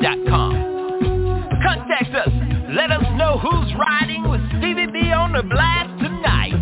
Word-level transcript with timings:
yahoo.com. 0.00 1.58
Contact 1.62 2.14
us. 2.14 2.28
Let 2.74 2.90
us 2.90 3.04
know 3.16 3.38
who's 3.38 3.74
riding 3.78 4.28
with 4.28 4.40
Stevie 4.58 4.86
B 4.92 5.12
on 5.12 5.32
the 5.32 5.42
blast 5.42 5.98
tonight. 6.02 6.52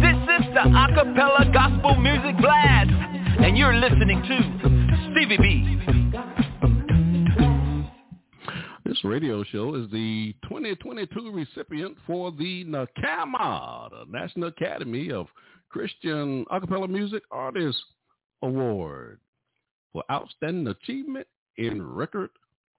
This 0.00 0.16
is 0.40 0.54
the 0.54 0.60
Acapella 0.60 1.52
Gospel 1.52 1.96
Music 1.96 2.36
Blast, 2.40 2.90
and 2.90 3.56
you're 3.56 3.74
listening 3.74 4.22
to 4.22 5.12
Stevie 5.12 5.38
B. 5.38 5.70
This 8.84 9.02
radio 9.04 9.42
show 9.44 9.74
is 9.76 9.90
the 9.90 10.34
2022 10.44 11.32
recipient 11.32 11.96
for 12.06 12.30
the 12.32 12.64
NACAMA, 12.64 13.90
the 13.90 14.04
National 14.08 14.48
Academy 14.48 15.10
of 15.10 15.26
Christian 15.70 16.44
Acapella 16.52 16.88
Music 16.88 17.22
Artists 17.30 17.82
Award 18.42 19.18
for 19.92 20.04
Outstanding 20.10 20.68
Achievement 20.68 21.26
in 21.56 21.86
Record 21.86 22.30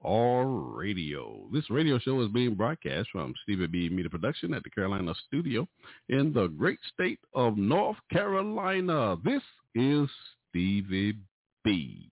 or 0.01 0.47
Radio. 0.47 1.47
This 1.51 1.69
radio 1.69 1.99
show 1.99 2.21
is 2.21 2.29
being 2.29 2.55
broadcast 2.55 3.09
from 3.11 3.33
Stevie 3.43 3.67
B 3.67 3.89
Media 3.89 4.09
Production 4.09 4.53
at 4.53 4.63
the 4.63 4.69
Carolina 4.69 5.13
Studio 5.27 5.67
in 6.09 6.33
the 6.33 6.47
great 6.47 6.79
state 6.93 7.19
of 7.33 7.57
North 7.57 7.97
Carolina. 8.11 9.17
This 9.23 9.41
is 9.73 10.09
Stevie 10.49 11.17
B 11.63 12.09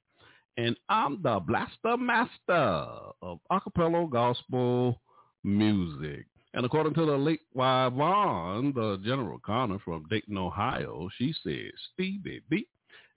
and 0.57 0.75
I'm 0.89 1.21
the 1.21 1.39
blaster 1.39 1.97
master 1.97 2.87
of 3.21 3.39
acapella 3.51 4.09
gospel 4.09 5.01
music. 5.43 6.25
And 6.53 6.65
according 6.65 6.93
to 6.95 7.05
the 7.05 7.17
late 7.17 7.41
Yvonne, 7.55 8.73
the 8.75 8.99
general 9.03 9.39
Connor 9.39 9.79
from 9.79 10.05
Dayton, 10.09 10.37
Ohio, 10.37 11.09
she 11.17 11.33
says 11.43 11.71
Stevie 11.93 12.41
B 12.49 12.67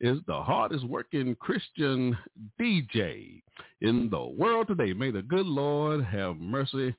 is 0.01 0.19
the 0.27 0.43
hardest 0.43 0.85
working 0.85 1.35
Christian 1.37 2.17
DJ 2.61 3.43
in 3.81 4.11
the 4.11 4.25
world 4.25 4.69
today. 4.69 4.93
May 4.93 5.11
the 5.11 5.23
good 5.23 5.47
Lord 5.47 6.05
have 6.05 6.37
mercy 6.37 6.95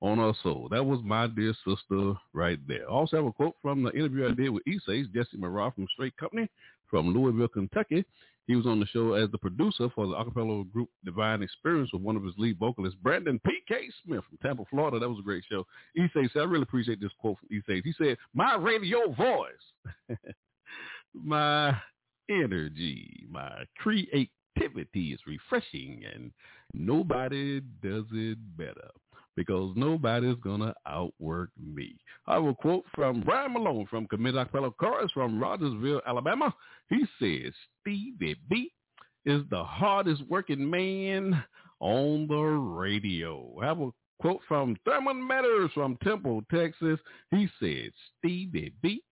on 0.00 0.18
our 0.18 0.34
soul. 0.42 0.68
That 0.70 0.84
was 0.84 1.00
my 1.02 1.26
dear 1.26 1.54
sister 1.66 2.14
right 2.32 2.58
there. 2.68 2.88
Also 2.88 3.16
have 3.16 3.26
a 3.26 3.32
quote 3.32 3.56
from 3.62 3.82
the 3.82 3.90
interview 3.92 4.28
I 4.28 4.34
did 4.34 4.50
with 4.50 4.62
Essays, 4.66 5.06
Jesse 5.14 5.38
Murrah 5.38 5.74
from 5.74 5.86
Straight 5.92 6.16
Company 6.16 6.48
from 6.88 7.12
Louisville, 7.12 7.48
Kentucky. 7.48 8.04
He 8.46 8.54
was 8.54 8.66
on 8.66 8.78
the 8.78 8.86
show 8.86 9.14
as 9.14 9.28
the 9.32 9.38
producer 9.38 9.88
for 9.92 10.06
the 10.06 10.14
acapella 10.14 10.70
group 10.70 10.88
Divine 11.04 11.42
Experience 11.42 11.90
with 11.92 12.02
one 12.02 12.14
of 12.14 12.22
his 12.22 12.34
lead 12.38 12.58
vocalists, 12.58 12.96
Brandon 13.02 13.40
P.K. 13.44 13.88
Smith 14.04 14.22
from 14.28 14.38
Tampa, 14.40 14.62
Florida. 14.70 15.00
That 15.00 15.08
was 15.08 15.18
a 15.18 15.22
great 15.22 15.42
show. 15.50 15.66
He 15.94 16.06
says, 16.14 16.30
I 16.36 16.44
really 16.44 16.62
appreciate 16.62 17.00
this 17.00 17.10
quote 17.18 17.38
from 17.40 17.48
He 17.50 17.60
He 17.82 17.94
said, 17.98 18.16
my 18.34 18.54
radio 18.54 19.12
voice, 19.12 20.08
my 21.14 21.76
energy, 22.30 23.26
my 23.30 23.64
creativity 23.78 25.12
is 25.12 25.20
refreshing 25.26 26.02
and 26.12 26.30
nobody 26.74 27.60
does 27.82 28.04
it 28.12 28.38
better 28.56 28.90
because 29.36 29.72
nobody's 29.76 30.36
going 30.42 30.60
to 30.60 30.74
outwork 30.86 31.50
me. 31.62 31.96
I 32.26 32.34
have 32.34 32.44
a 32.44 32.54
quote 32.54 32.84
from 32.94 33.20
Brian 33.20 33.52
Malone 33.52 33.86
from 33.88 34.06
Committed 34.06 34.46
Acapella 34.46 34.74
Chorus 34.76 35.12
from 35.12 35.38
Rogersville, 35.38 36.00
Alabama. 36.06 36.54
He 36.88 37.04
says, 37.20 37.52
Stevie 37.80 38.36
B 38.48 38.72
is 39.26 39.42
the 39.50 39.62
hardest 39.62 40.22
working 40.28 40.68
man 40.68 41.42
on 41.80 42.26
the 42.28 42.34
radio. 42.34 43.54
I 43.62 43.66
have 43.66 43.80
a 43.80 43.90
quote 44.20 44.40
from 44.48 44.76
Thurman 44.86 45.26
Matters 45.26 45.70
from 45.74 45.98
Temple, 46.02 46.42
Texas. 46.50 46.98
He 47.30 47.48
said, 47.60 47.90
Stevie 48.18 48.72
B 48.82 49.02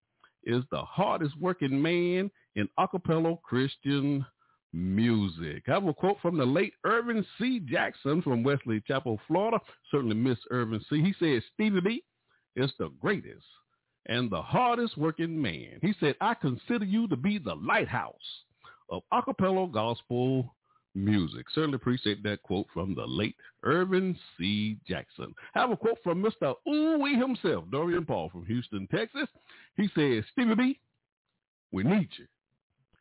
is 0.45 0.65
the 0.71 0.81
hardest 0.83 1.39
working 1.39 1.81
man 1.81 2.31
in 2.57 2.69
acapella 2.79 3.41
Christian 3.43 4.25
music. 4.73 5.65
I 5.69 5.73
have 5.73 5.87
a 5.87 5.95
quote 5.95 6.19
from 6.21 6.37
the 6.37 6.45
late 6.45 6.75
Irvin 6.85 7.25
C. 7.39 7.61
Jackson 7.61 8.23
from 8.23 8.43
Wesley 8.43 8.83
Chapel, 8.87 9.21
Florida. 9.27 9.61
Certainly 9.91 10.17
miss 10.17 10.39
Irvin 10.51 10.85
C. 10.91 11.01
He 11.03 11.15
said, 11.19 11.43
Stevie 11.55 11.81
B 11.81 12.05
is 12.57 12.73
the 12.79 12.91
greatest 13.01 13.45
and 14.07 14.31
the 14.31 14.43
hardest 14.43 14.99
working 14.99 15.41
man. 15.41 15.79
He 15.81 15.95
said, 16.01 16.17
I 16.21 16.35
consider 16.35 16.85
you 16.85 17.09
to 17.09 17.17
be 17.17 17.39
the 17.39 17.55
lighthouse 17.55 18.15
of 18.91 19.03
acapella 19.13 19.71
gospel 19.73 20.55
music. 20.95 21.47
Certainly 21.55 21.77
appreciate 21.77 22.23
that 22.23 22.43
quote 22.43 22.67
from 22.73 22.95
the 22.95 23.07
late 23.07 23.37
Irvin 23.63 24.17
C. 24.37 24.77
Jackson. 24.87 25.35
I 25.55 25.61
have 25.61 25.71
a 25.71 25.77
quote 25.77 25.99
from 26.03 26.23
Mr. 26.23 26.55
Ooey 26.69 27.19
himself, 27.19 27.65
Dorian 27.71 28.05
Paul 28.05 28.29
from 28.31 28.47
Houston, 28.47 28.87
Texas. 28.89 29.29
He 29.77 29.89
says, 29.95 30.25
Stevie 30.33 30.55
B, 30.55 30.81
we 31.73 31.83
need 31.83 32.09
you. 32.19 32.27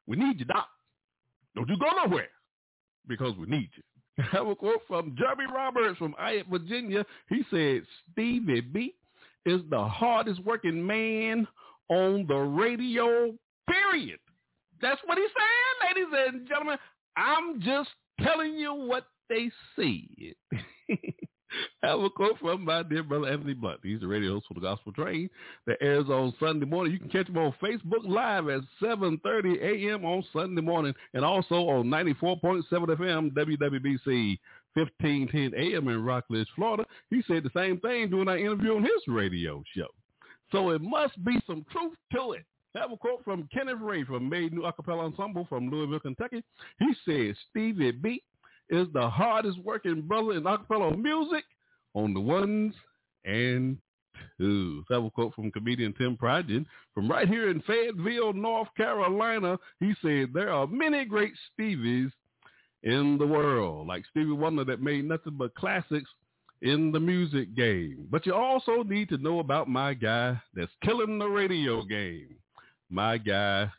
We 0.07 0.17
need 0.17 0.39
you, 0.39 0.45
Doc. 0.45 0.67
Don't 1.55 1.69
you 1.69 1.77
go 1.77 1.89
nowhere 2.05 2.29
because 3.07 3.35
we 3.37 3.45
need 3.47 3.69
you. 3.75 3.83
I 4.23 4.37
have 4.37 4.47
a 4.47 4.55
quote 4.55 4.81
from 4.87 5.15
Jeremy 5.17 5.45
Roberts 5.53 5.97
from 5.97 6.15
Ayette, 6.19 6.49
Virginia. 6.49 7.05
He 7.29 7.43
said, 7.49 7.83
Stevie 8.11 8.61
B 8.61 8.95
is 9.45 9.61
the 9.69 9.83
hardest 9.83 10.43
working 10.43 10.85
man 10.85 11.47
on 11.89 12.25
the 12.27 12.35
radio, 12.35 13.33
period. 13.69 14.19
That's 14.81 15.01
what 15.05 15.17
he's 15.17 15.29
saying, 15.29 15.95
ladies 15.95 16.33
and 16.35 16.47
gentlemen. 16.47 16.77
I'm 17.15 17.61
just 17.61 17.89
telling 18.21 18.55
you 18.55 18.73
what 18.73 19.05
they 19.29 19.51
said. 19.75 20.35
Have 21.81 21.99
a 21.99 22.09
quote 22.09 22.39
from 22.39 22.65
my 22.65 22.83
dear 22.83 23.03
brother 23.03 23.27
Anthony 23.27 23.53
Blunt. 23.53 23.79
He's 23.83 23.99
the 23.99 24.07
radio 24.07 24.33
host 24.33 24.47
for 24.47 24.53
the 24.53 24.61
Gospel 24.61 24.91
Train 24.93 25.29
that 25.67 25.77
airs 25.81 26.09
on 26.09 26.33
Sunday 26.39 26.65
morning. 26.65 26.93
You 26.93 26.99
can 26.99 27.09
catch 27.09 27.27
him 27.27 27.37
on 27.37 27.53
Facebook 27.61 28.07
Live 28.07 28.49
at 28.49 28.61
7.30 28.81 29.61
a.m. 29.61 30.05
on 30.05 30.23
Sunday 30.33 30.61
morning 30.61 30.93
and 31.13 31.23
also 31.25 31.55
on 31.55 31.85
94.7 31.85 32.63
FM 32.71 33.31
WWBC 33.33 34.39
1510 34.75 35.53
a.m. 35.59 35.87
in 35.87 36.03
Rockledge, 36.03 36.47
Florida. 36.55 36.85
He 37.09 37.21
said 37.27 37.43
the 37.43 37.51
same 37.55 37.79
thing 37.79 38.09
during 38.09 38.27
our 38.27 38.37
interview 38.37 38.75
on 38.75 38.83
his 38.83 39.07
radio 39.07 39.63
show. 39.75 39.87
So 40.51 40.69
it 40.71 40.81
must 40.81 41.23
be 41.23 41.39
some 41.45 41.65
truth 41.71 41.93
to 42.15 42.33
it. 42.33 42.45
Have 42.75 42.91
a 42.91 42.97
quote 42.97 43.23
from 43.23 43.47
Kenneth 43.53 43.81
Ray 43.81 44.03
from 44.03 44.27
Made 44.27 44.51
New 44.51 44.63
Acapella 44.63 45.05
Ensemble 45.05 45.45
from 45.47 45.69
Louisville, 45.69 45.99
Kentucky. 45.99 46.43
He 46.79 46.93
says, 47.05 47.35
Stevie 47.51 47.91
B 47.91 48.23
is 48.73 48.87
the 48.93 49.09
hardest 49.09 49.59
working 49.59 50.01
brother 50.01 50.33
in 50.33 50.43
acapella 50.43 50.97
music 50.97 51.43
on 51.93 52.13
the 52.13 52.19
ones 52.19 52.73
and 53.23 53.77
twos. 54.37 54.85
I 54.89 54.95
have 54.95 55.05
a 55.05 55.09
quote 55.11 55.33
from 55.35 55.51
comedian 55.51 55.93
Tim 55.93 56.17
Pridgen 56.17 56.65
from 56.93 57.09
right 57.09 57.27
here 57.27 57.49
in 57.49 57.61
Fayetteville, 57.61 58.33
North 58.33 58.69
Carolina. 58.75 59.57
He 59.79 59.93
said, 60.01 60.29
there 60.33 60.51
are 60.51 60.67
many 60.67 61.05
great 61.05 61.33
Stevies 61.51 62.11
in 62.83 63.17
the 63.17 63.27
world, 63.27 63.87
like 63.87 64.03
Stevie 64.09 64.31
Wonder 64.31 64.65
that 64.65 64.81
made 64.81 65.05
nothing 65.05 65.35
but 65.37 65.55
classics 65.55 66.09
in 66.61 66.91
the 66.91 66.99
music 66.99 67.55
game. 67.55 68.07
But 68.09 68.25
you 68.25 68.33
also 68.33 68.83
need 68.83 69.09
to 69.09 69.17
know 69.17 69.39
about 69.39 69.69
my 69.69 69.93
guy 69.93 70.41
that's 70.53 70.71
killing 70.83 71.19
the 71.19 71.27
radio 71.27 71.83
game. 71.83 72.35
My 72.89 73.17
guy, 73.17 73.71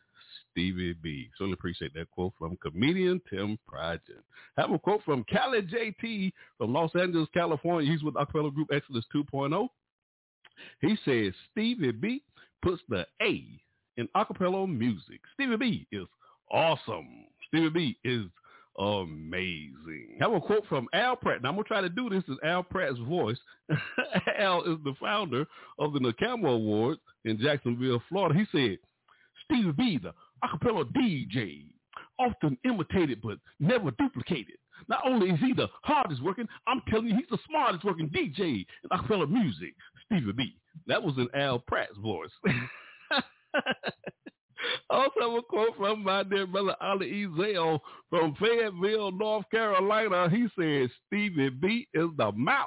Stevie 0.55 0.95
B. 1.03 1.29
Certainly 1.37 1.55
appreciate 1.55 1.93
that 1.95 2.11
quote 2.13 2.33
from 2.39 2.57
comedian 2.59 3.21
Tim 3.29 3.59
Pridgen. 3.69 4.23
Have 4.57 4.71
a 4.71 4.79
quote 4.79 5.03
from 5.05 5.25
Cali 5.25 5.63
JT 5.63 6.33
from 6.57 6.73
Los 6.73 6.93
Angeles, 6.95 7.29
California. 7.35 7.91
He's 7.91 8.05
with 8.05 8.15
acapella 8.15 8.55
group 8.55 8.69
Exodus 8.73 9.05
2.0. 9.15 9.69
He 10.81 10.97
says 11.05 11.35
Stevie 11.51 11.91
B 11.91 12.23
puts 12.63 12.81
the 12.89 13.05
A 13.21 13.45
in 13.97 14.09
acapella 14.17 14.69
music. 14.69 15.21
Stevie 15.35 15.57
B 15.57 15.87
is 15.91 16.07
awesome. 16.53 17.27
Stevie 17.49 17.71
B 17.71 17.99
is 18.05 18.27
amazing. 18.79 20.17
Have 20.21 20.35
a 20.35 20.41
quote 20.41 20.67
from 20.69 20.87
Al 20.93 21.17
Pratt. 21.17 21.43
Now 21.43 21.49
I'm 21.49 21.57
gonna 21.57 21.65
try 21.65 21.81
to 21.81 21.89
do 21.89 22.09
this 22.09 22.23
in 22.29 22.39
Al 22.45 22.63
Pratt's 22.63 22.99
voice. 23.01 23.39
Al 24.39 24.63
is 24.63 24.79
the 24.85 24.95
founder 25.01 25.47
of 25.81 25.93
the 25.93 25.99
NACAMA 25.99 26.55
Awards 26.55 27.01
in 27.25 27.41
Jacksonville, 27.41 28.03
Florida. 28.09 28.39
He 28.39 28.47
said, 28.57 28.79
Stevie 29.45 29.73
B, 29.73 29.99
the 30.03 30.13
acapella 30.45 30.85
DJ, 30.93 31.65
often 32.19 32.59
imitated 32.65 33.21
but 33.23 33.39
never 33.61 33.91
duplicated. 33.93 34.57
Not 34.89 35.01
only 35.07 35.31
is 35.31 35.41
he 35.41 35.53
the 35.53 35.69
hardest 35.83 36.23
working, 36.23 36.49
I'm 36.67 36.83
telling 36.89 37.07
you, 37.07 37.17
he's 37.17 37.27
the 37.31 37.39
smartest 37.49 37.85
working 37.85 38.09
DJ 38.11 38.67
in 38.83 38.91
acapella 38.93 39.31
music. 39.31 39.75
Stevie 40.05 40.33
B. 40.33 40.57
That 40.87 41.03
was 41.03 41.17
in 41.17 41.29
Al 41.35 41.61
Pratt's 41.61 41.97
voice. 41.99 42.31
also 44.91 45.37
a 45.37 45.43
quote 45.43 45.77
from 45.77 46.03
my 46.05 46.23
dear 46.23 46.47
brother 46.47 46.75
Ali 46.81 47.27
Ezell 47.27 47.81
from 48.11 48.35
Fayetteville, 48.35 49.13
North 49.13 49.47
Carolina. 49.51 50.29
He 50.29 50.47
said, 50.59 50.91
Stevie 51.07 51.51
B 51.51 51.89
is 51.95 52.09
the 52.17 52.33
mouth 52.33 52.67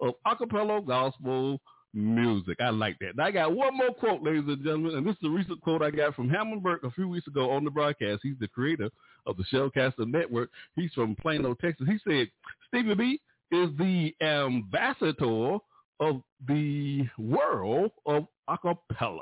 of 0.00 0.14
acapella 0.26 0.84
gospel 0.86 1.60
music. 1.94 2.58
I 2.60 2.70
like 2.70 2.98
that. 3.00 3.16
Now, 3.16 3.24
I 3.24 3.30
got 3.30 3.54
one 3.54 3.76
more 3.76 3.92
quote, 3.92 4.22
ladies 4.22 4.44
and 4.46 4.62
gentlemen, 4.62 4.96
and 4.96 5.06
this 5.06 5.16
is 5.16 5.24
a 5.24 5.30
recent 5.30 5.60
quote 5.60 5.82
I 5.82 5.90
got 5.90 6.14
from 6.14 6.28
Hammond 6.28 6.62
Burke 6.62 6.84
a 6.84 6.90
few 6.90 7.08
weeks 7.08 7.26
ago 7.26 7.50
on 7.50 7.64
the 7.64 7.70
broadcast. 7.70 8.20
He's 8.22 8.38
the 8.40 8.48
creator 8.48 8.90
of 9.26 9.36
the 9.36 9.44
Shellcaster 9.52 10.06
Network. 10.06 10.50
He's 10.76 10.92
from 10.92 11.16
Plano, 11.16 11.54
Texas. 11.54 11.86
He 11.88 11.98
said, 12.08 12.30
Stevie 12.68 12.94
B 12.94 13.20
is 13.50 13.68
the 13.78 14.14
ambassador 14.22 15.58
of 16.00 16.22
the 16.48 17.06
world 17.18 17.92
of 18.06 18.26
acapella. 18.48 19.20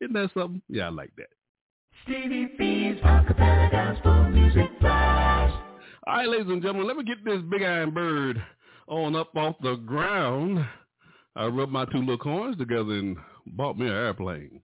Isn't 0.00 0.14
that 0.14 0.30
something? 0.34 0.62
Yeah, 0.68 0.86
I 0.86 0.90
like 0.90 1.12
that. 1.16 1.28
Stevie 2.04 2.52
B's 2.58 2.96
acapella 3.02 3.70
gospel 3.70 4.28
music 4.30 4.80
blast. 4.80 5.54
All 6.06 6.16
right, 6.16 6.28
ladies 6.28 6.48
and 6.48 6.62
gentlemen, 6.62 6.86
let 6.86 6.96
me 6.96 7.04
get 7.04 7.24
this 7.24 7.40
big 7.50 7.62
iron 7.62 7.90
bird 7.90 8.42
on 8.88 9.16
up 9.16 9.34
off 9.36 9.56
the 9.62 9.76
ground. 9.76 10.64
I 11.36 11.46
rubbed 11.46 11.72
my 11.72 11.86
two 11.86 11.98
little 12.00 12.18
coins 12.18 12.56
together 12.58 12.92
and 12.92 13.16
bought 13.46 13.78
me 13.78 13.86
an 13.86 13.92
airplane. 13.92 14.62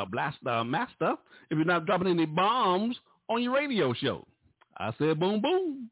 Uh, 0.00 0.04
the 0.04 0.10
blaster 0.10 0.48
uh, 0.48 0.64
master 0.64 1.14
if 1.50 1.56
you're 1.56 1.64
not 1.64 1.86
dropping 1.86 2.08
any 2.08 2.26
bombs 2.26 2.96
on 3.28 3.42
your 3.42 3.54
radio 3.54 3.92
show. 3.92 4.26
I 4.78 4.92
said 4.98 5.20
boom 5.20 5.40
boom. 5.40 5.90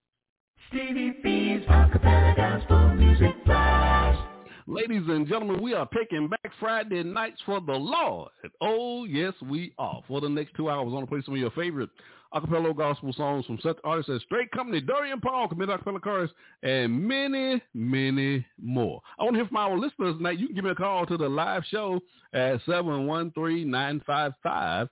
Stevie 0.69 1.15
B's 1.23 1.67
acapella 1.69 2.37
gospel 2.37 2.95
music 2.95 3.45
blast. 3.45 4.21
Ladies 4.67 5.03
and 5.09 5.27
gentlemen, 5.27 5.63
we 5.63 5.73
are 5.73 5.87
picking 5.87 6.29
back 6.29 6.53
Friday 6.61 7.03
nights 7.03 7.41
for 7.47 7.59
the 7.61 7.73
Lord. 7.73 8.31
Oh, 8.61 9.05
yes, 9.05 9.33
we 9.49 9.73
are. 9.79 10.03
For 10.07 10.21
the 10.21 10.29
next 10.29 10.55
two 10.57 10.69
hours, 10.69 10.89
I 10.91 10.93
want 10.93 11.07
to 11.07 11.11
play 11.11 11.23
some 11.25 11.33
of 11.33 11.41
your 11.41 11.51
favorite 11.53 11.89
acapella 12.35 12.77
gospel 12.77 13.13
songs 13.13 13.47
from 13.47 13.59
such 13.63 13.79
artists 13.85 14.11
as 14.11 14.23
Straight 14.23 14.51
Company, 14.51 14.81
Dorian 14.81 15.21
Paul, 15.21 15.49
Commit 15.49 15.69
Acapella 15.69 16.01
Chorus, 16.01 16.31
and 16.63 17.03
many, 17.03 17.63
many 17.75 18.45
more. 18.63 19.01
I 19.19 19.25
want 19.25 19.35
to 19.35 19.41
hear 19.41 19.49
from 19.49 19.57
our 19.57 19.79
listeners 19.79 20.17
tonight. 20.17 20.39
You 20.39 20.47
can 20.47 20.57
give 20.57 20.65
me 20.65 20.71
a 20.71 20.75
call 20.75 21.07
to 21.07 21.17
the 21.17 21.29
live 21.29 21.65
show 21.71 22.01
at 22.35 22.61
713-955-0508, 22.67 24.89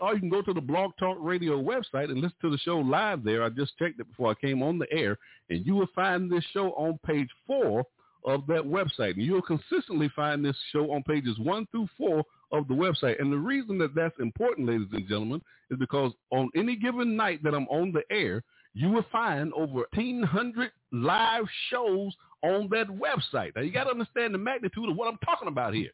or 0.00 0.14
you 0.14 0.20
can 0.20 0.30
go 0.30 0.42
to 0.42 0.52
the 0.52 0.60
Blog 0.60 0.92
Talk 0.98 1.16
Radio 1.20 1.62
website 1.62 2.10
and 2.10 2.20
listen 2.20 2.36
to 2.42 2.50
the 2.50 2.58
show 2.58 2.78
live 2.78 3.24
there. 3.24 3.42
I 3.42 3.48
just 3.48 3.78
checked 3.78 4.00
it 4.00 4.08
before 4.08 4.30
I 4.30 4.34
came 4.34 4.62
on 4.62 4.78
the 4.78 4.92
air, 4.92 5.18
and 5.48 5.64
you 5.64 5.76
will 5.76 5.88
find 5.94 6.30
this 6.30 6.44
show 6.52 6.72
on 6.72 6.98
page 7.06 7.28
four 7.46 7.86
of 8.24 8.46
that 8.46 8.62
website. 8.62 9.14
And 9.14 9.22
you'll 9.22 9.42
consistently 9.42 10.10
find 10.14 10.44
this 10.44 10.56
show 10.72 10.92
on 10.92 11.02
pages 11.02 11.38
one 11.38 11.66
through 11.70 11.88
four 11.98 12.24
of 12.52 12.68
the 12.68 12.74
website. 12.74 13.20
And 13.20 13.32
the 13.32 13.38
reason 13.38 13.78
that 13.78 13.94
that's 13.94 14.18
important, 14.20 14.68
ladies 14.68 14.88
and 14.92 15.08
gentlemen, 15.08 15.40
is 15.70 15.78
because 15.78 16.12
on 16.30 16.50
any 16.56 16.76
given 16.76 17.16
night 17.16 17.42
that 17.42 17.54
I'm 17.54 17.66
on 17.68 17.92
the 17.92 18.02
air, 18.14 18.42
you 18.74 18.90
will 18.90 19.04
find 19.10 19.52
over 19.54 19.84
1,800 19.94 20.70
live 20.92 21.44
shows 21.70 22.12
on 22.42 22.68
that 22.70 22.86
website. 22.88 23.54
Now, 23.54 23.62
you 23.62 23.72
got 23.72 23.84
to 23.84 23.90
understand 23.90 24.34
the 24.34 24.38
magnitude 24.38 24.88
of 24.88 24.96
what 24.96 25.08
I'm 25.08 25.18
talking 25.24 25.48
about 25.48 25.74
here. 25.74 25.90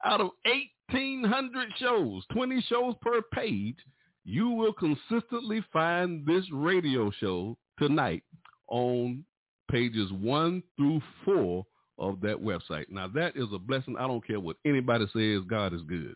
Out 0.06 0.22
of 0.22 0.30
1,800 0.46 1.70
shows, 1.78 2.24
20 2.32 2.62
shows 2.70 2.96
per 3.02 3.22
page, 3.34 3.78
you 4.24 4.50
will 4.50 4.74
consistently 4.74 5.64
find 5.74 6.26
this 6.26 6.46
radio 6.54 7.12
show 7.20 7.58
tonight 7.78 8.24
on 8.68 9.26
pages 9.70 10.12
one 10.12 10.64
through 10.78 11.02
four 11.26 11.66
of 12.00 12.22
that 12.22 12.38
website. 12.38 12.86
Now 12.90 13.08
that 13.10 13.36
is 13.36 13.48
a 13.54 13.60
blessing. 13.60 13.96
I 14.00 14.08
don't 14.08 14.26
care 14.26 14.40
what 14.40 14.58
anybody 14.66 15.06
says. 15.14 15.44
God 15.48 15.74
is 15.74 15.82
good. 15.84 16.16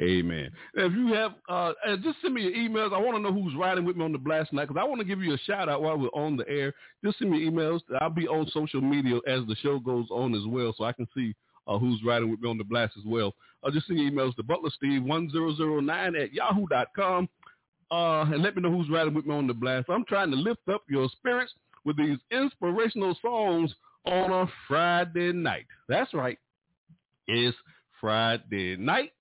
Amen. 0.00 0.50
If 0.74 0.92
you 0.92 1.12
have, 1.12 1.32
uh, 1.50 1.72
just 2.02 2.20
send 2.22 2.34
me 2.34 2.42
your 2.42 2.52
emails. 2.52 2.94
I 2.94 2.98
want 2.98 3.16
to 3.16 3.22
know 3.22 3.32
who's 3.32 3.54
riding 3.54 3.84
with 3.84 3.96
me 3.96 4.04
on 4.04 4.12
the 4.12 4.18
blast 4.18 4.50
tonight 4.50 4.66
because 4.68 4.80
I 4.80 4.88
want 4.88 5.00
to 5.00 5.06
give 5.06 5.20
you 5.20 5.34
a 5.34 5.38
shout 5.38 5.68
out 5.68 5.82
while 5.82 5.98
we're 5.98 6.08
on 6.08 6.36
the 6.36 6.48
air. 6.48 6.72
Just 7.04 7.18
send 7.18 7.30
me 7.30 7.48
emails. 7.48 7.80
I'll 8.00 8.08
be 8.08 8.26
on 8.26 8.48
social 8.52 8.80
media 8.80 9.16
as 9.26 9.40
the 9.46 9.56
show 9.62 9.78
goes 9.78 10.06
on 10.10 10.34
as 10.34 10.46
well, 10.46 10.74
so 10.76 10.84
I 10.84 10.92
can 10.92 11.06
see 11.14 11.34
uh, 11.66 11.78
who's 11.78 12.00
riding 12.04 12.30
with 12.30 12.40
me 12.40 12.48
on 12.48 12.56
the 12.58 12.64
blast 12.64 12.94
as 12.96 13.04
well. 13.04 13.34
Uh, 13.62 13.70
just 13.70 13.86
send 13.86 13.98
emails 13.98 14.34
to 14.36 14.42
butlersteve1009 14.42 16.22
at 16.22 16.32
yahoo.com 16.32 17.28
uh, 17.90 18.22
and 18.22 18.42
let 18.42 18.56
me 18.56 18.62
know 18.62 18.70
who's 18.70 18.90
riding 18.90 19.12
with 19.14 19.26
me 19.26 19.34
on 19.34 19.46
the 19.46 19.54
blast. 19.54 19.90
I'm 19.90 20.06
trying 20.06 20.30
to 20.30 20.36
lift 20.36 20.68
up 20.72 20.84
your 20.88 21.08
spirits 21.10 21.52
with 21.84 21.98
these 21.98 22.18
inspirational 22.30 23.16
songs 23.20 23.74
on 24.04 24.32
a 24.32 24.46
Friday 24.68 25.32
night. 25.32 25.66
That's 25.88 26.12
right. 26.14 26.38
It's 27.26 27.56
Friday 28.00 28.76
night. 28.76 29.12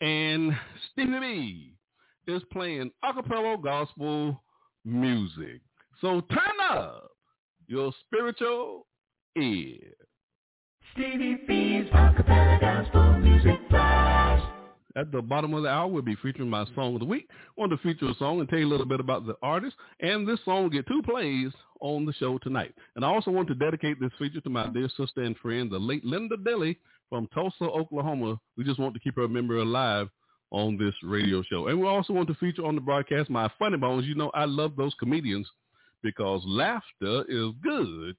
And 0.00 0.52
Stevie 0.92 1.20
B 1.20 1.74
is 2.26 2.42
playing 2.52 2.90
acapella 3.04 3.62
gospel 3.62 4.42
music. 4.84 5.60
So 6.00 6.22
turn 6.22 6.60
up 6.70 7.10
your 7.66 7.92
spiritual 8.06 8.86
ear. 9.36 9.76
Stevie 10.92 11.38
B's 11.46 11.90
acapella 11.92 12.60
gospel 12.60 13.12
music. 13.18 13.79
At 14.96 15.12
the 15.12 15.22
bottom 15.22 15.54
of 15.54 15.62
the 15.62 15.68
hour, 15.68 15.86
we'll 15.86 16.02
be 16.02 16.16
featuring 16.16 16.50
my 16.50 16.64
song 16.74 16.94
of 16.94 17.00
the 17.00 17.06
week. 17.06 17.28
I 17.30 17.60
want 17.60 17.70
to 17.72 17.78
feature 17.78 18.08
a 18.08 18.14
song 18.14 18.40
and 18.40 18.48
tell 18.48 18.58
you 18.58 18.66
a 18.66 18.68
little 18.68 18.86
bit 18.86 18.98
about 18.98 19.26
the 19.26 19.36
artist. 19.42 19.76
And 20.00 20.26
this 20.26 20.40
song 20.44 20.64
will 20.64 20.70
get 20.70 20.86
two 20.88 21.02
plays 21.02 21.52
on 21.80 22.04
the 22.04 22.12
show 22.14 22.38
tonight. 22.38 22.74
And 22.96 23.04
I 23.04 23.08
also 23.08 23.30
want 23.30 23.48
to 23.48 23.54
dedicate 23.54 24.00
this 24.00 24.10
feature 24.18 24.40
to 24.40 24.50
my 24.50 24.66
dear 24.68 24.88
sister 24.96 25.22
and 25.22 25.36
friend, 25.38 25.70
the 25.70 25.78
late 25.78 26.04
Linda 26.04 26.36
Dilly 26.36 26.78
from 27.08 27.28
Tulsa, 27.28 27.64
Oklahoma. 27.64 28.40
We 28.56 28.64
just 28.64 28.80
want 28.80 28.94
to 28.94 29.00
keep 29.00 29.16
her 29.16 29.28
memory 29.28 29.60
alive 29.60 30.08
on 30.50 30.76
this 30.76 30.94
radio 31.04 31.42
show. 31.44 31.68
And 31.68 31.80
we 31.80 31.86
also 31.86 32.12
want 32.12 32.28
to 32.28 32.34
feature 32.34 32.66
on 32.66 32.74
the 32.74 32.80
broadcast 32.80 33.30
my 33.30 33.48
funny 33.58 33.76
bones. 33.76 34.06
You 34.06 34.16
know, 34.16 34.30
I 34.34 34.44
love 34.44 34.74
those 34.76 34.94
comedians 34.98 35.48
because 36.02 36.42
laughter 36.44 37.24
is 37.28 37.50
good 37.62 38.16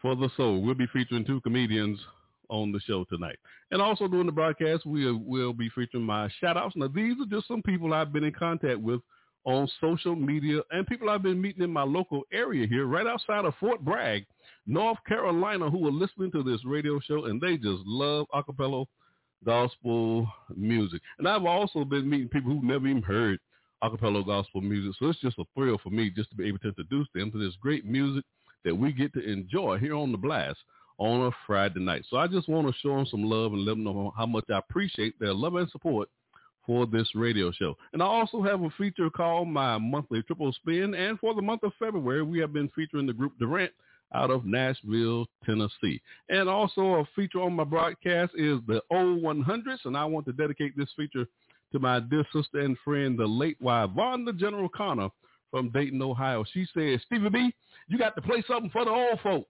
for 0.00 0.16
the 0.16 0.28
soul. 0.36 0.60
We'll 0.60 0.74
be 0.74 0.88
featuring 0.92 1.24
two 1.24 1.40
comedians 1.42 2.00
on 2.48 2.72
the 2.72 2.80
show 2.80 3.04
tonight. 3.04 3.38
And 3.70 3.80
also 3.80 4.08
during 4.08 4.26
the 4.26 4.32
broadcast, 4.32 4.86
we 4.86 5.10
will 5.10 5.52
be 5.52 5.70
featuring 5.70 6.04
my 6.04 6.28
shout 6.40 6.56
outs. 6.56 6.76
Now, 6.76 6.88
these 6.88 7.14
are 7.20 7.30
just 7.30 7.48
some 7.48 7.62
people 7.62 7.94
I've 7.94 8.12
been 8.12 8.24
in 8.24 8.32
contact 8.32 8.80
with 8.80 9.00
on 9.44 9.68
social 9.80 10.14
media 10.14 10.60
and 10.70 10.86
people 10.86 11.10
I've 11.10 11.22
been 11.22 11.40
meeting 11.40 11.62
in 11.62 11.72
my 11.72 11.82
local 11.82 12.22
area 12.32 12.66
here, 12.66 12.86
right 12.86 13.06
outside 13.06 13.44
of 13.44 13.54
Fort 13.58 13.84
Bragg, 13.84 14.24
North 14.66 14.98
Carolina, 15.06 15.68
who 15.68 15.86
are 15.88 15.92
listening 15.92 16.30
to 16.32 16.42
this 16.42 16.60
radio 16.64 17.00
show 17.00 17.24
and 17.24 17.40
they 17.40 17.56
just 17.56 17.82
love 17.84 18.26
acapella 18.34 18.86
gospel 19.44 20.28
music. 20.56 21.02
And 21.18 21.28
I've 21.28 21.44
also 21.44 21.84
been 21.84 22.08
meeting 22.08 22.28
people 22.28 22.52
who've 22.52 22.62
never 22.62 22.86
even 22.86 23.02
heard 23.02 23.38
acapella 23.82 24.24
gospel 24.24 24.60
music. 24.60 24.92
So 24.98 25.08
it's 25.08 25.20
just 25.20 25.38
a 25.38 25.44
thrill 25.56 25.78
for 25.82 25.90
me 25.90 26.10
just 26.10 26.30
to 26.30 26.36
be 26.36 26.46
able 26.46 26.58
to 26.60 26.68
introduce 26.68 27.08
them 27.14 27.32
to 27.32 27.38
this 27.38 27.54
great 27.60 27.84
music 27.84 28.24
that 28.64 28.76
we 28.76 28.92
get 28.92 29.12
to 29.14 29.20
enjoy 29.28 29.78
here 29.78 29.94
on 29.94 30.12
the 30.12 30.18
blast 30.18 30.58
on 31.02 31.26
a 31.26 31.30
Friday 31.48 31.80
night. 31.80 32.04
So 32.08 32.16
I 32.16 32.28
just 32.28 32.48
want 32.48 32.68
to 32.68 32.74
show 32.80 32.94
them 32.94 33.06
some 33.10 33.24
love 33.24 33.52
and 33.52 33.64
let 33.64 33.72
them 33.72 33.82
know 33.82 34.12
how 34.16 34.24
much 34.24 34.44
I 34.48 34.58
appreciate 34.58 35.18
their 35.18 35.34
love 35.34 35.56
and 35.56 35.68
support 35.70 36.08
for 36.64 36.86
this 36.86 37.08
radio 37.16 37.50
show. 37.50 37.76
And 37.92 38.00
I 38.00 38.06
also 38.06 38.40
have 38.40 38.62
a 38.62 38.70
feature 38.78 39.10
called 39.10 39.48
my 39.48 39.78
monthly 39.78 40.22
triple 40.22 40.52
spin. 40.52 40.94
And 40.94 41.18
for 41.18 41.34
the 41.34 41.42
month 41.42 41.64
of 41.64 41.72
February, 41.76 42.22
we 42.22 42.38
have 42.38 42.52
been 42.52 42.68
featuring 42.68 43.06
the 43.06 43.12
group 43.12 43.32
Durant 43.40 43.72
out 44.14 44.30
of 44.30 44.44
Nashville, 44.44 45.26
Tennessee. 45.44 46.00
And 46.28 46.48
also 46.48 46.82
a 46.82 47.04
feature 47.16 47.42
on 47.42 47.54
my 47.54 47.64
broadcast 47.64 48.32
is 48.36 48.60
the 48.68 48.80
Old 48.92 49.22
100s. 49.22 49.84
And 49.84 49.96
I 49.96 50.04
want 50.04 50.24
to 50.26 50.32
dedicate 50.32 50.76
this 50.76 50.90
feature 50.96 51.26
to 51.72 51.80
my 51.80 51.98
dear 51.98 52.24
sister 52.32 52.60
and 52.60 52.78
friend, 52.84 53.18
the 53.18 53.26
late 53.26 53.60
wife, 53.60 53.90
Vonda 53.90 54.38
General 54.38 54.68
Connor 54.68 55.08
from 55.50 55.70
Dayton, 55.70 56.00
Ohio. 56.00 56.44
She 56.52 56.64
said, 56.72 57.00
Stevie 57.06 57.28
B, 57.28 57.54
you 57.88 57.98
got 57.98 58.14
to 58.14 58.22
play 58.22 58.44
something 58.46 58.70
for 58.70 58.84
the 58.84 58.90
old 58.92 59.18
folk. 59.20 59.48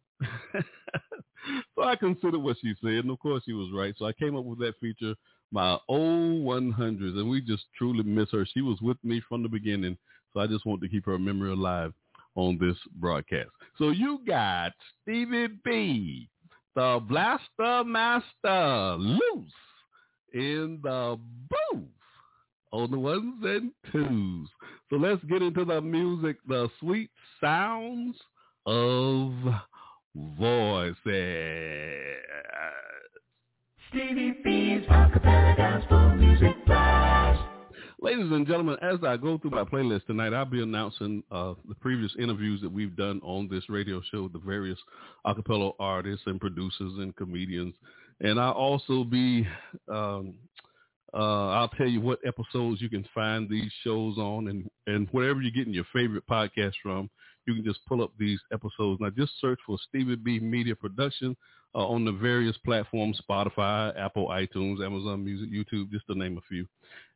so 1.74 1.82
I 1.82 1.96
considered 1.96 2.38
what 2.38 2.56
she 2.60 2.74
said, 2.80 3.04
and 3.04 3.10
of 3.10 3.18
course 3.18 3.42
she 3.44 3.52
was 3.52 3.70
right. 3.74 3.94
So 3.98 4.06
I 4.06 4.12
came 4.12 4.36
up 4.36 4.44
with 4.44 4.58
that 4.60 4.78
feature, 4.80 5.14
my 5.50 5.78
old 5.88 6.44
100s, 6.44 7.18
and 7.18 7.28
we 7.28 7.40
just 7.40 7.64
truly 7.76 8.02
miss 8.02 8.30
her. 8.32 8.46
She 8.52 8.60
was 8.60 8.80
with 8.80 8.98
me 9.02 9.22
from 9.28 9.42
the 9.42 9.48
beginning, 9.48 9.96
so 10.32 10.40
I 10.40 10.46
just 10.46 10.66
want 10.66 10.80
to 10.82 10.88
keep 10.88 11.06
her 11.06 11.18
memory 11.18 11.52
alive 11.52 11.92
on 12.34 12.58
this 12.58 12.76
broadcast. 12.96 13.50
So 13.78 13.90
you 13.90 14.20
got 14.26 14.72
Stevie 15.02 15.48
B, 15.64 16.28
the 16.74 17.00
Blaster 17.06 17.84
Master, 17.84 18.96
loose 18.98 19.52
in 20.32 20.80
the 20.82 21.18
booth 21.50 21.88
on 22.72 22.90
the 22.90 22.98
ones 22.98 23.34
and 23.42 23.70
twos. 23.90 24.48
So 24.88 24.96
let's 24.96 25.22
get 25.24 25.42
into 25.42 25.64
the 25.64 25.80
music, 25.80 26.36
the 26.48 26.68
sweet 26.80 27.10
sounds 27.40 28.16
of 28.66 29.32
voices. 30.14 30.96
Stevie 33.88 34.38
B's 34.42 34.86
Acapella 34.88 35.56
Gospel 35.56 36.16
Music 36.16 36.54
Blast. 36.66 37.40
Ladies 38.00 38.32
and 38.32 38.46
gentlemen, 38.46 38.76
as 38.82 38.98
I 39.06 39.16
go 39.16 39.38
through 39.38 39.50
my 39.50 39.64
playlist 39.64 40.06
tonight, 40.06 40.34
I'll 40.34 40.44
be 40.44 40.62
announcing 40.62 41.22
uh, 41.30 41.54
the 41.68 41.74
previous 41.76 42.12
interviews 42.18 42.60
that 42.62 42.72
we've 42.72 42.96
done 42.96 43.20
on 43.22 43.48
this 43.48 43.68
radio 43.68 44.02
show, 44.10 44.28
the 44.28 44.40
various 44.40 44.78
acapella 45.26 45.72
artists 45.78 46.24
and 46.26 46.40
producers 46.40 46.94
and 46.98 47.14
comedians. 47.14 47.74
And 48.20 48.40
I'll 48.40 48.52
also 48.52 49.04
be 49.04 49.46
um, 49.88 50.34
uh, 51.14 51.48
I'll 51.50 51.68
tell 51.68 51.86
you 51.86 52.00
what 52.00 52.20
episodes 52.26 52.80
you 52.80 52.88
can 52.88 53.06
find 53.14 53.48
these 53.48 53.70
shows 53.84 54.16
on, 54.16 54.48
and 54.48 54.68
and 54.86 55.08
wherever 55.10 55.40
you're 55.42 55.50
getting 55.52 55.74
your 55.74 55.86
favorite 55.92 56.26
podcast 56.26 56.72
from, 56.82 57.10
you 57.46 57.54
can 57.54 57.64
just 57.64 57.80
pull 57.86 58.02
up 58.02 58.12
these 58.18 58.40
episodes. 58.52 59.00
Now, 59.00 59.10
just 59.10 59.32
search 59.40 59.58
for 59.66 59.78
Stevie 59.88 60.16
B 60.16 60.38
Media 60.38 60.74
Production 60.74 61.36
uh, 61.74 61.86
on 61.86 62.04
the 62.04 62.12
various 62.12 62.56
platforms: 62.64 63.20
Spotify, 63.28 63.98
Apple, 63.98 64.28
iTunes, 64.28 64.84
Amazon 64.84 65.24
Music, 65.24 65.50
YouTube, 65.50 65.90
just 65.90 66.06
to 66.06 66.14
name 66.14 66.38
a 66.38 66.42
few. 66.48 66.66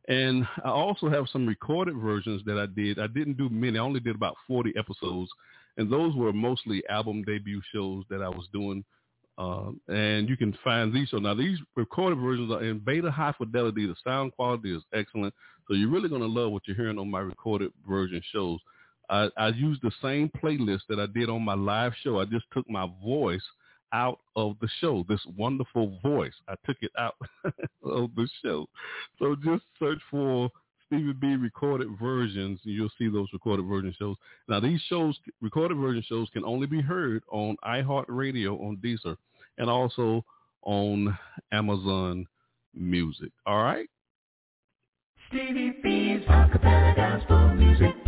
And 0.09 0.47
I 0.65 0.71
also 0.71 1.09
have 1.09 1.27
some 1.33 1.47
recorded 1.47 1.97
versions 1.97 2.43
that 2.47 2.59
I 2.59 2.67
did. 2.67 2.99
I 2.99 3.09
didn't 3.09 3.37
do 3.37 3.49
many. 3.49 3.79
I 3.79 3.83
only 3.83 4.01
did 4.01 4.15
about 4.15 4.37
40 4.47 4.75
episodes, 4.79 5.31
and 5.77 5.91
those 5.91 6.15
were 6.15 6.33
mostly 6.33 6.83
album 6.89 7.23
debut 7.25 7.61
shows 7.73 8.05
that 8.11 8.23
I 8.23 8.29
was 8.29 8.49
doing 8.53 8.85
um, 9.39 9.81
and 9.89 10.29
you 10.29 10.37
can 10.37 10.57
find 10.65 10.93
these. 10.93 11.11
So 11.11 11.19
now 11.19 11.35
these 11.35 11.59
recorded 11.75 12.19
versions 12.19 12.51
are 12.51 12.65
in 12.65 12.79
beta 12.79 13.11
high 13.11 13.35
fidelity. 13.37 13.87
The 13.87 13.95
sound 14.03 14.33
quality 14.35 14.75
is 14.75 14.83
excellent. 14.95 15.35
So 15.69 15.75
you're 15.75 15.91
really 15.91 16.09
going 16.09 16.23
to 16.23 16.27
love 16.27 16.53
what 16.53 16.63
you're 16.67 16.77
hearing 16.77 16.99
on 16.99 17.11
my 17.11 17.21
recorded 17.21 17.73
version 17.89 18.23
shows. 18.33 18.61
I, 19.09 19.29
I 19.37 19.49
used 19.49 19.83
the 19.83 19.93
same 20.03 20.31
playlist 20.43 20.83
that 20.89 20.99
I 21.01 21.07
did 21.07 21.29
on 21.29 21.43
my 21.43 21.55
live 21.55 21.93
show. 22.03 22.21
I 22.21 22.25
just 22.25 22.47
took 22.53 22.69
my 22.69 22.89
voice 23.03 23.43
out 23.93 24.19
of 24.35 24.57
the 24.61 24.69
show. 24.81 25.05
This 25.09 25.21
wonderful 25.37 25.99
voice. 26.03 26.35
I 26.49 26.55
took 26.67 26.77
it 26.81 26.93
out 26.99 27.15
of 27.85 28.11
the 28.15 28.29
show. 28.45 28.67
So 29.19 29.37
just 29.45 29.65
search 29.79 30.01
for 30.11 30.51
Stevie 30.87 31.13
B 31.15 31.35
recorded 31.35 31.89
versions, 32.01 32.61
and 32.65 32.75
you'll 32.75 32.91
see 32.99 33.09
those 33.09 33.29
recorded 33.33 33.67
version 33.67 33.95
shows. 33.99 34.17
Now, 34.49 34.61
these 34.61 34.81
shows, 34.89 35.19
recorded 35.41 35.79
version 35.79 36.05
shows, 36.09 36.29
can 36.33 36.45
only 36.45 36.67
be 36.67 36.81
heard 36.81 37.23
on 37.31 37.57
iHeartRadio 37.65 38.61
on 38.61 38.79
Deezer 38.85 39.17
and 39.59 39.69
also 39.69 40.25
on 40.63 41.17
Amazon 41.53 42.27
Music. 42.75 43.31
All 43.47 43.63
right? 43.63 43.89
Stevie 45.29 45.75
B's 45.83 46.25
Acapella 46.29 46.95
Gospel 46.95 47.55
Music. 47.55 48.06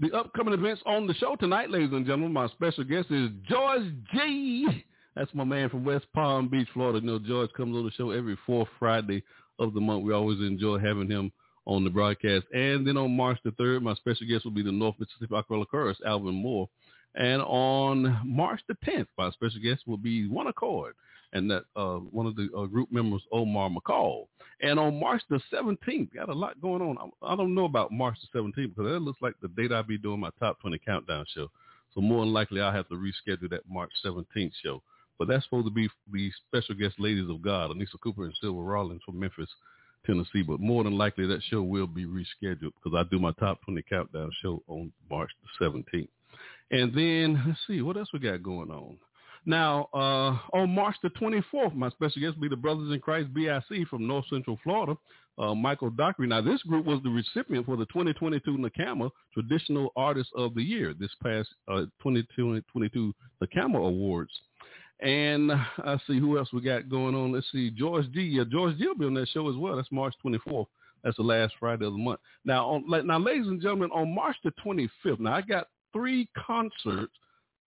The 0.00 0.16
upcoming 0.16 0.54
events 0.54 0.80
on 0.86 1.06
the 1.06 1.12
show 1.12 1.36
tonight, 1.36 1.68
ladies 1.68 1.92
and 1.92 2.06
gentlemen, 2.06 2.32
my 2.32 2.48
special 2.48 2.84
guest 2.84 3.10
is 3.10 3.28
George 3.46 3.82
Gee. 4.14 4.86
That's 5.14 5.34
my 5.34 5.44
man 5.44 5.68
from 5.68 5.84
West 5.84 6.06
Palm 6.14 6.48
Beach, 6.48 6.68
Florida. 6.72 7.00
You 7.00 7.06
know, 7.06 7.18
George 7.18 7.52
comes 7.54 7.76
on 7.76 7.84
the 7.84 7.90
show 7.90 8.10
every 8.10 8.38
fourth 8.46 8.68
Friday 8.78 9.22
of 9.58 9.74
the 9.74 9.80
month. 9.80 10.02
We 10.02 10.14
always 10.14 10.38
enjoy 10.38 10.78
having 10.78 11.10
him 11.10 11.30
on 11.66 11.84
the 11.84 11.90
broadcast. 11.90 12.46
And 12.54 12.86
then 12.86 12.96
on 12.96 13.14
March 13.14 13.40
the 13.44 13.50
3rd, 13.50 13.82
my 13.82 13.94
special 13.94 14.26
guest 14.26 14.46
will 14.46 14.52
be 14.52 14.62
the 14.62 14.72
North 14.72 14.94
Mississippi 14.98 15.34
Acapella 15.34 15.66
Chorus, 15.68 15.98
Alvin 16.06 16.34
Moore. 16.34 16.70
And 17.14 17.42
on 17.42 18.22
March 18.24 18.62
the 18.68 18.76
10th, 18.86 19.08
my 19.18 19.30
special 19.32 19.60
guest 19.60 19.82
will 19.86 19.98
be 19.98 20.26
One 20.28 20.46
Accord, 20.46 20.94
and 21.32 21.50
that 21.50 21.64
uh, 21.76 21.96
one 21.96 22.26
of 22.26 22.36
the 22.36 22.48
uh, 22.56 22.66
group 22.66 22.90
members, 22.90 23.22
Omar 23.32 23.70
McCall. 23.70 24.26
And 24.62 24.78
on 24.78 25.00
March 25.00 25.22
the 25.30 25.40
17th, 25.52 26.14
got 26.14 26.28
a 26.28 26.34
lot 26.34 26.60
going 26.60 26.82
on. 26.82 26.96
I, 27.22 27.32
I 27.32 27.36
don't 27.36 27.54
know 27.54 27.64
about 27.64 27.92
March 27.92 28.16
the 28.20 28.38
17th 28.38 28.74
because 28.74 28.92
that 28.92 29.00
looks 29.00 29.22
like 29.22 29.34
the 29.40 29.48
date 29.48 29.72
I'll 29.72 29.82
be 29.82 29.98
doing 29.98 30.20
my 30.20 30.30
top 30.38 30.60
20 30.60 30.78
countdown 30.78 31.24
show. 31.34 31.48
So 31.94 32.00
more 32.00 32.24
than 32.24 32.32
likely, 32.32 32.60
I'll 32.60 32.72
have 32.72 32.88
to 32.88 32.94
reschedule 32.94 33.50
that 33.50 33.68
March 33.68 33.90
17th 34.04 34.52
show. 34.62 34.82
But 35.18 35.28
that's 35.28 35.44
supposed 35.44 35.66
to 35.66 35.70
be 35.70 35.88
the 36.10 36.30
special 36.48 36.74
guest 36.74 36.94
ladies 36.98 37.28
of 37.28 37.42
God, 37.42 37.70
Anissa 37.70 38.00
Cooper 38.02 38.24
and 38.24 38.34
Silver 38.40 38.62
Rollins 38.62 39.02
from 39.04 39.20
Memphis, 39.20 39.50
Tennessee. 40.06 40.42
But 40.42 40.60
more 40.60 40.82
than 40.84 40.96
likely, 40.96 41.26
that 41.26 41.42
show 41.42 41.62
will 41.62 41.86
be 41.86 42.06
rescheduled 42.06 42.72
because 42.82 42.96
I 42.96 43.02
do 43.10 43.18
my 43.18 43.32
top 43.32 43.60
20 43.64 43.82
countdown 43.82 44.30
show 44.42 44.62
on 44.66 44.92
March 45.10 45.30
the 45.60 45.66
17th. 45.66 46.08
And 46.70 46.94
then 46.94 47.42
let's 47.46 47.58
see 47.66 47.82
what 47.82 47.96
else 47.96 48.08
we 48.12 48.18
got 48.18 48.42
going 48.42 48.70
on. 48.70 48.96
Now, 49.46 49.88
uh, 49.94 50.36
on 50.56 50.74
March 50.74 50.96
the 51.02 51.10
24th, 51.10 51.74
my 51.74 51.90
special 51.90 52.20
guest 52.20 52.36
will 52.36 52.42
be 52.42 52.48
the 52.48 52.56
Brothers 52.56 52.92
in 52.92 53.00
Christ 53.00 53.32
BIC 53.32 53.88
from 53.88 54.06
North 54.06 54.26
Central 54.28 54.58
Florida, 54.62 54.96
uh, 55.38 55.54
Michael 55.54 55.90
Dockery. 55.90 56.26
Now, 56.26 56.42
this 56.42 56.62
group 56.62 56.84
was 56.84 57.02
the 57.02 57.10
recipient 57.10 57.64
for 57.64 57.76
the 57.76 57.86
2022 57.86 58.58
NACAMA 58.58 59.10
Traditional 59.32 59.92
Artist 59.96 60.30
of 60.36 60.54
the 60.54 60.62
Year, 60.62 60.94
this 60.98 61.10
past 61.22 61.48
uh, 61.68 61.86
2022 62.02 63.14
NACAMA 63.42 63.76
Awards. 63.76 64.32
And 65.00 65.50
I 65.52 65.98
see 66.06 66.18
who 66.18 66.36
else 66.36 66.52
we 66.52 66.60
got 66.60 66.90
going 66.90 67.14
on. 67.14 67.32
Let's 67.32 67.50
see, 67.50 67.70
George 67.70 68.10
Gee. 68.12 68.22
Yeah, 68.22 68.44
George 68.50 68.76
Gee 68.76 68.88
will 68.88 68.98
be 68.98 69.06
on 69.06 69.14
that 69.14 69.28
show 69.30 69.48
as 69.48 69.56
well. 69.56 69.76
That's 69.76 69.90
March 69.90 70.14
24th. 70.24 70.66
That's 71.02 71.16
the 71.16 71.22
last 71.22 71.54
Friday 71.58 71.86
of 71.86 71.92
the 71.92 71.98
month. 71.98 72.20
Now, 72.44 72.66
on, 72.66 73.06
now, 73.06 73.18
ladies 73.18 73.46
and 73.46 73.62
gentlemen, 73.62 73.90
on 73.92 74.14
March 74.14 74.36
the 74.44 74.52
25th, 74.62 75.20
now 75.20 75.34
I 75.34 75.40
got 75.40 75.68
three 75.94 76.28
concerts 76.46 77.12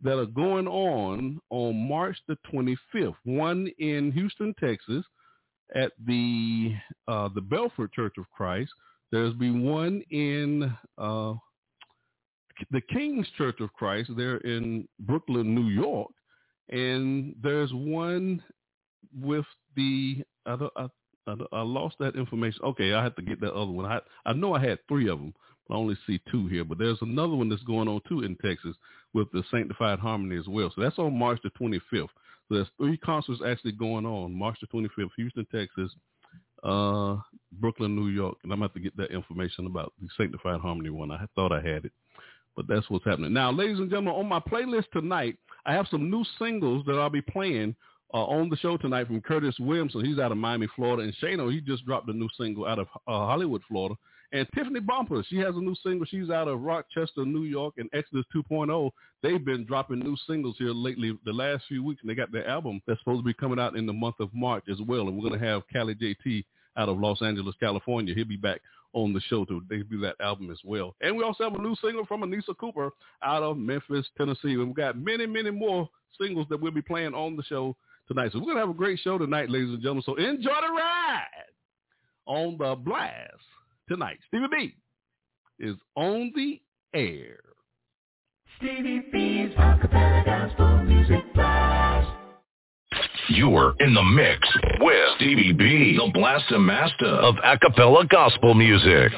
that 0.03 0.19
are 0.19 0.25
going 0.25 0.67
on 0.67 1.39
on 1.50 1.88
March 1.88 2.17
the 2.27 2.38
25th. 2.51 3.15
One 3.24 3.67
in 3.79 4.12
Houston, 4.12 4.53
Texas, 4.60 5.05
at 5.75 5.91
the 6.05 6.75
uh, 7.07 7.29
the 7.33 7.41
Belford 7.41 7.91
Church 7.93 8.15
of 8.17 8.29
Christ. 8.29 8.72
There's 9.12 9.33
been 9.36 9.63
one 9.63 10.03
in 10.10 10.63
uh, 10.98 11.33
the 12.72 12.81
King's 12.91 13.27
Church 13.38 13.60
of 13.60 13.72
Christ. 13.74 14.12
They're 14.15 14.38
in 14.38 14.88
Brooklyn, 15.00 15.55
New 15.55 15.69
York 15.69 16.12
and 16.69 17.36
there's 17.41 17.72
one 17.74 18.41
with 19.19 19.45
the 19.75 20.24
I, 20.45 20.57
I, 20.75 20.88
I, 21.27 21.36
I 21.51 21.62
lost 21.62 21.95
that 22.00 22.15
information. 22.15 22.62
Okay, 22.63 22.93
I 22.93 23.03
have 23.03 23.15
to 23.15 23.22
get 23.22 23.41
that 23.41 23.53
other 23.53 23.72
one. 23.72 23.86
I 23.86 24.00
I 24.25 24.33
know 24.33 24.53
I 24.55 24.65
had 24.65 24.79
three 24.88 25.10
of 25.10 25.19
them. 25.19 25.33
I 25.69 25.75
only 25.75 25.98
see 26.05 26.19
two 26.29 26.48
here, 26.48 26.63
but 26.63 26.77
there's 26.77 27.01
another 27.01 27.36
one 27.36 27.50
that's 27.50 27.63
going 27.63 27.88
on 27.88 28.01
too 28.07 28.24
in 28.24 28.36
Texas 28.38 28.75
with 29.13 29.32
the 29.32 29.43
Sanctified 29.51 30.00
Harmony 30.00 30.38
as 30.38 30.48
well. 30.48 30.72
So 30.75 30.82
that's 30.82 30.98
on 30.98 31.17
March 31.17 31.39
the 31.43 31.51
25th. 31.51 31.82
So 31.91 32.55
there's 32.55 32.67
three 32.77 32.98
concerts 32.98 33.41
actually 33.46 33.74
going 33.74 34.05
on 34.05 34.34
March 34.34 34.58
the 34.60 34.67
25th, 34.67 35.10
Houston, 35.17 35.48
Texas, 35.51 35.91
uh, 36.63 37.17
Brooklyn, 37.53 37.96
New 37.96 38.08
York, 38.08 38.38
and 38.43 38.51
I'm 38.51 38.60
going 38.60 38.70
to 38.70 38.75
to 38.75 38.82
get 38.82 38.98
that 38.98 39.12
information 39.12 39.65
about 39.65 39.93
the 40.01 40.08
Sanctified 40.17 40.62
Harmony 40.62 40.89
one. 40.89 41.12
I 41.12 41.25
thought 41.36 41.51
I 41.51 41.62
had 41.62 41.86
it, 41.86 41.91
but 42.55 42.67
that's 42.67 42.89
what's 42.89 43.05
happening. 43.05 43.34
Now, 43.34 43.51
ladies 43.51 43.79
and 43.79 43.89
gentlemen, 43.89 44.15
on 44.15 44.27
my 44.27 44.39
playlist 44.39 44.89
tonight, 44.91 45.38
I 45.65 45.74
have 45.74 45.88
some 45.89 46.10
new 46.10 46.24
singles 46.39 46.86
that 46.86 46.93
I'll 46.93 47.10
be 47.10 47.22
playing 47.22 47.75
uh, 48.13 48.25
on 48.25 48.50
the 48.50 48.58
show 48.58 48.77
tonight 48.77 49.08
from 49.08 49.22
Curtis 49.22 49.55
Williamson. 49.60 50.05
He's 50.05 50.20
out 50.20 50.32
of 50.32 50.38
Miami, 50.38 50.67
Florida. 50.75 51.03
And 51.03 51.15
Shano, 51.22 51.51
he 51.51 51.62
just 51.62 51.86
dropped 51.86 52.10
a 52.10 52.13
new 52.13 52.29
single 52.38 52.65
out 52.65 52.79
of 52.79 52.88
uh, 53.08 53.25
Hollywood, 53.25 53.62
Florida. 53.67 53.96
And 54.33 54.47
Tiffany 54.55 54.79
Bumper, 54.79 55.23
she 55.29 55.37
has 55.37 55.55
a 55.55 55.59
new 55.59 55.75
single. 55.83 56.07
She's 56.07 56.31
out 56.31 56.47
of 56.47 56.61
Rochester, 56.61 57.23
New 57.23 57.43
York, 57.43 57.75
and 57.77 57.87
Exodus 57.93 58.25
2.0. 58.35 58.89
They've 59.21 59.45
been 59.45 59.63
dropping 59.63 59.99
new 59.99 60.17
singles 60.27 60.55
here 60.57 60.71
lately, 60.71 61.15
the 61.23 61.31
last 61.31 61.65
few 61.67 61.83
weeks, 61.83 62.01
and 62.01 62.09
they 62.09 62.15
got 62.15 62.31
their 62.31 62.47
album 62.47 62.81
that's 62.87 62.99
supposed 62.99 63.19
to 63.19 63.23
be 63.23 63.35
coming 63.35 63.59
out 63.59 63.77
in 63.77 63.85
the 63.85 63.93
month 63.93 64.15
of 64.19 64.33
March 64.33 64.63
as 64.71 64.79
well. 64.87 65.07
And 65.07 65.15
we're 65.15 65.29
going 65.29 65.39
to 65.39 65.47
have 65.47 65.61
Cali 65.71 65.93
JT 65.93 66.45
out 66.77 66.89
of 66.89 66.99
Los 66.99 67.21
Angeles, 67.21 67.55
California. 67.59 68.15
He'll 68.15 68.25
be 68.25 68.35
back 68.35 68.59
on 68.93 69.13
the 69.13 69.21
show 69.21 69.45
to 69.45 69.61
debut 69.69 70.01
that 70.01 70.15
album 70.19 70.49
as 70.49 70.59
well. 70.63 70.95
And 71.01 71.15
we 71.15 71.23
also 71.23 71.43
have 71.43 71.53
a 71.53 71.61
new 71.61 71.75
single 71.75 72.05
from 72.07 72.21
Anissa 72.21 72.57
Cooper 72.57 72.89
out 73.21 73.43
of 73.43 73.57
Memphis, 73.57 74.07
Tennessee. 74.17 74.53
And 74.53 74.67
we've 74.67 74.75
got 74.75 74.97
many, 74.97 75.27
many 75.27 75.51
more 75.51 75.87
singles 76.19 76.47
that 76.49 76.59
we'll 76.59 76.71
be 76.71 76.81
playing 76.81 77.13
on 77.13 77.35
the 77.35 77.43
show 77.43 77.75
tonight. 78.07 78.31
So 78.31 78.39
we're 78.39 78.45
going 78.45 78.57
to 78.57 78.61
have 78.61 78.69
a 78.71 78.73
great 78.73 78.99
show 78.99 79.19
tonight, 79.19 79.51
ladies 79.51 79.69
and 79.69 79.81
gentlemen. 79.81 80.03
So 80.07 80.15
enjoy 80.15 80.49
the 80.49 80.73
ride 80.73 81.27
on 82.25 82.57
the 82.57 82.75
blast 82.75 83.43
tonight. 83.87 84.19
Stevie 84.27 84.47
B 84.51 84.75
is 85.59 85.75
on 85.95 86.31
the 86.35 86.61
air. 86.93 87.39
Stevie 88.57 89.03
B's 89.11 89.55
Acapella 89.57 90.25
Gospel 90.25 90.83
Music 90.83 91.33
Blast. 91.33 92.09
You're 93.29 93.73
in 93.79 93.93
the 93.93 94.03
mix 94.03 94.39
with 94.79 95.09
Stevie 95.15 95.53
B, 95.53 95.97
the 95.97 96.11
blaster 96.13 96.59
master 96.59 97.07
of 97.07 97.35
acapella 97.35 98.07
gospel 98.09 98.53
music. 98.53 99.11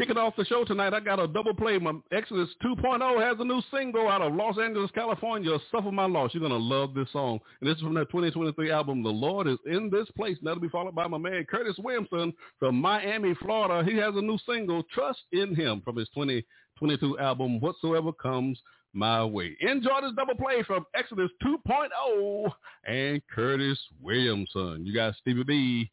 Kicking 0.00 0.16
off 0.16 0.34
the 0.34 0.46
show 0.46 0.64
tonight, 0.64 0.94
I 0.94 1.00
got 1.00 1.20
a 1.20 1.28
double 1.28 1.52
play. 1.52 1.76
My 1.76 1.92
Exodus 2.10 2.48
2.0 2.64 3.22
has 3.22 3.36
a 3.38 3.44
new 3.44 3.60
single 3.70 4.08
out 4.08 4.22
of 4.22 4.32
Los 4.32 4.56
Angeles, 4.58 4.90
California, 4.92 5.58
Suffer 5.70 5.92
My 5.92 6.06
Loss. 6.06 6.30
You're 6.32 6.40
going 6.40 6.52
to 6.52 6.56
love 6.56 6.94
this 6.94 7.12
song. 7.12 7.38
And 7.60 7.68
this 7.68 7.76
is 7.76 7.82
from 7.82 7.92
their 7.92 8.06
2023 8.06 8.70
album, 8.70 9.02
The 9.02 9.10
Lord 9.10 9.46
is 9.46 9.58
in 9.66 9.90
This 9.90 10.10
Place. 10.16 10.38
And 10.38 10.46
that'll 10.46 10.62
be 10.62 10.70
followed 10.70 10.94
by 10.94 11.06
my 11.06 11.18
man 11.18 11.44
Curtis 11.44 11.76
Williamson 11.76 12.32
from 12.58 12.80
Miami, 12.80 13.34
Florida. 13.42 13.86
He 13.86 13.94
has 13.98 14.14
a 14.16 14.22
new 14.22 14.38
single, 14.46 14.82
Trust 14.84 15.20
in 15.32 15.54
Him, 15.54 15.82
from 15.84 15.96
his 15.96 16.08
2022 16.14 17.18
album, 17.18 17.60
Whatsoever 17.60 18.10
Comes 18.10 18.58
My 18.94 19.22
Way. 19.22 19.54
Enjoy 19.60 20.00
this 20.00 20.12
double 20.16 20.34
play 20.34 20.62
from 20.66 20.86
Exodus 20.94 21.30
2.0 21.44 22.50
and 22.86 23.20
Curtis 23.30 23.78
Williamson. 24.00 24.86
You 24.86 24.94
got 24.94 25.14
Stevie 25.16 25.42
B 25.42 25.90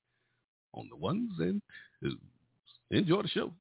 on 0.74 0.88
the 0.90 0.96
ones 0.96 1.34
and 1.40 1.62
twos. 2.02 2.16
Enjoy 2.90 3.22
the 3.22 3.28
show. 3.28 3.52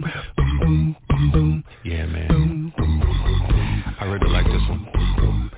Boom, 0.00 0.58
boom, 0.58 0.58
boom, 0.60 0.96
boom, 1.08 1.30
boom. 1.32 1.64
Yeah, 1.84 2.06
man. 2.06 2.72
I 4.00 4.04
really 4.06 4.32
like 4.32 4.46
this 4.46 4.62
one. 4.68 4.86
Boom 4.94 5.16
boom 5.16 5.50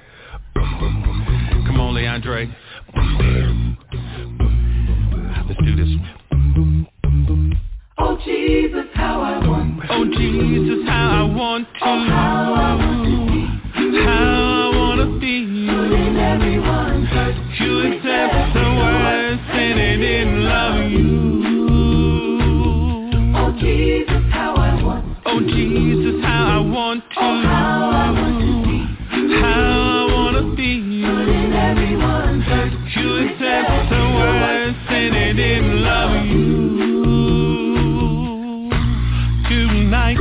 boom 0.54 0.80
boom, 0.80 1.64
Come 1.66 1.80
on, 1.80 1.94
Leandre. 1.94 2.52
Boom, 2.94 3.18
boom, 3.18 3.78
boom. 3.90 4.52
Let's 5.48 5.60
do 5.64 5.76
this 5.76 5.88
one. 5.88 6.12
Oh 7.98 8.16
Jesus, 8.24 8.86
how 8.94 9.20
I 9.20 9.46
want 9.46 9.80
to. 9.82 9.86
Oh, 9.90 10.04
Jesus, 10.06 10.84
how 10.88 11.10
I 11.10 11.34
want 11.34 11.68
to. 11.68 11.84
Oh, 11.84 12.04
how 12.08 12.54
I 12.54 12.74
want 12.74 13.04
to 13.04 13.10
be. 13.92 13.98
How 14.04 14.72
I 14.72 14.76
want 14.76 14.98
to 15.00 15.06
be. 15.20 15.36
In 15.38 16.16
everyone's 16.16 17.08
heart. 17.08 17.34
You 17.60 17.72
accept 17.92 18.54
the 18.54 18.60
words 18.60 19.42
and 19.52 19.78
it 19.78 19.96
didn't 19.98 20.44
love 20.44 20.90
you. 20.90 21.12
Oh 23.34 23.52
Jesus, 23.60 24.08
how 24.08 24.10
I 24.10 24.12
want. 24.12 24.21
Oh, 25.34 25.40
Jesus, 25.40 26.22
how 26.22 26.44
I 26.44 26.60
want 26.60 27.00
to. 27.00 27.16
Oh, 27.16 27.42
how 27.42 27.88
I 27.88 28.10
want 28.12 28.36
to 28.44 28.52
be. 28.68 28.76
How 29.40 29.48
I 29.48 30.12
want 30.12 30.36
to 30.36 30.44
be. 30.54 30.72
In 30.76 31.52
everyone's 31.56 32.44
heart. 32.44 32.68
You 32.68 33.08
accept 33.24 33.88
the 33.88 34.02
words 34.12 34.76
and 34.90 35.16
it 35.40 35.64
love 35.80 36.26
you. 36.26 36.52
Tonight, 39.48 40.20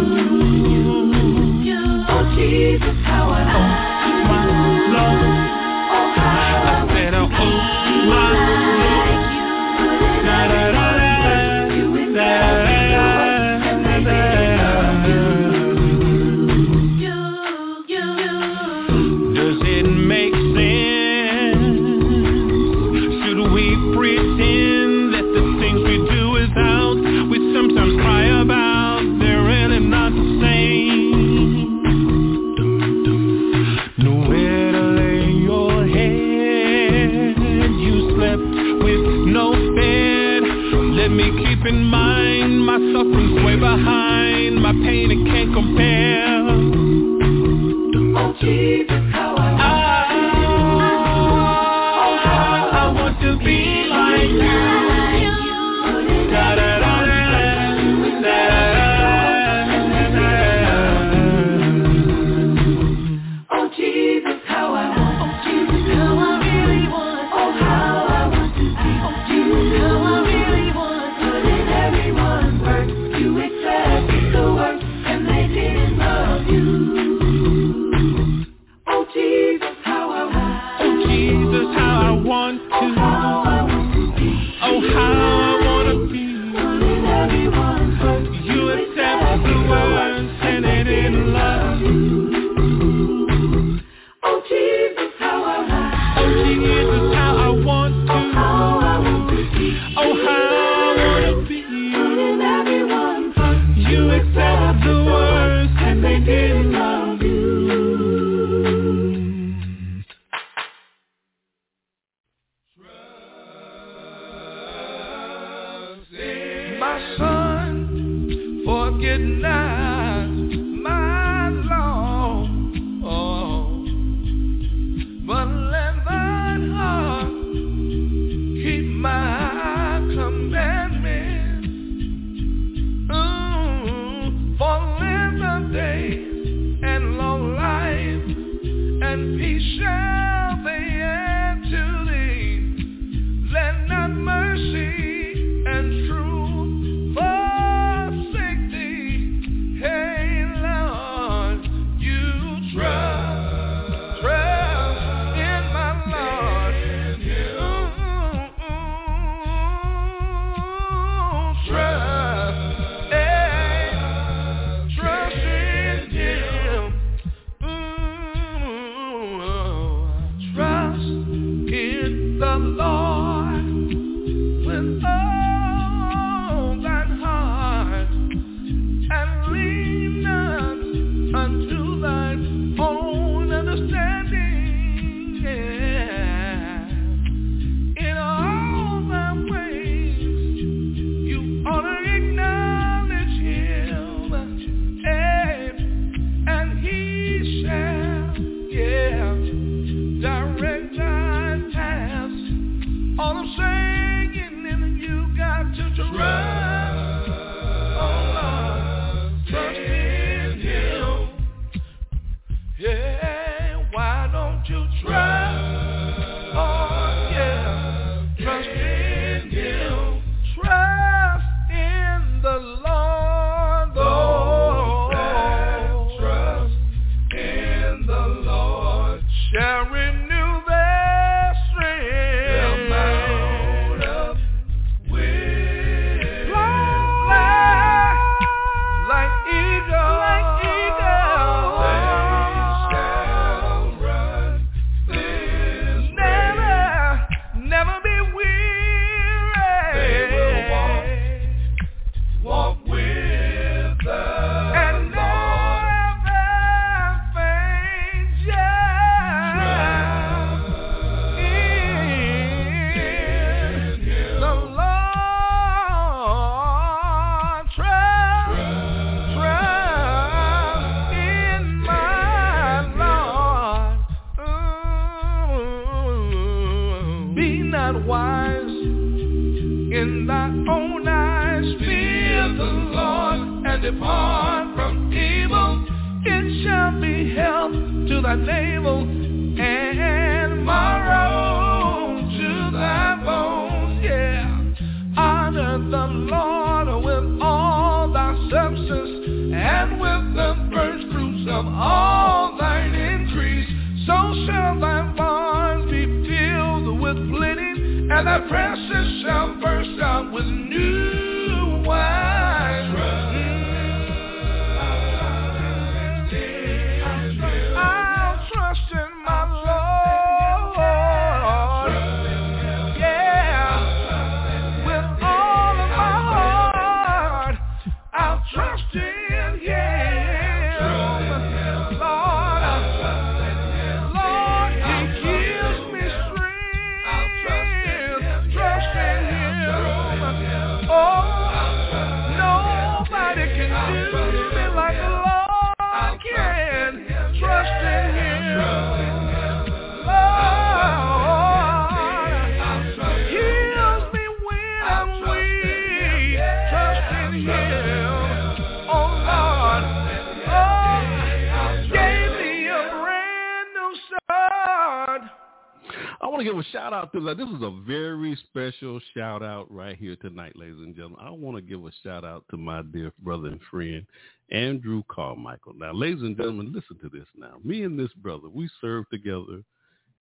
that. 367.25 367.37
This 367.37 367.49
is 367.49 367.61
a 367.61 367.81
very 367.85 368.37
special 368.47 368.99
shout 369.13 369.43
out 369.43 369.71
right 369.71 369.95
here 369.95 370.15
tonight, 370.15 370.55
ladies 370.55 370.77
and 370.77 370.95
gentlemen. 370.95 371.19
I 371.21 371.29
want 371.29 371.55
to 371.57 371.61
give 371.61 371.85
a 371.85 371.91
shout 372.03 372.23
out 372.23 372.45
to 372.51 372.57
my 372.57 372.81
dear 372.81 373.11
brother 373.19 373.47
and 373.47 373.59
friend, 373.69 374.05
Andrew 374.51 375.03
Carmichael. 375.09 375.73
Now, 375.75 375.93
ladies 375.93 376.21
and 376.21 376.35
gentlemen, 376.37 376.73
listen 376.73 376.97
to 377.01 377.09
this 377.15 377.27
now. 377.35 377.57
Me 377.63 377.83
and 377.83 377.99
this 377.99 378.11
brother, 378.13 378.49
we 378.49 378.69
served 378.79 379.07
together 379.11 379.63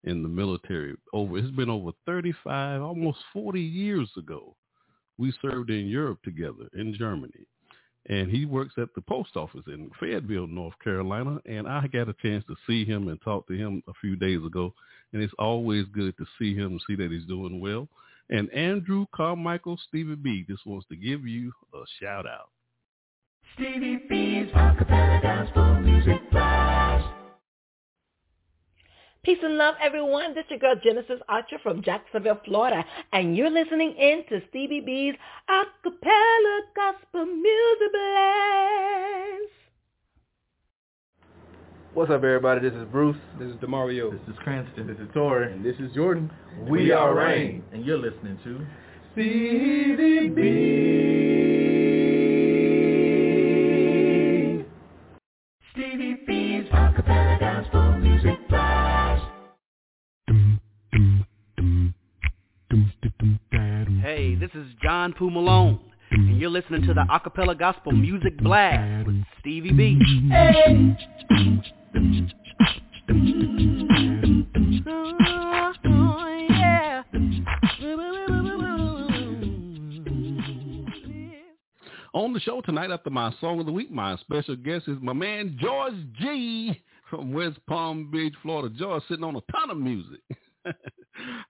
in 0.04 0.22
the 0.22 0.28
military 0.28 0.94
over, 1.12 1.38
it's 1.38 1.50
been 1.50 1.70
over 1.70 1.90
35, 2.06 2.82
almost 2.82 3.18
40 3.32 3.60
years 3.60 4.10
ago. 4.16 4.54
We 5.18 5.32
served 5.42 5.70
in 5.70 5.86
Europe 5.86 6.22
together 6.22 6.68
in 6.74 6.94
Germany. 6.98 7.46
And 8.06 8.30
he 8.30 8.46
works 8.46 8.74
at 8.78 8.88
the 8.94 9.02
post 9.02 9.36
office 9.36 9.64
in 9.66 9.90
Fayetteville, 10.00 10.46
North 10.46 10.78
Carolina. 10.82 11.38
And 11.44 11.68
I 11.68 11.86
got 11.86 12.08
a 12.08 12.14
chance 12.22 12.44
to 12.46 12.56
see 12.66 12.84
him 12.84 13.08
and 13.08 13.20
talk 13.22 13.46
to 13.48 13.56
him 13.56 13.82
a 13.88 13.92
few 14.00 14.16
days 14.16 14.44
ago. 14.44 14.72
And 15.12 15.22
it's 15.22 15.34
always 15.38 15.86
good 15.92 16.16
to 16.18 16.26
see 16.38 16.54
him, 16.54 16.78
see 16.86 16.96
that 16.96 17.10
he's 17.10 17.26
doing 17.26 17.60
well. 17.60 17.88
And 18.30 18.52
Andrew 18.52 19.06
Carmichael 19.14 19.78
Stevie 19.88 20.14
B 20.14 20.44
just 20.48 20.64
wants 20.66 20.86
to 20.88 20.96
give 20.96 21.26
you 21.26 21.52
a 21.74 21.82
shout 22.00 22.26
out. 22.26 22.50
Stevie 23.54 24.00
B's 24.08 24.52
acapella 24.52 25.20
gospel 25.20 25.80
music 25.80 26.30
blast. 26.30 27.06
Peace 29.22 29.38
and 29.42 29.58
love, 29.58 29.74
everyone. 29.82 30.34
This 30.34 30.44
is 30.46 30.52
your 30.52 30.60
girl 30.60 30.74
Genesis 30.82 31.20
Archer 31.28 31.58
from 31.62 31.82
Jacksonville, 31.82 32.40
Florida, 32.44 32.82
and 33.12 33.36
you're 33.36 33.50
listening 33.50 33.94
in 33.98 34.24
to 34.30 34.40
Stevie 34.48 34.80
B's 34.80 35.14
Acapella 35.50 36.60
Gospel 36.74 37.26
Music 37.26 37.92
Blast. 37.92 39.59
What's 41.92 42.08
up, 42.08 42.22
everybody? 42.22 42.60
This 42.60 42.72
is 42.78 42.86
Bruce. 42.92 43.16
This 43.40 43.48
is 43.48 43.56
Demario. 43.56 44.12
This 44.12 44.20
is 44.28 44.36
Cranston. 44.44 44.86
This 44.86 44.98
is 44.98 45.08
Tori. 45.12 45.52
And 45.52 45.64
this 45.64 45.74
is 45.80 45.90
Jordan. 45.92 46.30
We 46.68 46.92
are 46.92 47.12
Rain. 47.12 47.64
And 47.72 47.84
you're 47.84 47.98
listening 47.98 48.38
to 48.44 48.64
Stevie 49.12 50.28
B. 50.28 50.42
Stevie 55.72 56.14
B's 56.28 56.66
acapella 56.70 57.40
gospel 57.40 57.98
music 57.98 58.38
blast. 58.48 59.24
Hey, 64.00 64.36
this 64.36 64.50
is 64.54 64.68
John 64.80 65.12
Poo 65.12 65.28
Malone, 65.28 65.80
and 66.12 66.38
you're 66.38 66.50
listening 66.50 66.82
to 66.82 66.94
the 66.94 67.04
Acapella 67.10 67.58
Gospel 67.58 67.90
Music 67.90 68.38
Blast 68.38 69.06
with 69.06 69.24
Stevie 69.40 69.72
B. 69.72 69.98
Yeah. 70.28 70.86
On 82.12 82.32
the 82.32 82.40
show 82.40 82.60
tonight 82.60 82.92
after 82.92 83.10
my 83.10 83.32
song 83.40 83.58
of 83.58 83.66
the 83.66 83.72
week, 83.72 83.90
my 83.90 84.16
special 84.18 84.54
guest 84.54 84.86
is 84.86 84.98
my 85.00 85.12
man 85.12 85.58
George 85.60 85.94
Gee 86.20 86.80
from 87.08 87.32
West 87.32 87.58
Palm 87.66 88.08
Beach, 88.08 88.34
Florida. 88.40 88.72
George 88.78 89.02
sitting 89.08 89.24
on 89.24 89.34
a 89.34 89.40
ton 89.50 89.70
of 89.70 89.76
music. 89.76 90.20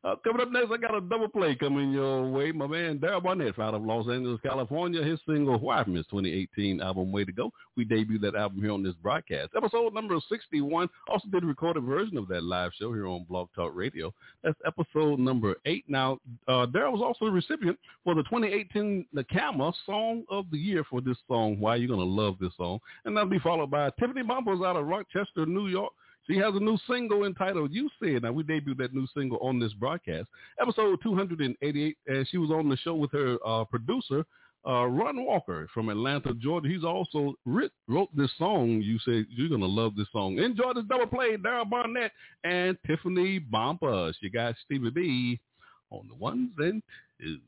Uh, 0.02 0.14
coming 0.24 0.40
up 0.40 0.50
next, 0.50 0.70
I 0.72 0.76
got 0.78 0.94
a 0.94 1.00
double 1.00 1.28
play 1.28 1.54
coming 1.54 1.90
your 1.90 2.30
way. 2.30 2.52
My 2.52 2.66
man 2.66 2.98
Daryl 2.98 3.22
Barnett 3.22 3.58
out 3.58 3.74
of 3.74 3.82
Los 3.82 4.08
Angeles, 4.08 4.40
California. 4.42 5.02
His 5.02 5.20
single 5.26 5.58
"Why" 5.58 5.84
from 5.84 5.94
his 5.94 6.06
2018 6.06 6.80
album 6.80 7.12
"Way 7.12 7.24
to 7.24 7.32
Go." 7.32 7.52
We 7.76 7.84
debuted 7.84 8.22
that 8.22 8.34
album 8.34 8.60
here 8.60 8.72
on 8.72 8.82
this 8.82 8.94
broadcast, 9.02 9.50
episode 9.56 9.92
number 9.92 10.18
61. 10.28 10.88
Also 11.08 11.28
did 11.28 11.44
a 11.44 11.46
recorded 11.46 11.84
version 11.84 12.16
of 12.16 12.28
that 12.28 12.44
live 12.44 12.72
show 12.78 12.92
here 12.92 13.06
on 13.06 13.24
Blog 13.24 13.48
Talk 13.54 13.72
Radio. 13.74 14.12
That's 14.42 14.58
episode 14.66 15.18
number 15.18 15.56
eight. 15.66 15.84
Now, 15.88 16.18
uh, 16.48 16.66
Daryl 16.66 16.92
was 16.92 17.02
also 17.02 17.26
the 17.26 17.32
recipient 17.32 17.78
for 18.04 18.14
the 18.14 18.22
2018 18.24 19.06
NACAMA 19.14 19.72
Song 19.86 20.24
of 20.30 20.46
the 20.50 20.58
Year 20.58 20.84
for 20.88 21.00
this 21.00 21.18
song. 21.28 21.58
Why 21.60 21.76
you're 21.76 21.88
gonna 21.88 22.02
love 22.02 22.36
this 22.40 22.56
song, 22.56 22.80
and 23.04 23.16
that'll 23.16 23.28
be 23.28 23.38
followed 23.38 23.70
by 23.70 23.90
Tiffany 23.98 24.22
Bumpers 24.22 24.60
out 24.64 24.76
of 24.76 24.86
Rochester, 24.86 25.46
New 25.46 25.68
York. 25.68 25.92
She 26.26 26.36
has 26.36 26.54
a 26.54 26.60
new 26.60 26.78
single 26.88 27.24
entitled 27.24 27.72
You 27.72 27.88
Said. 28.02 28.22
Now, 28.22 28.32
we 28.32 28.42
debuted 28.42 28.78
that 28.78 28.94
new 28.94 29.06
single 29.14 29.38
on 29.38 29.58
this 29.58 29.72
broadcast, 29.72 30.28
episode 30.60 30.98
288, 31.02 31.96
and 32.06 32.28
she 32.28 32.38
was 32.38 32.50
on 32.50 32.68
the 32.68 32.76
show 32.78 32.94
with 32.94 33.10
her 33.12 33.38
uh, 33.44 33.64
producer, 33.64 34.24
uh, 34.66 34.86
Ron 34.86 35.24
Walker 35.24 35.68
from 35.72 35.88
Atlanta, 35.88 36.34
Georgia. 36.34 36.68
He's 36.68 36.84
also 36.84 37.34
writ, 37.46 37.72
wrote 37.88 38.14
this 38.14 38.30
song. 38.38 38.80
You 38.82 38.98
said 39.04 39.26
you're 39.30 39.48
going 39.48 39.62
to 39.62 39.66
love 39.66 39.96
this 39.96 40.08
song. 40.12 40.38
Enjoy 40.38 40.74
this 40.74 40.84
double 40.88 41.06
play, 41.06 41.36
Daryl 41.36 41.68
Barnett 41.68 42.12
and 42.44 42.76
Tiffany 42.86 43.40
Bompas. 43.40 44.14
You 44.20 44.30
got 44.30 44.54
Stevie 44.64 44.90
B 44.90 45.40
on 45.90 46.06
the 46.08 46.14
ones 46.14 46.50
and 46.58 46.82
twos. 47.20 47.40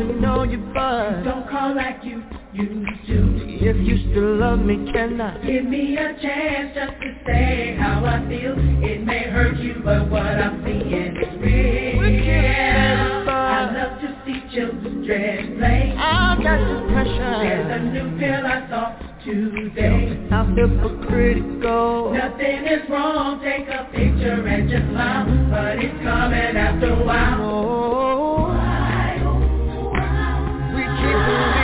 To 0.00 0.18
know 0.18 0.44
you, 0.44 0.56
but 0.72 1.24
Don't 1.24 1.46
call 1.50 1.74
like 1.76 2.02
you 2.02 2.22
used 2.54 3.06
to. 3.06 3.18
if 3.60 3.76
you 3.86 4.10
still 4.10 4.36
love 4.36 4.60
me, 4.60 4.90
can 4.90 5.20
I? 5.20 5.36
Give 5.44 5.66
me 5.66 5.94
a 5.98 6.18
chance 6.22 6.74
just 6.74 6.94
to 7.02 7.14
say 7.26 7.76
how 7.78 8.02
I 8.06 8.26
feel. 8.26 8.54
It 8.82 9.04
may 9.04 9.24
hurt 9.24 9.58
you, 9.58 9.82
but 9.84 10.08
what 10.10 10.22
I'm 10.22 10.64
seeing 10.64 11.16
is 11.16 11.38
real. 11.38 13.28
I 13.28 13.70
love 13.76 14.00
to 14.00 14.22
see 14.24 14.40
children 14.56 15.58
play. 15.58 15.94
I 15.98 16.36
got 16.42 16.58
the 16.58 16.80
There's 17.44 17.70
a 17.70 17.84
new 17.84 18.18
pill 18.18 18.46
I 18.46 18.68
saw 18.70 18.96
today. 19.22 20.28
I'm 20.32 20.56
hypocritical. 20.56 22.14
Nothing 22.14 22.66
is 22.66 22.88
wrong, 22.88 23.42
take 23.42 23.68
a 23.68 23.84
picture 23.92 24.46
and 24.46 24.70
just 24.70 24.88
smile. 24.88 25.26
But 25.50 25.84
it's 25.84 26.02
coming 26.02 26.56
after 26.56 26.88
a 26.88 27.04
while. 27.04 27.38
Oh, 27.42 28.19
we 31.18 31.59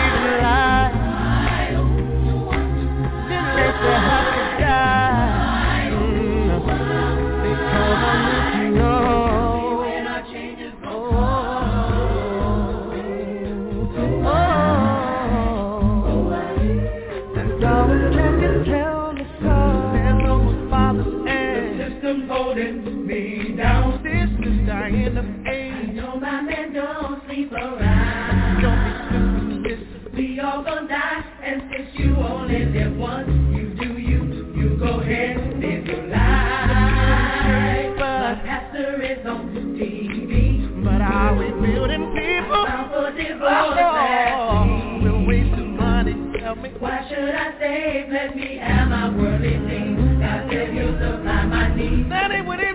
That 52.09 52.31
ain't 52.33 52.47
what 52.47 52.61
it 52.61 52.66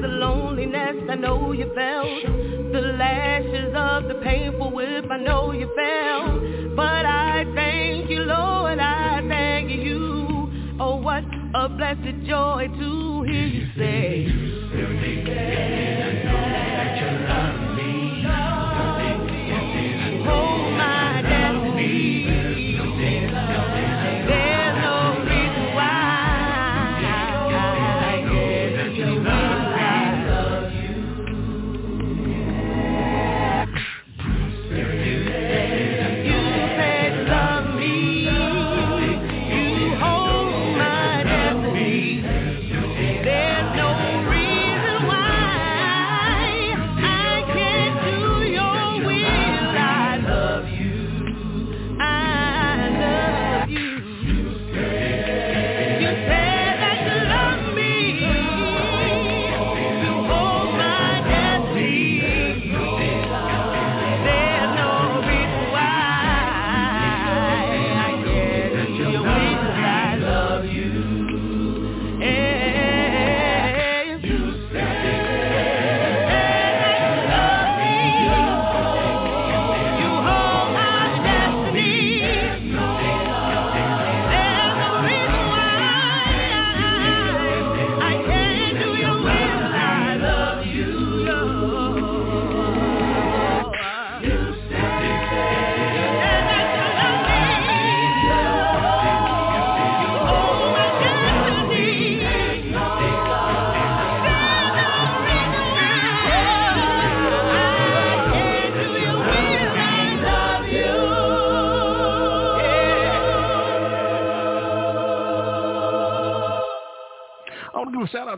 the 0.00 0.08
loneliness, 0.08 0.96
I 1.10 1.14
know 1.16 1.52
you 1.52 1.70
felt. 1.74 2.39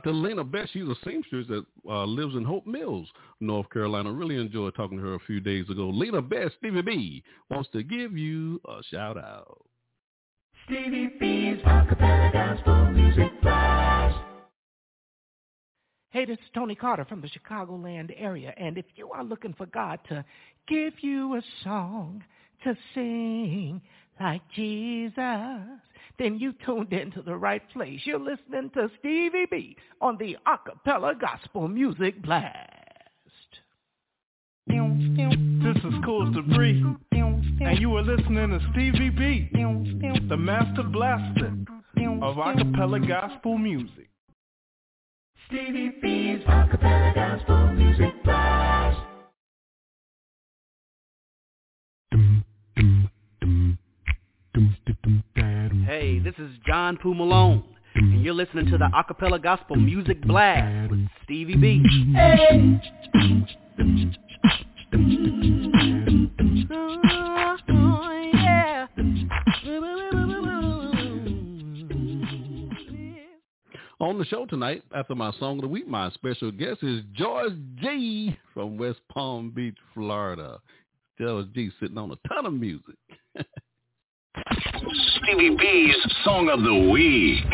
Out 0.02 0.10
to 0.10 0.16
Lena 0.16 0.42
Best. 0.42 0.72
She's 0.72 0.82
a 0.82 0.96
seamstress 1.04 1.46
that 1.48 1.64
uh, 1.88 2.04
lives 2.04 2.34
in 2.34 2.44
Hope 2.44 2.66
Mills, 2.66 3.08
North 3.40 3.70
Carolina. 3.70 4.12
Really 4.12 4.36
enjoyed 4.36 4.74
talking 4.74 4.98
to 4.98 5.04
her 5.04 5.14
a 5.14 5.20
few 5.20 5.38
days 5.38 5.68
ago. 5.70 5.90
Lena 5.90 6.20
Best, 6.20 6.54
Stevie 6.58 6.82
B, 6.82 7.22
wants 7.50 7.68
to 7.72 7.84
give 7.84 8.16
you 8.16 8.60
a 8.68 8.82
shout 8.90 9.16
out. 9.16 9.64
Stevie 10.66 11.12
B's 11.20 11.62
Acappella 11.64 12.32
Gospel 12.32 12.90
Music 12.90 13.30
Blast. 13.42 14.18
Hey, 16.10 16.24
this 16.24 16.38
is 16.38 16.50
Tony 16.52 16.74
Carter 16.74 17.04
from 17.04 17.20
the 17.20 17.28
Chicagoland 17.28 18.12
area, 18.18 18.52
and 18.56 18.76
if 18.76 18.86
you 18.96 19.10
are 19.10 19.24
looking 19.24 19.54
for 19.54 19.66
God 19.66 20.00
to 20.08 20.24
give 20.68 20.94
you 21.00 21.36
a 21.36 21.42
song 21.62 22.24
to 22.64 22.76
sing 22.94 23.80
like 24.20 24.42
Jesus, 24.54 25.14
then 26.22 26.38
you 26.38 26.54
tuned 26.64 26.92
into 26.92 27.20
the 27.20 27.34
right 27.34 27.68
place. 27.70 28.00
You're 28.04 28.20
listening 28.20 28.70
to 28.74 28.88
Stevie 29.00 29.46
B 29.50 29.76
on 30.00 30.16
the 30.18 30.36
Acappella 30.46 31.18
Gospel 31.20 31.66
Music 31.66 32.22
Blast. 32.22 32.68
This 34.68 35.76
is 35.76 35.94
Cool 36.04 36.30
Debris, 36.30 36.84
and 37.10 37.78
you 37.80 37.96
are 37.96 38.02
listening 38.02 38.50
to 38.50 38.60
Stevie 38.70 39.10
B, 39.10 39.50
the 40.28 40.36
master 40.36 40.84
blaster 40.84 41.52
of 42.22 42.36
acapella 42.36 43.06
gospel 43.06 43.58
music. 43.58 44.08
Stevie 45.48 45.90
B's 46.00 46.44
Acappella 46.46 47.14
Gospel 47.14 47.72
Music 47.72 48.22
Blast. 48.22 48.61
Hey, 54.54 56.18
this 56.18 56.34
is 56.36 56.50
John 56.66 56.98
Poo 56.98 57.14
Malone, 57.14 57.64
and 57.94 58.22
you're 58.22 58.34
listening 58.34 58.66
to 58.66 58.76
the 58.76 58.86
Acappella 58.94 59.42
Gospel 59.42 59.76
Music 59.76 60.20
Blast 60.26 60.90
with 60.90 61.06
Stevie 61.24 61.56
B. 61.56 61.82
On 74.00 74.18
the 74.18 74.26
show 74.26 74.44
tonight, 74.44 74.82
after 74.94 75.14
my 75.14 75.32
song 75.38 75.56
of 75.56 75.62
the 75.62 75.68
week, 75.68 75.88
my 75.88 76.10
special 76.10 76.50
guest 76.50 76.82
is 76.82 77.00
George 77.14 77.54
Gee 77.80 78.36
from 78.52 78.76
West 78.76 79.00
Palm 79.10 79.50
Beach, 79.50 79.78
Florida. 79.94 80.58
George 81.18 81.46
Gee 81.54 81.70
sitting 81.80 81.96
on 81.96 82.10
a 82.10 82.28
ton 82.28 82.44
of 82.44 82.52
music. 82.52 82.96
Stevie 84.62 85.56
B's 85.56 85.96
Song 86.24 86.48
of 86.48 86.62
the 86.62 86.90
Week. 86.90 87.44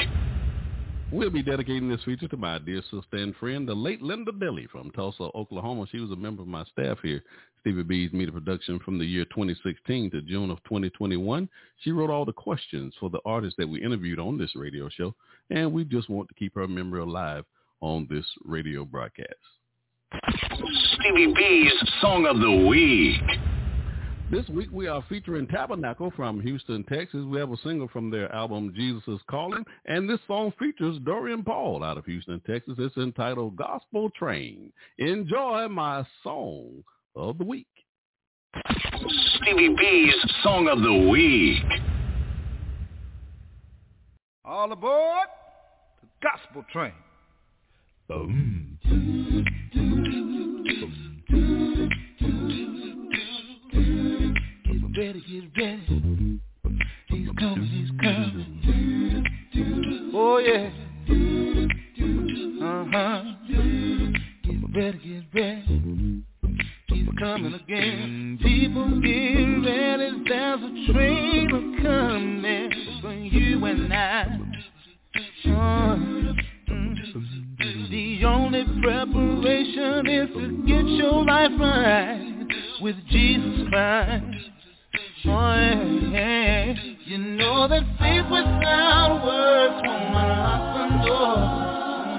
We'll 1.11 1.31
be 1.31 1.43
dedicating 1.43 1.89
this 1.89 2.03
feature 2.05 2.29
to 2.29 2.37
my 2.37 2.59
dear 2.59 2.83
sister 2.83 3.17
and 3.17 3.35
friend, 3.37 3.67
the 3.67 3.75
late 3.75 4.03
Linda 4.03 4.31
Dilly 4.31 4.67
from 4.71 4.91
Tulsa, 4.91 5.31
Oklahoma. 5.35 5.87
She 5.91 6.01
was 6.01 6.11
a 6.11 6.17
member 6.17 6.43
of 6.43 6.49
my 6.49 6.65
staff 6.65 6.99
here, 7.03 7.23
Stevie 7.61 7.83
B's 7.83 8.13
Media 8.13 8.33
Production 8.33 8.79
from 8.81 8.99
the 8.99 9.07
year 9.07 9.25
2016 9.27 10.11
to 10.11 10.21
June 10.23 10.51
of 10.51 10.63
2021. 10.65 11.49
She 11.83 11.93
wrote 11.93 12.11
all 12.11 12.27
the 12.27 12.33
questions 12.33 12.93
for 13.01 13.09
the 13.09 13.21
artists 13.25 13.57
that 13.57 13.69
we 13.69 13.83
interviewed 13.83 14.19
on 14.19 14.37
this 14.37 14.55
radio 14.55 14.91
show, 14.91 15.15
and 15.49 15.73
we 15.73 15.85
just 15.85 16.11
want 16.11 16.29
to 16.29 16.35
keep 16.35 16.55
her 16.57 16.69
memory 16.69 17.01
alive 17.01 17.45
on 17.81 18.07
this 18.11 18.27
radio 18.45 18.85
broadcast. 18.85 19.29
Stevie 20.95 21.33
B's 21.35 21.73
Song 22.03 22.27
of 22.27 22.39
the 22.39 22.67
Week. 22.69 23.58
This 24.31 24.47
week 24.51 24.69
we 24.71 24.87
are 24.89 25.03
featuring 25.09 25.47
Tabernacle 25.47 26.13
from 26.15 26.39
Houston, 26.43 26.85
Texas. 26.85 27.25
We 27.25 27.39
have 27.41 27.51
a 27.51 27.57
single 27.65 27.89
from 27.89 28.11
their 28.11 28.31
album 28.35 28.75
Jesus 28.77 29.03
is 29.09 29.21
Calling, 29.31 29.65
and 29.87 30.07
this 30.07 30.21
song 30.27 30.53
features 30.59 30.99
Dorian 31.03 31.43
Paul 31.43 31.83
out 31.83 31.97
of 31.97 32.05
Houston, 32.05 32.39
Texas. 32.47 32.75
It's 32.77 32.95
entitled 32.99 33.57
Gospel 33.57 34.11
Train. 34.11 34.71
Enjoy 34.99 35.67
my 35.69 36.05
song 36.23 36.85
of 37.17 37.39
the 37.39 37.45
week. 37.45 37.69
Stevie 39.37 39.75
B's 39.79 40.15
Song 40.43 40.69
of 40.69 40.83
the 40.83 41.09
Week. 41.09 41.65
All 44.45 44.71
aboard 44.71 45.29
the 46.03 46.09
Gospel 46.23 46.67
Train. 46.71 46.93
Boom. 48.09 48.79
Ready, 55.19 55.51
get 55.57 55.63
ready. 55.63 56.41
He's 57.09 57.29
coming, 57.39 57.67
he's 57.67 57.91
coming. 58.01 59.25
Oh 60.15 60.39
yeah. 60.39 60.71
Uh-huh. 62.63 63.23
Get 64.45 64.59
ready, 64.77 64.99
get 64.99 65.25
ready. 65.35 66.23
He's 66.87 67.09
coming 67.19 67.55
again. 67.55 68.39
People 68.41 69.01
get 69.01 69.69
ready. 69.69 70.23
There's 70.29 70.61
a 70.61 70.93
train 70.93 71.49
coming 71.83 72.71
for 73.01 73.13
you 73.13 73.65
and 73.65 73.93
I. 73.93 74.23
Uh, 75.47 75.97
mm. 75.97 76.95
The 77.91 78.25
only 78.25 78.65
preparation 78.83 80.07
is 80.07 80.29
to 80.35 80.63
get 80.65 80.87
your 80.87 81.25
life 81.25 81.59
right 81.59 82.47
with 82.81 82.97
Jesus 83.09 83.69
Christ. 83.69 84.58
Oh, 85.27 86.11
yeah. 86.13 86.75
You 87.05 87.19
know 87.19 87.67
that 87.69 87.83
faith 87.99 88.25
without 88.31 89.25
works 89.25 89.83
won't 89.85 90.15
unlock 90.15 90.63
the 90.77 90.87
door. 91.07 91.37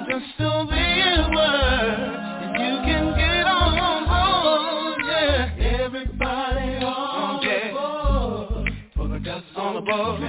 Just 0.10 0.41
obey 0.41 0.93
His 1.00 1.26
word, 1.34 2.00
and 2.43 2.52
you 2.60 2.76
can 2.84 3.06
get 3.16 3.45
on 3.47 4.04
board. 4.06 5.00
Yeah, 5.06 5.84
everybody 5.84 6.84
on 6.84 7.39
board 7.74 8.70
for 8.95 9.08
the 9.08 9.20
gospel 9.20 9.62
On 9.62 9.76
aboard. 9.78 10.20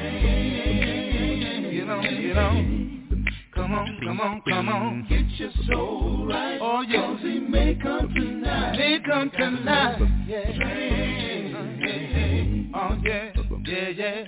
Get 1.72 1.88
on, 1.90 2.02
get 2.02 2.38
on. 2.38 3.26
Come 3.54 3.72
on, 3.74 3.86
come 4.04 4.20
on, 4.20 4.42
come 4.48 4.68
on. 4.68 5.06
Get 5.08 5.26
your 5.38 5.50
soul 5.72 6.26
right. 6.28 6.58
Oh, 6.62 6.82
yeah. 6.82 7.00
'cause 7.06 7.20
He 7.22 7.40
may 7.40 7.74
come 7.74 8.08
tonight. 8.14 8.76
May 8.78 8.98
come 9.00 9.30
tonight. 9.30 9.98
Yeah. 10.28 11.49
Oh 11.82 12.96
yeah, 13.04 13.32
yeah, 13.66 13.88
yeah. 13.88 14.24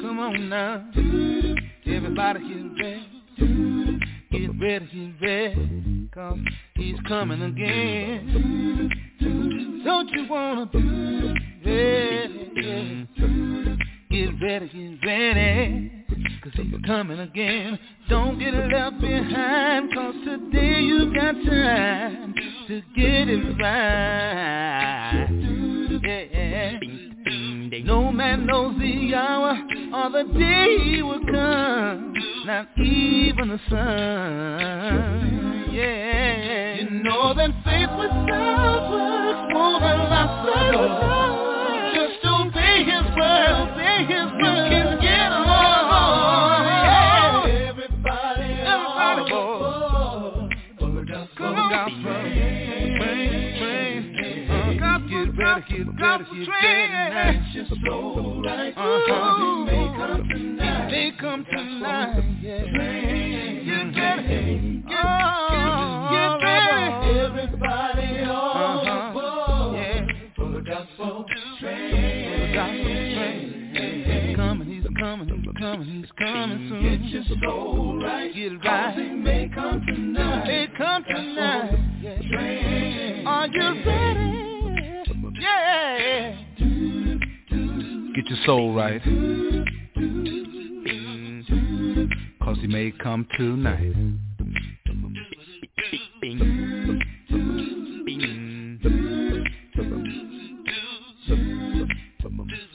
Come 0.00 0.18
on 0.18 0.48
now. 0.48 0.84
Everybody 1.86 2.40
get 2.40 2.64
ready. 2.80 3.98
Get 4.30 4.50
ready, 4.60 4.86
get 5.20 5.26
ready. 5.26 6.44
He's 6.76 7.00
coming 7.08 7.42
again. 7.42 8.88
Don't 9.84 10.10
you 10.10 10.28
wanna 10.28 10.66
be 10.66 10.78
ready? 11.64 13.08
Get 14.10 14.30
ready, 14.40 14.98
get 15.02 15.06
ready. 15.06 16.01
Cause 16.42 16.52
he's 16.54 16.74
coming 16.86 17.18
again. 17.20 17.78
Don't 18.08 18.38
get 18.38 18.54
left 18.54 19.00
behind. 19.00 19.92
Cause 19.94 20.14
today 20.24 20.80
you 20.80 21.12
got 21.14 21.32
time 21.32 22.34
to 22.68 22.82
get 22.94 23.28
it 23.28 23.58
right. 23.60 25.28
Yeah. 26.02 26.78
No 27.84 28.12
man 28.12 28.46
knows 28.46 28.78
the 28.78 29.14
hour 29.14 29.58
or 29.94 30.10
the 30.10 30.24
day 30.38 30.78
he 30.84 31.02
will 31.02 31.20
come. 31.20 32.12
Not 32.44 32.68
even 32.78 33.48
the 33.48 33.58
sun. 33.70 35.70
Yeah. 35.72 36.74
You 36.74 36.90
know 36.90 37.32
that 37.34 37.50
faith 37.64 37.88
without 37.98 38.90
works 38.90 39.54
won't 39.54 39.82
the 39.82 39.96
door. 40.72 40.88
Just 41.94 42.24
obey 42.26 42.84
his 42.84 43.04
word. 43.16 43.70
Obey 43.70 44.04
his 44.04 44.30
word. 44.42 44.81
Get 55.68 55.86
ready, 56.00 56.24
get 56.24 56.46
get 56.46 56.48
ready 56.48 56.88
now. 56.88 57.42
Get 57.52 57.66
right. 58.44 58.74
Uh-huh. 58.76 59.64
May 59.64 59.86
come 59.96 60.24
tonight. 60.28 61.12
Come 61.20 61.44
tonight. 61.50 62.24
Yeah. 62.42 62.64
Train. 62.74 63.66
Get 63.66 64.02
ready. 64.02 64.82
Get, 64.88 64.98
oh, 65.04 66.38
get. 66.40 67.16
Everybody 67.16 68.08
on 68.24 68.86
Uh-huh. 68.86 69.12
board 69.12 69.76
Yeah. 69.76 70.06
for 70.36 70.48
the 70.50 70.60
gospel 70.62 71.24
The 71.28 71.34
train. 71.60 72.54
gospel 72.54 72.84
train. 72.84 73.48
He's 73.72 74.36
coming, 74.36 74.68
he's 74.68 74.86
coming, 74.98 75.28
he's 75.28 75.52
coming, 75.60 75.86
he's 75.88 76.10
coming 76.18 76.68
soon. 76.68 76.82
Get 76.82 77.00
your 77.10 77.24
soul 77.42 78.00
right. 78.02 78.34
Get 78.34 78.52
it 78.52 78.64
right. 78.64 78.96
may 79.16 79.48
come 79.54 79.80
tonight. 79.86 80.46
They 80.46 80.66
come 80.76 81.04
tonight. 81.04 81.78
Yeah. 82.02 82.18
Train. 82.30 83.26
Are 83.26 83.46
you 83.46 83.84
ready? 83.86 84.41
Get 88.14 88.26
your 88.28 88.38
soul 88.44 88.74
right. 88.74 89.02
Cause 92.42 92.58
he 92.60 92.66
may 92.66 92.92
come 93.02 93.26
tonight. 93.38 93.94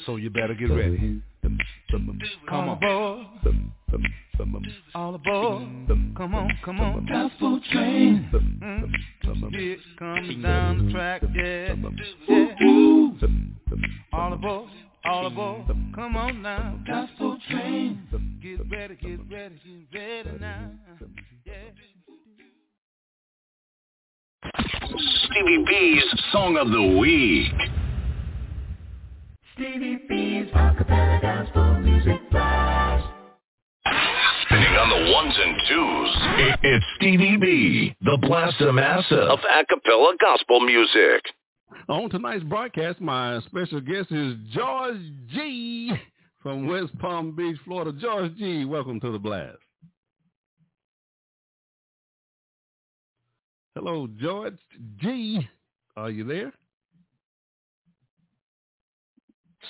So 0.06 0.16
you 0.16 0.30
better 0.30 0.56
get 0.56 0.72
ready. 0.72 1.22
Come 2.50 2.70
on. 2.70 2.80
All 4.96 5.16
aboard. 5.16 5.68
Come 6.18 6.34
on, 6.34 6.50
come 6.64 6.80
on. 6.80 7.06
Gospel 7.06 7.60
train. 7.72 8.30
Mm. 8.34 8.92
It 9.54 9.80
comes 10.00 10.44
down 10.44 10.88
the 10.88 10.92
track, 10.94 11.22
yeah. 11.36 11.76
yeah. 12.28 12.48
All 14.14 14.34
aboard, 14.34 14.70
all 15.08 15.28
aboard. 15.28 15.68
Come 15.96 16.16
on 16.16 16.42
now. 16.42 16.80
Gospel 16.86 17.38
train. 17.50 18.02
Get 18.42 18.60
ready, 18.70 18.96
get 18.96 19.20
ready, 19.32 19.88
get 19.92 20.26
ready 20.26 20.40
now. 20.40 20.72
Yeah. 21.46 21.54
Stevie 25.26 25.66
B's 25.68 26.04
Song 26.32 26.58
of 26.58 26.70
the 26.70 26.98
Week. 27.00 27.54
Stevie 29.54 30.00
B's 30.08 30.52
acapella 30.54 31.22
gospel 31.22 31.80
music 31.80 32.30
blast. 32.30 33.06
Spinning 34.46 34.76
on 34.76 34.90
the 34.90 35.12
ones 35.12 35.34
and 35.38 35.56
twos. 35.68 36.10
It's 36.64 36.86
Stevie 36.98 37.38
B, 37.38 37.96
the 38.02 38.18
Blaster 38.22 38.72
Master 38.72 39.22
of 39.22 39.40
acapella 39.40 40.18
gospel 40.20 40.60
music. 40.62 41.24
On 41.90 42.10
tonight's 42.10 42.44
broadcast, 42.44 43.00
my 43.00 43.40
special 43.48 43.80
guest 43.80 44.12
is 44.12 44.36
George 44.52 45.00
Gee 45.34 45.92
from 46.42 46.68
West 46.68 46.98
Palm 47.00 47.36
Beach, 47.36 47.58
Florida. 47.66 47.98
George 48.00 48.36
Gee, 48.38 48.66
welcome 48.66 49.00
to 49.02 49.12
the 49.12 49.20
blast. 49.20 49.58
Hello, 53.76 54.08
George 54.20 54.58
Gee. 55.00 55.48
Are 55.96 56.10
you 56.10 56.24
there? 56.24 56.54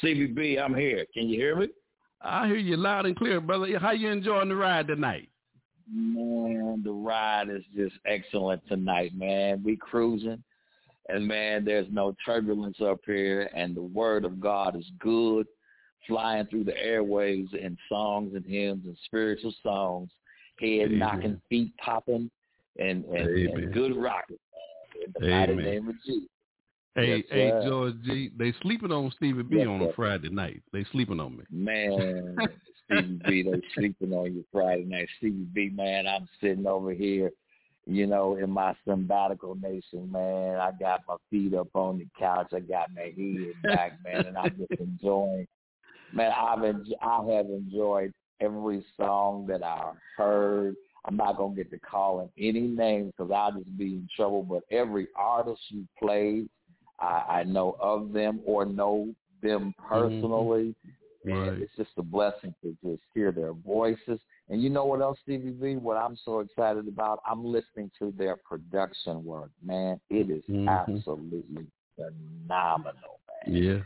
CBB, 0.01 0.61
I'm 0.61 0.75
here. 0.75 1.05
Can 1.13 1.27
you 1.27 1.39
hear 1.39 1.55
me? 1.55 1.67
I 2.21 2.47
hear 2.47 2.57
you 2.57 2.77
loud 2.77 3.05
and 3.05 3.15
clear, 3.15 3.39
brother. 3.41 3.77
How 3.79 3.91
you 3.91 4.09
enjoying 4.09 4.49
the 4.49 4.55
ride 4.55 4.87
tonight? 4.87 5.29
Man, 5.91 6.81
the 6.83 6.91
ride 6.91 7.49
is 7.49 7.63
just 7.75 7.95
excellent 8.05 8.61
tonight, 8.67 9.15
man. 9.15 9.63
We 9.63 9.77
cruising, 9.77 10.43
and 11.09 11.27
man, 11.27 11.63
there's 11.63 11.87
no 11.91 12.15
turbulence 12.25 12.77
up 12.81 12.99
here, 13.05 13.49
and 13.55 13.75
the 13.75 13.81
word 13.81 14.25
of 14.25 14.39
God 14.39 14.75
is 14.75 14.89
good, 14.99 15.47
flying 16.05 16.45
through 16.47 16.65
the 16.65 16.73
airwaves 16.73 17.53
in 17.53 17.77
songs 17.89 18.33
and 18.35 18.45
hymns 18.45 18.85
and 18.85 18.97
spiritual 19.05 19.53
songs, 19.63 20.09
head 20.59 20.87
Amen. 20.87 20.99
knocking, 20.99 21.41
feet 21.49 21.73
popping, 21.77 22.29
and 22.77 23.05
and, 23.05 23.29
and 23.29 23.73
good 23.73 23.95
rocking. 23.95 24.37
In 25.05 25.13
the 25.17 25.29
mighty 25.29 25.55
name 25.55 25.89
of 25.89 25.95
Jesus. 26.03 26.29
Hey, 26.95 27.17
Yes, 27.17 27.25
hey, 27.29 27.49
sir. 27.49 27.63
George 27.67 27.93
Gee. 28.05 28.31
They 28.35 28.53
sleeping 28.63 28.91
on 28.91 29.11
Stevie 29.15 29.43
B 29.43 29.57
Yes, 29.57 29.67
on 29.67 29.83
a. 29.83 29.93
Friday 29.93 30.29
night. 30.29 30.63
They 30.73 30.83
sleeping 30.91 31.19
on 31.19 31.37
me. 31.37 31.43
Man, 31.51 32.35
Stevie 32.85 33.21
B, 33.23 33.43
they 33.43 33.61
sleeping 33.75 34.13
on 34.13 34.33
you 34.33 34.43
Friday 34.51 34.83
night. 34.83 35.07
Stevie 35.17 35.45
B, 35.53 35.69
man, 35.69 36.07
I'm 36.07 36.27
sitting 36.41 36.65
over 36.65 36.91
here 36.91 37.31
you 37.87 38.05
know, 38.05 38.35
in 38.35 38.49
my 38.49 38.75
sabbatical 38.85 39.55
nation, 39.55 40.11
man. 40.11 40.57
I 40.57 40.71
got 40.79 41.01
my 41.07 41.15
feet 41.29 41.53
up 41.53 41.69
on 41.73 41.99
the 41.99 42.07
couch. 42.19 42.51
I 42.53 42.59
got 42.59 42.93
my 42.93 43.13
head 43.15 43.53
back, 43.63 43.99
man, 44.03 44.25
and 44.25 44.37
I'm 44.37 44.55
just 44.57 44.79
enjoying. 44.79 45.47
Man, 46.13 46.31
I've 46.37 46.63
en- 46.63 46.85
I 47.01 47.17
have 47.33 47.45
enjoyed 47.45 48.13
every 48.41 48.83
song 48.97 49.47
that 49.47 49.63
I 49.63 49.91
heard. 50.17 50.75
I'm 51.05 51.15
not 51.15 51.37
gonna 51.37 51.55
get 51.55 51.71
to 51.71 51.79
calling 51.79 52.29
any 52.37 52.61
names 52.61 53.13
because 53.17 53.31
I'll 53.31 53.53
just 53.53 53.77
be 53.77 53.93
in 53.95 54.09
trouble. 54.15 54.43
But 54.43 54.63
every 54.75 55.07
artist 55.15 55.61
you 55.69 55.87
played, 55.97 56.49
I, 56.99 57.23
I 57.29 57.43
know 57.43 57.77
of 57.79 58.11
them 58.11 58.41
or 58.45 58.65
know 58.65 59.13
them 59.41 59.73
mm-hmm. 59.79 59.93
personally. 59.93 60.75
And 61.25 61.41
Right. 61.41 61.61
it's 61.61 61.75
just 61.75 61.89
a 61.97 62.03
blessing 62.03 62.53
to 62.61 62.77
just 62.83 63.01
hear 63.13 63.31
their 63.33 63.51
voices. 63.51 64.19
And 64.49 64.61
you 64.61 64.69
know 64.69 64.85
what 64.85 65.01
else, 65.01 65.17
Stevie 65.23 65.51
B? 65.51 65.75
What 65.75 65.97
I'm 65.97 66.17
so 66.23 66.39
excited 66.39 66.87
about? 66.87 67.19
I'm 67.29 67.43
listening 67.43 67.91
to 67.99 68.13
their 68.17 68.37
production 68.37 69.23
work. 69.25 69.51
Man, 69.61 69.99
it 70.09 70.29
is 70.29 70.43
Mhm. 70.45 70.67
absolutely 70.69 71.67
phenomenal, 71.95 73.19
man. 73.45 73.55
Yeah. 73.55 73.81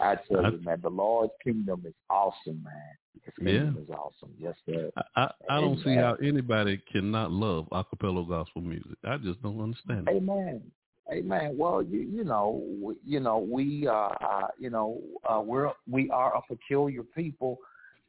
I 0.00 0.16
tell 0.16 0.44
I- 0.46 0.50
you, 0.50 0.58
man, 0.58 0.80
the 0.82 0.90
Lord's 0.90 1.32
kingdom 1.42 1.82
is 1.86 1.94
awesome, 2.10 2.62
man. 2.62 2.96
His 3.22 3.34
kingdom 3.34 3.78
is 3.82 3.90
awesome. 3.90 4.34
Yes, 4.38 4.56
sir. 4.66 4.90
I, 4.96 5.02
I, 5.16 5.32
I 5.48 5.60
don't 5.60 5.78
see 5.84 5.94
how 5.94 6.14
anybody 6.14 6.78
cannot 6.90 7.30
love 7.30 7.68
acapella 7.70 8.26
gospel 8.28 8.62
music. 8.62 8.98
I 9.04 9.16
just 9.18 9.40
don't 9.42 9.60
understand 9.60 10.08
it. 10.08 10.16
Amen. 10.16 10.62
Amen. 11.10 11.56
Well, 11.58 11.82
you 11.82 12.00
you 12.00 12.24
know 12.24 12.62
you 13.04 13.20
know 13.20 13.38
we 13.38 13.86
uh, 13.88 13.92
uh 13.92 14.48
you 14.58 14.70
know 14.70 15.00
uh, 15.28 15.40
we're 15.44 15.70
we 15.90 16.08
are 16.10 16.34
a 16.36 16.42
peculiar 16.42 17.02
people, 17.02 17.58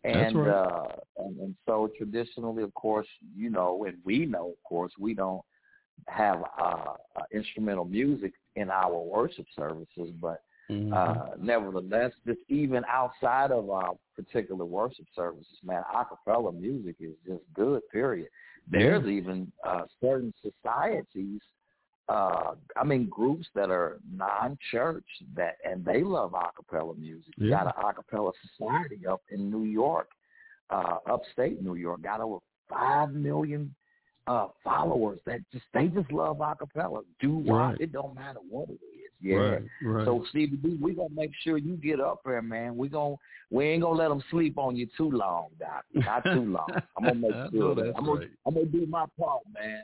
and 0.04 0.36
right. 0.38 0.47
uh 0.47 0.88
and, 1.18 1.38
and 1.39 1.56
so 1.66 1.89
traditionally, 1.97 2.64
of 2.64 2.74
course, 2.74 3.08
you 3.36 3.49
know, 3.49 3.86
and 3.86 3.97
we 4.04 4.26
know, 4.26 4.49
of 4.49 4.64
course, 4.64 4.91
we 4.99 5.14
don't 5.14 5.41
have 6.08 6.43
uh, 6.60 6.93
uh 7.16 7.24
instrumental 7.34 7.86
music 7.86 8.34
in 8.56 8.70
our 8.70 8.97
worship 8.99 9.45
services, 9.56 10.10
but 10.22 10.41
Mhm. 10.70 10.95
uh, 10.95 11.32
nevertheless, 11.39 12.12
just 12.26 12.39
even 12.49 12.84
outside 12.88 13.51
of 13.51 13.70
our 13.70 13.93
particular 14.16 14.66
worship 14.66 15.06
services, 15.16 15.58
man, 15.64 15.84
a 15.93 16.06
cappella 16.06 16.51
music 16.51 16.95
is 16.99 17.14
just 17.28 17.43
good, 17.54 17.82
period. 17.91 18.30
There's 18.70 19.08
even 19.08 19.51
uh, 19.68 19.84
certain 20.01 20.34
societies, 20.41 21.41
uh, 22.10 22.56
I 22.76 22.84
mean, 22.84 23.08
groups 23.10 23.47
that 23.56 23.70
are 23.70 23.99
non-church 24.12 25.06
that, 25.36 25.56
and 25.64 25.86
they 25.86 26.04
love 26.04 26.34
a 26.34 26.51
cappella 26.56 26.93
music. 26.95 27.34
Yeah. 27.38 27.49
got 27.64 27.68
an 27.68 27.74
a 27.89 27.93
cappella 27.93 28.32
society 28.58 29.08
up 29.08 29.22
in 29.30 29.49
New 29.49 29.64
York, 29.64 30.10
uh, 30.70 30.97
upstate 31.10 31.62
New 31.64 31.76
York, 31.76 32.01
got 32.01 32.22
over 32.22 32.38
five 32.70 33.14
million 33.14 33.74
uh 34.28 34.47
followers 34.64 35.20
that 35.26 35.39
just 35.51 35.66
they 35.74 35.88
just 35.88 36.12
love 36.12 36.39
a 36.41 36.56
cappella. 36.56 37.01
Do 37.20 37.36
what 37.36 37.56
Right. 37.56 37.82
it 37.82 37.91
don't 37.91 38.16
matter 38.16 38.39
what 38.49 38.70
it 38.70 38.74
is. 38.74 38.80
Yeah. 39.22 39.36
Right, 39.36 39.62
right. 39.84 40.06
So 40.06 40.26
Stevie 40.30 40.56
B, 40.58 40.78
we 40.82 40.93
gonna 40.93 41.10
make 41.14 41.32
sure 41.43 41.58
you 41.58 41.76
get 41.78 41.99
up 42.01 42.22
there, 42.26 42.41
man. 42.41 42.76
We 42.78 42.88
gonna 42.89 43.16
we 43.51 43.66
ain't 43.66 43.82
gonna 43.84 43.97
let 43.97 44.08
them 44.10 44.24
sleep 44.32 44.58
on 44.58 44.76
you 44.78 44.88
too 44.97 45.12
long, 45.12 45.47
Doc. 45.60 45.84
Not 45.93 46.24
too 46.24 46.41
long. 46.45 46.68
I'm 46.97 47.04
gonna 47.04 47.16
make 47.16 47.32
sure. 47.32 47.49
know 47.51 47.74
that- 47.76 47.84
that's 47.86 47.97
I'm 47.97 48.06
gonna 48.06 48.20
right. 48.22 48.30
I'm 48.45 48.54
gonna 48.54 48.66
do 48.68 48.86
my 48.86 49.06
part, 49.20 49.41
man. 49.54 49.84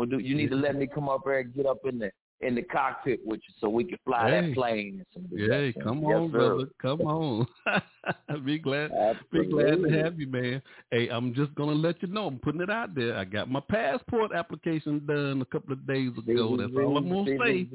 I'm 0.00 0.08
do. 0.08 0.18
You 0.18 0.34
need 0.34 0.50
to 0.50 0.56
let 0.56 0.76
me 0.76 0.86
come 0.86 1.08
up 1.08 1.22
there 1.24 1.40
and 1.40 1.54
get 1.54 1.66
up 1.66 1.78
in 1.84 1.98
the 1.98 2.10
in 2.42 2.54
the 2.54 2.62
cockpit 2.62 3.20
with 3.24 3.40
you 3.48 3.54
so 3.58 3.68
we 3.68 3.82
can 3.84 3.96
fly 4.04 4.30
Hey. 4.30 4.48
that 4.48 4.54
plane. 4.54 5.02
Hey, 5.34 5.72
come 5.82 6.02
Yes, 6.02 6.20
on, 6.20 6.30
sir. 6.30 6.38
brother. 6.38 6.64
Come 6.82 7.00
on. 7.02 7.46
be 8.44 8.58
glad 8.58 8.90
be 9.32 9.46
glad 9.46 9.82
to 9.82 10.02
have 10.02 10.20
you, 10.20 10.26
man. 10.26 10.60
Hey, 10.90 11.08
I'm 11.08 11.32
just 11.34 11.54
gonna 11.54 11.72
let 11.72 12.02
you 12.02 12.08
know. 12.08 12.26
I'm 12.26 12.38
putting 12.38 12.60
it 12.60 12.70
out 12.70 12.94
there. 12.94 13.16
I 13.16 13.24
got 13.24 13.50
my 13.50 13.60
passport 13.60 14.32
application 14.34 15.04
done 15.06 15.40
a 15.40 15.46
couple 15.46 15.72
of 15.72 15.86
days 15.86 16.10
ago. 16.18 16.56
That's 16.58 16.72
all 16.76 16.98
I'm 16.98 17.08
gonna 17.08 17.38
say. 17.38 17.66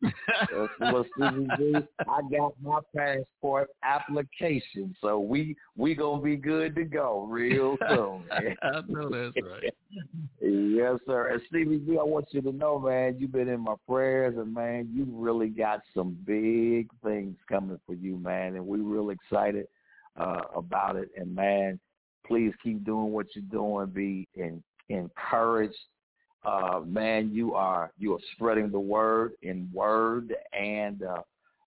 What 0.00 1.06
Stevie 1.16 1.48
B. 1.58 1.74
I 2.00 2.20
got 2.30 2.54
my 2.62 2.80
passport 2.94 3.68
application, 3.82 4.94
so 5.00 5.18
we 5.18 5.56
we 5.76 5.94
gonna 5.94 6.22
be 6.22 6.36
good 6.36 6.74
to 6.76 6.84
go 6.84 7.26
real 7.28 7.76
soon. 7.88 8.24
I 8.30 8.80
know 8.86 9.08
that's 9.10 9.36
right. 9.46 9.74
Yes, 10.40 10.98
sir. 11.06 11.28
And 11.32 11.42
Stevie 11.48 11.78
B, 11.78 11.98
I 11.98 12.04
want 12.04 12.26
you 12.30 12.40
to 12.42 12.52
know, 12.52 12.78
man, 12.78 13.16
you've 13.18 13.32
been 13.32 13.48
in 13.48 13.60
my 13.60 13.74
prayers, 13.88 14.36
and 14.36 14.54
man, 14.54 14.88
you 14.92 15.06
really 15.10 15.48
got 15.48 15.80
some 15.94 16.16
big 16.24 16.88
things 17.02 17.36
coming 17.48 17.80
for 17.86 17.94
you, 17.94 18.16
man, 18.16 18.54
and 18.54 18.66
we're 18.66 18.78
real 18.82 19.10
excited 19.10 19.66
uh, 20.18 20.42
about 20.54 20.96
it. 20.96 21.08
And 21.16 21.34
man, 21.34 21.80
please 22.26 22.52
keep 22.62 22.84
doing 22.84 23.12
what 23.12 23.26
you're 23.34 23.44
doing. 23.50 23.86
Be 23.88 24.28
in, 24.34 24.62
encouraged. 24.88 25.74
Uh, 26.44 26.80
man, 26.86 27.30
you 27.32 27.54
are 27.54 27.92
you 27.98 28.14
are 28.14 28.20
spreading 28.32 28.70
the 28.70 28.78
word 28.78 29.32
in 29.42 29.68
word 29.72 30.34
and 30.58 31.02
uh, 31.02 31.22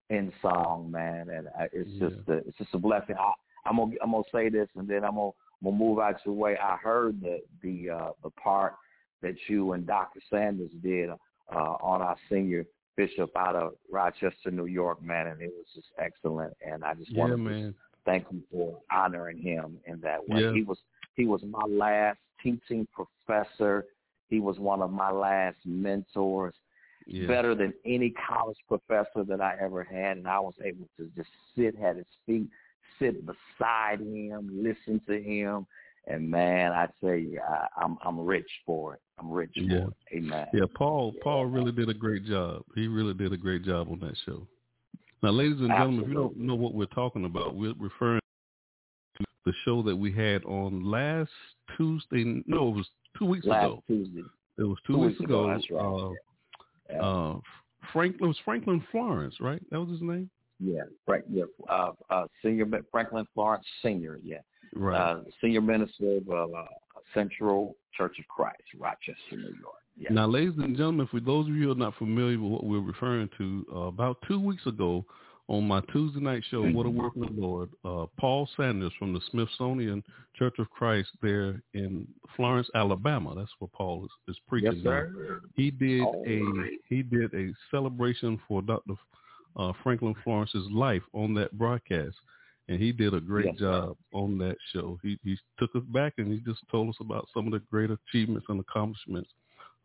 in 0.10 0.32
song, 0.42 0.90
man, 0.90 1.30
and 1.30 1.48
uh, 1.48 1.66
it's 1.74 1.90
just 2.00 2.16
a, 2.28 2.34
it's 2.48 2.58
just 2.58 2.74
a 2.74 2.78
blessing. 2.78 3.16
I, 3.20 3.32
I'm 3.66 3.78
gonna 3.78 3.96
I'm 4.04 4.12
gonna 4.12 4.24
say 4.32 4.50
this, 4.50 4.68
and 4.76 4.88
then 4.88 5.04
I'm 5.04 5.16
gonna 5.16 5.32
I'm 5.62 5.66
gonna 5.66 5.76
move 5.78 6.00
out 6.00 6.16
your 6.26 6.36
way. 6.36 6.58
I 6.58 6.78
heard 6.78 7.22
the 7.22 7.42
the 7.62 7.90
uh, 7.90 8.12
the 8.24 8.30
part 8.32 8.74
that 9.22 9.36
you 9.48 9.74
and 9.74 9.86
Dr. 9.86 10.20
Sanders 10.30 10.72
did 10.82 11.10
uh, 11.10 11.16
on 11.56 12.02
our 12.02 12.16
senior 12.30 12.66
bishop 12.98 13.30
out 13.36 13.56
of 13.56 13.74
Rochester, 13.92 14.52
New 14.52 14.66
York, 14.66 15.02
man, 15.02 15.28
and 15.28 15.42
it 15.42 15.52
was 15.56 15.66
just 15.76 15.88
excellent. 15.98 16.54
And 16.66 16.84
I 16.84 16.94
just 16.94 17.12
Yeah, 17.12 17.20
want 17.20 17.34
to 17.34 17.74
thank 18.06 18.26
you 18.32 18.42
for 18.52 18.80
honoring 18.92 19.38
him 19.38 19.78
in 19.86 20.00
that 20.02 20.28
way. 20.28 20.42
Yeah. 20.42 20.54
He 20.54 20.64
was 20.64 20.78
he 21.16 21.26
was 21.26 21.42
my 21.44 21.66
last 21.68 22.20
teaching 22.42 22.88
professor. 22.94 23.86
He 24.32 24.40
was 24.40 24.58
one 24.58 24.82
of 24.82 24.92
my 24.92 25.12
last 25.12 25.58
mentors. 25.66 26.56
Yeah. 27.06 27.28
Better 27.28 27.56
than 27.56 27.74
any 27.84 28.14
college 28.28 28.58
professor 28.68 29.24
that 29.28 29.42
I 29.42 29.56
ever 29.60 29.84
had, 29.84 30.18
and 30.18 30.28
I 30.28 30.40
was 30.40 30.54
able 30.64 30.88
to 30.98 31.10
just 31.16 31.30
sit 31.56 31.76
at 31.82 31.98
his 31.98 32.06
feet, 32.26 32.48
sit 33.00 33.26
beside 33.26 34.00
him, 34.00 34.50
listen 34.54 35.02
to 35.08 35.22
him, 35.22 35.66
and 36.08 36.30
man, 36.30 36.72
I 36.72 36.88
tell 37.02 37.16
you, 37.16 37.40
I, 37.42 37.68
I'm 37.76 37.98
I'm 38.06 38.20
rich 38.20 38.50
for 38.66 38.94
it. 38.94 39.02
I'm 39.20 39.32
rich 39.32 39.52
Yeah. 39.56 39.86
for 39.86 39.88
it. 39.88 40.18
Amen. 40.18 40.48
Yeah, 40.54 40.66
Paul 40.76 41.14
Paul 41.24 41.48
really 41.48 41.72
did 41.72 41.90
a 41.90 41.94
great 41.94 42.24
job. 42.26 42.64
He 42.76 42.88
really 42.88 43.16
did 43.16 43.34
a 43.34 43.38
great 43.38 43.64
job 43.64 43.90
on 43.92 44.00
that 44.00 44.16
show. 44.26 44.48
Now, 45.24 45.32
ladies 45.32 45.60
and 45.60 45.70
gentlemen, 45.70 46.04
if 46.04 46.08
you 46.08 46.14
don't 46.14 46.38
know 46.38 46.56
what 46.56 46.74
we're 46.74 46.86
talking 46.86 47.26
about, 47.26 47.56
we're 47.56 47.74
referring 47.80 48.22
to 49.18 49.26
the 49.46 49.54
show 49.66 49.82
that 49.84 49.96
we 49.96 50.12
had 50.12 50.44
on 50.46 50.86
last 50.90 51.32
Tuesday. 51.78 52.44
No, 52.46 52.70
it 52.70 52.76
was 52.76 52.88
two 53.18 53.26
weeks 53.26 53.46
Last 53.46 53.66
ago. 53.66 53.84
Tuesday. 53.88 54.24
It 54.58 54.64
was 54.64 54.78
two, 54.86 54.94
Two 54.94 55.00
weeks, 55.00 55.20
weeks 55.20 55.30
ago, 55.30 55.50
ago. 55.50 55.54
that's 55.54 55.72
right. 55.72 57.00
Uh, 57.00 57.34
uh, 57.34 57.40
Franklin 57.94 58.24
it 58.26 58.28
was 58.28 58.38
Franklin 58.46 58.84
Florence, 58.92 59.36
right? 59.40 59.62
That 59.72 59.80
was 59.80 59.90
his 59.90 60.02
name. 60.02 60.30
Yeah, 60.60 60.84
Frank, 61.06 61.26
yeah, 61.30 61.44
uh, 61.70 61.92
uh, 62.10 62.26
senior 62.44 62.68
Franklin 62.92 63.26
Florence 63.34 63.66
Senior, 63.82 64.20
yeah, 64.24 64.38
Right. 64.76 64.96
uh, 64.96 65.22
senior 65.42 65.62
minister 65.62 66.18
of 66.18 66.30
uh, 66.54 66.66
Central 67.16 67.76
Church 67.98 68.20
of 68.20 68.28
Christ, 68.28 68.62
Rochester, 68.78 69.16
New 69.32 69.42
York. 69.60 69.82
Yeah. 69.98 70.10
Now, 70.14 70.28
ladies 70.28 70.54
and 70.58 70.78
gentlemen, 70.78 71.08
for 71.08 71.20
those 71.20 71.48
of 71.48 71.56
you 71.56 71.64
who 71.66 71.72
are 71.72 71.76
not 71.76 71.96
familiar 71.96 72.40
with 72.40 72.52
what 72.52 72.64
we're 72.64 72.80
referring 72.80 73.30
to, 73.40 73.66
uh, 73.74 73.80
about 73.88 74.18
two 74.28 74.40
weeks 74.40 74.66
ago 74.68 75.04
on 75.52 75.68
my 75.68 75.82
Tuesday 75.92 76.22
night 76.22 76.42
show, 76.50 76.64
What 76.64 76.86
a 76.86 76.90
Work 76.90 77.14
of 77.18 77.24
the 77.24 77.42
Lord, 77.42 77.70
uh, 77.84 78.06
Paul 78.18 78.48
Sanders 78.56 78.94
from 78.98 79.14
the 79.14 79.20
Smithsonian 79.32 80.02
Church 80.34 80.56
of 80.60 80.70
Christ 80.70 81.10
there 81.22 81.62
in 81.74 82.08
Florence, 82.38 82.70
Alabama. 82.74 83.36
That's 83.36 83.52
where 83.60 83.68
Paul 83.74 84.06
is, 84.06 84.12
is 84.34 84.40
preaching. 84.48 84.72
Yes, 84.76 84.84
now. 84.86 84.92
sir. 84.92 85.42
He 85.56 85.70
did 85.70 86.04
All 86.04 86.24
a 86.26 86.40
right. 86.42 86.72
he 86.88 87.04
did 87.04 87.34
a 87.34 87.52
celebration 87.70 88.40
for 88.48 88.62
Dr. 88.62 88.94
Uh, 89.58 89.74
Franklin 89.84 90.16
Florence's 90.24 90.68
life 90.72 91.04
on 91.14 91.34
that 91.34 91.52
broadcast, 91.58 92.16
and 92.70 92.80
he 92.80 92.94
did 92.94 93.14
a 93.14 93.20
great 93.20 93.48
Yes, 93.48 93.56
sir. 93.60 93.82
job 93.88 93.98
on 94.14 94.38
that 94.38 94.56
show. 94.72 94.98
He 95.04 95.20
he 95.22 95.38
took 95.60 95.76
us 95.76 95.84
back 95.90 96.14
and 96.18 96.32
he 96.32 96.40
just 96.40 96.62
told 96.72 96.88
us 96.88 96.96
about 97.02 97.28
some 97.34 97.46
of 97.48 97.52
the 97.52 97.60
great 97.70 97.90
achievements 97.92 98.46
and 98.48 98.62
accomplishments 98.62 99.30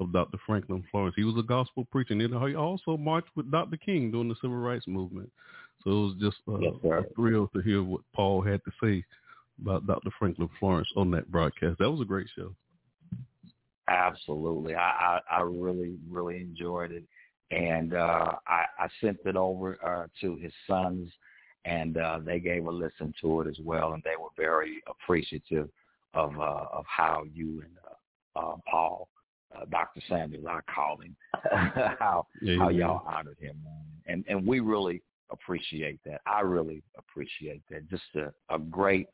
of 0.00 0.12
Dr. 0.12 0.38
Franklin 0.46 0.84
Florence. 0.90 1.14
He 1.16 1.24
was 1.24 1.36
a 1.38 1.42
gospel 1.42 1.86
preacher, 1.90 2.12
and 2.12 2.22
he 2.22 2.54
also 2.54 2.96
marched 2.96 3.30
with 3.34 3.50
Dr. 3.50 3.76
King 3.76 4.10
during 4.10 4.28
the 4.28 4.36
civil 4.40 4.56
rights 4.56 4.86
movement. 4.86 5.30
So 5.84 5.90
it 5.90 5.94
was 5.94 6.14
just 6.20 6.36
uh, 6.48 6.58
Yes, 6.58 6.74
a 6.84 7.14
thrill 7.14 7.48
to 7.54 7.62
hear 7.62 7.82
what 7.82 8.02
Paul 8.12 8.42
had 8.42 8.60
to 8.64 8.72
say 8.82 9.04
about 9.60 9.86
Dr. 9.86 10.10
Franklin 10.18 10.50
Florence 10.58 10.88
on 10.96 11.10
that 11.12 11.30
broadcast. 11.30 11.78
That 11.78 11.90
was 11.90 12.00
a 12.00 12.04
great 12.04 12.26
show. 12.36 12.54
Absolutely. 13.88 14.74
I, 14.74 15.20
I, 15.30 15.36
I 15.38 15.40
really, 15.42 15.96
really 16.10 16.38
enjoyed 16.38 16.90
it. 16.90 17.04
And 17.52 17.94
uh, 17.94 18.32
I, 18.46 18.64
I 18.78 18.88
sent 19.00 19.18
it 19.24 19.36
over 19.36 19.78
uh, 19.84 20.08
to 20.20 20.36
his 20.36 20.52
sons, 20.66 21.08
and 21.64 21.96
uh, 21.96 22.18
they 22.24 22.40
gave 22.40 22.66
a 22.66 22.70
listen 22.70 23.14
to 23.20 23.42
it 23.42 23.48
as 23.48 23.58
well, 23.62 23.92
and 23.92 24.02
they 24.02 24.16
were 24.20 24.30
very 24.36 24.82
appreciative 24.88 25.68
of 26.14 26.38
uh, 26.40 26.64
of 26.72 26.84
how 26.88 27.24
you 27.32 27.62
and 27.62 27.76
uh, 27.86 28.38
uh, 28.38 28.56
Paul, 28.68 29.08
uh, 29.56 29.64
Dr. 29.70 30.00
Sanders, 30.08 30.44
I 30.48 30.60
call 30.72 30.98
him, 30.98 31.16
how 31.98 32.26
Yeah, 32.42 32.58
how 32.58 32.68
y'all 32.68 33.06
honored 33.06 33.38
him, 33.40 33.56
and 34.06 34.24
and 34.28 34.46
we 34.46 34.60
really 34.60 35.02
appreciate 35.30 35.98
that. 36.04 36.20
I 36.26 36.40
really 36.40 36.82
appreciate 36.96 37.62
that. 37.70 37.88
Just 37.90 38.04
a, 38.14 38.32
a 38.54 38.58
great 38.58 39.08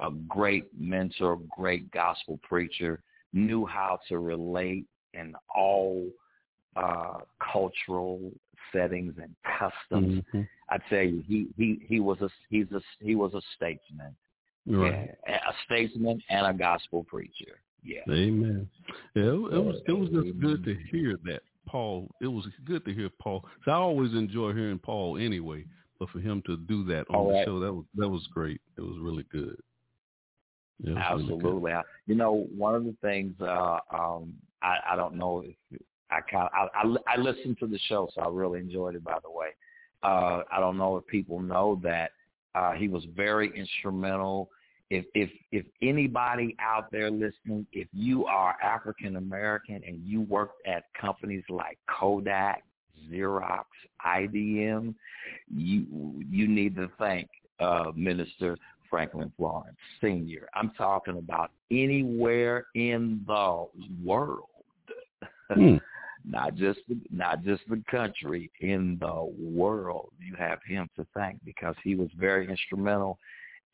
a 0.00 0.10
great 0.10 0.66
mentor, 0.78 1.38
great 1.56 1.90
gospel 1.90 2.38
preacher, 2.42 3.02
knew 3.32 3.64
how 3.64 3.98
to 4.08 4.18
relate 4.18 4.86
in 5.14 5.34
all 5.54 6.06
uh, 6.76 7.18
cultural 7.52 8.30
settings 8.72 9.14
and 9.20 9.34
customs. 9.58 10.22
Mm-hmm. 10.34 10.42
I 10.68 10.78
tell 10.90 11.02
you, 11.02 11.22
he 11.26 11.46
he 11.56 11.80
he 11.86 12.00
was 12.00 12.20
a 12.20 12.28
he's 12.50 12.70
a 12.72 12.80
he 13.00 13.14
was 13.14 13.34
a 13.34 13.40
statesman, 13.56 14.14
Right. 14.66 15.10
yeah, 15.26 15.36
a 15.36 15.52
statesman 15.64 16.20
and 16.28 16.46
a 16.46 16.52
gospel 16.52 17.04
preacher. 17.04 17.60
Yeah. 17.86 18.12
Amen. 18.12 18.68
Yeah, 19.14 19.22
it, 19.22 19.54
it 19.54 19.64
was 19.64 19.76
it 19.86 19.92
was 19.92 20.08
just 20.10 20.40
good 20.40 20.64
to 20.64 20.74
hear 20.90 21.16
that 21.24 21.42
Paul. 21.66 22.08
It 22.20 22.26
was 22.26 22.46
good 22.64 22.84
to 22.84 22.92
hear 22.92 23.08
Paul. 23.20 23.44
So 23.64 23.70
I 23.70 23.76
always 23.76 24.12
enjoy 24.12 24.52
hearing 24.52 24.78
Paul 24.78 25.18
anyway, 25.18 25.64
but 25.98 26.10
for 26.10 26.18
him 26.20 26.42
to 26.46 26.56
do 26.56 26.84
that 26.84 27.06
on 27.10 27.28
the 27.28 27.44
show, 27.44 27.60
that 27.60 27.72
was 27.72 27.84
that 27.96 28.08
was 28.08 28.26
great. 28.34 28.60
It 28.76 28.82
was 28.82 28.96
really 29.00 29.24
good. 29.30 29.56
Was 30.80 30.88
really 30.88 30.98
good. 31.28 31.34
Absolutely. 31.38 31.72
I- 31.72 31.82
You 32.06 32.14
know, 32.16 32.46
one 32.56 32.74
of 32.74 32.84
the 32.84 32.94
things 33.00 33.34
uh, 33.40 33.78
um, 33.90 34.34
I, 34.62 34.78
I 34.92 34.96
don't 34.96 35.14
know 35.14 35.42
if 35.46 35.80
I 36.10 36.20
kind 36.20 36.48
I, 36.52 36.68
I 36.74 37.14
I 37.14 37.16
listened 37.18 37.58
to 37.60 37.66
the 37.66 37.78
show, 37.88 38.08
so 38.14 38.20
I 38.22 38.28
really 38.28 38.60
enjoyed 38.60 38.94
it. 38.94 39.02
By 39.04 39.18
the 39.22 39.30
way, 39.30 39.48
uh, 40.02 40.42
I 40.52 40.60
don't 40.60 40.76
know 40.78 40.96
if 40.98 41.06
people 41.06 41.40
know 41.40 41.80
that 41.82 42.10
uh, 42.54 42.72
he 42.72 42.88
was 42.88 43.04
very 43.16 43.48
instrumental. 43.58 44.50
If 44.90 45.04
if 45.14 45.30
if 45.50 45.66
anybody 45.82 46.56
out 46.60 46.90
there 46.92 47.10
listening, 47.10 47.66
if 47.72 47.88
you 47.92 48.24
are 48.26 48.56
African 48.62 49.16
American 49.16 49.82
and 49.86 50.00
you 50.04 50.22
worked 50.22 50.66
at 50.66 50.84
companies 50.98 51.42
like 51.48 51.78
Kodak, 51.88 52.62
Xerox, 53.10 53.64
IBM, 54.06 54.94
you 55.52 56.24
you 56.30 56.46
need 56.46 56.76
to 56.76 56.88
thank 56.98 57.28
uh, 57.58 57.90
Minister 57.96 58.56
Franklin 58.88 59.32
Florence 59.36 59.76
Sr. 60.00 60.48
I'm 60.54 60.70
talking 60.78 61.18
about 61.18 61.50
anywhere 61.70 62.66
in 62.74 63.22
the 63.26 63.66
world, 64.04 64.48
Hmm. 65.52 65.76
not 66.24 66.54
just 66.54 66.80
the, 66.88 66.96
not 67.10 67.42
just 67.44 67.62
the 67.68 67.82
country, 67.90 68.50
in 68.60 68.98
the 69.00 69.32
world. 69.38 70.10
You 70.18 70.34
have 70.36 70.58
him 70.66 70.88
to 70.96 71.06
thank 71.14 71.44
because 71.44 71.76
he 71.84 71.94
was 71.94 72.08
very 72.18 72.48
instrumental 72.48 73.18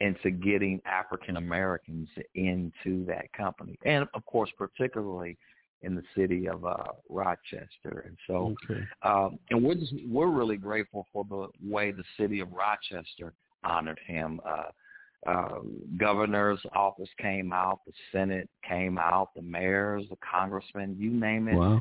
into 0.02 0.30
getting 0.30 0.80
African 0.84 1.36
Americans 1.36 2.08
into 2.34 3.04
that 3.06 3.32
company, 3.32 3.78
and 3.84 4.06
of 4.14 4.26
course, 4.26 4.50
particularly 4.58 5.38
in 5.82 5.94
the 5.94 6.02
city 6.16 6.48
of 6.48 6.64
uh, 6.64 6.76
Rochester. 7.08 8.04
And 8.06 8.16
so, 8.26 8.54
Okay. 8.64 8.82
um, 9.02 9.38
and 9.50 9.62
we're 9.62 9.74
just 9.74 9.94
we're 10.08 10.30
really 10.30 10.56
grateful 10.56 11.06
for 11.12 11.24
the 11.28 11.48
way 11.64 11.92
the 11.92 12.04
city 12.18 12.40
of 12.40 12.48
Rochester 12.52 13.32
honored 13.64 14.00
him. 14.06 14.40
Uh, 14.44 14.70
uh, 15.24 15.60
governor's 15.98 16.60
office 16.74 17.10
came 17.18 17.52
out, 17.52 17.78
the 17.86 17.92
Senate 18.10 18.48
came 18.68 18.98
out, 18.98 19.30
the 19.36 19.42
mayors, 19.42 20.02
the 20.10 20.16
congressmen, 20.28 20.96
you 20.98 21.10
name 21.10 21.46
it. 21.46 21.54
Wow. 21.54 21.80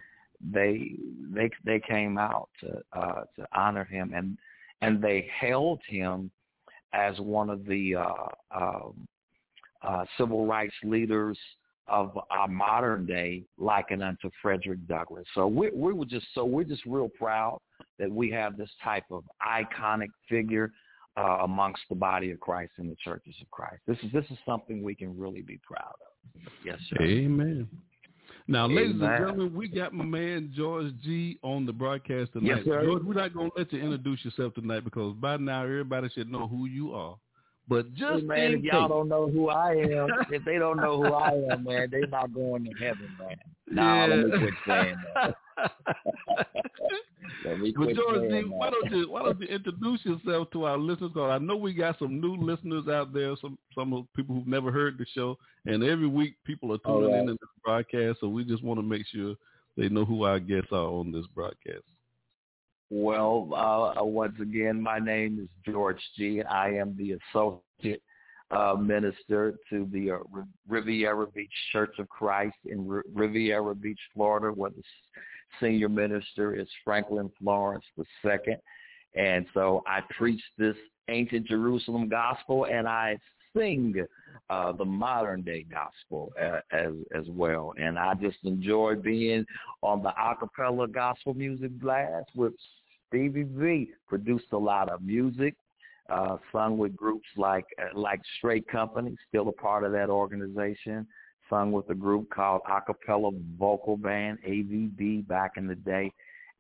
They 0.54 0.94
they 1.34 1.50
they 1.66 1.80
came 1.80 2.20
out 2.20 2.50
to 2.60 2.82
uh, 2.94 3.24
to 3.36 3.48
honor 3.54 3.86
him, 3.86 4.14
and 4.16 4.38
and 4.84 5.02
they 5.02 5.28
held 5.40 5.80
him 5.88 6.30
as 6.94 7.20
one 7.20 7.50
of 7.50 7.66
the 7.66 7.96
uh, 7.96 8.14
um, 8.56 9.08
uh, 9.84 10.06
civil 10.18 10.46
rights 10.46 10.74
leaders 10.84 11.38
of 11.88 12.18
our 12.30 12.48
modern 12.48 13.06
day, 13.06 13.44
likened 13.58 14.04
unto 14.04 14.30
Frederick 14.42 14.80
Douglass. 14.88 15.26
So 15.36 15.48
we 15.48 15.70
we 15.72 15.94
were 15.94 16.06
just 16.06 16.26
so 16.34 16.46
we're 16.46 16.64
just 16.64 16.86
real 16.86 17.10
proud 17.10 17.60
that 18.00 18.10
we 18.10 18.32
have 18.32 18.58
this 18.58 18.70
type 18.84 19.04
of 19.12 19.24
iconic 19.46 20.10
figure 20.30 20.72
uh, 21.18 21.40
amongst 21.44 21.82
the 21.90 21.96
body 21.96 22.32
of 22.32 22.40
Christ 22.40 22.72
and 22.78 22.90
the 22.90 22.96
churches 23.04 23.36
of 23.42 23.50
Christ. 23.52 23.82
This 23.88 23.98
is 24.04 24.12
this 24.12 24.26
is 24.30 24.38
something 24.46 24.84
we 24.84 24.96
can 24.96 25.18
really 25.18 25.42
be 25.42 25.60
proud 25.64 25.94
of. 25.94 26.52
Yes, 26.64 26.80
sir. 26.90 27.04
Amen. 27.04 27.68
Now, 28.48 28.68
ladies 28.68 28.92
and 28.92 29.02
gentlemen, 29.02 29.54
we 29.56 29.68
got 29.68 29.94
my 29.94 30.04
man 30.04 30.52
George 30.56 30.92
Gee 31.04 31.40
on 31.44 31.66
the 31.66 31.74
broadcast 31.74 32.34
tonight. 32.34 32.58
Yes, 32.58 32.66
sir. 32.66 32.86
George, 32.86 33.04
we're 33.04 33.14
not 33.14 33.34
going 33.34 33.52
to 33.52 33.58
let 33.58 33.72
you 33.72 33.82
introduce 33.82 34.24
yourself 34.26 34.54
tonight 34.54 34.84
because 34.84 35.16
by 35.16 35.38
now 35.38 35.64
everybody 35.64 36.10
should 36.10 36.32
know 36.32 36.48
who 36.48 36.66
you 36.66 36.94
are. 36.94 37.16
But 37.68 37.94
just 37.94 38.22
Hey, 38.22 38.22
man, 38.24 38.54
if 38.56 38.64
y'all 38.64 38.88
don't 38.90 39.08
know 39.08 39.30
who 39.30 39.50
I 39.50 39.72
am, 39.72 40.10
if 40.32 40.44
they 40.44 40.58
don't 40.58 40.78
know 40.78 41.02
who 41.02 41.14
I 41.14 41.32
am, 41.52 41.64
man, 41.64 41.88
they're 41.92 42.08
not 42.08 42.34
going 42.34 42.66
to 42.66 42.72
heaven, 42.84 43.10
man. 43.20 43.38
Nah, 43.68 44.06
let 44.08 44.26
me 44.26 44.38
quit 44.38 44.54
saying 44.68 44.96
that. 45.16 45.36
But 47.44 47.96
George 47.96 48.30
Gee, 48.30 48.44
why 48.48 48.70
don't 48.70 48.92
you 48.92 49.12
why 49.12 49.24
don't 49.24 49.40
you 49.42 49.48
introduce 49.48 50.04
yourself 50.06 50.50
to 50.52 50.66
our 50.66 50.78
listeners? 50.78 51.12
Because 51.14 51.32
I 51.32 51.38
know 51.38 51.56
we 51.56 51.74
got 51.74 51.98
some 52.00 52.22
new 52.22 52.36
listeners 52.36 52.88
out 52.88 53.14
there, 53.14 53.36
some 53.42 53.58
some 53.76 53.94
of 53.94 54.06
people 54.16 54.36
who've 54.36 54.48
never 54.48 54.72
heard 54.72 54.98
the 54.98 55.06
show, 55.14 55.38
and 55.66 55.84
every 55.84 56.08
week 56.08 56.36
people 56.46 56.74
are 56.74 56.78
tuning 56.80 57.12
right. 57.12 57.22
in 57.22 57.28
to 57.28 57.34
this 57.34 57.50
broadcast. 57.64 58.20
So 58.20 58.28
we 58.28 58.44
just 58.44 58.64
want 58.64 58.80
to 58.80 58.86
make 58.86 59.06
sure 59.08 59.36
they 59.78 59.90
know 59.90 60.06
who 60.06 60.24
our 60.24 60.40
guests 60.40 60.72
are 60.72 60.86
on 60.86 61.12
this 61.12 61.26
broadcast. 61.34 61.84
Well, 62.90 63.50
uh, 63.54 64.02
uh, 64.02 64.04
once 64.04 64.36
again, 64.42 64.82
my 64.82 65.00
name 65.00 65.40
is 65.42 65.72
George 65.72 66.02
Gee. 66.18 66.44
I 66.44 66.72
am 66.72 66.96
the 66.98 67.18
associate 67.34 68.02
uh, 68.52 68.76
minister 68.76 69.56
to 69.70 69.88
the 69.94 70.12
uh, 70.12 70.18
Riviera 70.68 71.26
Beach 71.28 71.50
Church 71.72 71.94
of 72.00 72.10
Christ 72.10 72.58
in 72.66 72.86
R- 72.92 73.04
Riviera 73.14 73.74
Beach, 73.74 74.00
Florida, 74.14 74.48
where 74.48 74.72
the 74.72 74.84
senior 75.60 75.90
minister 75.90 76.56
is 76.56 76.68
Franklin 76.84 77.32
Florence 77.40 77.86
II. 77.98 78.56
And 79.16 79.46
so 79.54 79.84
I 79.86 80.00
preach 80.18 80.42
this 80.58 80.76
ancient 81.10 81.48
Jerusalem 81.48 82.08
gospel, 82.08 82.66
and 82.66 82.88
I 82.88 83.18
sing 83.56 84.06
uh, 84.50 84.72
the 84.72 84.86
modern 84.86 85.42
day 85.42 85.66
gospel 85.70 86.32
uh, 86.42 86.60
as 86.72 86.94
as 87.14 87.26
well. 87.30 87.74
And 87.78 88.00
I 88.00 88.14
just 88.16 88.38
enjoy 88.44 88.96
being 88.96 89.46
on 89.82 90.04
the 90.04 90.12
acapella 90.12 90.92
gospel 90.92 91.34
music 91.34 91.72
blast 91.80 92.30
with 92.36 92.54
Stevie 93.08 93.44
B. 93.44 93.92
Produced 94.08 94.54
a 94.54 94.58
lot 94.58 94.90
of 94.90 95.02
music, 95.02 95.56
uh, 96.10 96.38
sung 96.52 96.78
with 96.78 96.96
groups 96.96 97.28
like 97.36 97.66
uh, 97.82 97.98
like 97.98 98.22
Straight 98.38 98.68
Company, 98.68 99.16
still 99.28 99.50
a 99.50 99.54
part 99.54 99.84
of 99.84 99.92
that 99.92 100.10
organization. 100.10 101.06
Sung 101.52 101.72
with 101.72 101.88
a 101.90 101.96
group 101.96 102.30
called 102.30 102.62
Acappella 102.68 103.32
Vocal 103.60 103.98
Band 103.98 104.40
(AVB) 104.48 105.28
back 105.28 105.58
in 105.58 105.68
the 105.68 105.76
day. 105.76 106.12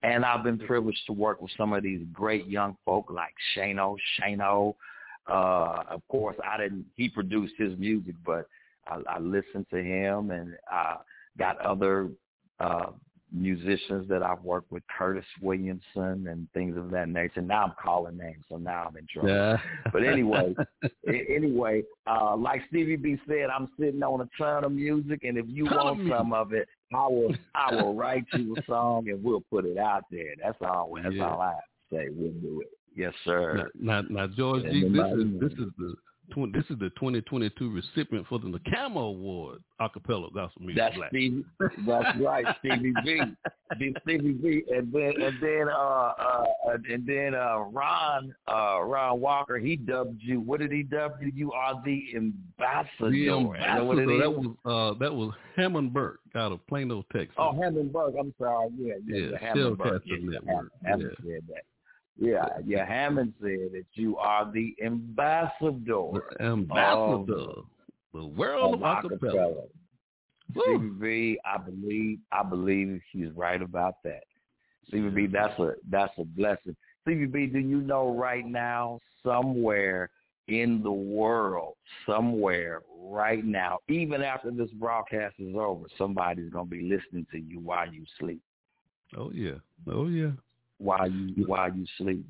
And 0.04 0.26
I've 0.26 0.44
been 0.44 0.60
privileged 0.60 1.06
to 1.08 1.14
work 1.14 1.42
with 1.42 1.52
some 1.58 1.74
of 1.74 1.82
these 1.82 2.02
great 2.12 2.48
young 2.48 2.76
folk 2.86 3.10
like 3.10 3.34
Shano, 3.56 3.96
Shano. 4.20 4.76
Uh, 5.28 5.84
of 5.89 6.02
course, 6.10 6.36
I 6.44 6.58
didn't. 6.58 6.86
He 6.96 7.08
produced 7.08 7.54
his 7.58 7.78
music, 7.80 8.16
but 8.26 8.48
I, 8.88 9.02
I 9.08 9.20
listened 9.20 9.68
to 9.72 9.82
him 9.82 10.32
and 10.32 10.56
uh, 10.72 10.98
got 11.38 11.60
other 11.60 12.10
uh, 12.60 12.88
musicians 13.32 14.07
that 14.09 14.21
I've 14.23 14.41
worked 14.43 14.71
with, 14.71 14.84
Curtis 14.97 15.25
Williamson 15.41 16.27
and 16.27 16.47
things 16.53 16.77
of 16.77 16.91
that 16.91 17.09
nature. 17.09 17.41
Now 17.41 17.63
I'm 17.63 17.73
calling 17.82 18.17
names, 18.17 18.43
so 18.49 18.57
now 18.57 18.88
I'm 18.89 18.97
in 18.97 19.07
trouble. 19.11 19.29
Yeah. 19.29 19.57
But 19.91 20.03
anyway, 20.03 20.53
anyway, 21.07 21.84
uh, 22.07 22.36
like 22.36 22.61
Stevie 22.69 22.97
B 22.97 23.17
said, 23.27 23.47
I'm 23.55 23.69
sitting 23.79 24.03
on 24.03 24.21
a 24.21 24.29
ton 24.38 24.63
of 24.63 24.71
music, 24.71 25.21
and 25.23 25.38
if 25.38 25.45
you 25.47 25.65
of 25.67 25.71
want 25.75 25.99
music. 25.99 26.17
some 26.17 26.34
of 26.34 26.53
it, 26.53 26.67
I 26.93 27.07
will. 27.07 27.34
I 27.55 27.73
will 27.75 27.95
write 28.01 28.25
you 28.34 28.55
a 28.57 28.63
song, 28.65 29.09
and 29.09 29.23
we'll 29.23 29.43
put 29.49 29.65
it 29.65 29.77
out 29.77 30.03
there. 30.11 30.34
That's 30.43 30.57
all. 30.61 30.91
That's 31.01 31.15
Yeah. 31.15 31.29
all 31.29 31.39
I 31.41 31.51
have 31.51 31.59
to 31.91 31.95
say. 31.95 32.07
We'll 32.11 32.32
do 32.34 32.61
it. 32.61 32.67
Yes, 32.95 33.13
sir. 33.23 33.69
Now, 33.79 34.01
now, 34.01 34.07
now 34.09 34.27
George 34.27 34.63
Gee, 34.63 34.89
this 34.89 35.07
is 35.17 35.39
this 35.39 35.53
is 35.53 35.71
the 35.77 35.95
this 36.53 36.63
is 36.69 36.79
the 36.79 36.89
2022 36.91 37.71
recipient 37.71 38.27
for 38.27 38.39
the 38.39 38.47
NACAMA 38.47 38.97
Award, 39.09 39.59
acapella 39.79 40.34
gospel 40.34 40.61
music. 40.61 40.77
That's 40.77 40.95
Black. 40.95 41.09
Stevie. 41.09 41.45
That's 41.88 42.19
right, 42.19 42.45
Stevie 42.59 42.93
B. 43.03 43.21
Be 43.79 43.95
Stevie 44.03 44.32
B. 44.34 44.63
And 44.69 44.91
then 44.91 45.13
and 45.21 45.38
then 45.41 45.69
uh 45.69 45.73
uh 45.77 46.45
and 46.89 47.05
then 47.07 47.34
uh 47.36 47.59
Ron 47.59 48.34
uh 48.47 48.82
Ron 48.84 49.19
Walker 49.21 49.57
he 49.57 49.75
dubbed 49.75 50.21
you. 50.21 50.39
What 50.41 50.59
did 50.59 50.71
he 50.71 50.84
dub 50.84 51.13
you? 51.21 51.32
You 51.34 51.51
are 51.53 51.82
the 51.86 52.03
ambassador. 52.15 53.09
The 53.11 53.27
Is 53.27 53.53
that 53.59 53.86
what 53.86 53.97
it 53.97 54.01
ambassador, 54.01 54.17
that 54.19 54.32
was 54.32 54.55
uh, 54.65 54.99
that 54.99 55.13
was 55.13 55.34
Hammond 55.55 55.93
Burke 55.93 56.19
out 56.36 56.51
of 56.51 56.65
Plano, 56.67 57.05
Texas. 57.11 57.36
Oh, 57.38 57.53
Hammonburg. 57.53 58.15
I'm 58.19 58.34
sorry. 58.39 58.69
Yeah, 58.77 58.93
yeah, 59.05 59.17
Yeah, 59.32 59.38
Hammonburg. 59.39 60.01
Shellcaster 60.03 60.21
Yeah, 60.21 60.29
Network. 60.29 60.71
Hammond 60.84 61.15
Yeah. 61.23 61.34
said 61.34 61.43
that. 61.49 61.63
Yeah, 62.22 62.45
yeah. 62.63 62.86
Hammond 62.86 63.34
said 63.41 63.72
that 63.74 63.86
you 63.93 64.15
are 64.17 64.49
the 64.51 64.76
ambassador. 64.86 65.80
The 65.89 66.22
ambassador, 66.39 67.63
the 68.13 68.26
world 68.26 68.76
of 68.76 68.82
acapella. 68.82 69.63
Stevie 70.51 70.89
B, 70.99 71.39
I 71.45 71.57
believe, 71.57 72.19
I 72.32 72.43
believe 72.43 73.01
he's 73.11 73.32
right 73.36 73.59
about 73.59 73.95
that. 74.03 74.24
Stevie 74.88 75.09
B, 75.09 75.26
that's 75.26 75.57
a 75.59 75.74
that's 75.89 76.13
a 76.19 76.24
blessing. 76.24 76.76
Stevie 77.01 77.26
B, 77.26 77.47
do 77.47 77.57
you 77.57 77.82
know 77.82 78.13
right 78.15 78.45
now 78.45 78.99
somewhere 79.24 80.11
in 80.47 80.84
the 80.84 80.91
world, 80.91 81.74
somewhere 82.05 82.82
right 82.99 83.43
now, 83.43 83.80
even 83.89 84.22
after 84.22 84.51
this 84.51 84.69
broadcast 84.72 85.36
is 85.39 85.55
over, 85.55 85.86
somebody's 85.97 86.51
gonna 86.51 86.65
be 86.65 86.84
listening 86.84 87.26
to 87.32 87.39
you 87.39 87.59
while 87.59 87.91
you 87.91 88.03
sleep. 88.19 88.41
Oh 89.17 89.32
yeah, 89.34 89.55
oh 89.91 90.07
yeah. 90.07 90.32
While 90.82 91.09
you 91.11 91.45
while 91.45 91.71
you 91.73 91.86
sleep. 91.97 92.25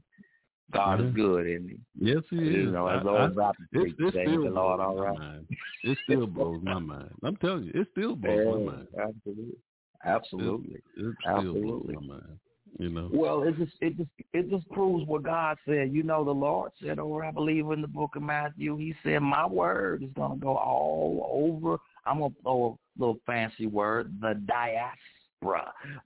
God 0.72 1.00
Yeah. 1.02 1.08
is 1.08 1.14
good, 1.14 1.48
isn't 1.48 1.70
he? 1.70 1.78
Yes, 2.00 2.24
he 2.30 2.38
You 2.38 2.68
is. 2.68 2.74
know, 2.74 2.88
as 2.88 3.06
I- 3.06 3.10
old 3.10 3.18
I- 3.20 3.26
as 3.26 3.38
I 3.38 3.50
it, 3.74 3.96
it 4.00 4.12
still 4.12 4.44
the 4.44 4.50
Lord, 4.50 4.78
blows 4.78 4.80
all 4.80 5.14
my 5.14 5.20
mind. 5.20 5.48
It 5.84 5.98
still 6.04 6.28
blows 6.28 6.64
my 6.64 6.80
mind. 6.80 7.12
I'm 7.24 7.36
telling 7.38 7.64
you, 7.66 7.72
it 7.76 7.88
still 7.92 8.16
blows 8.16 8.66
my 8.66 8.72
mind. 8.74 8.88
Absolutely. 8.98 9.58
Absolutely. 10.04 10.76
It, 10.76 11.06
it 11.08 11.16
Absolutely. 11.26 11.96
my 11.96 12.02
mind. 12.02 12.40
You 12.80 12.90
know. 12.90 13.10
Well, 13.12 13.44
it 13.44 13.58
just 13.58 13.74
it 13.82 13.98
just 13.98 14.10
it 14.34 14.50
just 14.50 14.70
proves 14.70 15.06
what 15.06 15.24
God 15.24 15.58
said. 15.66 15.92
You 15.92 16.04
know, 16.04 16.24
the 16.24 16.32
Lord 16.34 16.72
said, 16.82 17.00
or 17.00 17.24
I 17.26 17.32
believe 17.32 17.70
in 17.72 17.82
the 17.82 17.88
book 17.88 18.16
of 18.16 18.22
Matthew, 18.24 18.78
He 18.78 18.96
said, 19.04 19.20
"My 19.20 19.46
word 19.46 20.04
is 20.04 20.10
going 20.14 20.40
to 20.40 20.44
go 20.44 20.56
all 20.56 21.30
over." 21.32 21.78
I'm 22.06 22.20
gonna 22.20 22.34
throw 22.42 22.80
a 22.98 23.00
little 23.00 23.20
fancy 23.26 23.68
word, 23.68 24.20
the 24.22 24.34
diaspora, 24.46 24.98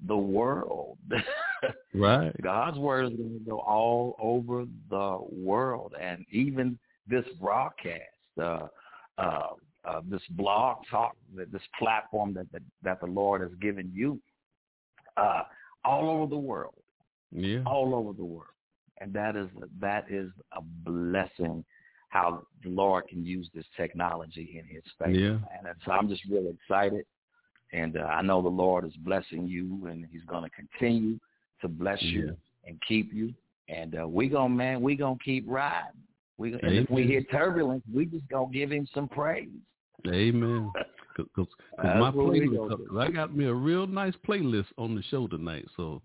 the 0.07 0.17
world. 0.17 0.97
right. 1.93 2.31
God's 2.41 2.77
word 2.77 3.11
is 3.11 3.17
going 3.17 3.39
to 3.39 3.49
go 3.49 3.59
all 3.59 4.15
over 4.19 4.65
the 4.89 5.19
world, 5.31 5.93
and 5.99 6.25
even 6.31 6.77
this 7.07 7.25
broadcast, 7.39 8.01
uh, 8.41 8.67
uh, 9.17 9.47
uh, 9.85 10.01
this 10.09 10.21
blog 10.31 10.77
talk, 10.89 11.15
this 11.35 11.61
platform 11.77 12.33
that, 12.33 12.51
that 12.51 12.63
that 12.83 12.99
the 12.99 13.07
Lord 13.07 13.41
has 13.41 13.51
given 13.61 13.91
you. 13.93 14.19
Uh, 15.17 15.43
all 15.85 16.09
over 16.09 16.29
the 16.29 16.37
world. 16.37 16.73
Yeah. 17.31 17.63
All 17.65 17.93
over 17.95 18.13
the 18.13 18.25
world. 18.25 18.49
And 18.99 19.13
that 19.13 19.35
is 19.35 19.47
that 19.79 20.05
is 20.09 20.31
a 20.53 20.61
blessing 20.61 21.63
how 22.09 22.43
the 22.63 22.69
Lord 22.69 23.07
can 23.07 23.25
use 23.25 23.49
this 23.53 23.65
technology 23.75 24.57
in 24.57 24.73
his 24.73 24.83
favor. 24.97 25.11
Yeah. 25.11 25.37
And 25.57 25.67
so 25.85 25.91
I'm 25.91 26.07
just 26.07 26.23
really 26.29 26.51
excited. 26.51 27.05
And 27.75 27.97
uh, 27.97 28.03
I 28.03 28.21
know 28.21 28.41
the 28.41 28.47
Lord 28.47 28.85
is 28.85 28.93
blessing 28.97 29.47
you 29.47 29.87
and 29.87 30.05
he's 30.11 30.23
going 30.27 30.43
to 30.43 30.49
continue 30.49 31.19
to 31.61 31.67
bless 31.67 32.01
you 32.01 32.27
Yeah. 32.27 32.69
and 32.69 32.79
keep 32.87 33.13
you. 33.13 33.33
And 33.67 33.99
uh, 33.99 34.07
we 34.07 34.29
going 34.29 34.51
to, 34.51 34.57
man, 34.57 34.81
we 34.81 34.95
going 34.95 35.17
to 35.17 35.23
keep 35.23 35.45
riding. 35.47 35.91
We, 36.37 36.53
and 36.53 36.73
if 36.73 36.89
we 36.89 37.03
hit 37.03 37.29
turbulence, 37.31 37.83
we 37.93 38.05
just 38.05 38.27
going 38.29 38.51
to 38.51 38.57
give 38.57 38.71
him 38.71 38.87
some 38.93 39.07
praise. 39.07 39.49
Amen. 40.07 40.71
Because 41.17 41.47
my 41.77 42.11
playlist, 42.11 42.69
gonna 42.91 42.99
I 42.99 43.09
got 43.09 43.33
me 43.33 43.45
a 43.45 43.53
real 43.53 43.87
nice 43.87 44.13
playlist 44.27 44.65
on 44.77 44.95
the 44.95 45.03
show 45.03 45.27
tonight. 45.27 45.65
So 45.77 46.01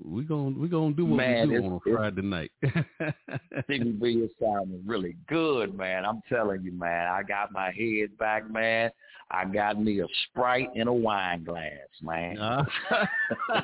we 0.00 0.22
gonna 0.24 0.58
we 0.58 0.68
gonna 0.68 0.94
do 0.94 1.04
what 1.04 1.16
Man, 1.16 1.50
we 1.50 1.58
do 1.58 1.64
on 1.66 1.72
a 1.72 1.80
Friday 1.80 2.22
night. 2.22 2.50
CBB 2.64 4.24
is 4.24 4.30
sounding 4.40 4.82
really 4.86 5.16
good, 5.28 5.76
man. 5.76 6.04
I'm 6.06 6.22
telling 6.28 6.62
you, 6.62 6.72
man. 6.72 7.08
I 7.08 7.22
got 7.22 7.52
my 7.52 7.70
head 7.72 8.16
back, 8.18 8.50
man. 8.50 8.90
I 9.30 9.44
got 9.44 9.80
me 9.80 10.00
a 10.00 10.06
Sprite 10.28 10.70
in 10.74 10.88
a 10.88 10.92
wine 10.92 11.44
glass, 11.44 11.88
man. 12.02 12.38
Uh, 12.38 12.64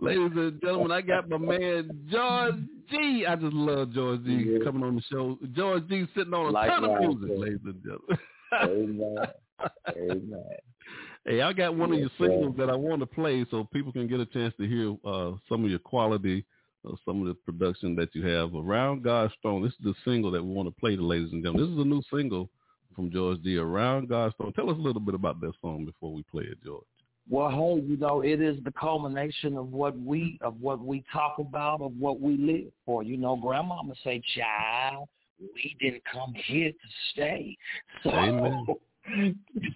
Ladies 0.00 0.30
and 0.36 0.60
gentlemen, 0.60 0.92
I 0.92 1.00
got 1.00 1.28
my 1.28 1.38
man 1.38 1.90
George 2.10 2.54
Gee. 2.90 3.24
I 3.28 3.34
just 3.36 3.52
love 3.52 3.92
George 3.92 4.24
Gee. 4.24 4.46
Yeah. 4.46 4.64
coming 4.64 4.82
on 4.84 4.96
the 4.96 5.02
show. 5.10 5.38
George 5.52 5.88
Gee. 5.88 6.06
sitting 6.16 6.34
on 6.34 6.54
a 6.54 6.68
ton 6.68 6.84
of 6.84 7.00
music, 7.00 7.28
sir. 7.28 7.36
ladies 7.36 7.58
and 7.64 7.82
gentlemen. 7.82 8.18
Amen. 8.52 9.26
Amen. 9.96 10.44
Hey, 11.28 11.42
I 11.42 11.52
got 11.52 11.76
one 11.76 11.92
of 11.92 11.98
your 11.98 12.08
singles 12.18 12.54
that 12.56 12.70
I 12.70 12.74
want 12.74 13.00
to 13.00 13.06
play 13.06 13.44
so 13.50 13.68
people 13.70 13.92
can 13.92 14.08
get 14.08 14.18
a 14.18 14.24
chance 14.24 14.54
to 14.58 14.66
hear 14.66 14.96
uh, 15.04 15.32
some 15.46 15.62
of 15.62 15.68
your 15.68 15.78
quality, 15.78 16.42
uh, 16.88 16.94
some 17.04 17.20
of 17.20 17.28
the 17.28 17.34
production 17.34 17.94
that 17.96 18.14
you 18.14 18.26
have 18.26 18.54
around 18.54 19.02
God's 19.02 19.34
throne. 19.42 19.62
This 19.62 19.72
is 19.72 19.78
the 19.84 19.94
single 20.10 20.30
that 20.30 20.42
we 20.42 20.50
want 20.50 20.74
to 20.74 20.80
play 20.80 20.96
to 20.96 21.02
ladies 21.02 21.30
and 21.32 21.44
gentlemen. 21.44 21.66
This 21.66 21.74
is 21.74 21.84
a 21.84 21.86
new 21.86 22.02
single 22.10 22.48
from 22.96 23.12
George 23.12 23.42
Gee. 23.42 23.58
Around 23.58 24.08
God's 24.08 24.36
throne. 24.36 24.54
Tell 24.54 24.70
us 24.70 24.78
a 24.78 24.80
little 24.80 25.02
bit 25.02 25.14
about 25.14 25.38
that 25.42 25.52
song 25.60 25.84
before 25.84 26.14
we 26.14 26.22
play 26.22 26.44
it, 26.44 26.64
George. 26.64 26.86
Well, 27.28 27.50
hey, 27.50 27.82
you 27.86 27.98
know, 27.98 28.22
it 28.22 28.40
is 28.40 28.56
the 28.64 28.72
culmination 28.72 29.58
of 29.58 29.70
what 29.70 30.00
we 30.00 30.38
of 30.40 30.58
what 30.62 30.80
we 30.80 31.04
talk 31.12 31.38
about, 31.38 31.82
of 31.82 31.92
what 31.98 32.20
we 32.22 32.38
live 32.38 32.72
for. 32.86 33.02
You 33.02 33.18
know, 33.18 33.36
grandmama 33.36 33.92
say, 34.02 34.22
Child, 34.34 35.08
we 35.38 35.76
didn't 35.78 36.04
come 36.10 36.32
here 36.46 36.70
to 36.70 36.88
stay. 37.12 37.54
So 38.02 38.12
Amen. 38.12 38.64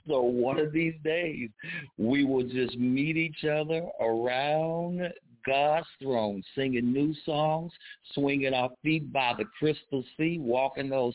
so 0.08 0.20
one 0.22 0.58
of 0.58 0.72
these 0.72 0.94
days 1.04 1.50
we 1.98 2.24
will 2.24 2.42
just 2.42 2.78
meet 2.78 3.16
each 3.16 3.44
other 3.44 3.82
around 4.00 5.12
God's 5.46 5.86
throne, 6.00 6.42
singing 6.54 6.92
new 6.92 7.14
songs, 7.24 7.72
swinging 8.14 8.54
our 8.54 8.70
feet 8.82 9.12
by 9.12 9.34
the 9.36 9.44
crystal 9.58 10.04
sea, 10.16 10.38
walking 10.38 10.88
those 10.88 11.14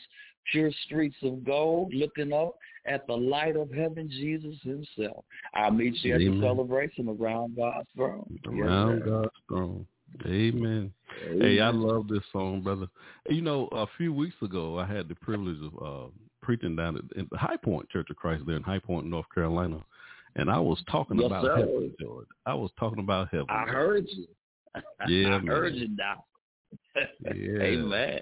pure 0.52 0.70
streets 0.84 1.16
of 1.22 1.44
gold, 1.44 1.92
looking 1.94 2.32
up 2.32 2.56
at 2.86 3.06
the 3.06 3.14
light 3.14 3.56
of 3.56 3.70
heaven, 3.70 4.08
Jesus 4.10 4.56
himself. 4.62 5.24
I'll 5.54 5.70
meet 5.70 6.02
you 6.02 6.14
at 6.14 6.18
the 6.18 6.40
celebration 6.40 7.08
around 7.08 7.56
God's 7.56 7.88
throne. 7.94 8.38
Around 8.46 9.00
sir. 9.00 9.10
God's 9.10 9.34
throne. 9.48 9.86
Amen. 10.26 10.90
Hey, 11.38 11.60
I 11.60 11.70
love 11.70 12.08
this 12.08 12.22
song, 12.32 12.62
brother. 12.62 12.86
You 13.28 13.42
know, 13.42 13.68
a 13.72 13.86
few 13.98 14.12
weeks 14.12 14.36
ago, 14.40 14.78
I 14.78 14.86
had 14.86 15.08
the 15.08 15.14
privilege 15.16 15.58
of 15.62 15.74
uh, 15.82 16.10
preaching 16.48 16.74
down 16.74 16.96
at, 16.96 17.18
at 17.18 17.28
the 17.28 17.36
High 17.36 17.58
Point 17.58 17.90
Church 17.90 18.08
of 18.08 18.16
Christ 18.16 18.44
there 18.46 18.56
in 18.56 18.62
High 18.62 18.78
Point, 18.78 19.04
North 19.04 19.26
Carolina, 19.34 19.84
and 20.36 20.50
I 20.50 20.58
was 20.58 20.82
talking 20.90 21.18
Yes, 21.18 21.26
about 21.26 21.44
sir. 21.44 21.56
heaven, 21.56 21.94
George. 22.00 22.26
I 22.46 22.54
was 22.54 22.70
talking 22.80 23.00
about 23.00 23.28
heaven. 23.30 23.48
I 23.50 23.66
heard 23.66 24.06
you. 24.08 24.26
Yeah, 25.08 25.36
I 25.36 25.40
heard 25.40 25.74
you 25.74 25.88
now. 25.94 26.24
Yeah. 27.34 27.60
Amen. 27.60 28.20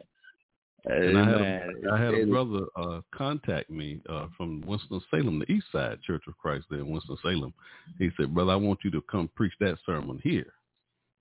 And 0.86 1.18
I 1.18 1.24
had 1.24 1.40
a, 1.40 1.92
I 1.92 2.02
had 2.04 2.14
a 2.14 2.26
brother 2.26 2.66
uh, 2.74 3.00
contact 3.14 3.70
me 3.70 4.00
uh, 4.08 4.26
from 4.36 4.60
Winston 4.66 5.00
Salem, 5.08 5.38
the 5.38 5.52
East 5.52 5.66
Side 5.70 6.02
Church 6.02 6.24
of 6.26 6.36
Christ 6.36 6.66
there 6.68 6.80
in 6.80 6.88
Winston 6.90 7.16
Salem. 7.22 7.54
He 7.98 8.10
said, 8.16 8.34
"Brother, 8.34 8.52
I 8.52 8.56
want 8.56 8.80
you 8.82 8.90
to 8.90 9.02
come 9.02 9.28
preach 9.36 9.52
that 9.60 9.78
sermon 9.86 10.20
here 10.24 10.52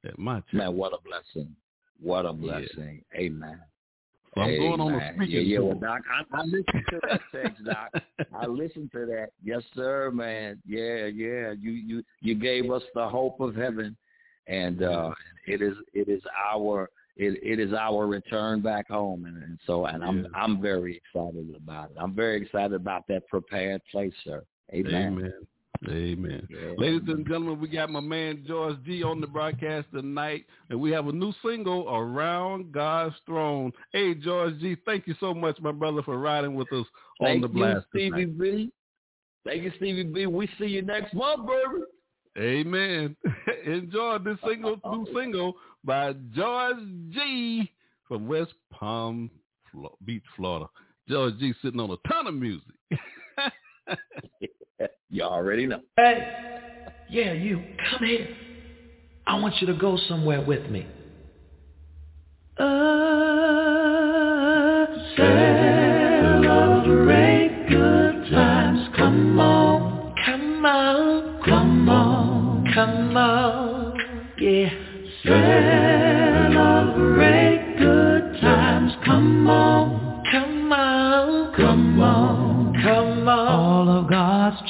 at 0.08 0.18
my 0.18 0.40
church." 0.42 0.54
Man, 0.54 0.76
what 0.76 0.94
a 0.94 0.98
blessing. 1.04 1.56
What 2.02 2.26
a 2.26 2.34
blessing. 2.34 3.04
Amen. 3.16 3.60
I'm 4.38 4.58
going 4.58 4.82
on 4.82 4.94
a 4.94 4.96
Amen. 4.98 5.14
speaking 5.16 5.36
yeah, 5.36 5.42
yeah, 5.42 5.60
well, 5.60 5.76
Doc, 5.76 6.02
I, 6.12 6.38
I 6.38 6.44
listened 6.44 6.86
to 6.90 7.00
that 7.10 7.22
text, 7.32 7.64
Doc. 7.64 8.04
I 8.34 8.46
listened 8.48 8.92
to 8.92 9.06
that. 9.06 9.30
Yes, 9.44 9.62
sir, 9.74 10.12
man. 10.12 10.62
Yeah, 10.66 11.06
yeah. 11.06 11.54
You 11.60 11.72
you 11.72 12.04
you 12.22 12.36
gave 12.36 12.70
us 12.70 12.84
the 12.94 13.08
hope 13.08 13.40
of 13.40 13.56
heaven, 13.56 13.96
and 14.48 14.84
uh 14.84 15.12
it 15.48 15.62
is 15.62 15.76
it 15.94 16.10
is 16.10 16.22
our 16.54 16.90
it 17.16 17.40
it 17.42 17.60
is 17.60 17.74
our 17.74 18.08
return 18.08 18.62
back 18.62 18.90
home, 18.90 19.26
and, 19.26 19.42
and 19.42 19.60
so 19.66 19.86
and 19.86 20.04
I'm 20.04 20.28
I'm 20.36 20.62
very 20.62 20.98
excited 20.98 21.56
about 21.56 21.92
it. 21.92 21.98
I'm 22.00 22.14
very 22.14 22.42
excited 22.42 22.74
about 22.74 23.08
that 23.08 23.28
prepared 23.28 23.82
place, 23.92 24.14
sir. 24.24 24.44
Amen. 24.74 25.18
Amen. 25.18 25.34
Amen. 25.90 26.48
Yeah. 26.50 26.74
Ladies 26.78 27.02
and 27.08 27.28
gentlemen, 27.28 27.60
we 27.60 27.68
got 27.68 27.90
my 27.90 28.00
man 28.00 28.44
George 28.48 28.78
Gee 28.86 29.04
on 29.04 29.22
the 29.22 29.28
broadcast 29.28 29.88
tonight, 29.94 30.46
and 30.70 30.80
we 30.80 30.92
have 30.92 31.08
a 31.08 31.12
new 31.12 31.34
single, 31.44 31.88
Around 31.90 32.72
God's 32.72 33.16
Throne. 33.26 33.72
Hey, 33.92 34.14
George 34.14 34.60
Gee, 34.60 34.78
thank 34.86 35.08
you 35.08 35.16
so 35.20 35.34
much, 35.34 35.60
my 35.60 35.72
brother, 35.72 36.02
for 36.02 36.18
riding 36.18 36.56
with 36.56 36.72
us 36.72 36.86
on 37.20 37.28
Thank 37.28 37.42
the 37.42 37.48
you, 37.48 37.54
blast. 37.54 37.86
Stevie 37.90 38.26
tonight. 38.26 38.40
B. 38.40 38.72
Thank 39.46 39.64
you, 39.64 39.72
Stevie 39.78 40.04
B. 40.04 40.26
We 40.26 40.50
see 40.58 40.66
you 40.66 40.82
next 40.82 41.14
month, 41.14 41.48
baby. 41.48 41.84
Amen. 42.38 43.16
Enjoy 43.66 44.18
this 44.20 44.38
single, 44.48 44.78
new 44.86 45.08
single 45.14 45.54
by 45.84 46.14
George 46.34 46.78
Gee 47.12 47.72
from 48.08 48.28
West 48.28 48.54
Palm 48.72 49.30
Beach, 50.06 50.24
Florida. 50.36 50.68
George 51.08 51.38
Gee 51.40 51.54
sitting 51.62 51.80
on 51.80 51.92
a 51.92 52.10
ton 52.10 52.28
of 52.28 52.34
music. 52.34 52.74
You 55.10 55.24
already 55.24 55.66
know. 55.66 55.82
Hey, 55.98 56.28
yeah, 57.10 57.34
you, 57.34 57.64
come 57.90 58.08
here. 58.08 58.28
I 59.28 59.40
want 59.40 59.56
you 59.62 59.68
to 59.68 59.74
go 59.74 59.98
somewhere 60.08 60.42
with 60.44 60.70
me. 60.70 60.86
Uh, 62.58 62.66
celebrate 65.16 66.46
good 67.70 68.30
times. 68.32 68.90
Come 68.96 69.40
on, 69.40 70.16
come 70.26 70.66
on, 70.66 71.42
come 71.46 71.90
on, 71.90 72.74
come 72.74 73.18
on. 73.18 73.98
Yeah. 74.38 74.70
Celebrate 75.24 75.65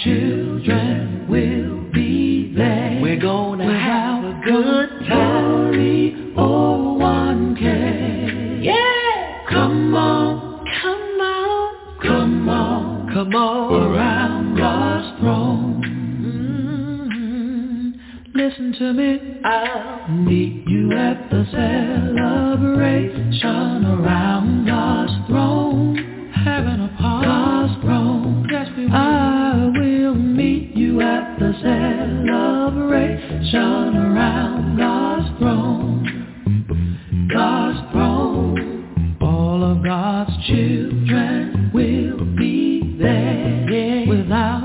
children 0.06 1.26
will 1.28 1.92
be 1.92 2.54
there. 2.56 3.00
We're 3.02 3.20
gonna 3.20 3.78
have 3.78 4.24
a 4.24 4.40
good 4.46 4.90
time. 5.08 6.36
Oh 6.38 6.94
one 6.94 7.56
can. 7.56 8.62
Yeah. 8.62 9.46
Come 9.50 9.96
on, 9.96 10.64
come 10.82 11.22
on, 11.22 11.98
come 12.04 12.50
on, 12.50 13.14
come 13.14 13.36
on. 13.36 13.74
Around 13.96 14.58
God's 14.58 15.20
throne. 15.20 15.82
Mm, 17.88 18.36
Listen 18.36 18.74
to 18.78 18.94
me. 18.94 19.42
I'll 19.44 20.08
meet 20.10 20.68
you 20.68 20.92
at 20.92 21.32
the 21.32 21.46
celebration 21.52 23.06
around 23.86 24.68
God's 24.68 25.14
throne. 25.28 25.98
Having 26.46 26.82
a 26.82 26.96
party. 27.00 27.26
God's 27.26 27.82
throne. 27.82 28.48
Yes, 28.52 28.68
we 28.78 28.86
will. 28.86 28.94
I 28.94 29.72
will 29.74 29.95
the 31.46 31.54
celebration 31.62 33.60
around 33.96 34.78
God's 34.78 35.30
throne. 35.38 37.28
God's 37.32 37.92
throne. 37.92 39.18
All 39.22 39.64
of 39.64 39.84
God's 39.84 40.32
children 40.48 41.70
will 41.72 42.26
be 42.36 42.98
there. 43.00 44.06
Without 44.08 44.65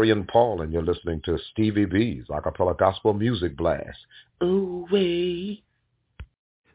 Dorian 0.00 0.24
Paul, 0.24 0.62
and 0.62 0.72
you're 0.72 0.82
listening 0.82 1.20
to 1.26 1.36
Stevie 1.52 1.84
B's 1.84 2.24
Acappella 2.30 2.74
Gospel 2.78 3.12
Music 3.12 3.54
Blast. 3.54 3.98
Ooh, 4.42 4.86
way. 4.90 5.62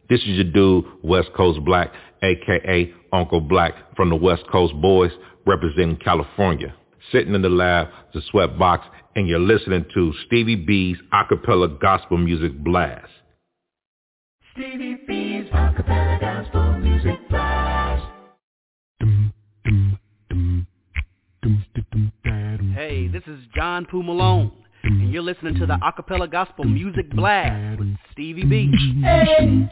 This 0.07 0.19
is 0.19 0.38
your 0.38 0.43
dude, 0.43 0.86
West 1.01 1.30
Coast 1.36 1.65
Black, 1.65 1.91
aka 2.21 2.93
Uncle 3.11 3.41
Black 3.41 3.73
from 3.95 4.11
the 4.11 4.15
West 4.15 4.43
Coast 4.51 4.76
Boys, 4.80 5.09
representing 5.47 5.97
California. 5.97 6.76
Sitting 7.11 7.34
in 7.34 7.41
the 7.41 7.49
lab, 7.49 7.88
the 8.13 8.21
sweat 8.30 8.59
box, 8.59 8.86
and 9.15 9.28
you're 9.28 9.39
listening 9.39 9.88
to 9.95 10.13
Stevie 10.28 10.55
B's 10.55 10.97
Acappella 11.11 11.80
Gospel 11.82 12.19
Music 12.19 12.55
Blast. 12.63 13.09
Stevie 14.53 15.01
B. 15.07 15.34
Hey, 22.76 23.07
this 23.07 23.23
is 23.26 23.39
John 23.55 23.86
Poo 23.86 24.03
Malone, 24.03 24.51
and 24.84 25.09
you're 25.09 25.23
listening 25.23 25.55
to 25.61 25.65
the 25.65 25.78
Acappella 25.78 26.30
Gospel 26.30 26.65
Music 26.65 27.09
Blast 27.09 27.80
with 27.80 27.95
Stevie 28.11 28.43
B. 28.43 28.69
Hey. 29.01 29.69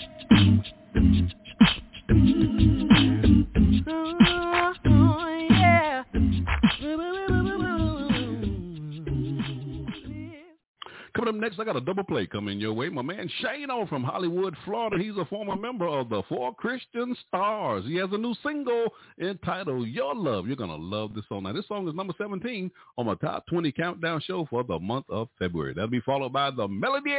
Coming 11.16 11.36
up 11.36 11.42
next, 11.42 11.60
I 11.60 11.64
got 11.64 11.76
a 11.76 11.82
double 11.82 12.04
play 12.04 12.26
coming 12.26 12.60
your 12.60 12.74
way. 12.74 12.90
My 12.90 13.04
man 13.04 13.30
Shano 13.40 13.88
from 13.88 14.04
Hollywood, 14.04 14.56
Florida. 14.66 14.98
He's 14.98 15.16
a 15.16 15.26
former 15.26 15.56
member 15.56 15.88
of 15.88 16.10
the 16.10 16.24
Four 16.28 16.56
Christian 16.56 17.16
Stars. 17.28 17.86
He 17.86 17.98
has 17.98 18.10
a 18.12 18.18
new 18.18 18.34
single 18.42 18.88
entitled 19.22 19.90
Your 19.90 20.16
Love. 20.16 20.48
You're 20.48 20.56
going 20.56 20.72
to 20.72 20.76
love 20.76 21.14
this 21.14 21.24
song. 21.30 21.44
Now, 21.44 21.54
this 21.54 21.68
song 21.68 21.88
is 21.88 21.94
number 21.94 22.16
17 22.18 22.72
on 22.98 23.06
my 23.06 23.14
top 23.14 23.46
20 23.46 23.72
countdown 23.74 24.22
show 24.26 24.48
for 24.50 24.64
the 24.64 24.80
month 24.80 25.06
of 25.08 25.28
February. 25.38 25.76
That'll 25.76 25.88
be 25.88 26.02
followed 26.02 26.34
by 26.34 26.50
the 26.50 26.68
Melody 26.68 27.14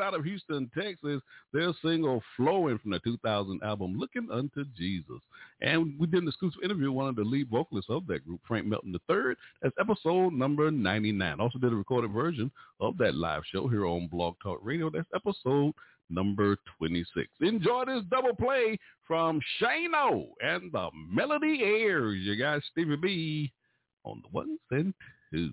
out 0.00 0.14
of 0.14 0.22
Houston, 0.22 0.70
Texas. 0.72 1.20
Their 1.52 1.72
single 1.82 2.22
Flowing 2.36 2.78
from 2.78 2.92
the 2.92 3.00
2000 3.00 3.64
album 3.64 3.98
Looking 3.98 4.28
Unto 4.32 4.64
Jesus. 4.78 5.20
And 5.60 5.98
we 5.98 6.06
did 6.06 6.22
an 6.22 6.28
exclusive 6.28 6.62
interview 6.62 6.92
with 6.92 6.96
one 6.96 7.08
of 7.08 7.16
the 7.16 7.24
lead 7.24 7.48
vocalists 7.48 7.90
of 7.90 8.06
that 8.06 8.24
group, 8.24 8.40
Frank 8.46 8.66
Melton 8.66 8.94
III. 9.10 9.34
That's 9.60 9.74
episode 9.80 10.34
number 10.34 10.70
99. 10.70 11.40
Also 11.40 11.58
did 11.58 11.72
a 11.72 11.76
recorded 11.76 12.12
version 12.12 12.50
of 12.80 12.96
that 12.98 13.14
live 13.14 13.39
live 13.40 13.46
show 13.50 13.68
here 13.68 13.86
on 13.86 14.06
Blog 14.08 14.34
Talk 14.42 14.58
Radio. 14.62 14.90
That's 14.90 15.08
episode 15.14 15.72
number 16.10 16.56
26. 16.76 17.26
Enjoy 17.40 17.84
this 17.86 18.02
double 18.10 18.34
play 18.34 18.78
from 19.06 19.40
Shano 19.58 20.26
and 20.42 20.70
the 20.72 20.90
Melody 21.10 21.60
Airs. 21.62 22.18
You 22.20 22.36
got 22.38 22.60
Stevie 22.70 22.96
B 22.96 23.50
on 24.04 24.22
the 24.22 24.28
ones 24.36 24.58
and 24.70 24.92
twos. 25.32 25.52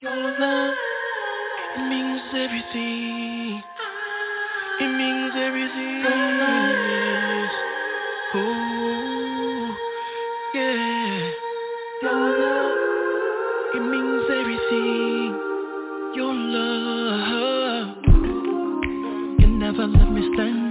Your 0.00 0.14
love 0.16 0.74
means 1.78 2.20
everything. 2.34 3.62
It 4.80 4.88
means 4.88 5.32
everything. 5.34 6.04
Oh, 8.34 9.76
yeah. 10.54 11.30
Your 12.02 12.12
love, 12.38 12.72
it 13.76 13.80
means 13.80 14.24
everything. 14.30 15.11
time. 20.36 20.61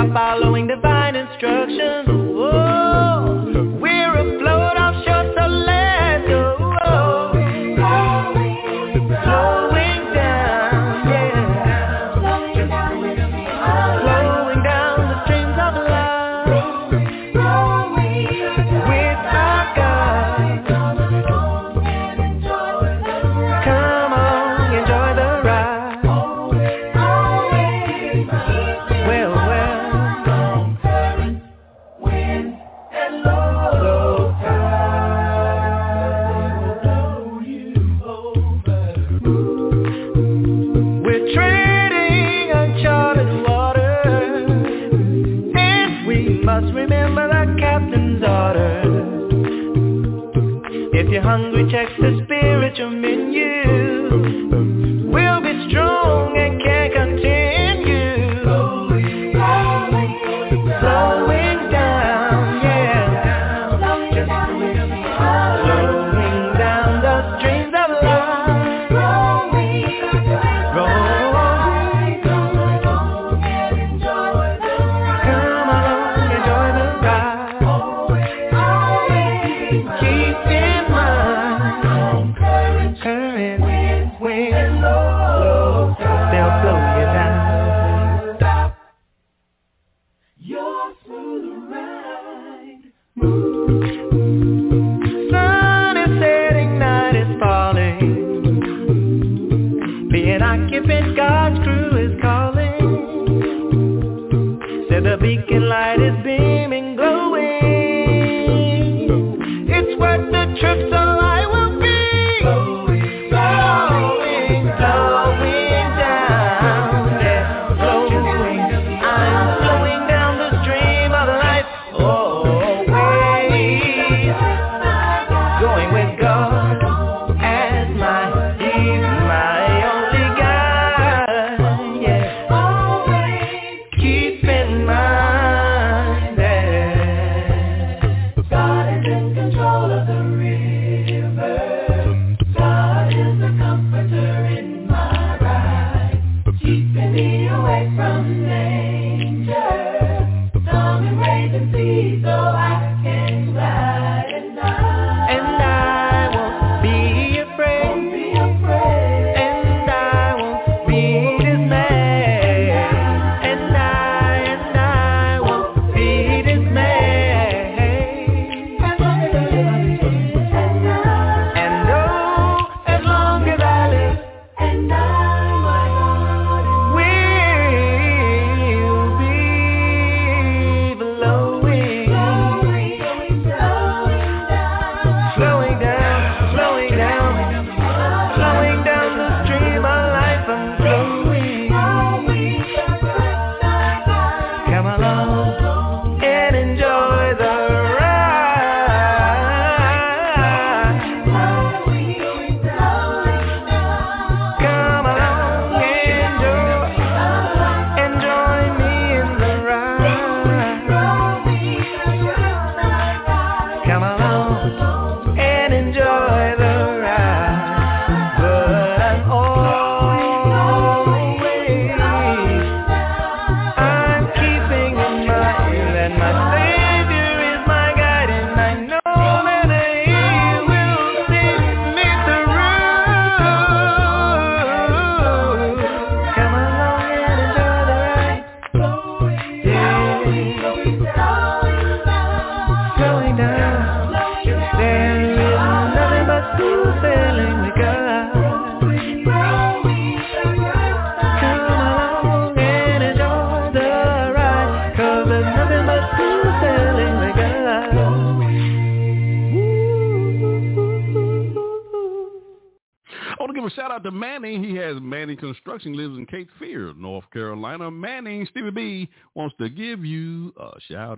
by 0.00 0.14
following 0.14 0.66
divine 0.66 1.14
instructions. 1.14 2.09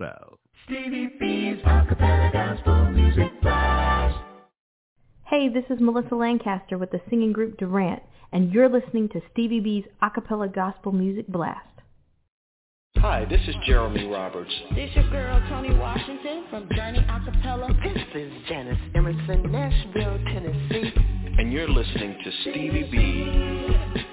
out. 0.01 0.39
Stevie 0.65 1.11
B's 1.19 1.61
Acapella 1.63 2.31
Gospel 2.31 2.85
Music 2.91 3.31
Hey, 5.25 5.49
this 5.49 5.65
is 5.69 5.81
Melissa 5.81 6.15
Lancaster 6.15 6.77
with 6.77 6.91
the 6.91 7.01
singing 7.09 7.33
group 7.33 7.57
Durant, 7.57 8.01
and 8.31 8.53
you're 8.53 8.69
listening 8.69 9.09
to 9.09 9.21
Stevie 9.31 9.59
B's 9.59 9.83
Acappella 10.01 10.53
Gospel 10.53 10.91
Music 10.91 11.27
Blast. 11.27 11.67
Hi, 12.97 13.25
this 13.25 13.41
is 13.47 13.55
Jeremy 13.65 14.05
Roberts. 14.05 14.53
This 14.75 14.89
your 14.95 15.09
girl 15.09 15.43
Tony 15.49 15.73
Washington 15.77 16.45
from 16.49 16.69
Journey 16.75 16.99
Acapella. 16.99 17.67
This 17.83 18.03
is 18.15 18.31
Janice 18.47 18.77
Emerson, 18.95 19.51
Nashville, 19.51 20.19
Tennessee. 20.25 20.93
And 21.37 21.51
you're 21.51 21.67
listening 21.67 22.15
to 22.23 22.31
Stevie 22.43 22.89
B. 22.91 24.12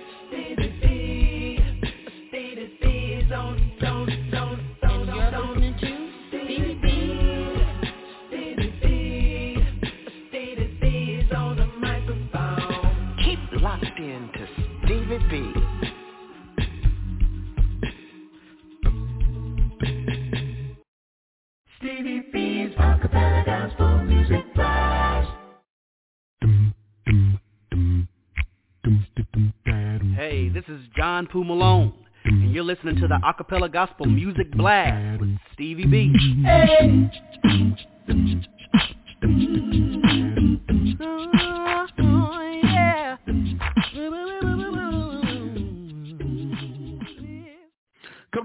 John 31.20 31.26
Poo 31.26 31.44
Malone, 31.44 31.92
and 32.24 32.51
you're 32.51 32.64
listening 32.64 32.97
to 32.97 33.06
the 33.06 33.20
Acappella 33.22 33.70
Gospel 33.70 34.06
Music 34.06 34.51
Blast 34.52 35.20
with 35.20 35.36
Stevie 35.52 35.84
B. 35.84 36.14
Hey. 36.47 37.10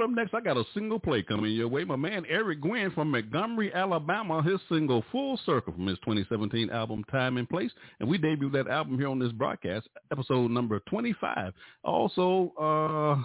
Up 0.05 0.11
next, 0.11 0.33
I 0.33 0.39
got 0.39 0.55
a 0.55 0.63
single 0.73 0.99
play 0.99 1.23
coming 1.23 1.51
your 1.51 1.67
way. 1.67 1.83
My 1.83 1.95
man 1.95 2.25
Eric 2.29 2.61
Gwynn 2.61 2.91
from 2.91 3.11
Montgomery, 3.11 3.73
Alabama, 3.73 4.41
his 4.41 4.59
single 4.69 5.03
Full 5.11 5.39
Circle 5.45 5.73
from 5.73 5.87
his 5.87 5.97
2017 5.99 6.69
album 6.69 7.03
Time 7.11 7.37
and 7.37 7.49
Place. 7.49 7.71
And 7.99 8.07
we 8.07 8.17
debuted 8.17 8.53
that 8.53 8.67
album 8.67 8.97
here 8.97 9.09
on 9.09 9.19
this 9.19 9.31
broadcast, 9.31 9.87
episode 10.11 10.51
number 10.51 10.79
25. 10.87 11.53
Also, 11.83 12.53
uh, 12.59 13.23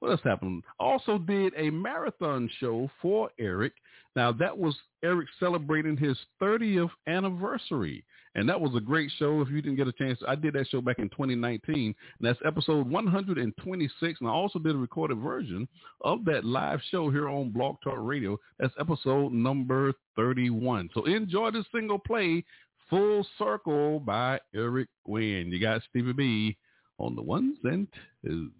what 0.00 0.12
else 0.12 0.20
happened? 0.24 0.64
Also 0.80 1.18
did 1.18 1.52
a 1.56 1.70
marathon 1.70 2.48
show 2.58 2.90
for 3.02 3.30
Eric. 3.38 3.74
Now 4.16 4.32
that 4.32 4.56
was 4.56 4.74
Eric 5.02 5.28
celebrating 5.38 5.96
his 5.96 6.16
30th 6.42 6.90
anniversary. 7.06 8.02
And 8.34 8.48
that 8.48 8.60
was 8.60 8.74
a 8.74 8.80
great 8.80 9.10
show. 9.18 9.40
If 9.40 9.48
you 9.48 9.62
didn't 9.62 9.76
get 9.76 9.86
a 9.86 9.92
chance, 9.92 10.18
I 10.26 10.34
did 10.34 10.54
that 10.54 10.68
show 10.68 10.80
back 10.80 10.98
in 10.98 11.08
2019. 11.10 11.74
And 11.76 11.94
that's 12.20 12.38
episode 12.44 12.88
126. 12.90 14.20
And 14.20 14.28
I 14.28 14.32
also 14.32 14.58
did 14.58 14.74
a 14.74 14.78
recorded 14.78 15.18
version 15.18 15.68
of 16.00 16.24
that 16.24 16.44
live 16.44 16.80
show 16.90 17.10
here 17.10 17.28
on 17.28 17.50
Blog 17.50 17.76
Talk 17.82 17.98
Radio. 17.98 18.38
That's 18.58 18.74
episode 18.78 19.32
number 19.32 19.92
31. 20.16 20.90
So 20.94 21.04
enjoy 21.04 21.52
this 21.52 21.66
single 21.72 21.98
play, 21.98 22.44
Full 22.90 23.26
Circle 23.38 24.00
by 24.00 24.40
Eric 24.54 24.88
Gwynn. 25.06 25.52
You 25.52 25.60
got 25.60 25.82
Stevie 25.88 26.12
B 26.12 26.56
on 26.98 27.14
the 27.14 27.22
ones 27.22 27.56
and 27.64 27.86
twos. 28.24 28.50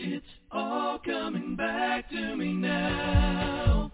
It's 0.00 0.24
all 0.52 0.98
coming 0.98 1.56
back 1.56 2.08
to 2.10 2.36
me 2.36 2.52
now. 2.52 3.87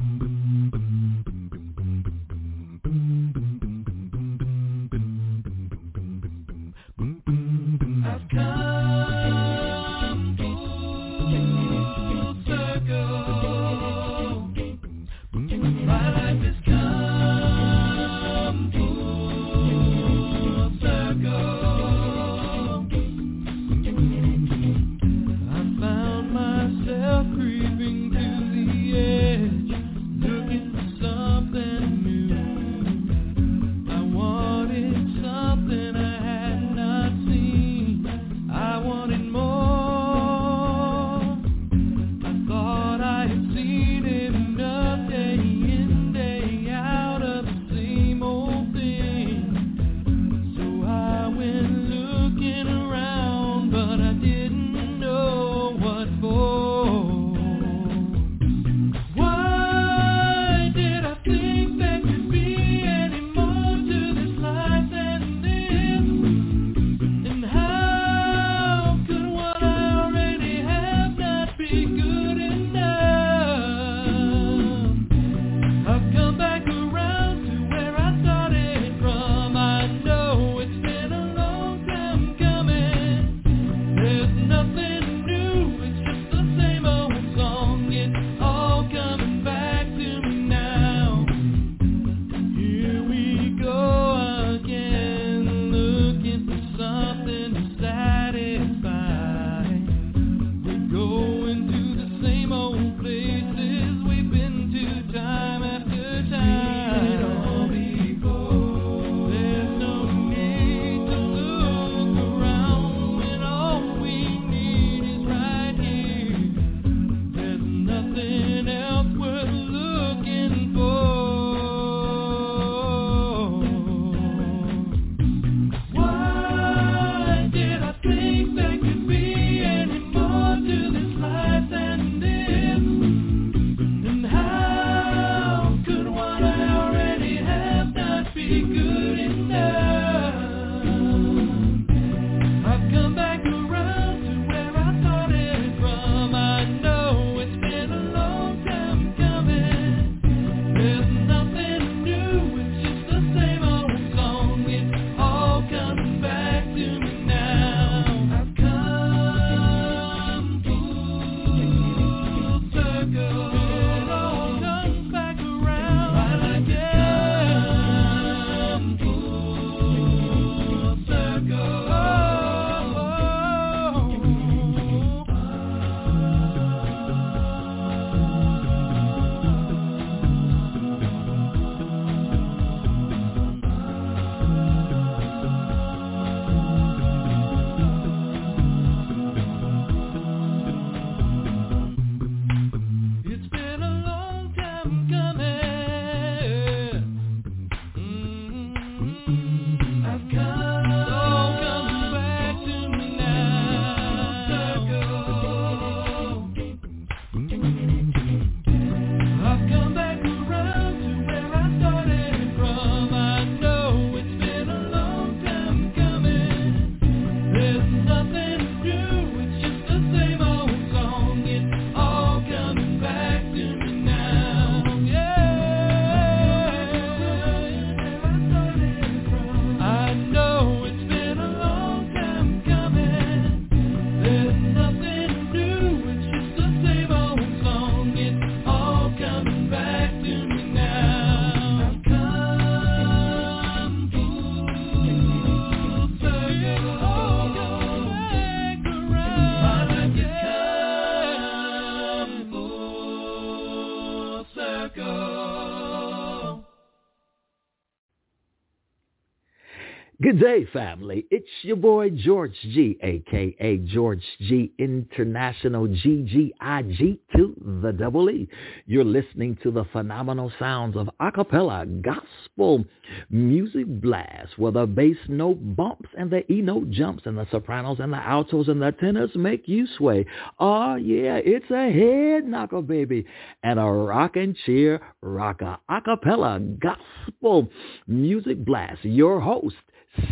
Good 260.24 260.40
day, 260.40 260.64
family. 260.72 261.26
It's 261.30 261.46
your 261.60 261.76
boy 261.76 262.08
George 262.08 262.54
Gee, 262.62 262.98
aka 263.02 263.76
George 263.76 264.24
Gee 264.40 264.72
International 264.78 265.86
GGIG 265.86 267.18
to 267.36 267.80
the 267.82 267.92
double 267.92 268.30
E. 268.30 268.48
You're 268.86 269.04
listening 269.04 269.58
to 269.62 269.70
the 269.70 269.84
phenomenal 269.92 270.50
sounds 270.58 270.96
of 270.96 271.10
acapella 271.20 272.00
gospel 272.00 272.86
music 273.28 273.84
blast, 274.00 274.56
where 274.56 274.72
the 274.72 274.86
bass 274.86 275.18
note 275.28 275.58
bumps 275.76 276.08
and 276.16 276.30
the 276.30 276.50
E 276.50 276.62
note 276.62 276.90
jumps, 276.90 277.24
and 277.26 277.36
the 277.36 277.46
sopranos 277.50 277.98
and 278.00 278.10
the 278.10 278.26
altos 278.26 278.68
and 278.68 278.80
the 278.80 278.92
tenors 278.92 279.32
make 279.34 279.68
you 279.68 279.86
sway. 279.98 280.24
Oh 280.58 280.94
yeah, 280.94 281.36
it's 281.36 281.70
a 281.70 281.92
head 281.92 282.46
knocker, 282.46 282.80
baby, 282.80 283.26
and 283.62 283.78
a 283.78 283.82
rockin' 283.82 284.56
cheer 284.64 285.02
rocker 285.20 285.76
acapella 285.90 286.78
gospel 286.78 287.68
music 288.06 288.64
blast. 288.64 289.04
Your 289.04 289.38
host. 289.38 289.76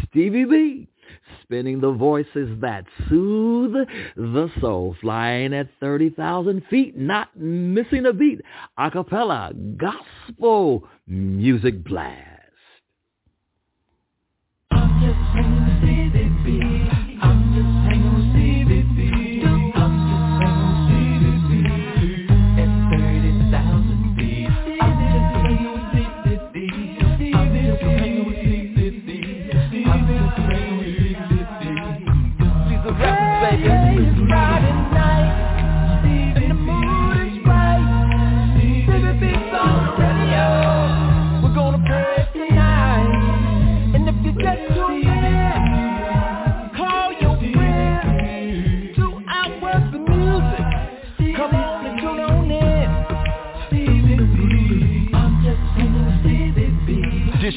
Stevie 0.08 0.44
B, 0.44 0.88
spinning 1.42 1.80
the 1.80 1.92
voices 1.92 2.60
that 2.60 2.84
soothe 3.08 3.74
the 4.16 4.50
soul, 4.60 4.96
flying 5.00 5.54
at 5.54 5.68
30,000 5.80 6.62
feet, 6.70 6.96
not 6.96 7.36
missing 7.36 8.06
a 8.06 8.12
beat. 8.12 8.40
Acapella, 8.78 9.52
gospel, 9.76 10.88
music 11.06 11.84
blast. 11.84 12.31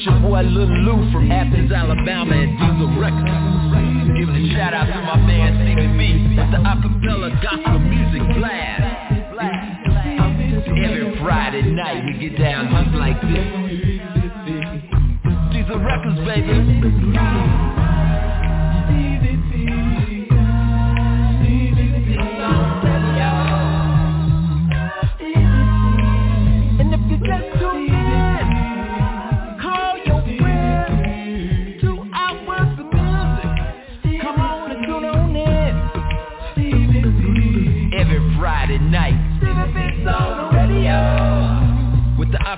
Your 0.06 0.20
boy 0.20 0.42
Lil 0.42 0.68
Lou 0.68 1.12
from 1.12 1.32
Athens, 1.32 1.72
Alabama 1.72 2.36
and 2.36 2.58
Diesel 2.60 2.94
Records. 3.02 3.26
Giving 4.14 4.36
a 4.36 4.54
shout 4.54 4.74
out 4.74 4.86
to 4.86 5.02
my 5.02 5.18
man 5.18 5.58
CBB 5.66 6.38
with 6.38 6.52
the 6.52 6.58
acapella 6.62 7.34
gospel 7.42 7.80
music 7.80 8.22
blast. 8.38 8.84
Every 10.78 11.18
Friday 11.20 11.64
night 11.72 12.06
we 12.06 12.30
get 12.30 12.38
down 12.38 12.70
just 12.70 12.96
like 12.96 13.20
this. 13.22 13.48
Diesel 15.52 15.80
Records, 15.80 16.20
baby. 16.28 17.95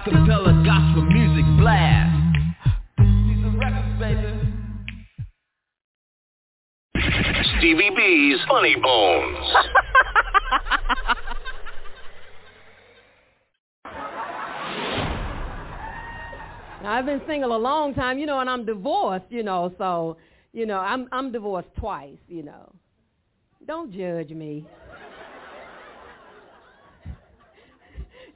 Acapella 0.08 0.64
gospel 0.64 1.04
music 1.04 1.46
blast. 1.58 2.16
These 2.98 3.44
are 3.46 3.58
records, 3.58 4.00
baby. 4.00 4.32
Stevie 7.58 7.92
B's 7.96 8.40
Funny 8.48 8.76
Bones. 8.82 9.48
Now, 16.84 16.94
I've 16.94 17.08
been 17.08 17.22
single 17.28 17.56
a 17.56 17.58
long 17.58 17.96
time, 17.96 18.20
you 18.20 18.28
know, 18.28 18.40
and 18.40 18.48
I'm 18.48 18.64
divorced, 18.64 19.26
you 19.30 19.42
know, 19.42 19.74
so, 19.80 20.16
you 20.54 20.68
know, 20.68 20.78
I'm 20.78 21.10
I'm 21.12 21.32
divorced 21.32 21.70
twice, 21.78 22.20
you 22.28 22.44
know. 22.44 22.72
Don't 23.66 23.92
judge 23.92 24.30
me. 24.30 24.66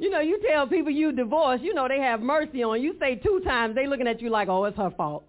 You 0.02 0.10
know, 0.10 0.20
you 0.20 0.42
tell 0.50 0.66
people 0.66 0.92
you 0.92 1.12
divorced, 1.12 1.64
you 1.64 1.76
know, 1.76 1.88
they 1.88 2.00
have 2.00 2.22
mercy 2.22 2.64
on 2.64 2.82
you. 2.82 2.96
Say 3.00 3.22
two 3.24 3.40
times, 3.46 3.76
they 3.76 3.86
looking 3.86 4.08
at 4.08 4.20
you 4.20 4.32
like, 4.32 4.50
oh, 4.50 4.66
it's 4.66 4.76
her 4.76 4.90
fault. 4.98 5.24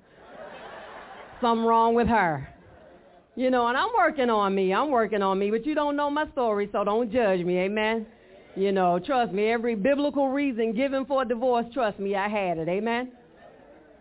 Something 1.42 1.66
wrong 1.66 1.94
with 1.94 2.08
her. 2.08 2.48
You 3.36 3.50
know, 3.50 3.66
and 3.66 3.76
I'm 3.76 3.90
working 3.94 4.30
on 4.30 4.54
me. 4.54 4.72
I'm 4.72 4.90
working 4.90 5.20
on 5.20 5.38
me, 5.38 5.50
but 5.50 5.66
you 5.66 5.74
don't 5.74 5.94
know 5.94 6.08
my 6.08 6.26
story, 6.30 6.70
so 6.72 6.84
don't 6.84 7.12
judge 7.12 7.40
me. 7.44 7.58
Amen. 7.58 8.06
You 8.56 8.72
know, 8.72 8.98
trust 8.98 9.30
me, 9.32 9.50
every 9.50 9.74
biblical 9.74 10.30
reason 10.30 10.72
given 10.72 11.04
for 11.04 11.20
a 11.20 11.28
divorce, 11.28 11.66
trust 11.74 11.98
me, 11.98 12.16
I 12.16 12.28
had 12.28 12.56
it. 12.56 12.68
Amen. 12.68 13.12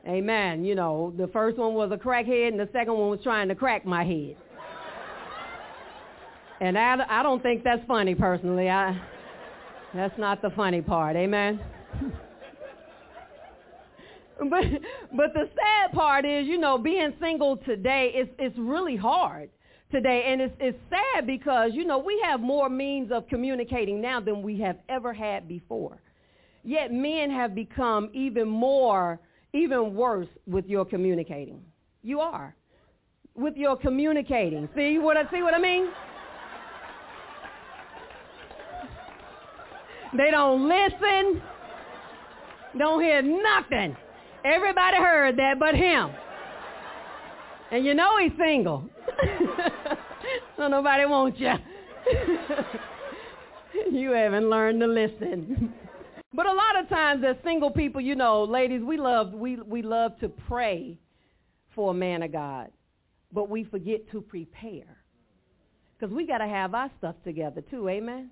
Amen. 0.07 0.63
You 0.63 0.75
know, 0.75 1.13
the 1.17 1.27
first 1.27 1.57
one 1.57 1.73
was 1.73 1.91
a 1.91 1.97
crackhead 1.97 2.47
and 2.47 2.59
the 2.59 2.69
second 2.71 2.93
one 2.93 3.09
was 3.09 3.19
trying 3.23 3.49
to 3.49 3.55
crack 3.55 3.85
my 3.85 4.05
head. 4.05 4.37
And 6.61 6.77
I, 6.77 6.95
I 7.09 7.23
don't 7.23 7.43
think 7.43 7.65
that's 7.65 7.85
funny 7.87 8.15
personally. 8.15 8.69
I, 8.69 8.97
that's 9.93 10.17
not 10.17 10.41
the 10.41 10.49
funny 10.51 10.81
part. 10.81 11.15
Amen. 11.15 11.59
but 14.49 14.63
but 15.15 15.33
the 15.33 15.49
sad 15.55 15.93
part 15.93 16.25
is, 16.25 16.47
you 16.47 16.57
know, 16.57 16.77
being 16.77 17.13
single 17.19 17.57
today 17.57 18.11
is 18.15 18.27
it's 18.39 18.57
really 18.57 18.95
hard 18.95 19.49
today, 19.91 20.23
and 20.27 20.41
it's 20.41 20.55
it's 20.59 20.77
sad 20.89 21.27
because 21.27 21.71
you 21.73 21.85
know 21.85 21.97
we 21.99 22.19
have 22.23 22.39
more 22.39 22.69
means 22.69 23.11
of 23.11 23.27
communicating 23.27 24.01
now 24.01 24.19
than 24.19 24.41
we 24.41 24.59
have 24.59 24.77
ever 24.89 25.13
had 25.13 25.47
before. 25.47 25.97
Yet 26.63 26.91
men 26.91 27.31
have 27.31 27.55
become 27.55 28.09
even 28.13 28.47
more, 28.47 29.19
even 29.53 29.95
worse 29.95 30.27
with 30.47 30.65
your 30.67 30.85
communicating. 30.85 31.61
You 32.03 32.19
are 32.19 32.55
with 33.35 33.55
your 33.55 33.75
communicating. 33.77 34.69
See 34.75 34.97
what 34.97 35.17
I 35.17 35.29
see 35.31 35.41
what 35.41 35.53
I 35.53 35.59
mean? 35.59 35.87
They 40.15 40.29
don't 40.31 40.67
listen. 40.67 41.41
Don't 42.77 43.01
hear 43.01 43.21
nothing. 43.21 43.95
Everybody 44.43 44.97
heard 44.97 45.37
that 45.37 45.59
but 45.59 45.75
him. 45.75 46.11
And 47.71 47.85
you 47.85 47.93
know 47.93 48.17
he's 48.17 48.31
single. 48.37 48.83
so 50.57 50.67
nobody 50.67 51.05
wants 51.05 51.39
you. 51.39 51.53
you 53.91 54.11
haven't 54.11 54.49
learned 54.49 54.81
to 54.81 54.87
listen. 54.87 55.73
but 56.33 56.45
a 56.45 56.53
lot 56.53 56.79
of 56.81 56.89
times 56.89 57.23
as 57.27 57.37
single 57.43 57.71
people, 57.71 58.01
you 58.01 58.15
know, 58.15 58.43
ladies, 58.43 58.81
we 58.81 58.97
love 58.97 59.31
we 59.31 59.55
we 59.57 59.81
love 59.81 60.19
to 60.19 60.27
pray 60.27 60.97
for 61.73 61.91
a 61.91 61.93
man 61.93 62.23
of 62.23 62.33
God. 62.33 62.69
But 63.31 63.49
we 63.49 63.63
forget 63.63 64.09
to 64.11 64.21
prepare. 64.21 64.97
Cuz 66.01 66.09
we 66.09 66.25
got 66.27 66.39
to 66.39 66.47
have 66.47 66.73
our 66.73 66.91
stuff 66.97 67.15
together 67.23 67.61
too, 67.61 67.87
amen. 67.87 68.31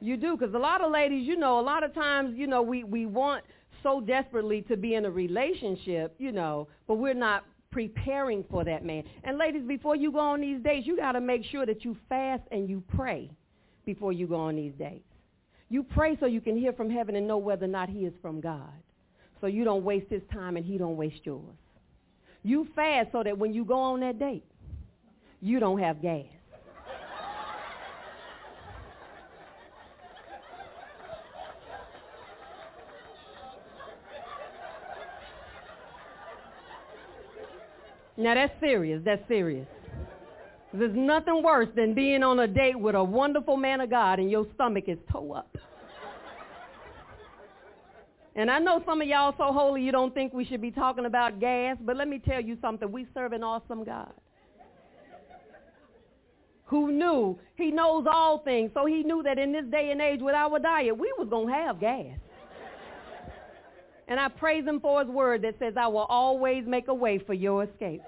You 0.00 0.16
do 0.16 0.36
cuz 0.36 0.52
a 0.54 0.58
lot 0.58 0.80
of 0.82 0.90
ladies, 0.90 1.26
you 1.26 1.36
know, 1.36 1.58
a 1.58 1.62
lot 1.62 1.82
of 1.82 1.94
times, 1.94 2.36
you 2.36 2.46
know, 2.46 2.62
we 2.62 2.84
we 2.84 3.06
want 3.06 3.44
so 3.82 4.00
desperately 4.00 4.62
to 4.62 4.76
be 4.76 4.94
in 4.94 5.04
a 5.04 5.10
relationship, 5.10 6.14
you 6.18 6.32
know, 6.32 6.68
but 6.86 6.94
we're 6.94 7.14
not 7.14 7.44
preparing 7.70 8.44
for 8.50 8.64
that 8.64 8.84
man. 8.84 9.04
And 9.24 9.38
ladies, 9.38 9.62
before 9.66 9.96
you 9.96 10.10
go 10.10 10.18
on 10.18 10.40
these 10.40 10.60
dates, 10.62 10.86
you 10.86 10.96
got 10.96 11.12
to 11.12 11.20
make 11.20 11.44
sure 11.44 11.66
that 11.66 11.84
you 11.84 11.96
fast 12.08 12.42
and 12.50 12.68
you 12.68 12.82
pray 12.96 13.30
before 13.84 14.12
you 14.12 14.26
go 14.26 14.36
on 14.36 14.56
these 14.56 14.72
dates. 14.78 15.04
You 15.68 15.82
pray 15.82 16.16
so 16.18 16.26
you 16.26 16.40
can 16.40 16.56
hear 16.56 16.72
from 16.72 16.90
heaven 16.90 17.16
and 17.16 17.26
know 17.26 17.38
whether 17.38 17.64
or 17.64 17.68
not 17.68 17.88
he 17.88 18.00
is 18.00 18.14
from 18.22 18.40
God. 18.40 18.72
So 19.40 19.46
you 19.46 19.64
don't 19.64 19.84
waste 19.84 20.06
his 20.10 20.22
time 20.32 20.56
and 20.56 20.64
he 20.64 20.78
don't 20.78 20.96
waste 20.96 21.24
yours. 21.24 21.42
You 22.42 22.66
fast 22.74 23.10
so 23.12 23.22
that 23.22 23.36
when 23.36 23.52
you 23.52 23.64
go 23.64 23.78
on 23.78 24.00
that 24.00 24.18
date, 24.18 24.44
you 25.40 25.60
don't 25.60 25.80
have 25.80 26.00
gas. 26.00 26.24
Now 38.26 38.34
that's 38.34 38.58
serious. 38.58 39.00
That's 39.04 39.22
serious. 39.28 39.68
There's 40.74 40.96
nothing 40.96 41.44
worse 41.44 41.68
than 41.76 41.94
being 41.94 42.24
on 42.24 42.40
a 42.40 42.48
date 42.48 42.76
with 42.76 42.96
a 42.96 43.04
wonderful 43.04 43.56
man 43.56 43.80
of 43.80 43.88
God 43.88 44.18
and 44.18 44.28
your 44.28 44.48
stomach 44.56 44.88
is 44.88 44.98
toe 45.12 45.30
up. 45.30 45.56
And 48.34 48.50
I 48.50 48.58
know 48.58 48.82
some 48.84 49.00
of 49.00 49.06
y'all 49.06 49.32
so 49.38 49.52
holy 49.52 49.80
you 49.80 49.92
don't 49.92 50.12
think 50.12 50.32
we 50.32 50.44
should 50.44 50.60
be 50.60 50.72
talking 50.72 51.04
about 51.06 51.38
gas, 51.38 51.76
but 51.80 51.96
let 51.96 52.08
me 52.08 52.18
tell 52.18 52.40
you 52.40 52.58
something. 52.60 52.90
We 52.90 53.06
serve 53.14 53.32
an 53.32 53.44
awesome 53.44 53.84
God. 53.84 54.12
Who 56.64 56.90
knew? 56.90 57.38
He 57.54 57.70
knows 57.70 58.06
all 58.10 58.40
things. 58.40 58.72
So 58.74 58.86
he 58.86 59.04
knew 59.04 59.22
that 59.22 59.38
in 59.38 59.52
this 59.52 59.66
day 59.70 59.92
and 59.92 60.00
age 60.00 60.18
with 60.20 60.34
our 60.34 60.58
diet, 60.58 60.98
we 60.98 61.14
was 61.16 61.28
going 61.30 61.46
to 61.46 61.54
have 61.54 61.78
gas. 61.78 62.18
And 64.08 64.18
I 64.18 64.28
praise 64.28 64.64
him 64.64 64.80
for 64.80 65.00
his 65.00 65.08
word 65.08 65.42
that 65.42 65.54
says, 65.60 65.74
I 65.76 65.86
will 65.86 66.06
always 66.08 66.64
make 66.66 66.88
a 66.88 66.94
way 66.94 67.18
for 67.18 67.34
your 67.34 67.64
escape. 67.64 68.02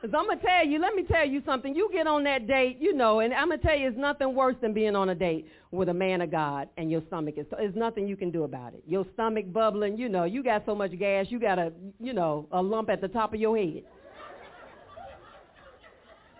Because 0.00 0.16
I'm 0.18 0.38
to 0.38 0.42
tell 0.42 0.66
you, 0.66 0.78
let 0.80 0.94
me 0.94 1.02
tell 1.02 1.26
you 1.26 1.42
something. 1.44 1.74
You 1.74 1.90
get 1.92 2.06
on 2.06 2.24
that 2.24 2.46
date, 2.46 2.78
you 2.80 2.94
know, 2.94 3.20
and 3.20 3.34
I'm 3.34 3.50
to 3.50 3.58
tell 3.58 3.76
you, 3.76 3.88
it's 3.88 3.98
nothing 3.98 4.34
worse 4.34 4.56
than 4.62 4.72
being 4.72 4.96
on 4.96 5.10
a 5.10 5.14
date 5.14 5.46
with 5.72 5.90
a 5.90 5.94
man 5.94 6.22
of 6.22 6.30
God 6.30 6.70
and 6.78 6.90
your 6.90 7.02
stomach 7.08 7.34
is, 7.36 7.44
there's 7.50 7.74
nothing 7.74 8.08
you 8.08 8.16
can 8.16 8.30
do 8.30 8.44
about 8.44 8.72
it. 8.72 8.82
Your 8.86 9.04
stomach 9.12 9.52
bubbling, 9.52 9.98
you 9.98 10.08
know, 10.08 10.24
you 10.24 10.42
got 10.42 10.62
so 10.64 10.74
much 10.74 10.98
gas, 10.98 11.26
you 11.28 11.38
got 11.38 11.58
a, 11.58 11.72
you 11.98 12.14
know, 12.14 12.46
a 12.50 12.62
lump 12.62 12.88
at 12.88 13.02
the 13.02 13.08
top 13.08 13.34
of 13.34 13.40
your 13.40 13.58
head. 13.58 13.82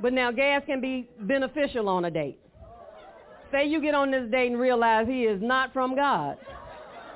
But 0.01 0.15
now 0.15 0.33
gas 0.33 0.63
can 0.65 0.81
be 0.81 1.07
beneficial 1.21 1.87
on 1.91 2.07
a 2.07 2.11
date. 2.11 2.39
Say 3.53 3.67
you 3.67 3.83
get 3.83 3.95
on 3.95 4.11
this 4.11 4.31
date 4.31 4.53
and 4.53 4.59
realize 4.59 5.07
he 5.07 5.25
is 5.25 5.43
not 5.43 5.75
from 5.75 5.95
God. 5.95 6.39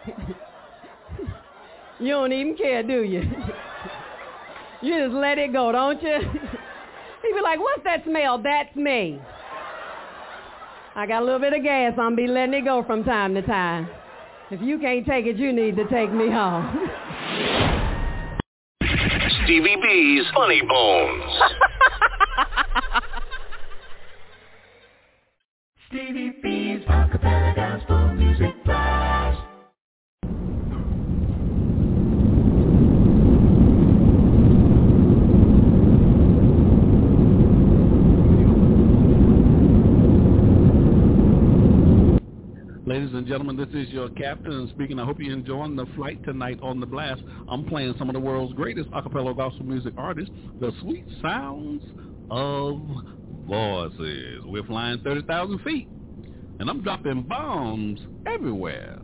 you 1.99 2.09
don't 2.09 2.33
even 2.33 2.55
care, 2.55 2.83
do 2.83 3.03
you? 3.03 3.23
you 4.85 4.99
just 5.05 5.15
let 5.15 5.39
it 5.39 5.53
go, 5.53 5.73
don't 5.73 6.03
you? 6.03 6.19
He'd 7.23 7.35
be 7.35 7.41
like, 7.43 7.59
what's 7.59 7.83
that 7.85 8.05
smell? 8.05 8.39
That's 8.43 8.75
me. 8.77 9.21
I 10.95 11.07
got 11.07 11.23
a 11.23 11.25
little 11.25 11.41
bit 11.41 11.53
of 11.55 11.63
gas. 11.63 11.95
I'm 11.99 12.15
be 12.15 12.27
letting 12.27 12.55
it 12.55 12.65
go 12.65 12.85
from 12.85 13.03
time 13.03 13.35
to 13.35 13.43
time. 13.43 13.89
If 14.51 14.61
you 14.61 14.79
can't 14.79 15.05
take 15.07 15.27
it, 15.27 15.37
you 15.37 15.53
need 15.53 15.77
to 15.77 15.89
take 15.89 16.13
me 16.13 16.31
home. 16.31 16.89
Stevie 19.45 19.77
B's 19.83 20.25
Funny 20.35 20.63
Bones. 20.69 21.33
Stevie 25.89 26.33
B's 26.43 26.85
Acappella 26.87 27.55
Gospel 27.55 28.15
Music 28.15 28.55
Blast. 28.65 29.41
Ladies 42.87 43.11
and 43.25 43.31
gentlemen, 43.31 43.57
this 43.57 43.75
is 43.75 43.89
your 43.89 44.11
captain 44.11 44.69
speaking. 44.75 44.99
I 45.01 45.07
hope 45.07 45.17
you're 45.19 45.33
enjoying 45.33 45.77
the 45.77 45.87
flight 45.97 46.23
tonight 46.25 46.59
on 46.61 46.79
the 46.79 46.85
blast. 46.85 47.23
I'm 47.49 47.65
playing 47.65 47.95
some 47.99 48.11
of 48.11 48.13
the 48.13 48.21
world's 48.21 48.53
greatest 48.53 48.91
acapella 48.91 49.35
gospel 49.35 49.65
music 49.65 49.95
artists, 49.97 50.31
the 50.61 50.73
sweet 50.83 51.07
sounds 51.23 51.83
of 52.31 52.83
voices. 53.47 54.43
We're 54.45 54.67
flying 54.67 55.01
30,000 55.03 55.59
feet, 55.61 55.89
and 56.61 56.69
I'm 56.69 56.83
dropping 56.83 57.23
bombs 57.23 57.99
everywhere. 58.27 58.99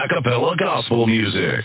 Acapella 0.00 0.56
gospel 0.56 1.06
music. 1.06 1.64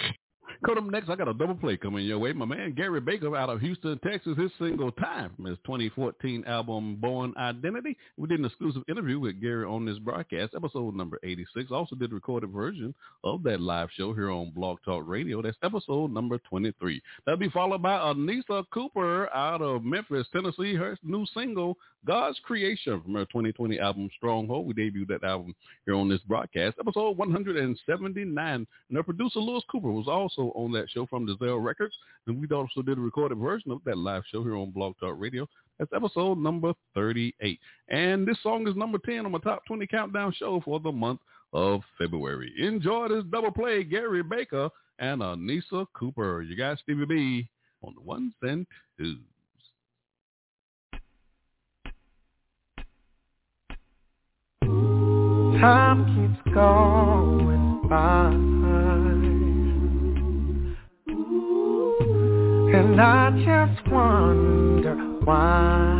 Coming 0.65 0.85
up 0.85 0.91
next, 0.91 1.09
I 1.09 1.15
got 1.15 1.27
a 1.27 1.33
double 1.33 1.55
play 1.55 1.77
coming 1.77 2.05
your 2.05 2.17
way. 2.17 2.33
My 2.33 2.45
man 2.45 2.73
Gary 2.73 2.99
Baker 2.99 3.35
out 3.35 3.49
of 3.49 3.61
Houston, 3.61 3.99
Texas, 3.99 4.37
his 4.37 4.51
single 4.57 4.91
Time 4.93 5.31
from 5.35 5.45
his 5.45 5.57
2014 5.65 6.43
album 6.47 6.95
Born 6.95 7.33
Identity. 7.37 7.95
We 8.17 8.27
did 8.27 8.39
an 8.39 8.45
exclusive 8.45 8.83
interview 8.89 9.19
with 9.19 9.41
Gary 9.41 9.65
on 9.65 9.85
this 9.85 9.99
broadcast, 9.99 10.53
episode 10.55 10.95
number 10.95 11.19
86. 11.23 11.71
Also 11.71 11.95
did 11.95 12.11
a 12.11 12.15
recorded 12.15 12.51
version 12.51 12.95
of 13.23 13.43
that 13.43 13.61
live 13.61 13.89
show 13.95 14.13
here 14.13 14.31
on 14.31 14.51
Blog 14.55 14.79
Talk 14.83 15.03
Radio. 15.05 15.41
That's 15.41 15.57
episode 15.61 16.11
number 16.11 16.39
23. 16.49 17.01
That'll 17.25 17.37
be 17.37 17.49
followed 17.49 17.81
by 17.83 17.97
Anissa 17.97 18.63
Cooper 18.73 19.33
out 19.35 19.61
of 19.61 19.83
Memphis, 19.83 20.27
Tennessee. 20.33 20.73
Her 20.73 20.97
new 21.03 21.25
single, 21.33 21.77
God's 22.05 22.39
Creation 22.43 23.01
from 23.01 23.15
her 23.15 23.25
2020 23.25 23.79
album 23.79 24.09
Stronghold. 24.15 24.67
We 24.67 24.73
debuted 24.73 25.07
that 25.07 25.23
album 25.23 25.55
here 25.85 25.95
on 25.95 26.07
this 26.07 26.21
broadcast, 26.21 26.77
episode 26.79 27.17
179. 27.17 28.67
And 28.89 28.95
her 28.95 29.03
producer 29.03 29.39
Lewis 29.39 29.63
Cooper 29.71 29.91
was 29.91 30.07
also 30.07 30.51
on 30.55 30.71
that 30.73 30.89
show 30.89 31.05
from 31.07 31.25
Dazelle 31.25 31.59
Records. 31.59 31.95
And 32.27 32.39
we 32.39 32.47
also 32.55 32.81
did 32.81 32.97
a 32.97 33.01
recorded 33.01 33.39
version 33.39 33.71
of 33.71 33.83
that 33.85 33.97
live 33.97 34.23
show 34.31 34.43
here 34.43 34.55
on 34.55 34.71
Blog 34.71 34.93
Talk 34.99 35.15
Radio. 35.17 35.47
That's 35.79 35.91
episode 35.93 36.37
number 36.37 36.73
38. 36.93 37.59
And 37.89 38.27
this 38.27 38.37
song 38.43 38.67
is 38.67 38.75
number 38.75 38.99
10 38.99 39.25
on 39.25 39.31
my 39.31 39.39
top 39.39 39.65
20 39.65 39.87
countdown 39.87 40.33
show 40.37 40.61
for 40.63 40.79
the 40.79 40.91
month 40.91 41.21
of 41.53 41.81
February. 41.97 42.53
Enjoy 42.59 43.07
this 43.07 43.23
double 43.31 43.51
play, 43.51 43.83
Gary 43.83 44.21
Baker 44.21 44.69
and 44.99 45.21
Anissa 45.21 45.85
Cooper. 45.93 46.43
You 46.43 46.55
got 46.55 46.77
Stevie 46.79 47.05
B 47.05 47.49
on 47.83 47.95
the 47.95 48.01
ones 48.01 48.33
and 48.41 48.67
twos. 48.97 49.17
Time 55.59 55.99
keeps 56.13 56.53
going 56.53 57.81
by. 57.89 58.31
And 62.77 63.01
I 63.01 63.31
just 63.45 63.91
wonder 63.91 64.95
why 65.23 65.95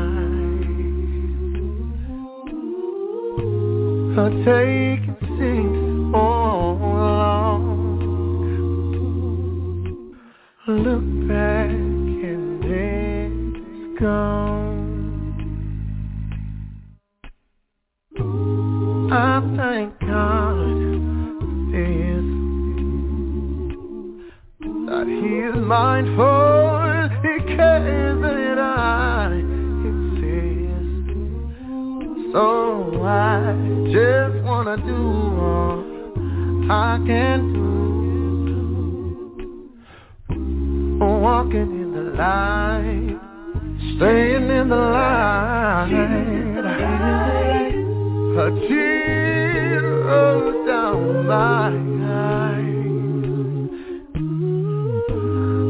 take 4.46 5.02
it 5.02 5.20
seems 5.40 6.12
so 6.12 6.18
long. 6.18 7.74
Look 10.68 11.28
back 11.28 11.70
and 11.72 12.64
it's 12.64 14.00
gone 14.00 14.55
I 19.12 19.40
thank 19.56 20.00
God 20.00 20.56
that 24.88 25.08
He 25.08 25.40
is 25.40 25.56
mindful, 25.66 27.10
He 27.22 27.38
cares 27.56 28.20
that 28.22 28.58
I 28.58 29.32
exist. 29.86 31.08
So 32.34 32.46
I 33.04 33.54
just 33.94 34.44
wanna 34.44 34.78
do 34.78 35.40
all 35.40 35.84
I 36.72 36.98
can 37.06 37.54
do, 37.54 37.70
walking 41.00 41.72
in 41.82 41.92
the 41.94 42.04
light, 42.18 43.20
staying 43.98 44.50
in 44.50 44.70
the 44.70 44.76
light 44.76 45.86
a 48.38 48.52
tear 48.68 49.82
rolls 50.04 50.68
down 50.68 51.26
my 51.26 51.70
eye. 52.04 52.72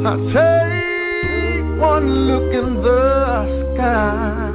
I 0.09 0.13
take 0.33 1.67
one 1.79 2.07
look 2.25 2.49
in 2.53 2.81
the 2.81 3.03
sky. 3.75 4.49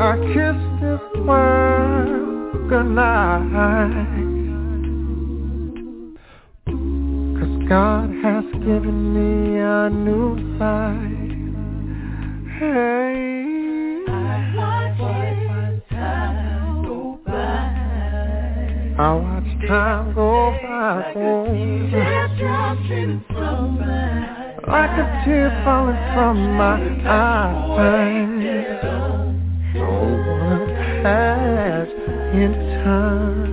I 0.00 0.12
kiss 0.32 0.58
this 0.80 1.04
world 1.26 2.68
goodnight. 2.68 3.48
Cause 7.38 7.56
God 7.68 8.08
has 8.22 8.44
given 8.64 8.98
me 9.14 9.58
a 9.58 9.90
new 9.90 10.38
life. 10.58 11.18
Hey. 12.60 13.07
I 19.00 19.14
watch 19.14 19.44
time 19.68 20.12
go 20.12 20.50
by. 20.60 21.12
Like 24.66 24.90
a 24.90 25.22
tear 25.24 25.62
falling 25.64 25.96
from 26.14 26.36
my 26.56 26.80
eyes. 27.06 27.78
No 29.74 29.86
Over 29.86 30.66
past 31.04 31.92
in 32.34 32.52
time. 32.82 33.47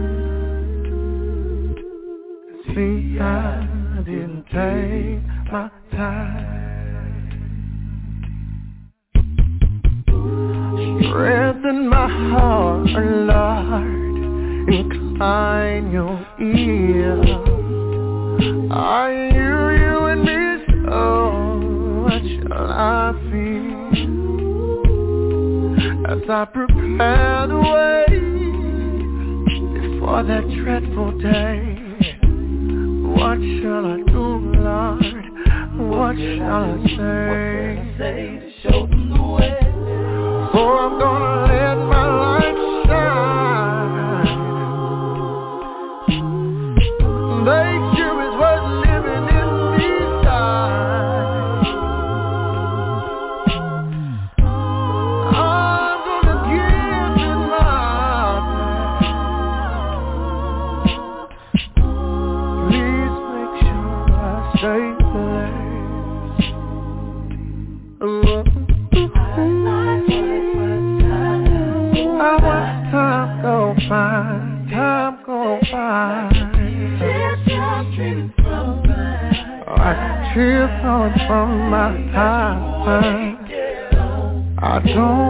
I 26.27 26.43
prepare 26.45 27.45
the 27.47 27.59
way 27.59 28.05
for 29.99 30.23
that 30.23 30.49
dreadful 30.57 31.11
day. 31.19 31.77
What 33.13 33.37
shall 33.37 33.85
I 33.85 33.97
do, 34.11 34.23
Lord? 34.57 35.15
What 35.77 36.15
shall 36.15 36.63
I 36.63 36.77
say? 36.87 37.19
What 37.27 37.77
I 37.77 37.95
say 37.99 38.39
to 38.39 38.49
show 38.63 38.87
them 38.87 39.09
the 39.11 39.21
way? 39.21 39.59
For 40.51 40.71
I'm 40.79 40.99
gonna 40.99 41.53
live. 41.53 41.64
from 81.27 81.69
my 81.69 81.91
heart. 82.11 83.39
I 84.57 84.79
don't 84.79 85.24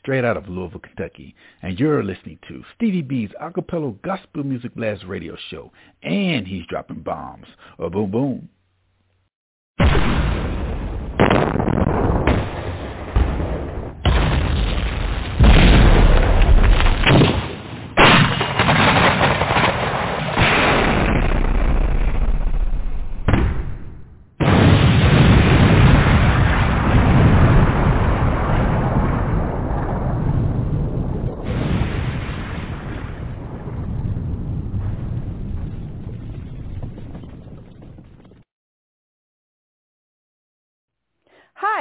straight 0.00 0.24
out 0.24 0.36
of 0.36 0.48
Louisville, 0.48 0.80
Kentucky. 0.80 1.34
And 1.62 1.78
you're 1.78 2.02
listening 2.02 2.38
to 2.48 2.62
Stevie 2.74 3.02
B's 3.02 3.30
Acappella 3.40 4.00
Gospel 4.02 4.44
Music 4.44 4.74
Blast 4.74 5.04
radio 5.04 5.36
show. 5.50 5.72
And 6.02 6.46
he's 6.46 6.66
dropping 6.66 7.02
bombs. 7.02 7.46
Oh, 7.78 7.90
boom, 7.90 8.10
boom. 8.10 8.48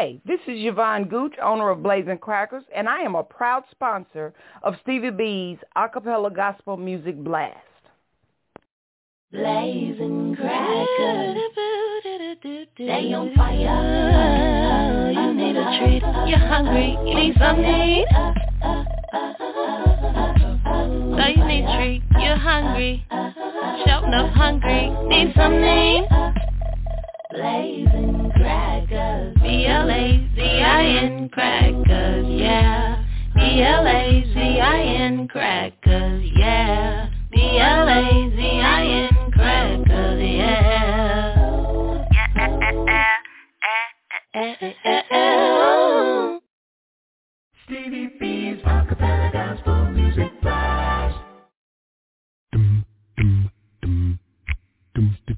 Hi, 0.01 0.21
this 0.25 0.29
is 0.47 0.65
Yvonne 0.65 1.05
Gooch, 1.05 1.33
owner 1.41 1.69
of 1.69 1.83
Blazing 1.83 2.17
Crackers, 2.17 2.63
and 2.75 2.87
I 2.87 3.01
am 3.01 3.15
a 3.15 3.23
proud 3.23 3.63
sponsor 3.69 4.33
of 4.63 4.75
Stevie 4.81 5.11
B's 5.11 5.57
Acappella 5.75 6.33
Gospel 6.33 6.77
Music 6.77 7.15
Blast. 7.23 7.57
Blazing 9.31 10.35
crackers, 10.35 11.37
they 12.77 13.13
on 13.13 13.33
fire. 13.35 15.11
You 15.11 15.33
need 15.33 15.55
a 15.55 15.79
treat, 15.79 16.03
you're 16.27 16.39
hungry, 16.39 16.97
you 17.05 17.15
need 17.15 17.35
something. 17.39 18.05
So 21.17 21.27
you 21.27 21.45
need 21.45 21.65
a 21.65 21.77
treat, 21.77 22.01
you're 22.19 22.35
hungry, 22.35 23.05
shouting 23.85 24.13
up 24.13 24.33
hungry, 24.33 24.89
need 25.07 25.33
something. 25.35 26.50
Blazing 27.31 28.29
crackers, 28.35 29.33
B-L-A-Z-I-N 29.41 31.29
crackers, 31.29 32.27
yeah. 32.27 33.05
B-L-A-Z-I-N 33.33 35.29
crackers, 35.29 36.29
yeah. 36.35 37.09
B-L-A-Z-I-N 37.31 39.31
crackers, 39.31 40.21
yeah. 40.21 41.51
Stevie 47.65 48.09
B's 48.19 48.61
acapella 48.65 49.30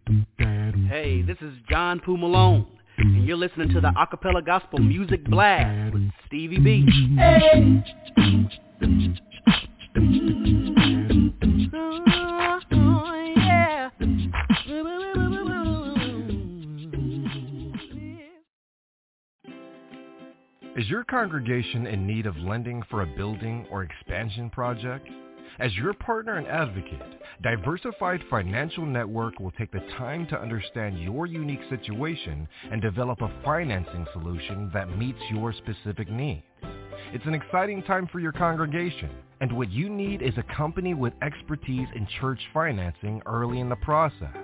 Hey, 0.07 1.21
this 1.21 1.37
is 1.41 1.53
John 1.69 1.99
Poo 1.99 2.17
Malone, 2.17 2.65
and 2.97 3.25
you're 3.25 3.37
listening 3.37 3.69
to 3.69 3.79
the 3.79 3.91
Acappella 3.97 4.45
Gospel 4.45 4.79
Music 4.79 5.23
Blast 5.25 5.93
with 5.93 6.09
Stevie 6.27 6.59
B. 6.59 6.85
yeah. 13.37 13.89
Is 20.75 20.89
your 20.89 21.03
congregation 21.05 21.87
in 21.87 22.05
need 22.05 22.25
of 22.25 22.35
lending 22.37 22.83
for 22.89 23.03
a 23.03 23.05
building 23.05 23.65
or 23.71 23.83
expansion 23.83 24.49
project? 24.49 25.07
As 25.59 25.75
your 25.75 25.93
partner 25.93 26.37
and 26.37 26.47
advocate, 26.47 26.99
Diversified 27.43 28.21
Financial 28.29 28.85
Network 28.85 29.39
will 29.39 29.51
take 29.51 29.71
the 29.71 29.81
time 29.97 30.25
to 30.27 30.39
understand 30.39 30.99
your 30.99 31.25
unique 31.27 31.61
situation 31.69 32.47
and 32.71 32.81
develop 32.81 33.21
a 33.21 33.31
financing 33.43 34.07
solution 34.13 34.71
that 34.73 34.97
meets 34.97 35.19
your 35.29 35.53
specific 35.53 36.09
needs. 36.09 36.41
It's 37.13 37.25
an 37.27 37.35
exciting 37.35 37.83
time 37.83 38.07
for 38.11 38.19
your 38.19 38.31
congregation, 38.31 39.11
and 39.41 39.55
what 39.55 39.69
you 39.69 39.89
need 39.89 40.23
is 40.23 40.33
a 40.37 40.55
company 40.55 40.95
with 40.95 41.13
expertise 41.21 41.87
in 41.95 42.07
church 42.19 42.39
financing 42.51 43.21
early 43.27 43.59
in 43.59 43.69
the 43.69 43.75
process. 43.75 44.35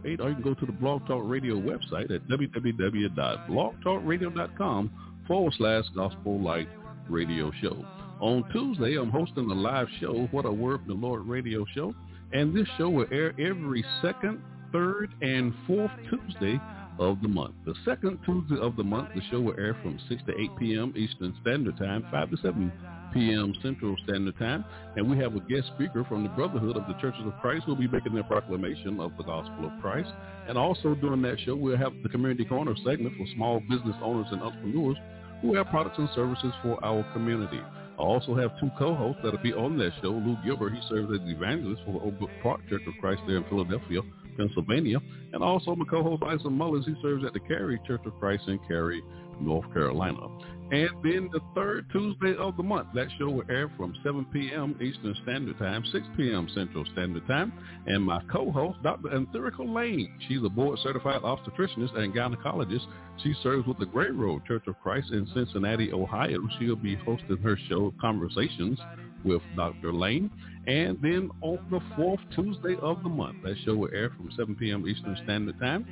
you 0.03 0.33
can 0.33 0.41
go 0.43 0.53
to 0.53 0.65
the 0.65 0.73
Blog 0.73 1.07
Talk 1.07 1.23
Radio 1.25 1.55
website 1.55 2.13
at 2.13 2.27
www.blogtalkradio.com 2.27 4.91
forward 5.27 5.53
slash 5.57 5.85
Gospel 5.95 6.41
Light 6.41 6.67
Radio 7.09 7.51
Show. 7.61 7.85
On 8.21 8.43
Tuesday, 8.53 8.95
I'm 8.95 9.11
hosting 9.11 9.51
a 9.51 9.53
live 9.53 9.87
show, 9.99 10.27
What 10.31 10.45
a 10.45 10.51
Word 10.51 10.79
from 10.85 10.87
the 10.87 11.07
Lord 11.07 11.27
radio 11.27 11.65
show. 11.75 11.93
And 12.31 12.55
this 12.55 12.67
show 12.77 12.89
will 12.89 13.07
air 13.11 13.33
every 13.39 13.83
second, 14.01 14.41
third, 14.71 15.13
and 15.21 15.53
fourth 15.67 15.91
Tuesday 16.09 16.59
of 16.97 17.21
the 17.21 17.27
month. 17.27 17.55
The 17.65 17.75
second 17.83 18.19
Tuesday 18.25 18.55
of 18.61 18.77
the 18.77 18.85
month, 18.85 19.09
the 19.13 19.21
show 19.29 19.41
will 19.41 19.59
air 19.59 19.77
from 19.83 19.99
6 20.07 20.23
to 20.27 20.31
8 20.31 20.49
p.m. 20.57 20.93
Eastern 20.95 21.35
Standard 21.41 21.77
Time, 21.77 22.05
5 22.09 22.31
to 22.31 22.37
7 22.37 22.71
p.m. 23.13 23.53
Central 23.61 23.97
Standard 24.05 24.39
Time. 24.39 24.63
And 24.95 25.09
we 25.09 25.17
have 25.17 25.35
a 25.35 25.41
guest 25.41 25.67
speaker 25.75 26.05
from 26.07 26.23
the 26.23 26.29
Brotherhood 26.29 26.77
of 26.77 26.87
the 26.87 26.93
Churches 27.01 27.21
of 27.25 27.33
Christ 27.41 27.65
who 27.65 27.73
will 27.73 27.81
be 27.81 27.87
making 27.89 28.13
their 28.13 28.23
proclamation 28.23 29.01
of 29.01 29.11
the 29.17 29.23
gospel 29.23 29.65
of 29.65 29.81
Christ. 29.81 30.09
And 30.47 30.57
also 30.57 30.95
during 30.95 31.21
that 31.23 31.37
show, 31.45 31.55
we'll 31.55 31.77
have 31.77 31.91
the 32.01 32.09
Community 32.09 32.45
Corner 32.45 32.75
segment 32.85 33.13
for 33.17 33.25
small 33.35 33.59
business 33.59 33.95
owners 34.01 34.27
and 34.31 34.41
entrepreneurs 34.41 34.97
who 35.41 35.53
have 35.55 35.67
products 35.67 35.97
and 35.97 36.09
services 36.15 36.53
for 36.63 36.83
our 36.83 37.03
community. 37.11 37.59
I 37.97 38.01
also 38.01 38.35
have 38.35 38.59
two 38.59 38.69
co-hosts 38.77 39.21
that'll 39.23 39.41
be 39.41 39.53
on 39.53 39.77
that 39.77 39.91
show. 40.01 40.09
Lou 40.09 40.37
Gilbert, 40.43 40.73
he 40.73 40.81
serves 40.89 41.09
as 41.13 41.27
evangelist 41.27 41.81
for 41.85 41.93
the 41.93 41.99
Oak 41.99 42.29
Park 42.43 42.61
Church 42.69 42.81
of 42.87 42.93
Christ 42.99 43.21
there 43.27 43.37
in 43.37 43.45
Philadelphia, 43.45 44.01
Pennsylvania. 44.35 44.99
And 45.33 45.41
also 45.41 45.75
my 45.75 45.85
co-host 45.85 46.23
Isaac 46.23 46.51
Mullins, 46.51 46.85
he 46.85 46.95
serves 47.01 47.23
at 47.23 47.33
the 47.33 47.39
Cary 47.39 47.79
Church 47.87 48.01
of 48.05 48.13
Christ 48.19 48.43
in 48.47 48.59
Cary, 48.67 49.01
North 49.39 49.71
Carolina. 49.73 50.27
And 50.71 50.89
then 51.03 51.29
the 51.31 51.41
third 51.53 51.85
Tuesday 51.91 52.35
of 52.39 52.57
the 52.57 52.63
month, 52.63 52.87
that 52.95 53.07
show 53.19 53.29
will 53.29 53.43
air 53.49 53.71
from 53.77 53.95
7 54.03 54.25
p.m. 54.33 54.75
Eastern 54.81 55.15
Standard 55.21 55.59
Time, 55.59 55.83
6 55.91 56.05
p.m. 56.17 56.47
Central 56.55 56.83
Standard 56.91 57.27
Time. 57.27 57.53
And 57.85 58.03
my 58.03 58.21
co-host, 58.31 58.81
Dr. 58.81 59.09
Anthurica 59.09 59.59
Lane, 59.59 60.11
she's 60.27 60.43
a 60.43 60.49
board-certified 60.49 61.21
obstetricianist 61.21 61.95
and 61.95 62.15
gynecologist. 62.15 62.85
She 63.23 63.33
serves 63.43 63.67
with 63.67 63.77
the 63.77 63.85
Great 63.85 64.15
Road 64.15 64.43
Church 64.45 64.63
of 64.67 64.79
Christ 64.81 65.11
in 65.11 65.27
Cincinnati, 65.35 65.91
Ohio. 65.93 66.39
She'll 66.57 66.75
be 66.75 66.95
hosting 66.95 67.37
her 67.37 67.57
show, 67.69 67.93
Conversations 68.01 68.79
with 69.23 69.41
Dr. 69.55 69.93
Lane. 69.93 70.31
And 70.67 70.97
then 71.01 71.29
on 71.41 71.59
the 71.69 71.79
fourth 71.95 72.19
Tuesday 72.35 72.75
of 72.81 73.03
the 73.03 73.09
month, 73.09 73.37
that 73.43 73.55
show 73.65 73.75
will 73.75 73.93
air 73.93 74.09
from 74.17 74.31
7 74.35 74.55
p.m. 74.55 74.87
Eastern 74.87 75.15
Standard 75.23 75.59
Time. 75.59 75.85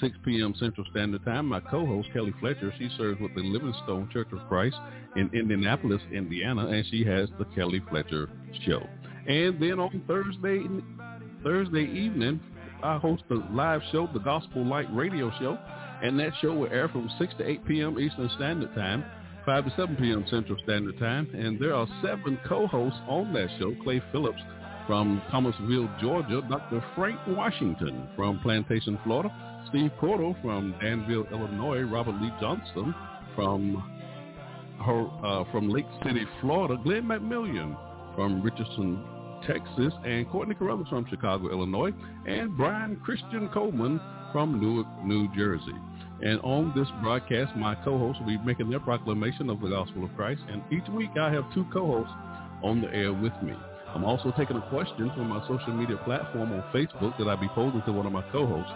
6 0.00 0.16
p.m. 0.24 0.54
Central 0.58 0.86
Standard 0.90 1.24
Time. 1.24 1.46
My 1.46 1.60
co-host, 1.60 2.08
Kelly 2.12 2.34
Fletcher, 2.40 2.72
she 2.78 2.88
serves 2.96 3.20
with 3.20 3.34
the 3.34 3.42
Livingstone 3.42 4.08
Church 4.12 4.28
of 4.32 4.46
Christ 4.48 4.76
in 5.16 5.30
Indianapolis, 5.32 6.00
Indiana, 6.12 6.66
and 6.66 6.84
she 6.90 7.04
has 7.04 7.28
the 7.38 7.44
Kelly 7.54 7.82
Fletcher 7.90 8.28
Show. 8.64 8.86
And 9.26 9.60
then 9.60 9.80
on 9.80 10.02
Thursday 10.06 10.62
Thursday 11.42 11.84
evening, 11.84 12.40
I 12.82 12.98
host 12.98 13.22
a 13.30 13.34
live 13.52 13.80
show, 13.92 14.08
the 14.12 14.18
Gospel 14.20 14.64
Light 14.64 14.86
Radio 14.94 15.30
Show, 15.38 15.58
and 16.02 16.18
that 16.20 16.32
show 16.40 16.52
will 16.52 16.72
air 16.72 16.88
from 16.88 17.10
6 17.18 17.34
to 17.38 17.48
8 17.48 17.66
p.m. 17.66 17.98
Eastern 17.98 18.30
Standard 18.36 18.74
Time, 18.74 19.04
5 19.44 19.64
to 19.64 19.70
7 19.76 19.96
p.m. 19.96 20.24
Central 20.30 20.58
Standard 20.62 20.98
Time, 20.98 21.28
and 21.34 21.58
there 21.60 21.74
are 21.74 21.86
seven 22.02 22.38
co-hosts 22.46 22.98
on 23.08 23.32
that 23.32 23.48
show, 23.58 23.74
Clay 23.82 24.02
Phillips 24.12 24.40
from 24.86 25.20
Thomasville, 25.30 25.90
Georgia, 26.00 26.42
Dr. 26.48 26.84
Frank 26.94 27.18
Washington 27.28 28.08
from 28.14 28.38
Plantation, 28.40 28.98
Florida, 29.04 29.34
Steve 29.76 29.92
Cordell 30.00 30.40
from 30.40 30.74
Danville, 30.80 31.26
Illinois, 31.30 31.82
Robert 31.82 32.14
Lee 32.22 32.32
Johnston 32.40 32.94
from 33.34 33.76
her, 34.82 35.06
uh, 35.22 35.44
from 35.52 35.68
Lake 35.68 35.84
City, 36.02 36.24
Florida, 36.40 36.80
Glenn 36.82 37.02
McMillian 37.02 37.76
from 38.14 38.40
Richardson, 38.40 39.04
Texas, 39.46 39.92
and 40.06 40.26
Courtney 40.30 40.54
Carruthers 40.54 40.88
from 40.88 41.04
Chicago, 41.10 41.50
Illinois, 41.50 41.92
and 42.26 42.56
Brian 42.56 42.96
Christian 43.04 43.50
Coleman 43.52 44.00
from 44.32 44.58
Newark, 44.58 44.86
New 45.04 45.28
Jersey. 45.36 45.76
And 46.22 46.40
on 46.40 46.72
this 46.74 46.88
broadcast, 47.02 47.54
my 47.54 47.74
co-hosts 47.84 48.18
will 48.20 48.28
be 48.28 48.38
making 48.46 48.70
their 48.70 48.80
proclamation 48.80 49.50
of 49.50 49.60
the 49.60 49.68
gospel 49.68 50.04
of 50.04 50.16
Christ. 50.16 50.40
And 50.48 50.62
each 50.72 50.88
week 50.88 51.10
I 51.20 51.30
have 51.30 51.52
two 51.52 51.66
co-hosts 51.70 52.14
on 52.62 52.80
the 52.80 52.88
air 52.94 53.12
with 53.12 53.34
me. 53.42 53.52
I'm 53.94 54.04
also 54.04 54.32
taking 54.38 54.56
a 54.56 54.68
question 54.70 55.12
from 55.14 55.28
my 55.28 55.46
social 55.46 55.74
media 55.74 55.98
platform 56.06 56.52
on 56.52 56.64
Facebook 56.72 57.18
that 57.18 57.28
I'll 57.28 57.36
be 57.36 57.48
posing 57.48 57.82
to 57.82 57.92
one 57.92 58.06
of 58.06 58.12
my 58.12 58.22
co-hosts 58.32 58.72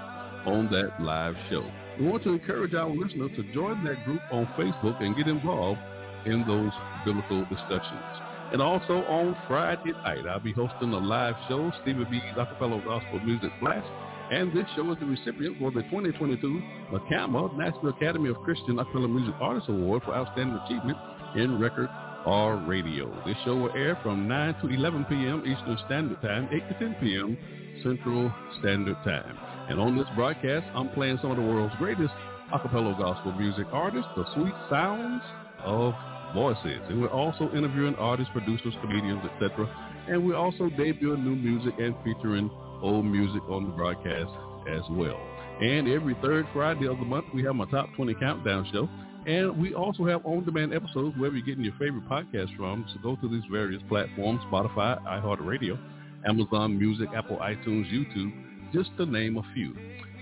on 0.46 0.70
that 0.70 1.00
live 1.00 1.34
show. 1.50 1.64
We 1.98 2.06
want 2.06 2.22
to 2.24 2.30
encourage 2.32 2.74
our 2.74 2.88
listeners 2.88 3.30
to 3.36 3.52
join 3.52 3.84
that 3.84 4.04
group 4.04 4.20
on 4.32 4.46
Facebook 4.58 5.02
and 5.02 5.16
get 5.16 5.28
involved 5.28 5.80
in 6.26 6.44
those 6.46 6.72
biblical 7.04 7.44
discussions. 7.46 8.20
And 8.52 8.60
also 8.60 9.04
on 9.04 9.36
Friday 9.46 9.92
night, 9.92 10.26
I'll 10.28 10.40
be 10.40 10.52
hosting 10.52 10.92
a 10.92 10.98
live 10.98 11.34
show, 11.48 11.70
Stevie 11.82 12.04
B's 12.04 12.22
Acappella 12.36 12.84
Gospel 12.84 13.20
Music 13.20 13.50
Blast. 13.60 13.86
And 14.32 14.52
this 14.52 14.66
show 14.76 14.90
is 14.92 14.98
the 14.98 15.06
recipient 15.06 15.58
for 15.58 15.70
the 15.70 15.82
2022 15.84 16.62
NACAMA 16.92 17.56
National 17.56 17.88
Academy 17.88 18.28
of 18.30 18.36
Christian 18.38 18.76
Acappella 18.76 19.08
Music 19.12 19.34
Artists 19.40 19.68
Award 19.68 20.02
for 20.04 20.14
Outstanding 20.14 20.58
Achievement 20.64 20.98
in 21.36 21.60
Record 21.60 21.88
or 22.26 22.56
Radio. 22.56 23.12
This 23.24 23.36
show 23.44 23.56
will 23.56 23.72
air 23.76 23.98
from 24.02 24.28
9 24.28 24.54
to 24.62 24.68
11 24.68 25.04
p.m. 25.06 25.42
Eastern 25.46 25.78
Standard 25.86 26.20
Time, 26.22 26.48
8 26.52 26.68
to 26.68 26.78
10 26.78 26.96
p.m. 27.00 27.38
Central 27.82 28.32
Standard 28.60 28.96
Time. 29.04 29.49
And 29.70 29.78
on 29.78 29.96
this 29.96 30.06
broadcast, 30.16 30.66
I'm 30.74 30.90
playing 30.90 31.18
some 31.22 31.30
of 31.30 31.36
the 31.36 31.44
world's 31.44 31.74
greatest 31.76 32.12
acapella 32.52 32.98
gospel 32.98 33.30
music 33.32 33.66
artists, 33.70 34.10
the 34.16 34.24
sweet 34.34 34.54
sounds 34.68 35.22
of 35.62 35.94
voices. 36.34 36.80
And 36.88 37.00
we're 37.00 37.08
also 37.08 37.48
interviewing 37.54 37.94
artists, 37.94 38.32
producers, 38.32 38.74
comedians, 38.80 39.22
etc. 39.32 39.70
And 40.08 40.26
we're 40.26 40.36
also 40.36 40.64
debuting 40.70 41.22
new 41.22 41.36
music 41.36 41.74
and 41.78 41.94
featuring 42.02 42.50
old 42.82 43.04
music 43.04 43.42
on 43.48 43.66
the 43.66 43.70
broadcast 43.70 44.30
as 44.68 44.82
well. 44.90 45.20
And 45.62 45.86
every 45.88 46.16
third 46.20 46.46
Friday 46.52 46.88
of 46.88 46.98
the 46.98 47.04
month, 47.04 47.26
we 47.32 47.44
have 47.44 47.54
my 47.54 47.66
top 47.70 47.94
20 47.94 48.14
countdown 48.14 48.68
show. 48.72 48.88
And 49.26 49.56
we 49.56 49.74
also 49.74 50.04
have 50.04 50.26
on-demand 50.26 50.74
episodes 50.74 51.16
wherever 51.16 51.36
you're 51.36 51.46
getting 51.46 51.62
your 51.62 51.74
favorite 51.78 52.08
podcast 52.08 52.56
from. 52.56 52.86
So 52.92 53.00
go 53.02 53.14
to 53.20 53.28
these 53.28 53.44
various 53.52 53.82
platforms, 53.88 54.40
Spotify, 54.50 55.00
iHeartRadio, 55.04 55.78
Amazon 56.26 56.76
Music, 56.76 57.08
Apple 57.14 57.36
iTunes, 57.36 57.86
YouTube, 57.92 58.49
just 58.72 58.90
to 58.96 59.06
name 59.06 59.36
a 59.36 59.42
few. 59.54 59.74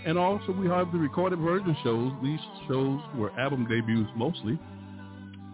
And 0.05 0.19
also 0.19 0.53
we 0.53 0.69
have 0.69 0.93
the 0.93 0.99
recorded 0.99 1.39
version 1.39 1.77
shows. 1.83 2.13
These 2.23 2.41
shows 2.69 3.01
were 3.17 3.31
album 3.39 3.67
debuts 3.69 4.11
mostly. 4.17 4.59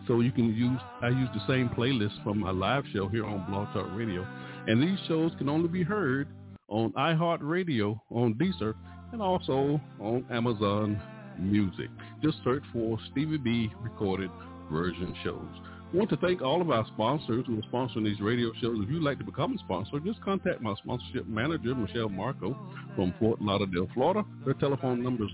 So 0.06 0.20
you 0.20 0.32
can 0.32 0.54
use, 0.54 0.78
I 1.02 1.08
use 1.08 1.28
the 1.34 1.46
same 1.46 1.70
playlist 1.70 2.22
from 2.22 2.40
my 2.40 2.50
live 2.50 2.84
show 2.92 3.08
here 3.08 3.24
on 3.24 3.50
Blog 3.50 3.72
Talk 3.72 3.88
Radio. 3.96 4.26
And 4.66 4.82
these 4.82 4.98
shows 5.08 5.32
can 5.38 5.48
only 5.48 5.68
be 5.68 5.82
heard 5.82 6.28
on 6.68 6.92
iHeartRadio, 6.92 7.98
on 8.10 8.34
Deezer, 8.34 8.74
and 9.12 9.22
also 9.22 9.80
on 10.00 10.24
Amazon 10.30 11.00
Music. 11.38 11.88
Just 12.22 12.38
search 12.44 12.62
for 12.72 12.98
Stevie 13.10 13.38
B 13.38 13.70
recorded 13.82 14.30
version 14.70 15.14
shows. 15.24 15.48
I 15.94 15.96
want 15.96 16.10
to 16.10 16.16
thank 16.16 16.42
all 16.42 16.60
of 16.60 16.70
our 16.70 16.84
sponsors 16.88 17.46
who 17.46 17.56
are 17.56 17.62
sponsoring 17.72 18.02
these 18.02 18.20
radio 18.20 18.50
shows. 18.60 18.80
If 18.82 18.90
you'd 18.90 19.04
like 19.04 19.18
to 19.18 19.24
become 19.24 19.54
a 19.54 19.58
sponsor, 19.58 20.00
just 20.00 20.20
contact 20.22 20.60
my 20.60 20.74
sponsorship 20.82 21.28
manager, 21.28 21.72
Michelle 21.72 22.08
Marco 22.08 22.56
from 22.96 23.14
Fort 23.20 23.40
Lauderdale, 23.40 23.88
Florida. 23.94 24.24
Her 24.44 24.54
telephone 24.54 25.04
number 25.04 25.22
is 25.22 25.30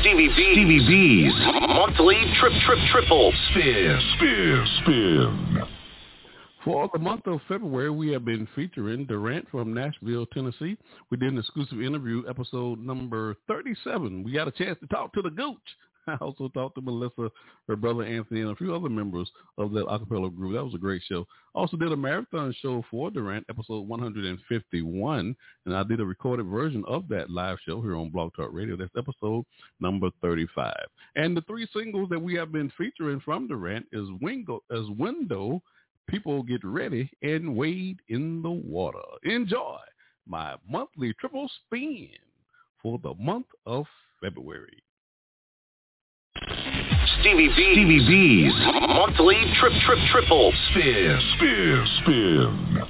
Stevie 0.00 0.28
B. 0.28 0.32
Stevie 0.52 0.86
B's 0.86 1.32
monthly 1.68 2.16
trip, 2.38 2.52
trip, 2.64 2.78
triple 2.92 3.32
spin, 3.50 4.00
spin, 4.14 4.66
spin. 4.82 5.62
For 6.64 6.88
the 6.92 7.00
month 7.00 7.26
of 7.26 7.40
February, 7.48 7.90
we 7.90 8.12
have 8.12 8.24
been 8.24 8.46
featuring 8.54 9.06
Durant 9.06 9.48
from 9.50 9.74
Nashville, 9.74 10.26
Tennessee. 10.26 10.76
We 11.10 11.16
did 11.16 11.32
an 11.32 11.38
exclusive 11.38 11.80
interview, 11.80 12.22
episode 12.28 12.78
number 12.78 13.36
37. 13.48 14.22
We 14.22 14.32
got 14.32 14.46
a 14.46 14.52
chance 14.52 14.78
to 14.80 14.86
talk 14.86 15.12
to 15.14 15.22
the 15.22 15.30
Gooch. 15.30 15.56
I 16.20 16.24
also 16.24 16.48
talked 16.48 16.76
to 16.76 16.80
Melissa, 16.80 17.30
her 17.66 17.76
brother 17.76 18.02
Anthony, 18.02 18.40
and 18.40 18.50
a 18.50 18.56
few 18.56 18.74
other 18.74 18.88
members 18.88 19.30
of 19.58 19.72
that 19.72 19.86
acapella 19.86 20.34
group. 20.34 20.54
That 20.54 20.64
was 20.64 20.74
a 20.74 20.78
great 20.78 21.02
show. 21.06 21.26
Also 21.54 21.76
did 21.76 21.92
a 21.92 21.96
marathon 21.96 22.54
show 22.60 22.82
for 22.90 23.10
Durant, 23.10 23.44
episode 23.50 23.86
151, 23.86 25.36
and 25.66 25.76
I 25.76 25.82
did 25.82 26.00
a 26.00 26.04
recorded 26.04 26.46
version 26.46 26.82
of 26.86 27.08
that 27.08 27.30
live 27.30 27.58
show 27.66 27.82
here 27.82 27.96
on 27.96 28.10
Blog 28.10 28.32
Talk 28.34 28.50
Radio. 28.52 28.76
That's 28.76 28.90
episode 28.96 29.44
number 29.80 30.08
35. 30.22 30.74
And 31.16 31.36
the 31.36 31.42
three 31.42 31.68
singles 31.74 32.08
that 32.10 32.20
we 32.20 32.34
have 32.34 32.52
been 32.52 32.72
featuring 32.78 33.20
from 33.20 33.48
Durant 33.48 33.86
is 33.92 34.08
Wingo, 34.20 34.62
is 34.70 34.88
Window, 34.98 35.62
People 36.08 36.42
Get 36.42 36.64
Ready, 36.64 37.10
and 37.22 37.54
Wade 37.54 37.98
in 38.08 38.40
the 38.42 38.50
Water. 38.50 38.98
Enjoy 39.24 39.78
my 40.26 40.54
monthly 40.68 41.12
triple 41.20 41.50
spin 41.66 42.08
for 42.82 42.98
the 43.02 43.14
month 43.14 43.46
of 43.66 43.84
February. 44.22 44.82
Stevie 47.20 47.48
B's, 47.48 47.54
Stevie 47.54 48.06
B's 48.06 48.52
monthly 48.88 49.36
trip 49.60 49.72
trip 49.84 49.98
triple 50.10 50.52
spin 50.70 51.20
spin 51.36 51.86
spin. 52.02 52.82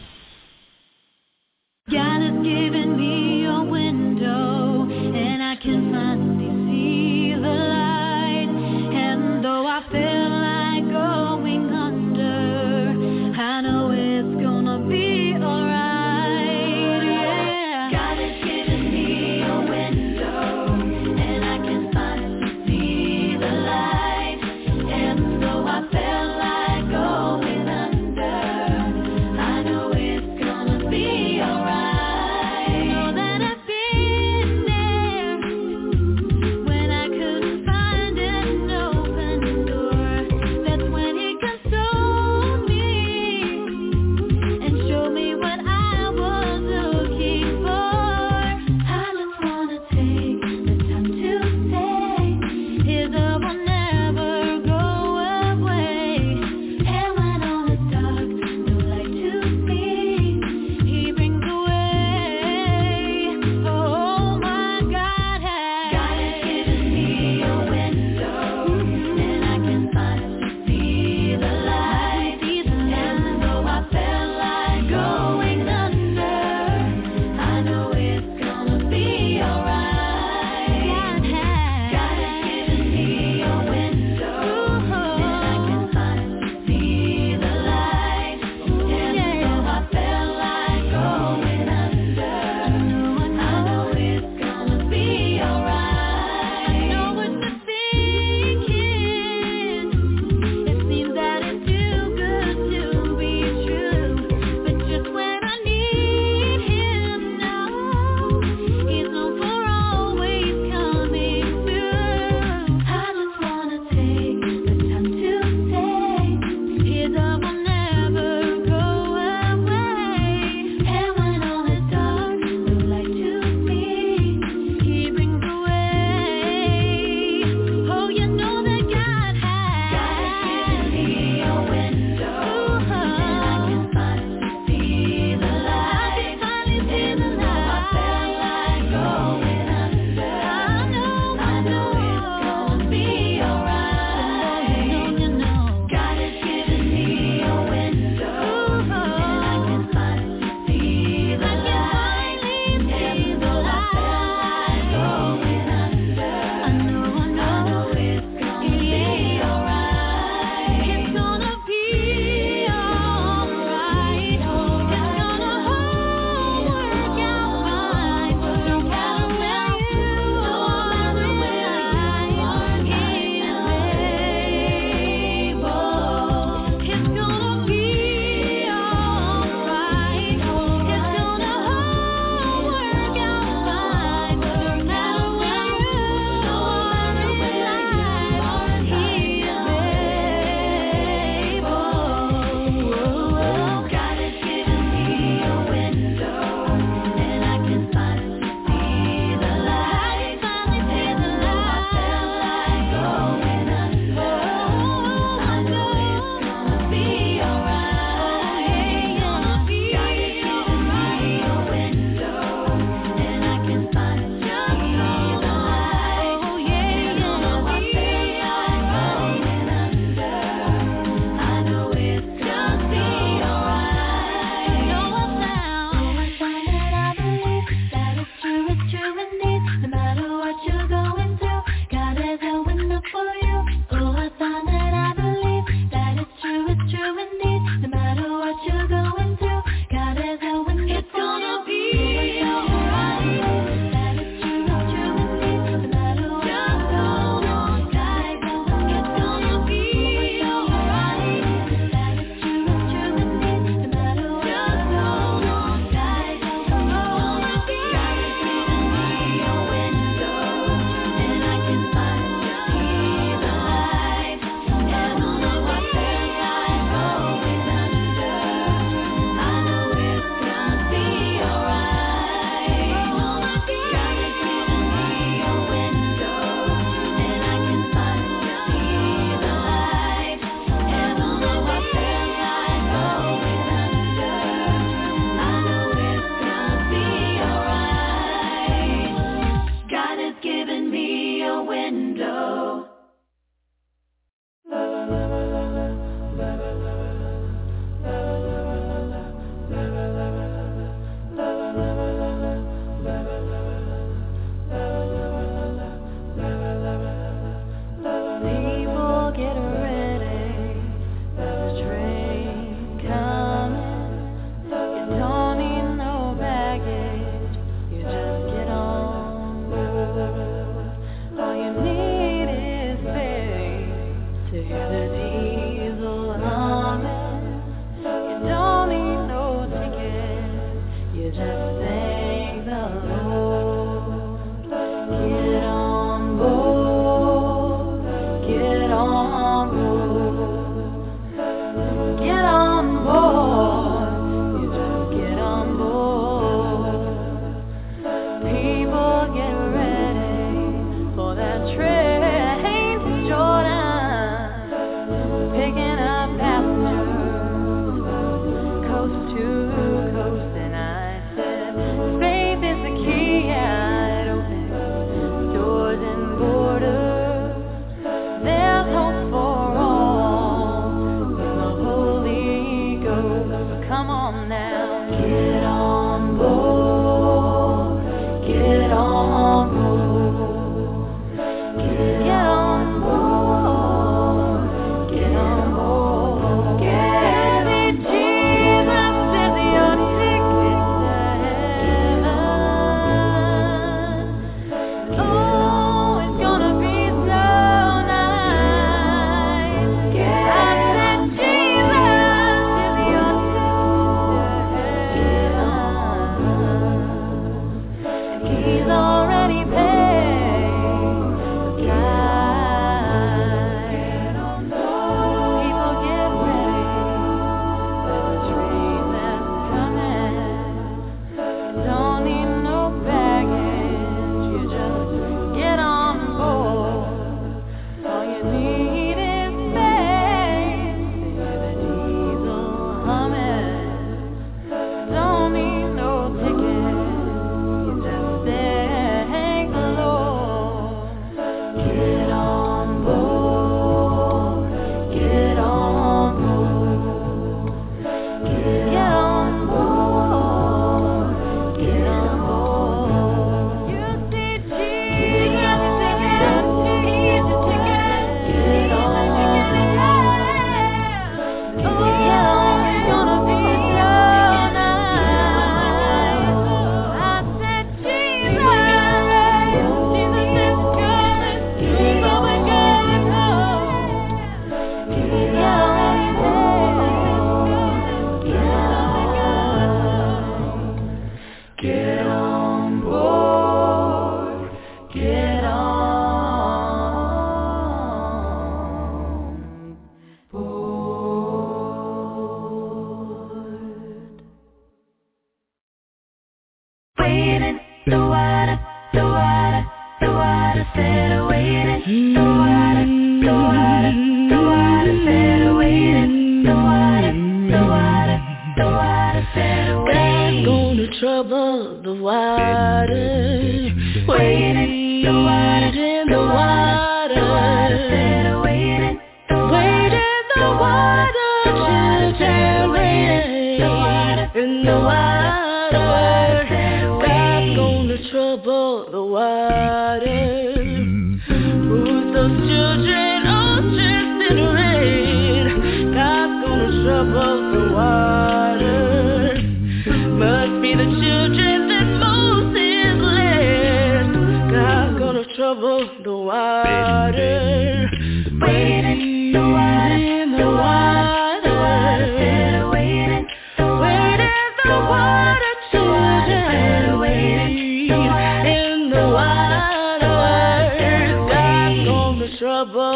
God 1.90 2.20
has 2.20 2.44
given 2.44 2.96
me 2.96 3.46
window, 3.62 4.88
and 4.90 5.42
I 5.42 5.56
can 5.56 5.92
find. 5.92 6.27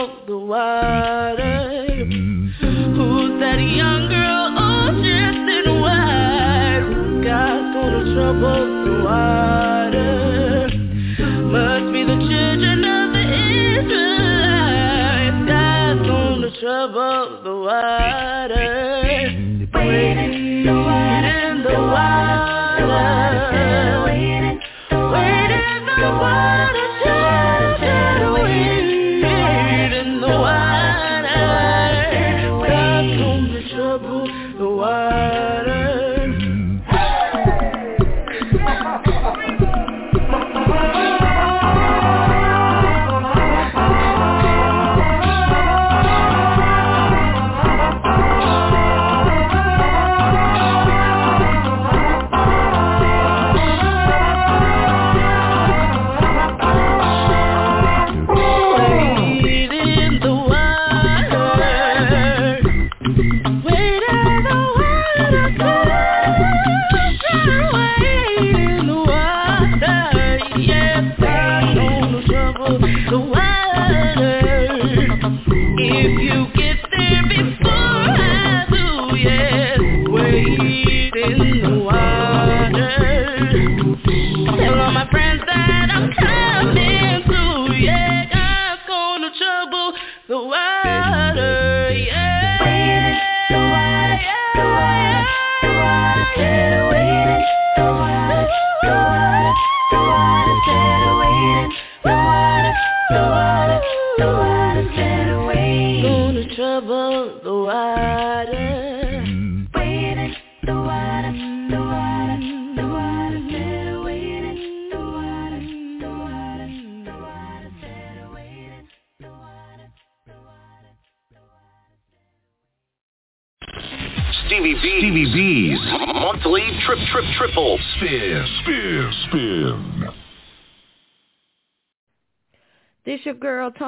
broke 0.07 0.27
the 0.27 0.39
water. 0.39 1.77
Who's 2.61 3.41
that 3.41 3.61
young 3.61 4.09
girl 4.09 4.59
all 4.59 4.91
dressed 5.01 5.49
in 5.59 5.81
white? 5.81 7.23
God's 7.23 7.75
gonna 7.75 8.15
trouble 8.15 8.85
the 8.85 8.95
water. 9.05 10.69
Must 11.55 11.93
be 11.93 12.03
the 12.03 12.19
children 12.19 12.85
of 12.85 13.13
the 13.13 13.25
Israelites. 13.79 15.41
God's 15.47 16.03
gonna 16.09 16.51
trouble 16.61 17.43
the 17.45 17.57
water. 17.69 18.71
Waiting 19.75 20.65
the 20.65 20.73
the 20.73 20.79
water. 20.79 21.63
The 21.63 22.87
water. 22.87 23.92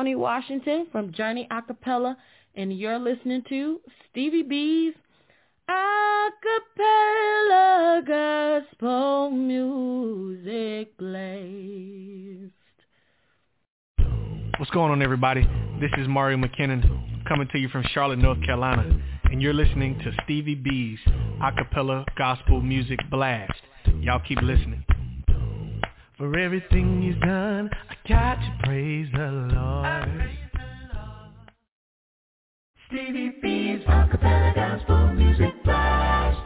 Tony 0.05 0.17
Washington 0.17 0.87
from 0.93 1.13
Journey 1.15 1.49
Acapella, 1.51 2.15
and 2.57 2.79
you're 2.79 2.99
listening 2.99 3.43
to 3.49 3.81
Stevie 4.11 4.43
B's 4.43 4.93
Acappella 6.87 7.07
Gospel 8.07 9.31
Music 9.31 10.95
Blast. 10.99 12.53
What's 14.59 14.71
going 14.73 14.93
on, 14.93 15.01
everybody? 15.01 15.49
This 15.81 15.91
is 15.97 16.07
Mario 16.07 16.37
McKinnon 16.37 17.27
coming 17.27 17.49
to 17.53 17.59
you 17.59 17.71
from 17.71 17.83
Charlotte, 17.95 18.19
North 18.19 18.45
Carolina, 18.45 18.85
and 19.31 19.41
you're 19.41 19.55
listening 19.55 19.99
to 20.01 20.13
Stevie 20.25 20.55
B's 20.55 20.99
Acappella 21.41 22.05
Gospel 22.19 22.61
Music 22.61 22.99
Blast. 23.11 23.55
Y'all 24.03 24.21
keep 24.29 24.43
listening. 24.43 24.85
For 26.17 26.39
everything 26.39 27.03
he's 27.03 27.21
done, 27.21 27.69
I 27.91 28.09
got 28.09 28.37
to 28.37 28.59
praise 28.63 29.09
the 29.13 29.49
Lord. 29.53 30.31
Stevie 32.87 33.35
B's 33.43 33.85
Acappella 33.85 34.55
Gospel 34.55 35.13
Music 35.15 35.53
Blast. 35.65 36.39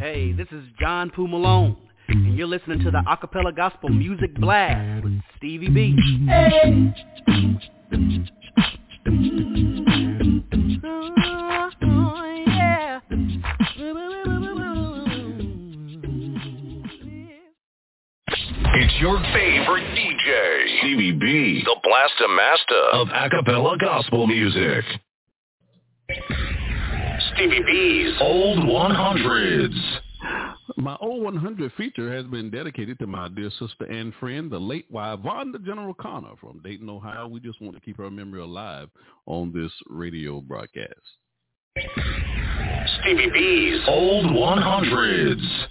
Hey, 0.00 0.32
this 0.32 0.48
is 0.50 0.64
John 0.80 1.10
Poo 1.10 1.28
Malone, 1.28 1.76
and 2.08 2.36
you're 2.36 2.48
listening 2.48 2.80
to 2.80 2.90
the 2.90 3.02
Acappella 3.06 3.54
Gospel 3.54 3.90
Music 3.90 4.34
Blast 4.34 5.04
with 5.04 5.20
Stevie 5.36 5.68
B. 5.68 5.96
Hey. 6.26 6.92
It's 18.88 19.00
your 19.02 19.18
favorite 19.34 19.84
DJ, 19.94 20.78
Stevie 20.78 21.12
B, 21.12 21.62
the 21.62 21.76
Blasta 21.84 22.34
Master 22.34 22.82
of 22.94 23.08
acapella 23.08 23.78
gospel 23.78 24.26
music. 24.26 24.82
Stevie 27.34 27.62
B's 27.66 28.14
Old 28.18 28.60
100s. 28.60 29.98
My 30.78 30.96
old 31.02 31.22
100 31.22 31.70
feature 31.74 32.10
has 32.16 32.24
been 32.28 32.50
dedicated 32.50 32.98
to 33.00 33.06
my 33.06 33.28
dear 33.28 33.50
sister 33.58 33.84
and 33.84 34.14
friend, 34.14 34.50
the 34.50 34.58
late 34.58 34.86
Yvonne 34.90 35.52
General 35.66 35.92
Connor 35.92 36.36
from 36.40 36.62
Dayton, 36.64 36.88
Ohio. 36.88 37.28
We 37.28 37.40
just 37.40 37.60
want 37.60 37.74
to 37.74 37.82
keep 37.82 37.98
her 37.98 38.10
memory 38.10 38.40
alive 38.40 38.88
on 39.26 39.52
this 39.52 39.72
radio 39.90 40.40
broadcast. 40.40 40.94
Stevie 43.02 43.30
B's 43.34 43.80
Old 43.86 44.24
100s. 44.24 45.68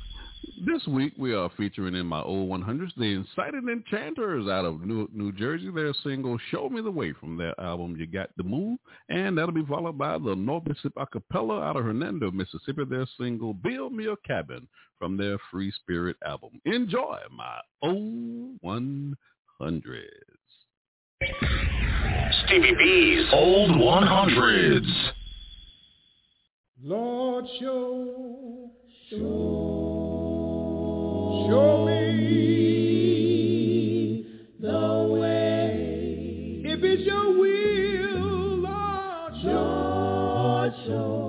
This 0.65 0.87
week 0.87 1.13
we 1.17 1.35
are 1.35 1.51
featuring 1.55 1.93
in 1.93 2.07
my 2.07 2.21
old 2.21 2.49
100s 2.49 2.95
the 2.97 3.03
Incited 3.03 3.63
Enchanters 3.69 4.47
out 4.47 4.65
of 4.65 4.81
New, 4.81 5.07
New 5.13 5.31
Jersey. 5.31 5.69
Their 5.69 5.93
single 6.03 6.39
"Show 6.49 6.67
Me 6.67 6.81
the 6.81 6.89
Way" 6.89 7.13
from 7.13 7.37
their 7.37 7.53
album 7.59 7.95
"You 7.95 8.07
Got 8.07 8.31
the 8.37 8.43
Move," 8.43 8.79
and 9.09 9.37
that'll 9.37 9.51
be 9.51 9.65
followed 9.65 9.99
by 9.99 10.17
the 10.17 10.35
North 10.35 10.65
Mississippi 10.65 10.95
Acapella 10.97 11.63
out 11.63 11.75
of 11.75 11.85
Hernando, 11.85 12.31
Mississippi. 12.31 12.85
Their 12.85 13.05
single 13.19 13.53
"Build 13.53 13.93
Me 13.93 14.07
a 14.07 14.15
Cabin" 14.27 14.67
from 14.97 15.15
their 15.15 15.37
Free 15.51 15.71
Spirit 15.71 16.17
album. 16.25 16.59
Enjoy 16.65 17.19
my 17.31 17.59
old 17.83 18.59
100s. 18.63 20.07
Stevie 22.45 22.75
B's 22.75 23.27
Old 23.31 23.71
100s. 23.71 25.11
Lord, 26.83 27.45
show, 27.59 28.71
show, 29.09 29.96
show 31.47 31.85
me 31.85 31.95
the 34.59 35.07
way. 35.13 36.61
If 36.65 36.83
it's 36.83 37.03
your 37.03 37.37
will, 37.39 38.57
Lord, 38.57 39.33
show, 39.41 40.71
show, 40.85 41.26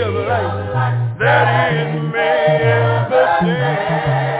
of 0.00 0.14
life 0.14 1.18
that 1.18 1.74
in 1.74 2.12
may 2.12 2.62
ever 2.62 3.36
stand. 3.40 4.37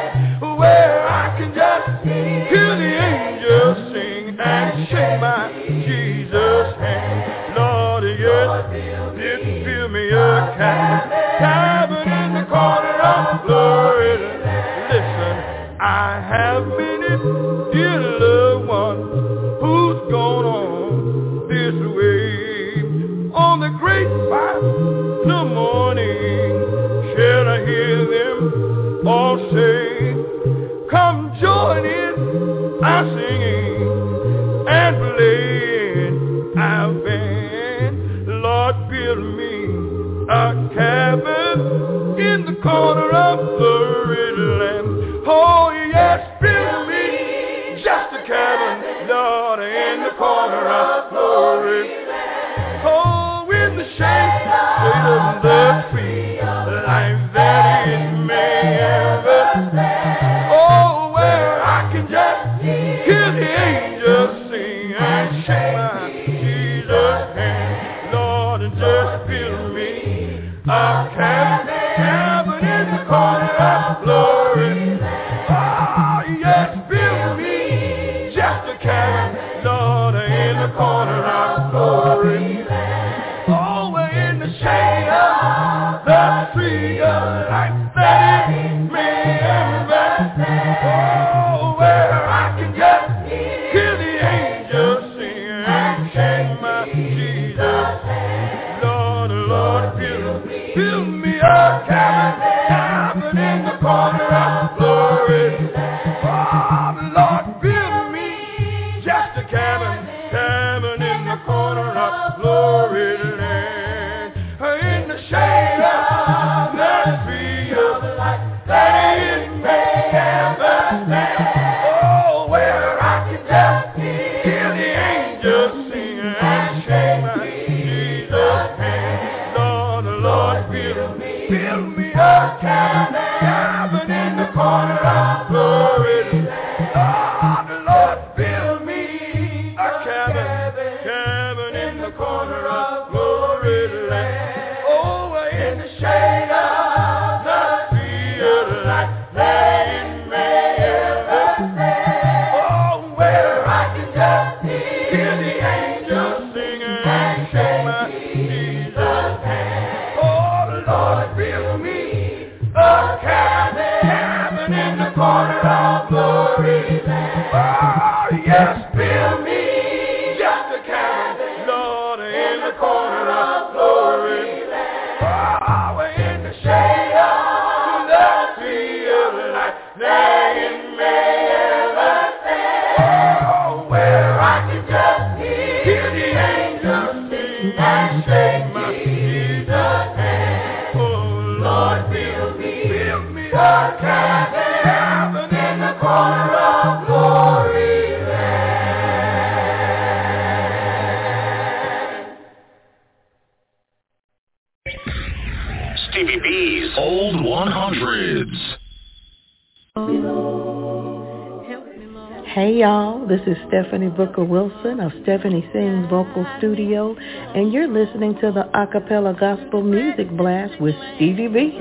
Stephanie 215.23 215.69
Sings 215.73 216.09
Vocal 216.09 216.47
Studio, 216.59 217.17
and 217.55 217.73
you're 217.73 217.89
listening 217.89 218.35
to 218.41 218.53
the 218.53 218.69
Acappella 218.75 219.39
Gospel 219.39 219.83
Music 219.83 220.31
Blast 220.37 220.81
with 220.81 220.95
Stevie 221.17 221.49
B. 221.49 221.79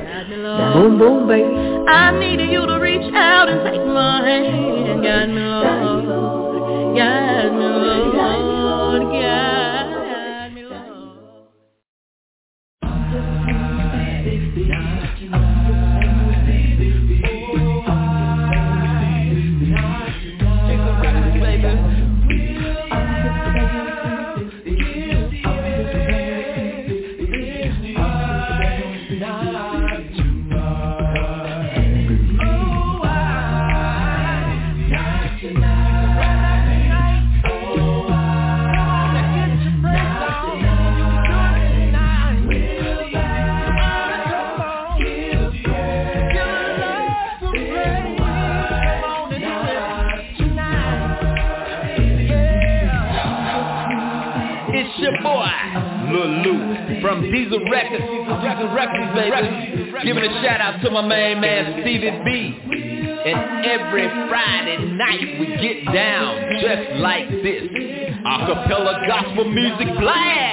Boom 0.74 0.98
boom 0.98 1.28
baby. 1.28 1.46
I 1.90 2.18
needed 2.20 2.50
you 2.50 2.66
to 2.66 2.80
reach 2.80 3.14
out 3.14 3.50
and 3.50 3.64
take 3.70 3.86
my 3.86 4.28
hand. 4.28 5.04
Guide 5.04 5.30
me, 5.30 5.42
Lord. 5.42 6.98
Guide 6.98 7.52
me, 7.54 7.60
Lord. 7.60 8.47
Music 69.46 69.98
blast. 70.00 70.47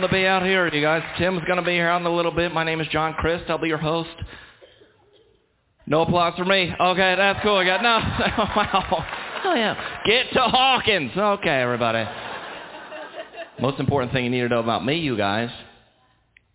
Thrilled 0.00 0.12
to 0.12 0.16
be 0.16 0.26
out 0.26 0.42
here, 0.42 0.66
you 0.72 0.80
guys. 0.80 1.02
Tim's 1.18 1.44
going 1.44 1.58
to 1.58 1.62
be 1.62 1.72
here 1.72 1.90
in 1.90 2.06
a 2.06 2.10
little 2.10 2.30
bit. 2.30 2.54
My 2.54 2.64
name 2.64 2.80
is 2.80 2.86
John 2.88 3.12
Crist. 3.12 3.44
I'll 3.50 3.58
be 3.58 3.68
your 3.68 3.76
host. 3.76 4.08
No 5.86 6.02
applause 6.02 6.32
for 6.38 6.46
me. 6.46 6.72
Okay, 6.80 7.14
that's 7.16 7.40
cool. 7.42 7.56
I 7.56 7.64
got 7.66 7.82
no. 7.82 7.98
wow. 8.56 9.06
Oh 9.44 9.54
yeah. 9.54 10.00
Get 10.06 10.32
to 10.32 10.40
Hawkins. 10.40 11.10
Okay, 11.14 11.60
everybody. 11.60 12.08
Most 13.60 13.78
important 13.78 14.10
thing 14.14 14.24
you 14.24 14.30
need 14.30 14.40
to 14.40 14.48
know 14.48 14.60
about 14.60 14.86
me, 14.86 14.96
you 14.96 15.18
guys. 15.18 15.50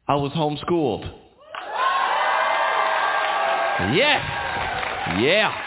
I 0.07 0.15
was 0.15 0.31
homeschooled. 0.31 1.03
Yeah. 3.95 5.19
Yeah. 5.21 5.61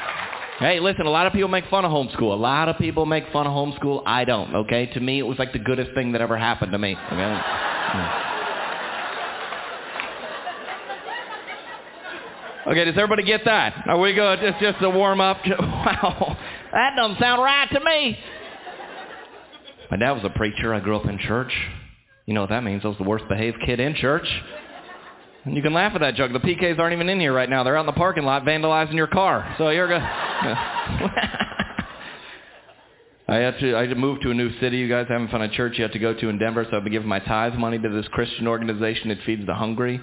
Hey, 0.58 0.80
listen, 0.80 1.06
a 1.06 1.10
lot 1.10 1.28
of 1.28 1.32
people 1.32 1.48
make 1.48 1.66
fun 1.66 1.84
of 1.84 1.92
homeschool. 1.92 2.32
A 2.32 2.34
lot 2.34 2.68
of 2.68 2.76
people 2.78 3.06
make 3.06 3.22
fun 3.32 3.46
of 3.46 3.52
homeschool. 3.52 4.02
I 4.04 4.24
don't, 4.24 4.52
okay? 4.56 4.86
To 4.86 5.00
me, 5.00 5.20
it 5.20 5.26
was 5.26 5.38
like 5.38 5.52
the 5.52 5.60
goodest 5.60 5.92
thing 5.94 6.10
that 6.12 6.20
ever 6.20 6.36
happened 6.36 6.72
to 6.72 6.78
me. 6.78 6.96
Okay? 7.12 7.67
Okay, 12.68 12.84
does 12.84 12.94
everybody 12.96 13.22
get 13.22 13.46
that? 13.46 13.84
Are 13.86 13.98
we 13.98 14.12
good? 14.12 14.40
It's 14.42 14.60
just 14.60 14.82
a 14.82 14.90
warm 14.90 15.20
up. 15.20 15.38
Wow, 15.48 16.36
that 16.72 16.94
doesn't 16.96 17.18
sound 17.18 17.42
right 17.42 17.68
to 17.70 17.80
me. 17.80 18.18
My 19.90 19.96
dad 19.96 20.12
was 20.12 20.22
a 20.24 20.30
preacher. 20.30 20.74
I 20.74 20.80
grew 20.80 20.96
up 20.96 21.06
in 21.06 21.18
church. 21.18 21.50
You 22.26 22.34
know 22.34 22.42
what 22.42 22.50
that 22.50 22.62
means? 22.62 22.82
I 22.84 22.88
was 22.88 22.98
the 22.98 23.04
worst 23.04 23.24
behaved 23.26 23.56
kid 23.64 23.80
in 23.80 23.94
church. 23.94 24.28
And 25.46 25.56
you 25.56 25.62
can 25.62 25.72
laugh 25.72 25.92
at 25.94 26.02
that 26.02 26.14
joke. 26.14 26.30
The 26.32 26.40
PKs 26.40 26.78
aren't 26.78 26.92
even 26.92 27.08
in 27.08 27.18
here 27.18 27.32
right 27.32 27.48
now. 27.48 27.64
They're 27.64 27.76
out 27.76 27.80
in 27.80 27.86
the 27.86 27.92
parking 27.92 28.24
lot 28.24 28.44
vandalizing 28.44 28.94
your 28.94 29.06
car. 29.06 29.54
So 29.56 29.70
you're 29.70 29.88
good. 29.88 30.02
I 33.28 33.36
had 33.36 33.58
to 33.58 33.76
I 33.76 33.80
had 33.82 33.90
to 33.90 33.96
move 33.96 34.20
to 34.22 34.30
a 34.30 34.34
new 34.34 34.58
city. 34.58 34.78
You 34.78 34.88
guys 34.88 35.06
haven't 35.08 35.30
found 35.30 35.42
a 35.42 35.48
church 35.50 35.76
have 35.78 35.92
to 35.92 35.98
go 35.98 36.14
to 36.14 36.28
in 36.28 36.38
Denver, 36.38 36.66
so 36.70 36.76
I've 36.76 36.84
been 36.84 36.92
giving 36.92 37.08
my 37.08 37.18
tithe 37.20 37.54
money 37.54 37.78
to 37.78 37.88
this 37.90 38.08
Christian 38.08 38.46
organization 38.46 39.10
that 39.10 39.18
feeds 39.26 39.44
the 39.46 39.54
hungry. 39.54 40.00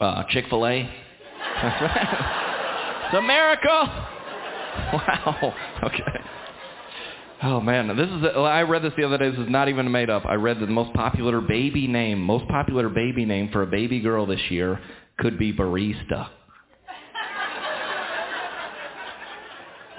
Uh, 0.00 0.24
Chick-fil-A. 0.30 0.80
it's 1.62 3.14
a 3.14 3.22
miracle. 3.22 3.88
Wow. 4.92 5.52
Okay. 5.82 6.20
Oh 7.42 7.60
man, 7.60 7.88
this 7.96 8.08
is. 8.08 8.22
A, 8.22 8.38
I 8.38 8.62
read 8.62 8.82
this 8.82 8.92
the 8.96 9.04
other 9.04 9.18
day. 9.18 9.30
This 9.30 9.40
is 9.40 9.48
not 9.48 9.68
even 9.68 9.90
made 9.90 10.08
up. 10.08 10.24
I 10.24 10.34
read 10.34 10.60
that 10.60 10.66
the 10.66 10.72
most 10.72 10.94
popular 10.94 11.40
baby 11.40 11.88
name, 11.88 12.20
most 12.20 12.46
popular 12.48 12.88
baby 12.88 13.24
name 13.24 13.50
for 13.52 13.62
a 13.62 13.66
baby 13.66 14.00
girl 14.00 14.26
this 14.26 14.40
year 14.48 14.80
could 15.18 15.38
be 15.38 15.52
barista. 15.52 16.28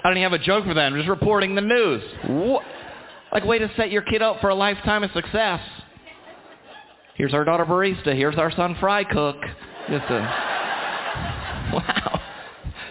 I 0.03 0.09
don't 0.09 0.17
even 0.17 0.31
have 0.31 0.39
a 0.39 0.43
joke 0.43 0.65
for 0.65 0.73
that. 0.73 0.81
I'm 0.81 0.95
just 0.95 1.09
reporting 1.09 1.53
the 1.53 1.61
news. 1.61 2.01
What? 2.27 2.63
Like, 3.31 3.45
way 3.45 3.59
to 3.59 3.71
set 3.77 3.91
your 3.91 4.01
kid 4.01 4.21
up 4.21 4.41
for 4.41 4.49
a 4.49 4.55
lifetime 4.55 5.03
of 5.03 5.11
success. 5.11 5.61
Here's 7.15 7.33
our 7.33 7.43
daughter 7.43 7.65
barista. 7.65 8.15
Here's 8.15 8.35
our 8.35 8.51
son 8.51 8.75
fry 8.79 9.03
cook. 9.03 9.37
Just 9.89 10.05
a 10.09 10.19
wow. 11.73 12.19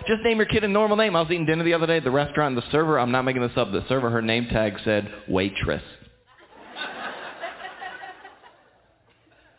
Just 0.07 0.23
name 0.23 0.39
your 0.39 0.47
kid 0.47 0.65
a 0.65 0.69
normal 0.69 0.97
name. 0.97 1.17
I 1.17 1.21
was 1.21 1.31
eating 1.31 1.47
dinner 1.47 1.65
the 1.65 1.75
other 1.75 1.87
day 1.87 1.99
at 1.99 2.05
the 2.05 2.11
restaurant, 2.11 2.57
and 2.57 2.63
the 2.63 2.71
server, 2.71 2.99
I'm 2.99 3.11
not 3.11 3.23
making 3.23 3.43
this 3.43 3.53
up, 3.57 3.71
the 3.73 3.85
server, 3.89 4.11
her 4.11 4.23
name 4.23 4.47
tag 4.47 4.75
said 4.85 5.13
waitress. 5.29 5.83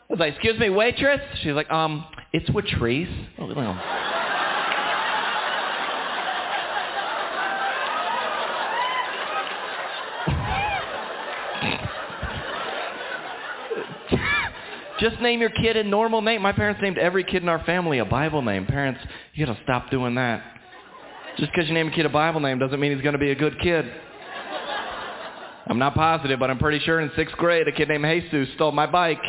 I 0.10 0.14
was 0.14 0.20
like, 0.20 0.34
excuse 0.34 0.60
me, 0.60 0.70
waitress? 0.70 1.22
She's 1.42 1.54
like, 1.54 1.72
um, 1.72 2.06
it's 2.34 2.50
Watrice. 2.50 3.08
Oh, 3.40 3.48
Just 15.02 15.20
name 15.20 15.42
your 15.42 15.50
kid 15.50 15.78
a 15.78 15.84
normal 15.84 16.22
name. 16.22 16.44
My 16.44 16.52
parents 16.52 16.80
named 16.80 17.00
every 17.00 17.24
kid 17.24 17.42
in 17.42 17.50
our 17.50 17.64
family 17.66 17.98
a 17.98 18.06
Bible 18.06 18.44
name. 18.44 18.68
Parents, 18.68 19.00
you 19.34 19.44
gotta 19.44 19.60
stop 19.64 19.90
doing 19.90 20.14
that. 20.14 20.44
Just 21.38 21.52
because 21.52 21.68
you 21.68 21.74
name 21.74 21.88
a 21.88 21.92
kid 21.92 22.06
a 22.06 22.10
Bible 22.10 22.40
name 22.40 22.60
doesn't 22.60 22.80
mean 22.80 22.94
he's 22.94 23.02
gonna 23.02 23.18
be 23.18 23.32
a 23.32 23.36
good 23.36 23.60
kid. 23.60 23.92
I'm 25.66 25.80
not 25.80 25.96
positive, 25.96 26.38
but 26.38 26.52
I'm 26.52 26.60
pretty 26.60 26.80
sure 26.86 27.00
in 27.00 27.10
sixth 27.16 27.36
grade 27.38 27.68
a 27.68 27.72
kid 27.72 27.88
named 27.88 28.06
Jesus 28.32 28.54
stole 28.54 28.72
my 28.72 28.86
bike. 28.86 29.24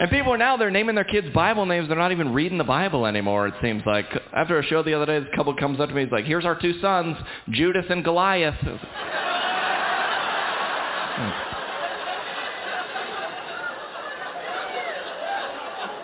And 0.00 0.10
people 0.10 0.32
are 0.32 0.38
now, 0.38 0.56
they're 0.56 0.72
naming 0.72 0.96
their 0.96 1.04
kids 1.04 1.28
Bible 1.32 1.66
names. 1.66 1.86
They're 1.88 1.96
not 1.96 2.10
even 2.10 2.32
reading 2.32 2.58
the 2.58 2.64
Bible 2.64 3.06
anymore, 3.06 3.46
it 3.46 3.54
seems 3.62 3.82
like. 3.86 4.06
After 4.32 4.58
a 4.58 4.64
show 4.64 4.82
the 4.82 4.92
other 4.94 5.06
day, 5.06 5.20
this 5.20 5.28
couple 5.36 5.54
comes 5.54 5.78
up 5.78 5.88
to 5.88 5.94
me. 5.94 6.02
He's 6.02 6.10
like, 6.12 6.24
here's 6.24 6.44
our 6.44 6.60
two 6.60 6.80
sons, 6.80 7.16
Judas 7.50 7.84
and 7.88 8.02
Goliath. 8.02 8.56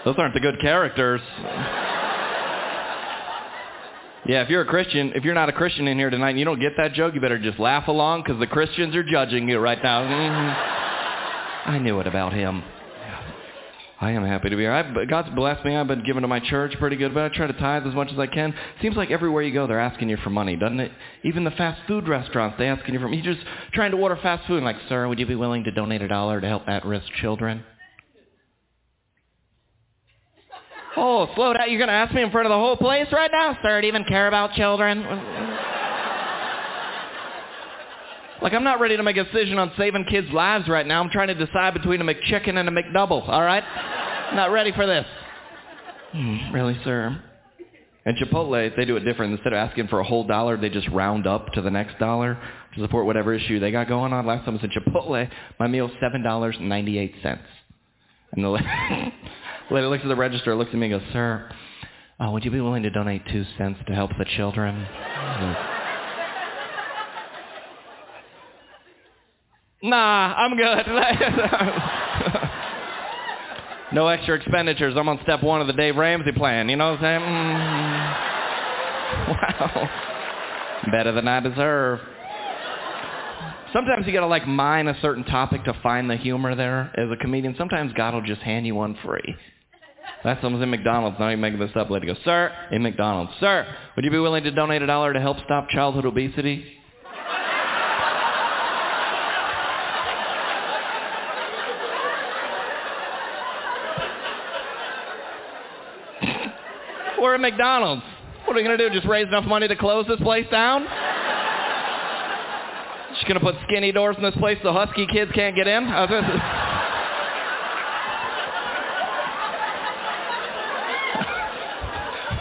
Those 0.04 0.14
aren't 0.18 0.34
the 0.34 0.40
good 0.40 0.60
characters. 0.60 1.20
Yeah, 4.26 4.42
if 4.42 4.48
you're 4.48 4.62
a 4.62 4.66
Christian, 4.66 5.12
if 5.16 5.24
you're 5.24 5.34
not 5.34 5.48
a 5.48 5.52
Christian 5.52 5.88
in 5.88 5.98
here 5.98 6.10
tonight 6.10 6.30
and 6.30 6.38
you 6.38 6.44
don't 6.44 6.60
get 6.60 6.72
that 6.76 6.92
joke, 6.92 7.14
you 7.14 7.20
better 7.20 7.38
just 7.38 7.58
laugh 7.58 7.88
along 7.88 8.22
because 8.22 8.38
the 8.38 8.46
Christians 8.46 8.94
are 8.94 9.02
judging 9.02 9.48
you 9.48 9.58
right 9.58 9.82
now. 9.82 10.02
Mhm. 10.02 10.56
I 11.66 11.78
knew 11.78 11.98
it 12.00 12.06
about 12.06 12.32
him. 12.32 12.62
I 14.02 14.12
am 14.12 14.24
happy 14.24 14.48
to 14.48 14.56
be 14.56 14.62
here. 14.62 14.72
I've, 14.72 15.08
God's 15.10 15.28
blessed 15.34 15.62
me. 15.62 15.76
I've 15.76 15.86
been 15.86 16.02
giving 16.02 16.22
to 16.22 16.28
my 16.28 16.40
church 16.40 16.74
pretty 16.78 16.96
good, 16.96 17.12
but 17.12 17.30
I 17.30 17.36
try 17.36 17.46
to 17.46 17.52
tithe 17.52 17.86
as 17.86 17.94
much 17.94 18.10
as 18.10 18.18
I 18.18 18.26
can. 18.26 18.54
Seems 18.80 18.96
like 18.96 19.10
everywhere 19.10 19.42
you 19.42 19.52
go, 19.52 19.66
they're 19.66 19.78
asking 19.78 20.08
you 20.08 20.16
for 20.24 20.30
money, 20.30 20.56
doesn't 20.56 20.80
it? 20.80 20.90
Even 21.22 21.44
the 21.44 21.50
fast 21.50 21.82
food 21.86 22.08
restaurants, 22.08 22.56
they 22.58 22.66
asking 22.66 22.94
you 22.94 23.00
for 23.00 23.08
money. 23.08 23.20
You're 23.20 23.34
just 23.34 23.46
trying 23.74 23.90
to 23.90 23.98
order 23.98 24.16
fast 24.16 24.46
food, 24.46 24.56
and 24.56 24.64
like, 24.64 24.78
sir, 24.88 25.06
would 25.06 25.18
you 25.18 25.26
be 25.26 25.34
willing 25.34 25.64
to 25.64 25.70
donate 25.70 26.00
a 26.00 26.08
dollar 26.08 26.40
to 26.40 26.48
help 26.48 26.66
at-risk 26.66 27.12
children? 27.20 27.62
Oh, 30.96 31.28
slow 31.34 31.52
down. 31.52 31.68
You're 31.68 31.78
going 31.78 31.88
to 31.88 31.94
ask 31.94 32.14
me 32.14 32.22
in 32.22 32.30
front 32.30 32.46
of 32.46 32.50
the 32.50 32.56
whole 32.56 32.78
place 32.78 33.06
right 33.12 33.30
now? 33.30 33.58
Sir, 33.62 33.80
you 33.80 33.88
even 33.88 34.04
care 34.04 34.28
about 34.28 34.54
children? 34.54 35.04
Like, 38.42 38.54
I'm 38.54 38.64
not 38.64 38.80
ready 38.80 38.96
to 38.96 39.02
make 39.02 39.16
a 39.16 39.24
decision 39.24 39.58
on 39.58 39.70
saving 39.76 40.04
kids' 40.04 40.30
lives 40.32 40.66
right 40.68 40.86
now. 40.86 41.02
I'm 41.02 41.10
trying 41.10 41.28
to 41.28 41.34
decide 41.34 41.74
between 41.74 42.00
a 42.00 42.04
McChicken 42.04 42.56
and 42.56 42.68
a 42.68 42.72
McDouble, 42.72 43.28
all 43.28 43.42
right? 43.42 43.64
not 44.34 44.50
ready 44.50 44.72
for 44.72 44.86
this. 44.86 45.06
Hmm, 46.12 46.52
really, 46.52 46.78
sir? 46.84 47.22
And 48.06 48.16
Chipotle, 48.16 48.74
they 48.76 48.84
do 48.84 48.96
it 48.96 49.00
different. 49.00 49.34
Instead 49.34 49.52
of 49.52 49.58
asking 49.58 49.88
for 49.88 50.00
a 50.00 50.04
whole 50.04 50.24
dollar, 50.26 50.56
they 50.56 50.70
just 50.70 50.88
round 50.88 51.26
up 51.26 51.52
to 51.52 51.60
the 51.60 51.70
next 51.70 51.98
dollar 51.98 52.40
to 52.74 52.80
support 52.80 53.04
whatever 53.04 53.34
issue 53.34 53.60
they 53.60 53.70
got 53.70 53.88
going 53.88 54.12
on. 54.12 54.26
Last 54.26 54.44
time 54.44 54.58
I 54.58 54.62
was 54.62 54.64
at 54.64 54.70
Chipotle, 54.70 55.28
my 55.58 55.66
meal's 55.66 55.90
$7.98. 56.02 57.38
And 58.32 58.44
the 58.44 58.48
lady, 58.48 58.66
lady 59.70 59.86
looks 59.86 60.02
at 60.02 60.08
the 60.08 60.16
register, 60.16 60.54
looks 60.54 60.70
at 60.72 60.76
me 60.76 60.90
and 60.90 61.00
goes, 61.00 61.12
sir, 61.12 61.50
uh, 62.18 62.30
would 62.30 62.44
you 62.44 62.50
be 62.50 62.60
willing 62.60 62.82
to 62.84 62.90
donate 62.90 63.22
two 63.30 63.44
cents 63.58 63.78
to 63.86 63.94
help 63.94 64.10
the 64.18 64.24
children? 64.36 64.74
And 64.76 65.56
Nah, 69.82 70.34
I'm 70.34 70.56
good. 70.56 70.86
no 73.92 74.06
extra 74.08 74.36
expenditures. 74.36 74.94
I'm 74.96 75.08
on 75.08 75.18
step 75.22 75.42
one 75.42 75.62
of 75.62 75.66
the 75.66 75.72
Dave 75.72 75.96
Ramsey 75.96 76.30
plan. 76.32 76.68
You 76.68 76.76
know 76.76 76.92
what 76.92 77.02
I'm 77.02 77.02
saying? 77.02 77.22
Mm. 77.22 78.26
Wow. 79.28 79.88
Better 80.92 81.12
than 81.12 81.28
I 81.28 81.40
deserve. 81.40 82.00
Sometimes 83.72 84.06
you 84.06 84.12
gotta 84.12 84.26
like 84.26 84.46
mine 84.46 84.88
a 84.88 85.00
certain 85.00 85.24
topic 85.24 85.64
to 85.64 85.72
find 85.82 86.10
the 86.10 86.16
humor 86.16 86.54
there 86.54 86.92
as 86.96 87.10
a 87.10 87.16
comedian. 87.16 87.54
Sometimes 87.56 87.92
God 87.92 88.14
will 88.14 88.22
just 88.22 88.42
hand 88.42 88.66
you 88.66 88.74
one 88.74 88.96
free. 89.04 89.36
That's 90.24 90.42
someone's 90.42 90.62
in 90.62 90.70
McDonald's. 90.70 91.18
Not 91.18 91.28
even 91.28 91.40
making 91.40 91.60
this 91.60 91.70
up. 91.76 91.88
Lady 91.88 92.06
goes, 92.06 92.18
sir, 92.24 92.52
in 92.72 92.82
McDonald's, 92.82 93.32
sir, 93.40 93.66
would 93.96 94.04
you 94.04 94.10
be 94.10 94.18
willing 94.18 94.44
to 94.44 94.50
donate 94.50 94.82
a 94.82 94.86
dollar 94.86 95.12
to 95.12 95.20
help 95.20 95.38
stop 95.44 95.68
childhood 95.70 96.04
obesity? 96.04 96.64
We're 107.20 107.34
at 107.34 107.40
McDonald's. 107.40 108.02
What 108.44 108.54
are 108.54 108.56
we 108.56 108.62
going 108.64 108.76
to 108.78 108.88
do? 108.88 108.94
Just 108.94 109.06
raise 109.06 109.26
enough 109.28 109.44
money 109.44 109.68
to 109.68 109.76
close 109.76 110.06
this 110.08 110.18
place 110.20 110.46
down? 110.50 110.82
Just 113.14 113.26
going 113.28 113.38
to 113.38 113.40
put 113.40 113.54
skinny 113.68 113.92
doors 113.92 114.16
in 114.16 114.22
this 114.22 114.34
place 114.36 114.56
so 114.62 114.72
husky 114.72 115.06
kids 115.06 115.30
can't 115.32 115.54
get 115.54 115.66
in? 115.66 115.84
Uh, 115.86 116.06
this 116.06 116.24
is- 116.24 116.40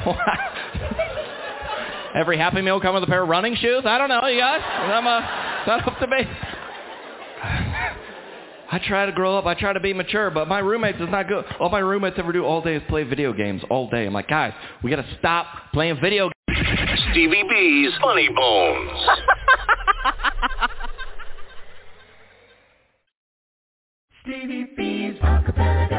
Every 2.16 2.38
Happy 2.38 2.62
Meal 2.62 2.80
come 2.80 2.96
with 2.96 3.04
a 3.04 3.08
pair 3.08 3.24
of 3.24 3.30
running 3.30 3.56
shoes? 3.56 3.84
I 3.86 3.98
don't 3.98 4.10
know, 4.10 4.26
you 4.28 4.40
guys. 4.40 4.62
I'm, 4.64 5.06
it's 5.06 5.68
not 5.68 5.88
up 5.88 6.00
to 6.00 6.08
me. 6.08 6.18
I 8.72 8.80
try 8.80 9.06
to 9.06 9.12
grow 9.12 9.38
up. 9.38 9.46
I 9.46 9.56
try 9.56 9.74
to 9.74 9.80
be 9.80 9.94
mature, 9.94 10.30
but 10.30 10.48
my 10.48 10.60
roommates 10.60 11.00
is 11.00 11.10
not 11.10 11.28
good. 11.28 11.44
All 11.60 11.70
my 11.70 11.80
roommates 11.80 12.18
ever 12.20 12.32
do 12.32 12.46
all 12.46 12.62
day 12.62 12.76
is 12.76 12.84
play 12.88 13.04
video 13.04 13.34
games 13.34 13.64
all 13.70 13.90
day. 13.90 14.06
I'm 14.06 14.14
like, 14.14 14.28
guys, 14.28 14.54
we 14.84 14.92
got 14.92 14.98
to 14.98 15.08
stop 15.18 15.48
playing 15.74 16.00
video 16.02 16.30
games. 16.48 16.60
Stevie 17.12 17.44
B's 17.50 17.92
Funny 18.02 18.30
Bones. 18.30 19.00
Stevie 24.24 24.68
B's 24.78 25.16
Acappella 25.22 25.99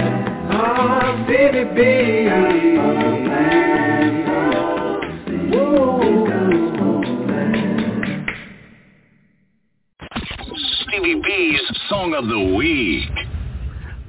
Stevie 10.83 11.21
B's 11.23 11.61
Song 11.89 12.13
of 12.13 12.27
the 12.27 12.55
Week. 12.55 13.40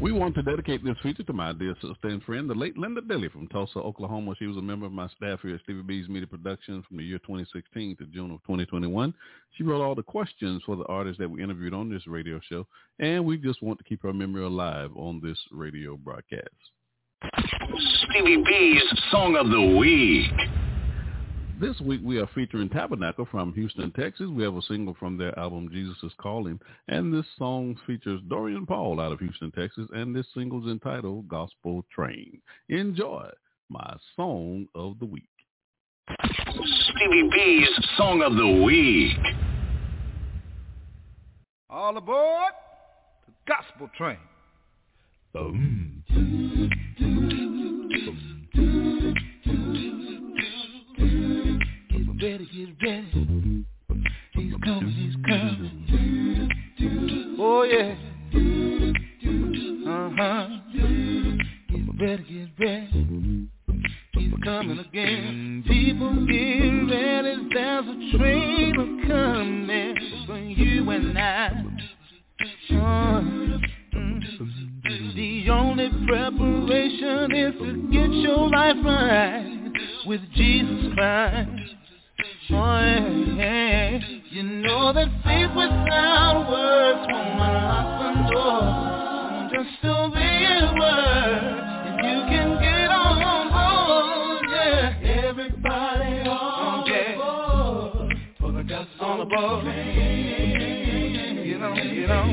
We 0.03 0.11
want 0.11 0.35
to 0.35 0.43
dedicate 0.43 0.85
this 0.85 0.97
feature 1.01 1.23
to 1.23 1.33
my 1.33 1.53
dear 1.53 1.77
sister 1.81 2.09
and 2.09 2.21
friend, 2.25 2.51
the 2.51 2.55
late 2.55 2.77
Linda 2.77 3.01
Dilly 3.01 3.29
from 3.29 3.47
Tulsa, 3.47 3.79
Oklahoma. 3.79 4.35
She 4.37 4.49
was 4.49 4.57
a 4.57 4.61
member 4.61 4.85
of 4.85 4.91
my 4.91 5.07
staff 5.11 5.39
here 5.43 5.55
at 5.55 5.61
Stevie 5.63 5.83
B's 5.83 6.09
Media 6.09 6.27
Productions 6.27 6.85
from 6.89 6.97
the 6.97 7.05
year 7.05 7.21
2016 7.21 7.99
to 7.99 8.07
June 8.07 8.33
of 8.33 8.43
2021. 8.43 9.15
She 9.57 9.63
wrote 9.63 9.81
all 9.81 9.95
the 9.95 10.03
questions 10.03 10.61
for 10.67 10.75
the 10.75 10.85
artists 10.87 11.21
that 11.21 11.31
we 11.31 11.41
interviewed 11.41 11.73
on 11.73 11.89
this 11.89 12.05
radio 12.09 12.41
show, 12.49 12.67
and 12.99 13.25
we 13.25 13.37
just 13.37 13.63
want 13.63 13.79
to 13.79 13.85
keep 13.85 14.03
her 14.03 14.13
memory 14.13 14.43
alive 14.43 14.91
on 14.97 15.21
this 15.23 15.39
radio 15.53 15.97
broadcast. 15.97 16.49
Stevie 18.11 18.43
B's 18.45 18.83
Song 19.13 19.37
of 19.37 19.51
the 19.51 19.77
Week. 19.79 20.72
This 21.63 21.79
week 21.79 22.01
we 22.03 22.19
are 22.19 22.27
featuring 22.35 22.69
Tabernacle 22.69 23.29
from 23.31 23.53
Houston, 23.53 23.93
Texas. 23.93 24.27
We 24.29 24.43
have 24.43 24.57
a 24.57 24.63
single 24.63 24.97
from 24.99 25.17
their 25.17 25.39
album 25.39 25.71
Jesus 25.73 25.97
is 26.03 26.11
Calling, 26.19 26.59
and 26.89 27.15
this 27.15 27.25
song 27.39 27.79
features 27.87 28.21
Dorian 28.29 28.67
Paul 28.67 28.99
out 28.99 29.13
of 29.13 29.21
Houston, 29.21 29.53
Texas, 29.53 29.87
and 29.93 30.13
this 30.13 30.27
single 30.35 30.61
is 30.67 30.73
entitled 30.73 31.29
Gospel 31.29 31.85
Train. 31.95 32.43
Enjoy 32.69 33.31
my 33.69 33.95
song 34.17 34.67
of 34.75 34.99
the 34.99 35.07
week. 35.07 35.23
Stevie 36.25 37.31
B's 37.33 37.69
Song 37.97 38.23
of 38.23 38.35
the 38.35 38.63
Week. 38.65 39.17
All 41.71 41.97
aboard 41.97 42.55
the 43.25 43.33
gospel 43.47 43.89
train. 43.97 44.19
Boom. 45.33 46.03
Ready, 52.23 52.47
get 52.55 52.69
ready. 52.87 53.65
He's 54.35 54.55
coming, 54.65 54.93
he's 54.93 55.17
coming. 55.27 56.49
Oh 57.41 57.65
yeah. 57.65 57.97
Uh-huh. 59.91 60.49
Get 61.69 61.85
ready, 62.01 62.23
get 62.23 62.49
ready. 62.65 63.49
He's 64.13 64.33
coming 64.45 64.79
again. 64.79 65.65
People 65.67 66.15
get 66.27 66.95
ready. 66.95 67.49
There's 67.53 67.87
a 67.87 68.17
train 68.17 68.73
a 68.79 69.09
coming 69.09 69.97
for 70.25 70.39
you 70.39 70.91
and 70.91 71.19
I. 71.19 71.49
Uh, 72.71 73.21
mm. 73.97 74.21
The 75.17 75.51
only 75.51 75.91
preparation 76.07 77.33
is 77.33 77.55
to 77.59 77.89
get 77.91 78.13
your 78.13 78.49
life 78.49 78.77
right 78.85 79.73
with 80.07 80.21
Jesus 80.37 80.95
Christ. 80.95 81.82
Oh, 82.25 83.35
yeah. 83.37 83.99
You 84.31 84.43
know 84.43 84.93
that 84.93 85.09
faith 85.25 85.51
without 85.57 86.47
works 86.51 87.07
won't 87.11 87.41
unlock 87.41 88.03
the 88.03 88.13
door. 88.33 88.63
Just 89.53 89.85
obey 89.85 90.45
His 90.45 90.71
word, 90.79 91.43
and 91.87 91.97
you 92.05 92.19
can 92.31 92.49
get 92.61 92.91
on 92.91 93.49
board. 93.51 94.43
Yeah, 94.51 95.27
everybody 95.27 96.13
on 96.29 96.85
board 97.19 98.13
for 98.39 98.51
the 98.53 98.63
gospel 98.63 99.07
on 99.07 99.19
the 99.19 99.25
board. 99.25 99.65
Get 101.45 101.63
on, 101.63 101.75
get 101.75 102.11
on. 102.11 102.29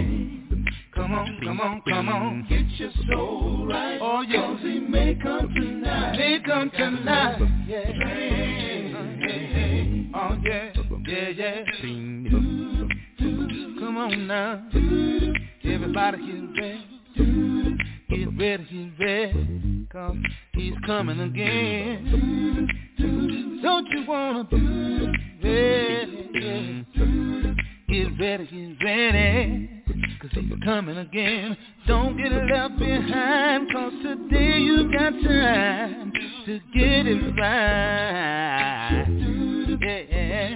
Come 0.96 1.14
on, 1.14 1.40
come 1.44 1.60
on, 1.62 1.82
come 1.88 2.10
on. 2.10 2.46
Get 2.50 2.66
your 2.80 2.92
soul 3.12 3.66
right. 3.68 4.00
Oh, 4.02 4.22
yeah. 4.22 4.42
Cause 4.42 4.60
he 4.62 4.80
may 4.80 5.16
come 5.16 5.50
tonight. 5.54 6.18
May 6.18 6.40
come 6.46 6.70
tonight. 6.72 7.40
Yeah. 7.68 9.69
Oh, 10.12 10.36
yeah. 10.44 10.72
Yeah, 11.08 11.30
yeah. 11.30 11.64
Come 13.80 13.98
on 13.98 14.26
now. 14.28 14.64
Everybody 15.64 16.18
get 16.18 16.42
ready. 16.60 16.84
Get 18.10 18.28
ready, 18.40 18.92
get 18.98 19.06
ready. 19.06 19.86
Cause 19.92 20.16
he's 20.54 20.74
coming 20.86 21.20
again. 21.20 22.68
Don't 23.62 23.88
you 23.90 24.06
wanna 24.08 24.46
be 24.46 24.58
ready? 25.44 26.30
Get 27.88 28.20
ready, 28.20 28.48
get 28.48 28.84
ready. 28.84 29.70
Cause 30.22 30.32
he's 30.34 30.54
coming 30.64 30.98
again. 30.98 31.56
Don't 31.88 32.18
get 32.18 32.32
left 32.32 32.80
behind. 32.80 33.72
Cause 33.72 33.94
today 34.02 34.58
you 34.60 34.92
got 34.92 35.12
time 35.12 36.12
to 36.46 36.60
get 36.74 37.06
it 37.08 37.36
right. 37.40 39.06
Yeah. 39.82 40.56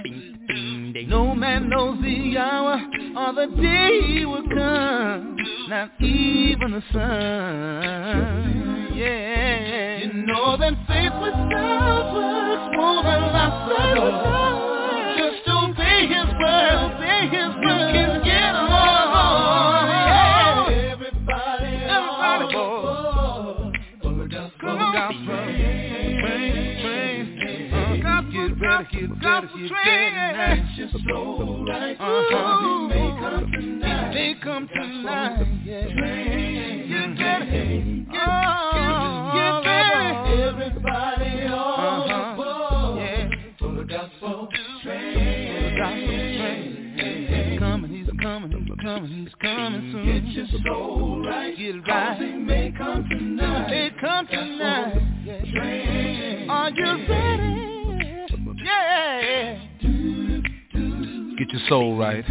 No 1.06 1.34
man 1.34 1.68
knows 1.68 2.00
the 2.02 2.38
hour 2.38 2.80
or 3.16 3.32
the 3.32 3.46
day 3.60 4.00
he 4.06 4.24
will 4.24 4.46
come. 4.48 5.36
Not 5.68 5.90
even 6.00 6.70
the 6.72 6.82
sun. 6.92 8.92
Yeah. 8.94 9.98
You 9.98 10.12
know 10.26 10.56
that 10.56 10.74
faith 10.86 11.12
without 11.22 12.14
works 12.14 12.76
won't 12.76 13.06
allow 13.06 13.66
Just 15.16 15.48
obey 15.48 16.06
his 16.06 16.26
word. 16.38 16.94
Obey 16.94 17.28
his 17.28 17.54
word. 17.64 18.13
Get 28.82 29.00
ready, 29.00 29.20
get 29.22 29.24
ready, 29.24 29.68
get 29.68 29.72
ready 29.72 30.10
now. 30.14 30.74
Your 30.76 30.88
soul 31.08 31.66
right. 31.68 31.96
Uh-huh. 31.98 32.60
He 32.60 32.88
may 32.88 33.08
come 33.20 33.44
tonight. 33.52 34.10
He 34.10 34.14
may 34.14 34.34
come 34.42 34.68
tonight. 34.74 35.46
Yeah. 35.64 35.82
Get 35.82 36.00
ready, 36.00 36.88
get, 36.88 37.16
get, 37.16 37.40
get 37.48 38.28
ready. 39.64 40.42
Everybody 40.42 41.30
on 41.46 42.10
uh-huh. 42.10 42.36
board. 42.36 42.98
Yeah. 43.00 43.28
For 43.58 43.70
the 43.72 43.84
gospel 43.84 44.48
train. 44.82 45.14
For 45.14 45.60
the 45.60 45.76
gospel 45.78 46.18
train. 46.38 47.58
Coming, 47.58 47.90
he's 47.90 48.10
coming, 48.20 48.50
he's 49.24 49.34
coming, 49.40 49.82
soon. 49.92 50.04
Get 50.04 50.24
your 50.34 50.46
soul 50.66 51.24
right. 51.26 51.56
Get 51.56 51.76
it 51.76 51.88
right. 51.88 52.18
He 52.18 52.32
may 52.32 52.72
come 52.76 53.08
tonight. 53.08 53.68
He 53.68 53.74
may 53.74 53.90
come 54.00 54.26
tonight. 54.26 54.94
Train. 55.52 56.50
Are 56.50 56.70
you 56.70 57.08
ready? 57.08 57.73
Get 61.38 61.50
your 61.50 61.62
soul 61.68 61.96
right. 61.96 62.24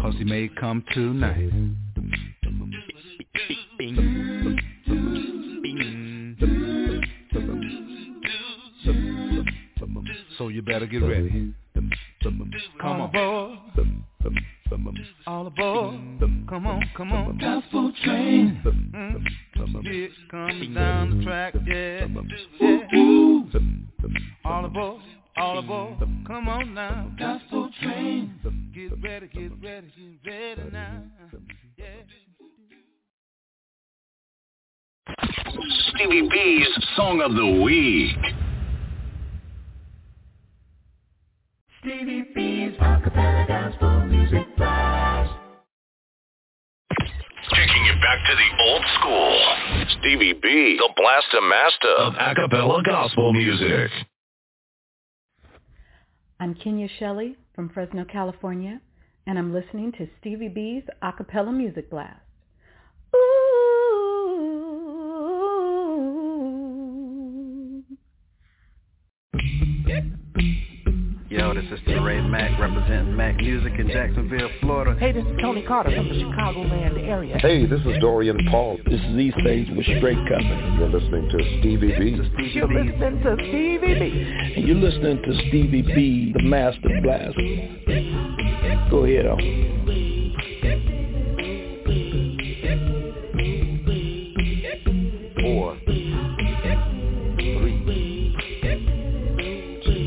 Cause 0.00 0.14
he 0.16 0.24
may 0.24 0.48
come 0.58 0.82
tonight. 0.94 1.50
So 10.38 10.48
you 10.48 10.62
better 10.62 10.86
get 10.86 11.02
ready. 11.02 11.52
Come 12.80 13.00
on. 13.02 13.58
All 15.26 15.46
aboard. 15.46 15.98
Come 16.48 16.66
on, 16.66 16.82
come 16.96 17.12
on. 17.12 17.38
Gospel 17.38 17.92
train. 18.04 18.62
Mm. 18.64 19.24
It 19.84 20.10
comes 20.30 20.74
down 20.74 21.18
the 21.18 21.24
track, 21.24 21.54
yeah. 21.66 22.06
yeah. 22.60 22.87
All 25.58 25.64
aboard. 25.64 25.94
All 25.94 26.02
aboard. 26.04 26.26
Come 26.26 26.48
on 26.48 26.74
now. 26.74 27.10
Gospel 27.18 27.68
train. 27.82 28.32
Get 28.72 29.02
ready, 29.02 29.26
get 29.26 29.50
ready, 29.60 29.92
get 30.24 30.30
ready 30.30 30.70
now. 30.70 31.02
Yeah. 31.76 31.86
Stevie 35.88 36.28
B's 36.30 36.68
Song 36.94 37.20
of 37.22 37.34
the 37.34 37.62
Week. 37.62 38.16
Stevie 41.80 42.26
B's 42.34 42.78
acapella 42.78 43.48
gospel 43.48 44.06
music 44.06 44.56
blast. 44.56 45.32
Taking 47.50 47.84
you 47.84 47.94
back 47.94 48.18
to 48.28 48.34
the 48.36 48.62
old 48.64 48.84
school. 49.00 49.40
Stevie 49.98 50.34
B, 50.34 50.76
the 50.78 50.88
blaster 50.96 51.40
master 51.40 51.94
of 51.98 52.12
acapella 52.14 52.84
gospel 52.84 53.32
music. 53.32 53.90
I'm 56.40 56.54
Kenya 56.54 56.86
Shelley 57.00 57.36
from 57.56 57.68
Fresno, 57.68 58.04
California, 58.04 58.80
and 59.26 59.36
I'm 59.36 59.52
listening 59.52 59.90
to 59.98 60.06
Stevie 60.20 60.48
B's 60.48 60.84
Acappella 61.02 61.52
Music 61.52 61.90
Blast. 61.90 62.27
Yo, 71.58 71.70
this 71.70 71.80
is 71.80 71.86
Ray 72.02 72.20
Mack 72.20 72.58
representing 72.60 73.16
Mac 73.16 73.36
Music 73.36 73.72
in 73.78 73.88
Jacksonville, 73.88 74.48
Florida. 74.60 74.98
Hey, 75.00 75.10
this 75.12 75.24
is 75.24 75.36
Tony 75.40 75.62
Carter 75.62 75.90
from 75.90 76.08
the 76.08 76.14
Chicagoland 76.14 77.02
area. 77.04 77.36
Hey, 77.38 77.66
this 77.66 77.80
is 77.80 77.98
Dorian 78.00 78.38
Paul. 78.48 78.78
This 78.86 79.00
is 79.00 79.16
E 79.16 79.32
Stage 79.40 79.68
with 79.74 79.84
Straight 79.84 80.18
Company. 80.28 80.76
You're 80.78 80.88
listening 80.88 81.28
to 81.30 81.58
Stevie 81.58 81.98
B. 81.98 82.16
You're 82.54 82.68
listening 82.68 83.22
to 83.22 83.36
Stevie 83.48 83.94
B. 83.94 84.54
And 84.56 84.68
you're 84.68 84.76
listening 84.76 85.22
to 85.22 85.48
Stevie 85.48 85.82
B, 85.82 86.32
the 86.36 86.42
Master 86.44 87.00
Blaster. 87.02 87.42
Go 88.90 89.04
ahead, 89.04 89.26
on. 89.26 89.38
Four. 95.40 95.76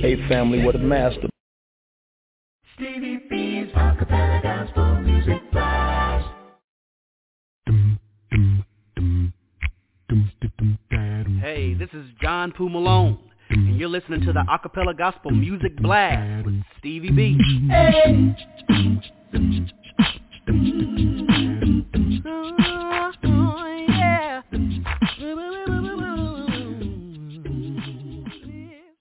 Hey, 0.02 0.16
family, 0.30 0.64
what 0.64 0.76
a 0.76 0.80
master. 0.80 1.31
This 11.82 11.90
is 11.94 12.06
John 12.22 12.52
Poo 12.52 12.70
Malone, 12.70 13.18
and 13.50 13.76
you're 13.76 13.90
listening 13.90 14.22
to 14.28 14.32
the 14.32 14.44
Acappella 14.48 14.96
Gospel 14.96 15.32
Music 15.32 15.76
Blast 15.78 16.46
with 16.46 16.62
Stevie 16.78 17.10
B. 17.10 17.40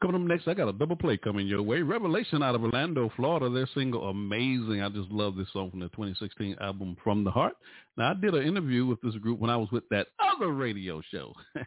Coming 0.00 0.15
up 0.15 0.20
next, 0.23 0.49
I 0.49 0.55
got 0.55 0.68
a 0.68 0.73
double 0.73 0.97
play 0.97 1.18
coming 1.18 1.47
your 1.47 1.62
way. 1.62 1.83
Revelation 1.83 2.42
out 2.42 2.55
of 2.55 2.62
Orlando, 2.62 3.12
Florida. 3.15 3.50
Their 3.50 3.68
single 3.75 4.09
Amazing. 4.09 4.81
I 4.81 4.89
just 4.89 5.10
love 5.10 5.36
this 5.36 5.49
song 5.52 5.70
from 5.70 5.81
the 5.81 5.89
2016 5.89 6.57
album 6.62 6.97
From 7.05 7.25
the 7.25 7.31
Heart. 7.31 7.59
Now, 7.99 8.12
I 8.12 8.15
did 8.15 8.33
an 8.33 8.42
interview 8.42 8.86
with 8.86 9.02
this 9.02 9.17
group 9.17 9.39
when 9.39 9.50
I 9.50 9.59
was 9.59 9.68
with 9.70 9.86
that 9.91 10.07
other 10.18 10.49
radio 10.49 11.02
show. 11.12 11.34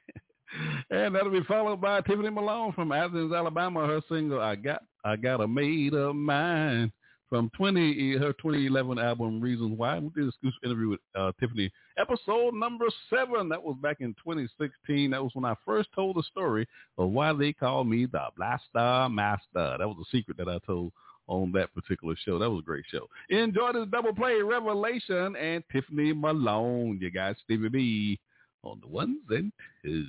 and 0.90 1.16
that'll 1.16 1.32
be 1.32 1.44
followed 1.44 1.82
by 1.82 2.02
Tiffany 2.02 2.30
Malone 2.30 2.74
from 2.74 2.92
Athens, 2.92 3.34
Alabama. 3.34 3.86
Her 3.86 4.02
single 4.10 4.42
"I 4.42 4.56
Got 4.56 4.84
I 5.04 5.16
Got 5.16 5.42
a 5.42 5.48
Made 5.48 5.94
of 5.94 6.16
Mine" 6.16 6.92
from 7.30 7.50
20 7.58 8.18
her 8.18 8.34
2011 8.34 9.00
album 9.00 9.42
"Reasons 9.42 9.78
Why." 9.78 10.00
We 10.00 10.10
did 10.10 10.24
an 10.24 10.30
exclusive 10.30 10.60
interview 10.64 10.90
with 10.90 11.00
uh, 11.16 11.32
Tiffany, 11.40 11.72
episode 11.98 12.54
number 12.54 12.86
seven. 13.10 13.50
That 13.50 13.64
was 13.64 13.76
back 13.82 13.98
in 14.02 14.14
2016. 14.24 15.12
That 15.12 15.24
was 15.24 15.32
when 15.34 15.46
I 15.46 15.56
first 15.66 15.90
told 15.96 16.18
the 16.18 16.24
story 16.24 16.68
of 16.98 17.10
why 17.10 17.34
they 17.34 17.54
call 17.54 17.84
me 17.84 18.06
the 18.06 18.28
Blaster 18.38 19.10
Master. 19.10 19.78
That 19.80 19.88
was 19.88 19.98
a 20.02 20.16
secret 20.16 20.38
that 20.38 20.50
I 20.50 20.60
told 20.66 20.92
on 21.28 21.52
that 21.54 21.74
particular 21.74 22.16
show. 22.24 22.38
That 22.38 22.50
was 22.50 22.60
a 22.60 22.66
great 22.66 22.86
show. 22.92 23.08
Enjoy 23.30 23.72
this 23.74 23.88
double 23.92 24.14
play, 24.14 24.42
Revelation 24.42 25.36
and 25.36 25.64
Tiffany 25.72 26.14
Malone. 26.14 27.00
You 27.02 27.10
guys, 27.10 27.36
Stevie 27.44 27.70
B 27.70 28.20
on 28.64 28.80
the 28.82 28.88
ones 28.88 29.20
and 29.30 29.52
twos. 29.84 30.08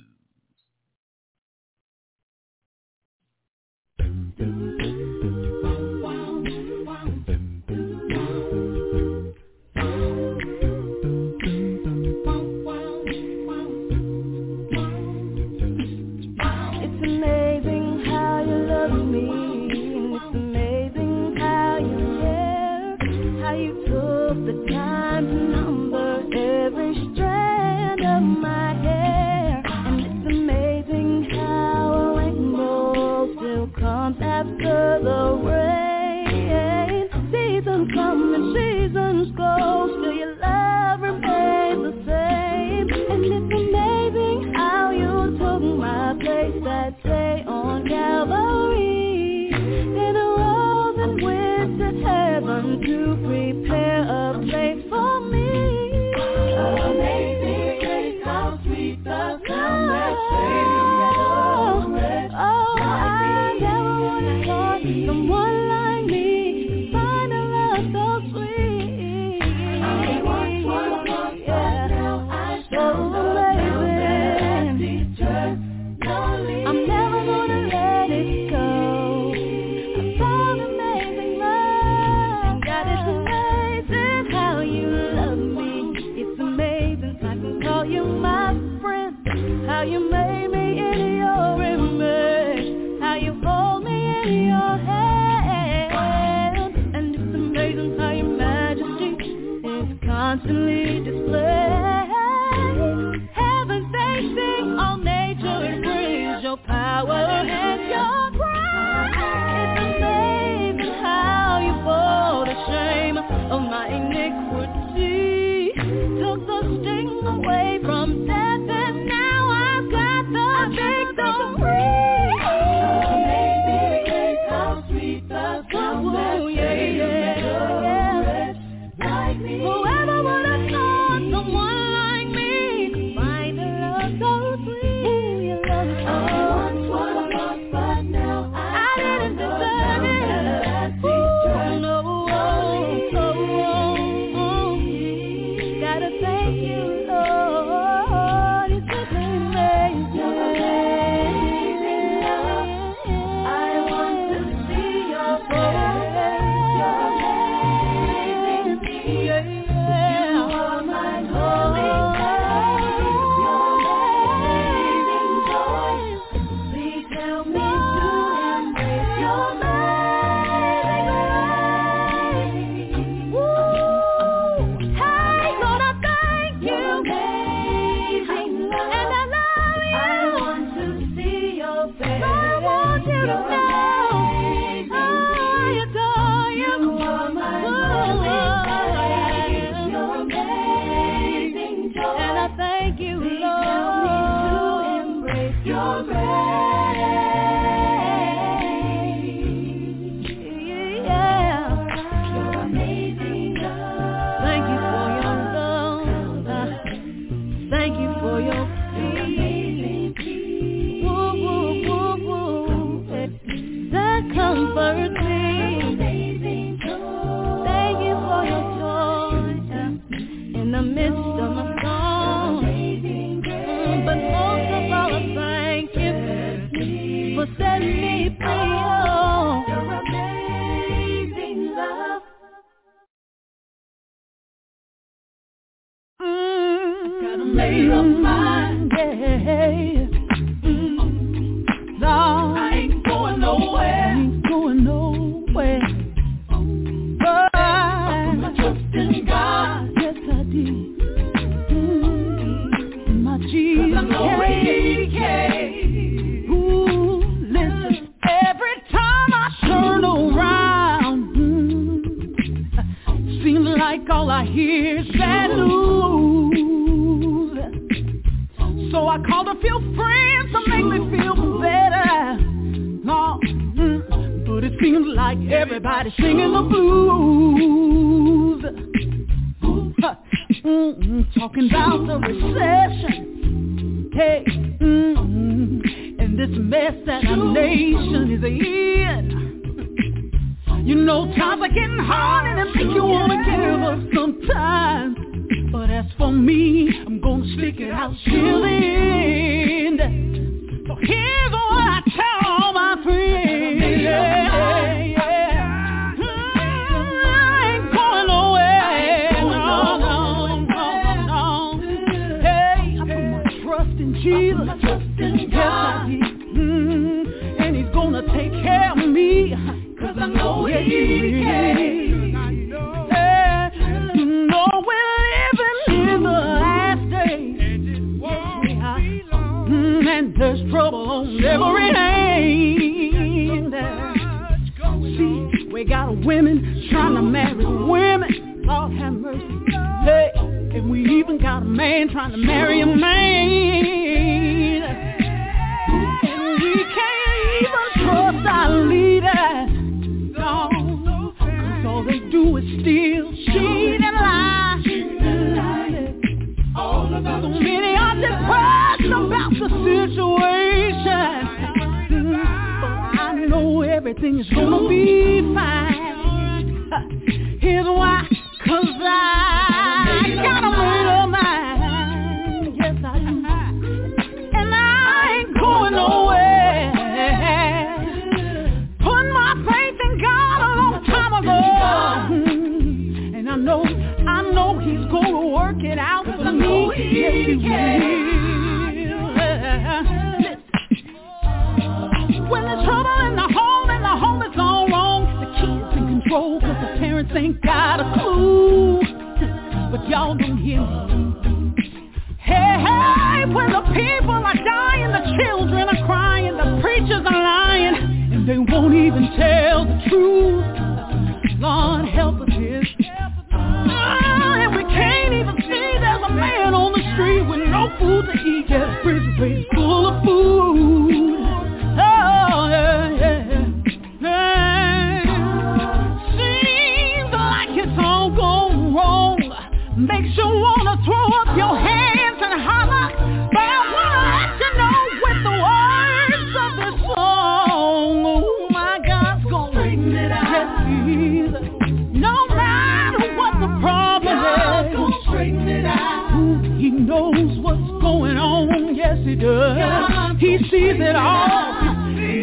He 450.39 450.57
sees 450.69 450.99
it 450.99 451.15
all. 451.15 451.73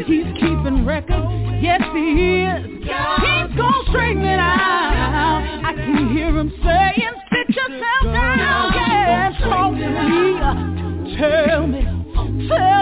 He's 0.07 0.25
keeping 0.35 0.85
record. 0.87 1.25
Yes, 1.63 1.83
he 1.93 2.43
is. 2.43 2.83
He's 2.83 3.57
gonna 3.57 3.89
straighten 3.89 4.25
it 4.25 4.39
out. 4.39 5.61
I 5.65 5.73
can 5.75 6.09
hear 6.13 6.37
him 6.37 6.51
saying, 6.65 7.13
sit 7.31 7.55
yourself 7.55 8.05
down. 8.05 8.73
Yes, 8.75 9.35
to 9.41 9.71
me. 9.73 11.17
Tell 11.17 11.67
me, 11.67 11.83
tell 12.49 12.82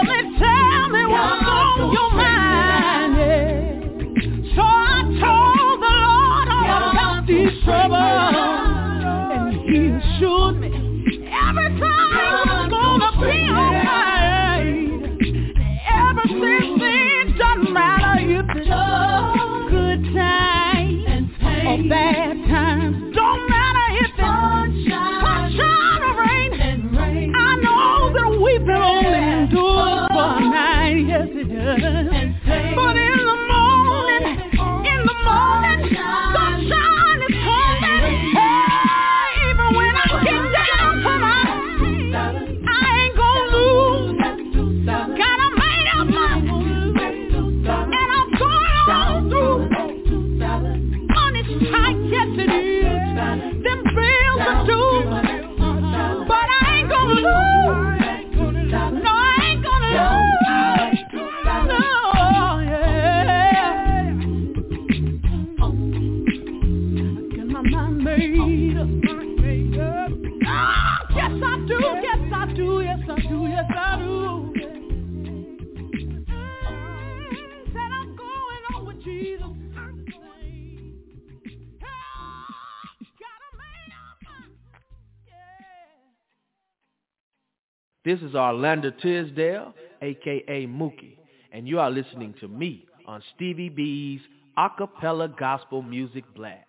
is 88.31 88.35
Orlando 88.35 88.91
Tisdale, 88.91 89.73
aka 90.01 90.65
Mookie, 90.65 91.17
and 91.51 91.67
you 91.67 91.79
are 91.79 91.91
listening 91.91 92.33
to 92.39 92.47
me 92.47 92.85
on 93.05 93.21
Stevie 93.35 93.69
B's 93.69 94.21
Acappella 94.57 95.37
Gospel 95.37 95.81
Music 95.81 96.23
Blast. 96.33 96.65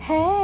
Hey. 0.00 0.43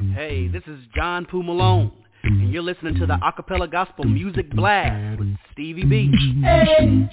Hey, 0.00 0.48
this 0.48 0.62
is 0.66 0.78
John 0.94 1.26
Poo 1.26 1.42
Malone, 1.42 1.92
and 2.22 2.50
you're 2.50 2.62
listening 2.62 2.94
to 2.94 3.04
the 3.04 3.18
Acappella 3.18 3.70
Gospel 3.70 4.04
Music 4.04 4.50
Blast 4.50 5.18
with 5.18 5.36
Stevie 5.52 5.84
B. 5.84 6.10
Hey. 6.42 7.10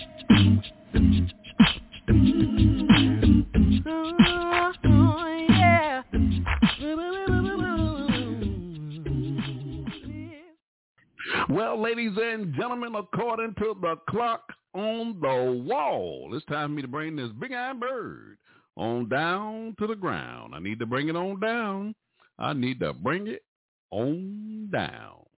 Well, 11.49 11.81
ladies 11.81 12.17
and 12.17 12.53
gentlemen, 12.53 12.95
according 12.95 13.55
to 13.55 13.75
the 13.81 13.95
clock 14.09 14.43
on 14.73 15.19
the 15.19 15.63
wall, 15.65 16.29
it's 16.33 16.45
time 16.45 16.69
for 16.69 16.75
me 16.75 16.81
to 16.81 16.87
bring 16.87 17.17
this 17.17 17.31
big 17.39 17.51
iron 17.51 17.79
bird 17.79 18.37
on 18.77 19.09
down 19.09 19.75
to 19.79 19.87
the 19.87 19.95
ground. 19.95 20.55
I 20.55 20.59
need 20.59 20.79
to 20.79 20.85
bring 20.85 21.09
it 21.09 21.17
on 21.17 21.41
down. 21.41 21.93
I 22.39 22.53
need 22.53 22.81
to 22.81 22.93
bring 22.93 23.27
it 23.27 23.43
on 23.91 24.69
down. 24.71 25.28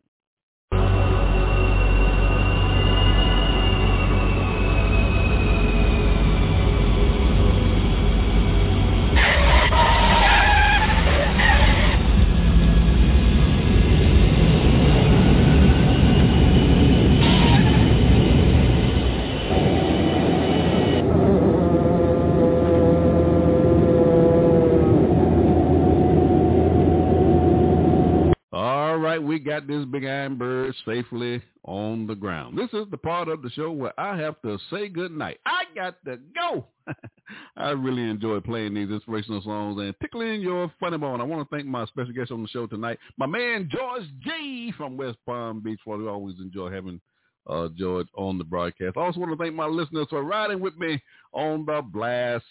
Right, 29.11 29.21
we 29.21 29.39
got 29.39 29.67
this 29.67 29.83
big 29.83 30.05
iron 30.05 30.37
bird 30.37 30.73
safely 30.85 31.41
on 31.65 32.07
the 32.07 32.15
ground. 32.15 32.57
This 32.57 32.69
is 32.71 32.89
the 32.91 32.97
part 32.97 33.27
of 33.27 33.41
the 33.41 33.49
show 33.49 33.69
where 33.69 33.91
I 33.99 34.15
have 34.15 34.41
to 34.43 34.57
say 34.71 34.87
good 34.87 35.11
night. 35.11 35.37
I 35.45 35.63
got 35.75 35.97
to 36.05 36.17
go. 36.33 36.67
I 37.57 37.71
really 37.71 38.03
enjoy 38.09 38.39
playing 38.39 38.73
these 38.73 38.89
inspirational 38.89 39.41
songs 39.41 39.81
and 39.81 39.93
tickling 40.01 40.39
your 40.39 40.71
funny 40.79 40.97
bone. 40.97 41.19
I 41.19 41.25
want 41.25 41.45
to 41.45 41.53
thank 41.53 41.67
my 41.67 41.85
special 41.87 42.13
guest 42.13 42.31
on 42.31 42.41
the 42.41 42.47
show 42.47 42.67
tonight, 42.67 42.99
my 43.17 43.25
man 43.25 43.67
George 43.69 44.03
Gee 44.23 44.73
from 44.77 44.95
West 44.95 45.17
Palm 45.25 45.59
Beach. 45.59 45.81
Florida. 45.83 46.05
We 46.05 46.09
always 46.09 46.39
enjoy 46.39 46.71
having 46.71 47.01
uh, 47.47 47.67
George 47.77 48.07
on 48.15 48.37
the 48.37 48.45
broadcast. 48.45 48.95
I 48.95 49.01
also 49.01 49.19
want 49.19 49.33
to 49.33 49.37
thank 49.37 49.53
my 49.53 49.67
listeners 49.67 50.07
for 50.09 50.23
riding 50.23 50.61
with 50.61 50.77
me 50.77 51.03
on 51.33 51.65
the 51.65 51.81
blast 51.81 52.45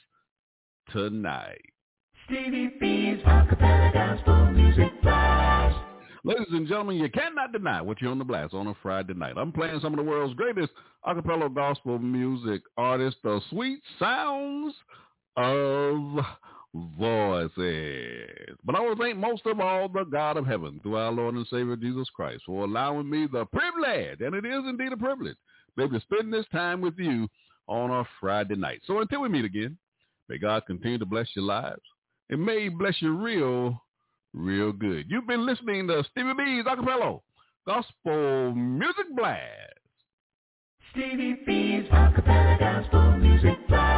tonight. 0.93 1.65
Stevie 2.27 2.75
B's 2.79 3.23
Acappella 3.25 3.95
Gospel 3.95 4.51
Music 4.53 4.91
Blast. 5.01 5.50
Ladies 6.23 6.49
and 6.51 6.69
gentlemen, 6.69 6.97
you 6.97 7.09
cannot 7.09 7.51
deny 7.53 7.81
what 7.81 8.01
you're 8.01 8.11
on 8.11 8.19
the 8.19 8.25
blast 8.25 8.53
on 8.53 8.67
a 8.67 8.75
Friday 8.83 9.15
night. 9.15 9.39
I'm 9.39 9.53
playing 9.53 9.81
some 9.81 9.95
of 9.95 9.97
the 9.97 10.11
world's 10.11 10.35
greatest 10.35 10.71
acapella 11.07 11.53
gospel 11.55 11.99
music 11.99 12.61
artists, 12.77 13.19
the 13.25 13.41
sweet 13.49 13.81
sounds 13.99 14.75
of 15.39 15.97
voices. 16.99 18.29
But 18.65 18.75
I 18.75 18.81
want 18.81 18.99
to 18.99 19.03
thank 19.03 19.17
most 19.17 19.47
of 19.47 19.61
all 19.61 19.89
the 19.89 20.05
God 20.05 20.37
of 20.37 20.47
heaven 20.47 20.79
through 20.83 20.97
our 20.97 21.11
Lord 21.11 21.37
and 21.37 21.47
Savior 21.47 21.77
Jesus 21.77 22.09
Christ 22.15 22.43
for 22.45 22.65
allowing 22.65 23.09
me 23.09 23.27
the 23.27 23.47
privilege, 23.47 24.21
and 24.21 24.35
it 24.35 24.45
is 24.45 24.63
indeed 24.69 24.93
a 24.93 24.99
privilege, 24.99 25.37
maybe 25.79 25.99
to 25.99 26.05
spend 26.05 26.31
this 26.31 26.47
time 26.53 26.83
with 26.83 26.99
you 26.99 27.29
on 27.67 27.91
a 27.91 28.05
Friday 28.21 28.57
night. 28.57 28.83
So 28.87 28.99
until 28.99 29.23
we 29.23 29.31
meet 29.31 29.47
again, 29.47 29.79
may 30.29 30.37
God 30.37 30.67
continue 30.67 30.99
to 30.99 31.07
bless 31.07 31.29
your 31.35 31.47
lives. 31.47 31.81
and 32.29 32.45
may 32.45 32.65
he 32.65 32.69
bless 32.69 33.01
you 33.01 33.17
real 33.17 33.81
real 34.35 34.73
good. 34.73 35.07
You've 35.09 35.27
been 35.27 35.47
listening 35.47 35.89
to 35.89 36.05
Stevie 36.11 36.33
B's 36.37 36.65
Acappella 36.65 37.21
Gospel 37.67 38.55
Music 38.55 39.07
Blast. 39.17 39.41
Stevie 40.93 41.37
B's 41.47 41.89
Acappella 41.91 42.59
Gospel 42.59 43.19
Music 43.19 43.59
Blast. 43.69 43.90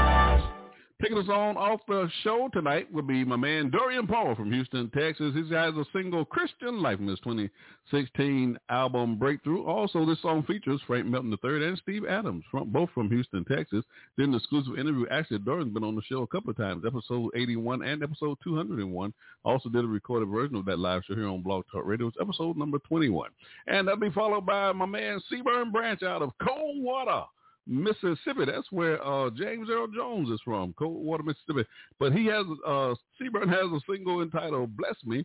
Taking 1.03 1.19
us 1.19 1.29
on 1.29 1.57
off 1.57 1.81
the 1.89 2.09
show 2.23 2.49
tonight 2.53 2.87
will 2.93 3.03
be 3.03 3.25
my 3.25 3.35
man 3.35 3.71
Dorian 3.71 4.07
Paul 4.07 4.37
from 4.37 4.53
Houston, 4.53 4.89
Texas. 4.91 5.35
He 5.35 5.53
has 5.53 5.75
a 5.75 5.85
single 5.93 6.25
Christian 6.25 6.81
Life 6.81 6.99
from 6.99 7.09
his 7.09 7.19
2016 7.21 8.57
album 8.69 9.19
Breakthrough. 9.19 9.65
Also, 9.65 10.07
this 10.07 10.23
song 10.23 10.45
features 10.45 10.81
Frank 10.87 11.07
Melton 11.07 11.37
III 11.45 11.67
and 11.67 11.79
Steve 11.79 12.05
Adams, 12.09 12.45
from, 12.53 12.71
both 12.71 12.89
from 12.95 13.11
Houston, 13.11 13.45
Texas. 13.47 13.85
Then 14.17 14.31
the 14.31 14.37
exclusive 14.37 14.79
interview. 14.79 15.07
Actually, 15.11 15.41
Dorian's 15.41 15.75
been 15.75 15.83
on 15.83 15.97
the 15.97 16.03
show 16.03 16.23
a 16.23 16.27
couple 16.29 16.51
of 16.51 16.57
times, 16.57 16.85
episode 16.87 17.33
81 17.35 17.83
and 17.83 18.01
episode 18.01 18.39
201. 18.45 19.13
Also 19.45 19.69
did 19.71 19.85
a 19.85 19.89
recorded 19.89 20.29
version 20.29 20.55
of 20.55 20.65
that 20.67 20.79
live 20.79 21.03
show 21.05 21.17
here 21.17 21.27
on 21.27 21.43
Blog 21.43 21.65
Talk 21.73 21.85
Radio. 21.85 22.07
It's 22.07 22.17
episode 22.21 22.57
number 22.57 22.79
21. 22.79 23.29
And 23.67 23.89
that'll 23.89 23.99
be 23.99 24.11
followed 24.11 24.47
by 24.47 24.71
my 24.71 24.87
man 24.87 25.21
Seaburn 25.29 25.73
Branch 25.73 26.01
out 26.05 26.23
of 26.23 26.31
Coldwater. 26.41 27.25
Mississippi. 27.67 28.45
That's 28.47 28.71
where 28.71 29.05
uh, 29.05 29.31
James 29.31 29.69
Earl 29.71 29.89
Jones 29.89 30.31
is 30.31 30.41
from, 30.45 30.75
Coldwater, 30.79 31.23
Mississippi. 31.23 31.69
But 31.99 32.13
he 32.13 32.27
has 32.27 32.45
uh, 32.67 32.95
Seaburn 33.21 33.49
has 33.49 33.71
a 33.73 33.81
single 33.91 34.23
entitled 34.23 34.77
"Bless 34.77 34.97
Me" 35.05 35.25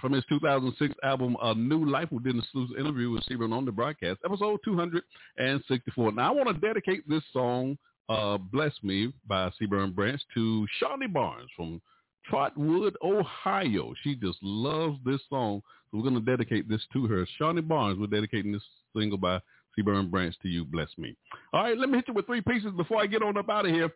from 0.00 0.12
his 0.12 0.24
2006 0.28 0.94
album 1.02 1.36
"A 1.42 1.54
New 1.54 1.88
Life." 1.88 2.08
We 2.10 2.22
did 2.22 2.34
an 2.34 2.40
exclusive 2.40 2.76
interview 2.78 3.10
with 3.10 3.24
Seaburn 3.24 3.52
on 3.52 3.64
the 3.64 3.72
broadcast, 3.72 4.20
episode 4.24 4.60
264. 4.64 6.12
Now 6.12 6.28
I 6.28 6.34
want 6.34 6.48
to 6.48 6.66
dedicate 6.66 7.08
this 7.08 7.22
song, 7.32 7.78
uh, 8.08 8.36
"Bless 8.36 8.74
Me" 8.82 9.12
by 9.26 9.50
Seaburn 9.60 9.94
Branch, 9.94 10.20
to 10.34 10.66
Shawnee 10.78 11.06
Barnes 11.06 11.50
from 11.56 11.80
Trotwood, 12.28 12.96
Ohio. 13.02 13.94
She 14.02 14.14
just 14.14 14.38
loves 14.42 14.98
this 15.04 15.20
song, 15.28 15.62
so 15.90 15.98
we're 15.98 16.08
going 16.08 16.22
to 16.22 16.30
dedicate 16.30 16.68
this 16.68 16.82
to 16.92 17.06
her. 17.06 17.26
Shawnee 17.38 17.62
Barnes, 17.62 17.98
we're 17.98 18.06
dedicating 18.06 18.52
this 18.52 18.62
single 18.96 19.18
by 19.18 19.40
Seaburn 19.78 20.10
Branch 20.10 20.34
to 20.42 20.48
you. 20.48 20.64
Bless 20.64 20.88
me. 20.98 21.16
All 21.52 21.62
right, 21.64 21.78
let 21.78 21.88
me 21.88 21.96
hit 21.96 22.08
you 22.08 22.14
with 22.14 22.26
three 22.26 22.42
pieces 22.42 22.72
before 22.76 23.00
I 23.00 23.06
get 23.06 23.22
on 23.22 23.36
up 23.36 23.48
out 23.48 23.66
of 23.66 23.72
here. 23.72 23.92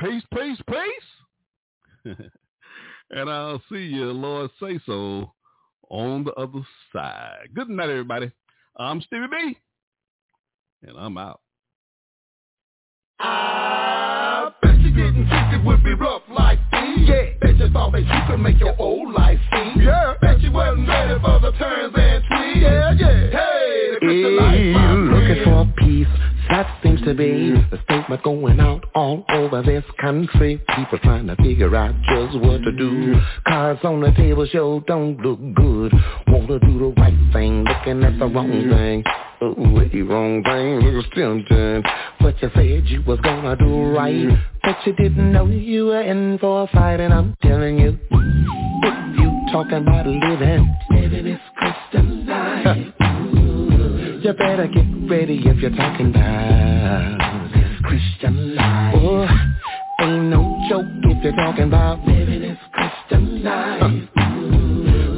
Peace, 0.00 0.22
peace, 0.32 0.58
peace. 0.68 2.16
and 3.10 3.30
I'll 3.30 3.62
see 3.70 3.84
you, 3.84 4.06
Lord 4.12 4.50
say 4.60 4.80
so, 4.86 5.32
on 5.88 6.24
the 6.24 6.32
other 6.32 6.60
side. 6.92 7.48
Good 7.54 7.68
night, 7.68 7.90
everybody. 7.90 8.30
I'm 8.76 9.00
Stevie 9.02 9.26
B, 9.30 9.58
and 10.82 10.96
I'm 10.98 11.16
out. 11.16 11.40
I 13.20 14.50
bet 14.60 14.80
you 14.80 14.90
didn't 14.90 15.28
think 15.28 15.54
it 15.54 15.64
would 15.64 15.82
be 15.84 15.94
rough 15.94 16.22
like 16.28 16.58
these. 16.72 17.08
Yeah. 17.08 17.24
Bet 17.40 17.56
you 17.56 17.70
thought 17.70 17.92
that 17.92 18.02
you 18.02 18.20
could 18.28 18.40
make 18.40 18.58
your 18.58 18.74
old 18.78 19.14
life 19.14 19.38
sing. 19.52 19.82
Yeah. 19.82 20.14
Bet 20.20 20.40
you 20.40 20.50
wasn't 20.50 20.88
ready 20.88 21.14
for 21.20 21.38
the 21.40 21.52
turns 21.52 21.94
and 21.96 22.24
twists. 22.24 22.60
Yeah, 22.60 22.92
yeah. 22.98 23.30
Hey, 23.30 23.90
the 23.92 23.98
Christian 24.00 24.36
life, 24.36 24.74
my 24.74 24.83
looking 25.34 25.52
for 25.52 25.72
peace. 25.76 26.06
That 26.50 26.78
seems 26.82 27.00
to 27.02 27.14
be 27.14 27.52
the 27.70 27.80
statement 27.84 28.22
going 28.22 28.60
out 28.60 28.84
all 28.94 29.24
over 29.30 29.62
this 29.62 29.84
country. 30.00 30.62
People 30.76 30.98
trying 31.02 31.26
to 31.28 31.36
figure 31.36 31.74
out 31.74 31.94
just 32.08 32.38
what 32.38 32.62
to 32.62 32.72
do. 32.72 33.20
Cards 33.46 33.80
on 33.84 34.00
the 34.00 34.12
table 34.12 34.46
show 34.46 34.80
don't 34.86 35.16
look 35.18 35.38
good. 35.54 35.92
Wanna 36.28 36.58
do 36.60 36.78
the 36.78 36.94
right 37.00 37.32
thing, 37.32 37.64
looking 37.64 38.04
at 38.04 38.18
the 38.18 38.26
wrong 38.26 38.50
thing. 38.50 39.04
Oh, 39.40 39.54
the 39.92 40.02
wrong 40.02 40.42
thing 40.44 40.80
looks 40.80 41.08
tempting. 41.14 41.82
But 42.20 42.40
you 42.42 42.50
said 42.54 42.86
you 42.86 43.02
was 43.02 43.20
gonna 43.20 43.56
do 43.56 43.92
right. 43.94 44.28
But 44.62 44.76
you 44.86 44.92
didn't 44.94 45.32
know 45.32 45.46
you 45.46 45.86
were 45.86 46.02
in 46.02 46.38
for 46.38 46.64
a 46.64 46.66
fight, 46.68 47.00
and 47.00 47.12
I'm 47.12 47.34
telling 47.42 47.78
you, 47.78 47.98
if 48.10 49.18
you 49.18 49.46
talking 49.52 49.78
about 49.78 50.06
living, 50.06 50.74
living 50.90 51.24
this 51.24 51.40
Christian 51.56 52.26
life. 52.26 52.94
You 54.24 54.32
better 54.32 54.66
get 54.66 54.86
ready 55.10 55.36
if 55.44 55.58
you're 55.58 55.76
talking 55.76 56.08
about 56.08 57.50
this 57.52 57.78
Christian 57.82 58.54
life. 58.54 58.94
Oh, 58.96 59.28
ain't 60.00 60.24
no 60.30 60.64
joke 60.66 60.86
if 61.02 61.22
you're 61.22 61.36
talking 61.36 61.64
about 61.64 62.02
living 62.06 62.40
this 62.40 62.56
Christian 62.72 63.44
life. 63.44 63.82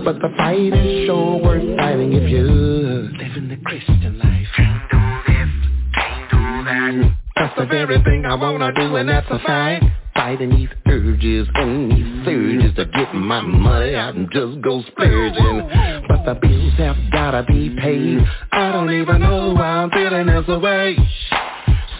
But 0.05 0.19
the 0.19 0.35
fight 0.37 0.75
is 0.75 1.07
sure 1.07 1.41
worth 1.41 1.79
fighting 1.79 2.15
if 2.15 2.29
you're 2.29 2.51
living 2.51 3.49
the 3.49 3.59
Christian 3.65 4.19
life. 4.19 4.49
Can't 4.57 4.91
do 4.91 5.33
this, 5.33 5.51
can't 5.95 6.31
do 6.33 6.65
that. 6.65 7.55
the 7.57 7.67
very 7.67 8.03
thing 8.03 8.27
I 8.27 8.35
wanna 8.35 8.73
do 8.75 8.97
and 8.97 9.09
that's 9.09 9.31
a 9.31 9.39
fight 9.39 9.83
Fighting 10.17 10.51
these 10.51 10.69
urges 10.87 11.47
and 11.55 11.91
these 11.91 12.25
surges 12.25 12.75
to 12.77 12.87
get 12.87 13.15
my 13.15 13.41
money. 13.41 13.95
Out 13.95 14.15
and 14.15 14.31
just 14.33 14.61
go 14.63 14.83
splurging 14.89 15.69
But 16.09 16.25
the 16.25 16.35
bills 16.41 16.73
have 16.79 16.97
gotta 17.13 17.45
be 17.45 17.71
paid. 17.79 18.21
I 18.53 18.73
don't 18.73 18.91
even 18.91 19.21
know 19.21 19.53
why 19.55 19.67
I'm 19.67 19.91
feeling 19.91 20.27
this 20.27 20.47
way. 20.49 20.97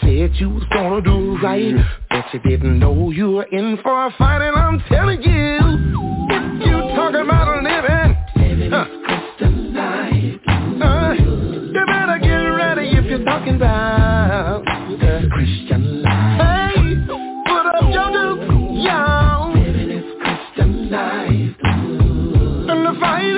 Said 0.01 0.37
you 0.37 0.51
was 0.51 0.65
gonna 0.73 1.03
do 1.03 1.37
right 1.43 1.75
But 2.09 2.27
you 2.33 2.41
didn't 2.49 2.79
know 2.79 3.11
you 3.11 3.33
were 3.33 3.45
in 3.45 3.79
for 3.83 4.07
a 4.07 4.15
fight 4.17 4.41
And 4.41 4.57
I'm 4.57 4.81
telling 4.89 5.21
you 5.23 5.59
If 6.31 6.67
you 6.67 6.73
talking 6.95 7.23
about 7.23 7.63
living 7.65 8.17
Living 8.37 8.71
huh. 8.71 8.87
uh, 10.85 11.13
You 11.13 11.87
better 11.87 12.19
get 12.23 12.35
ready 12.35 12.91
if 12.97 13.05
you're 13.07 13.25
talking 13.25 13.57
about 13.57 14.63
the 15.01 15.29
Christian 15.33 15.96
y'all 18.87 19.53
Living 19.53 19.91
is 19.91 20.05
And 22.69 22.87
the 22.87 23.01
fight 23.01 23.36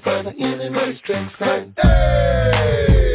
get 0.00 0.06
ready 0.06 0.24
for 0.24 0.30
the 0.30 0.44
enemy's 0.44 1.00
tricks 1.04 1.32
and 1.40 1.74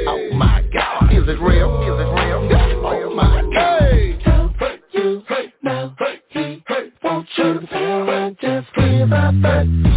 Oh 0.07 0.29
my 0.33 0.63
God, 0.73 1.11
is 1.11 1.27
it 1.27 1.39
real? 1.41 1.81
Is 1.81 1.99
it 1.99 2.09
real? 2.13 2.49
Oh 2.83 3.15
my 3.15 3.41
God. 3.53 3.81
you 4.93 5.21
know 5.63 5.93
he 6.29 6.61
wants 7.03 7.29
you 7.37 7.59
to 7.59 7.67
fail 7.67 8.09
and 8.09 8.37
just 8.39 8.67
give 8.75 9.11
up 9.11 9.90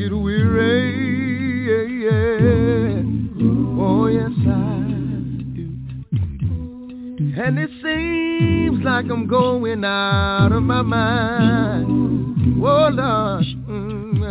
get 0.00 0.16
weary. 0.16 1.68
Oh, 3.78 4.06
yes, 4.06 4.30
I 4.46 4.80
do. 5.54 5.68
And 7.36 7.58
it 7.58 7.70
seems 7.82 8.82
like 8.82 9.04
I'm 9.10 9.26
going 9.26 9.84
out 9.84 10.52
of 10.52 10.62
my 10.62 10.80
mind. 10.80 11.86
Oh, 12.64 12.88
Lord. 12.88 13.44
Mm. 13.68 14.22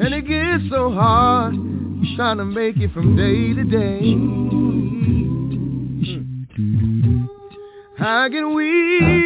And 0.00 0.14
it 0.14 0.26
gets 0.26 0.70
so 0.70 0.90
hard 0.92 1.54
trying 2.16 2.38
to 2.38 2.46
make 2.46 2.78
it 2.78 2.90
from 2.94 3.16
day 3.16 3.52
to 3.52 3.64
day. 3.64 4.14
I 7.98 8.28
get 8.30 8.44
weak. 8.44 9.23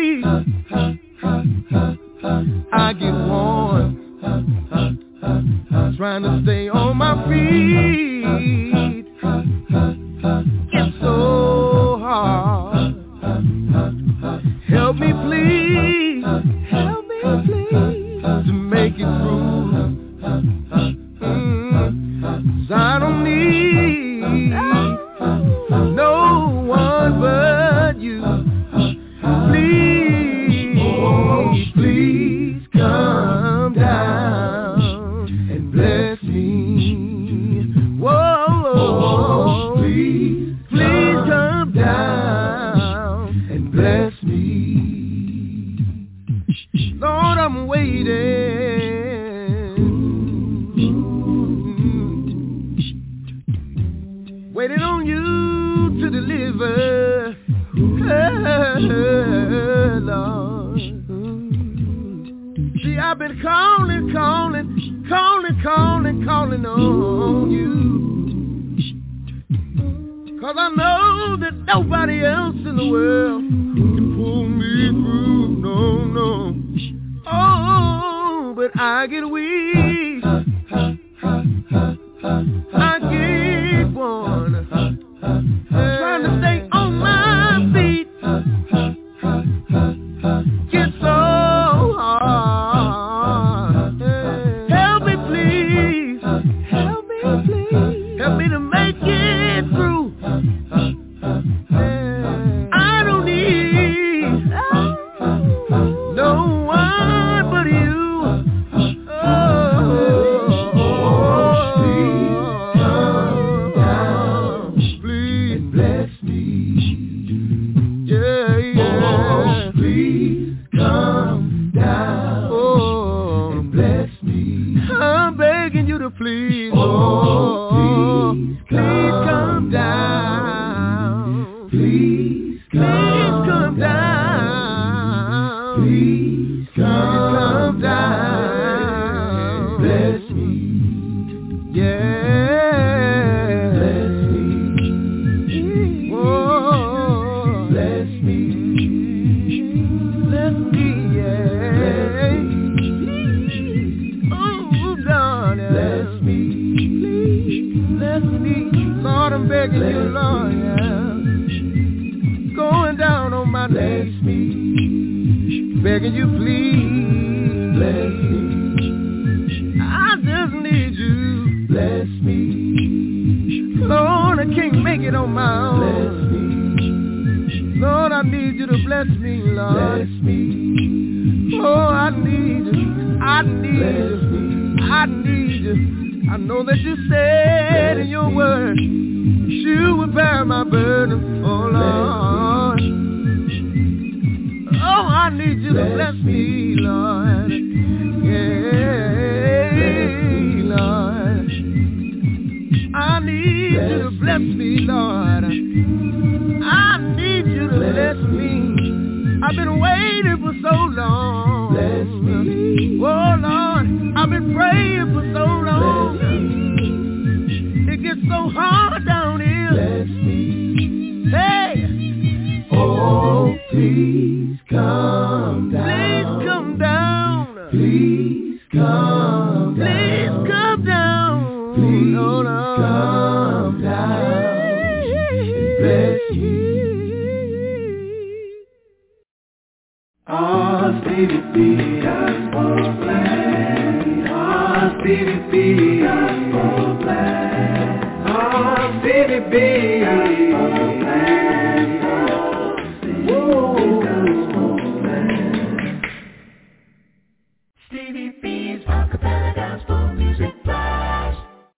Trying 6.20 6.44
to 6.44 6.50
stay 6.50 6.67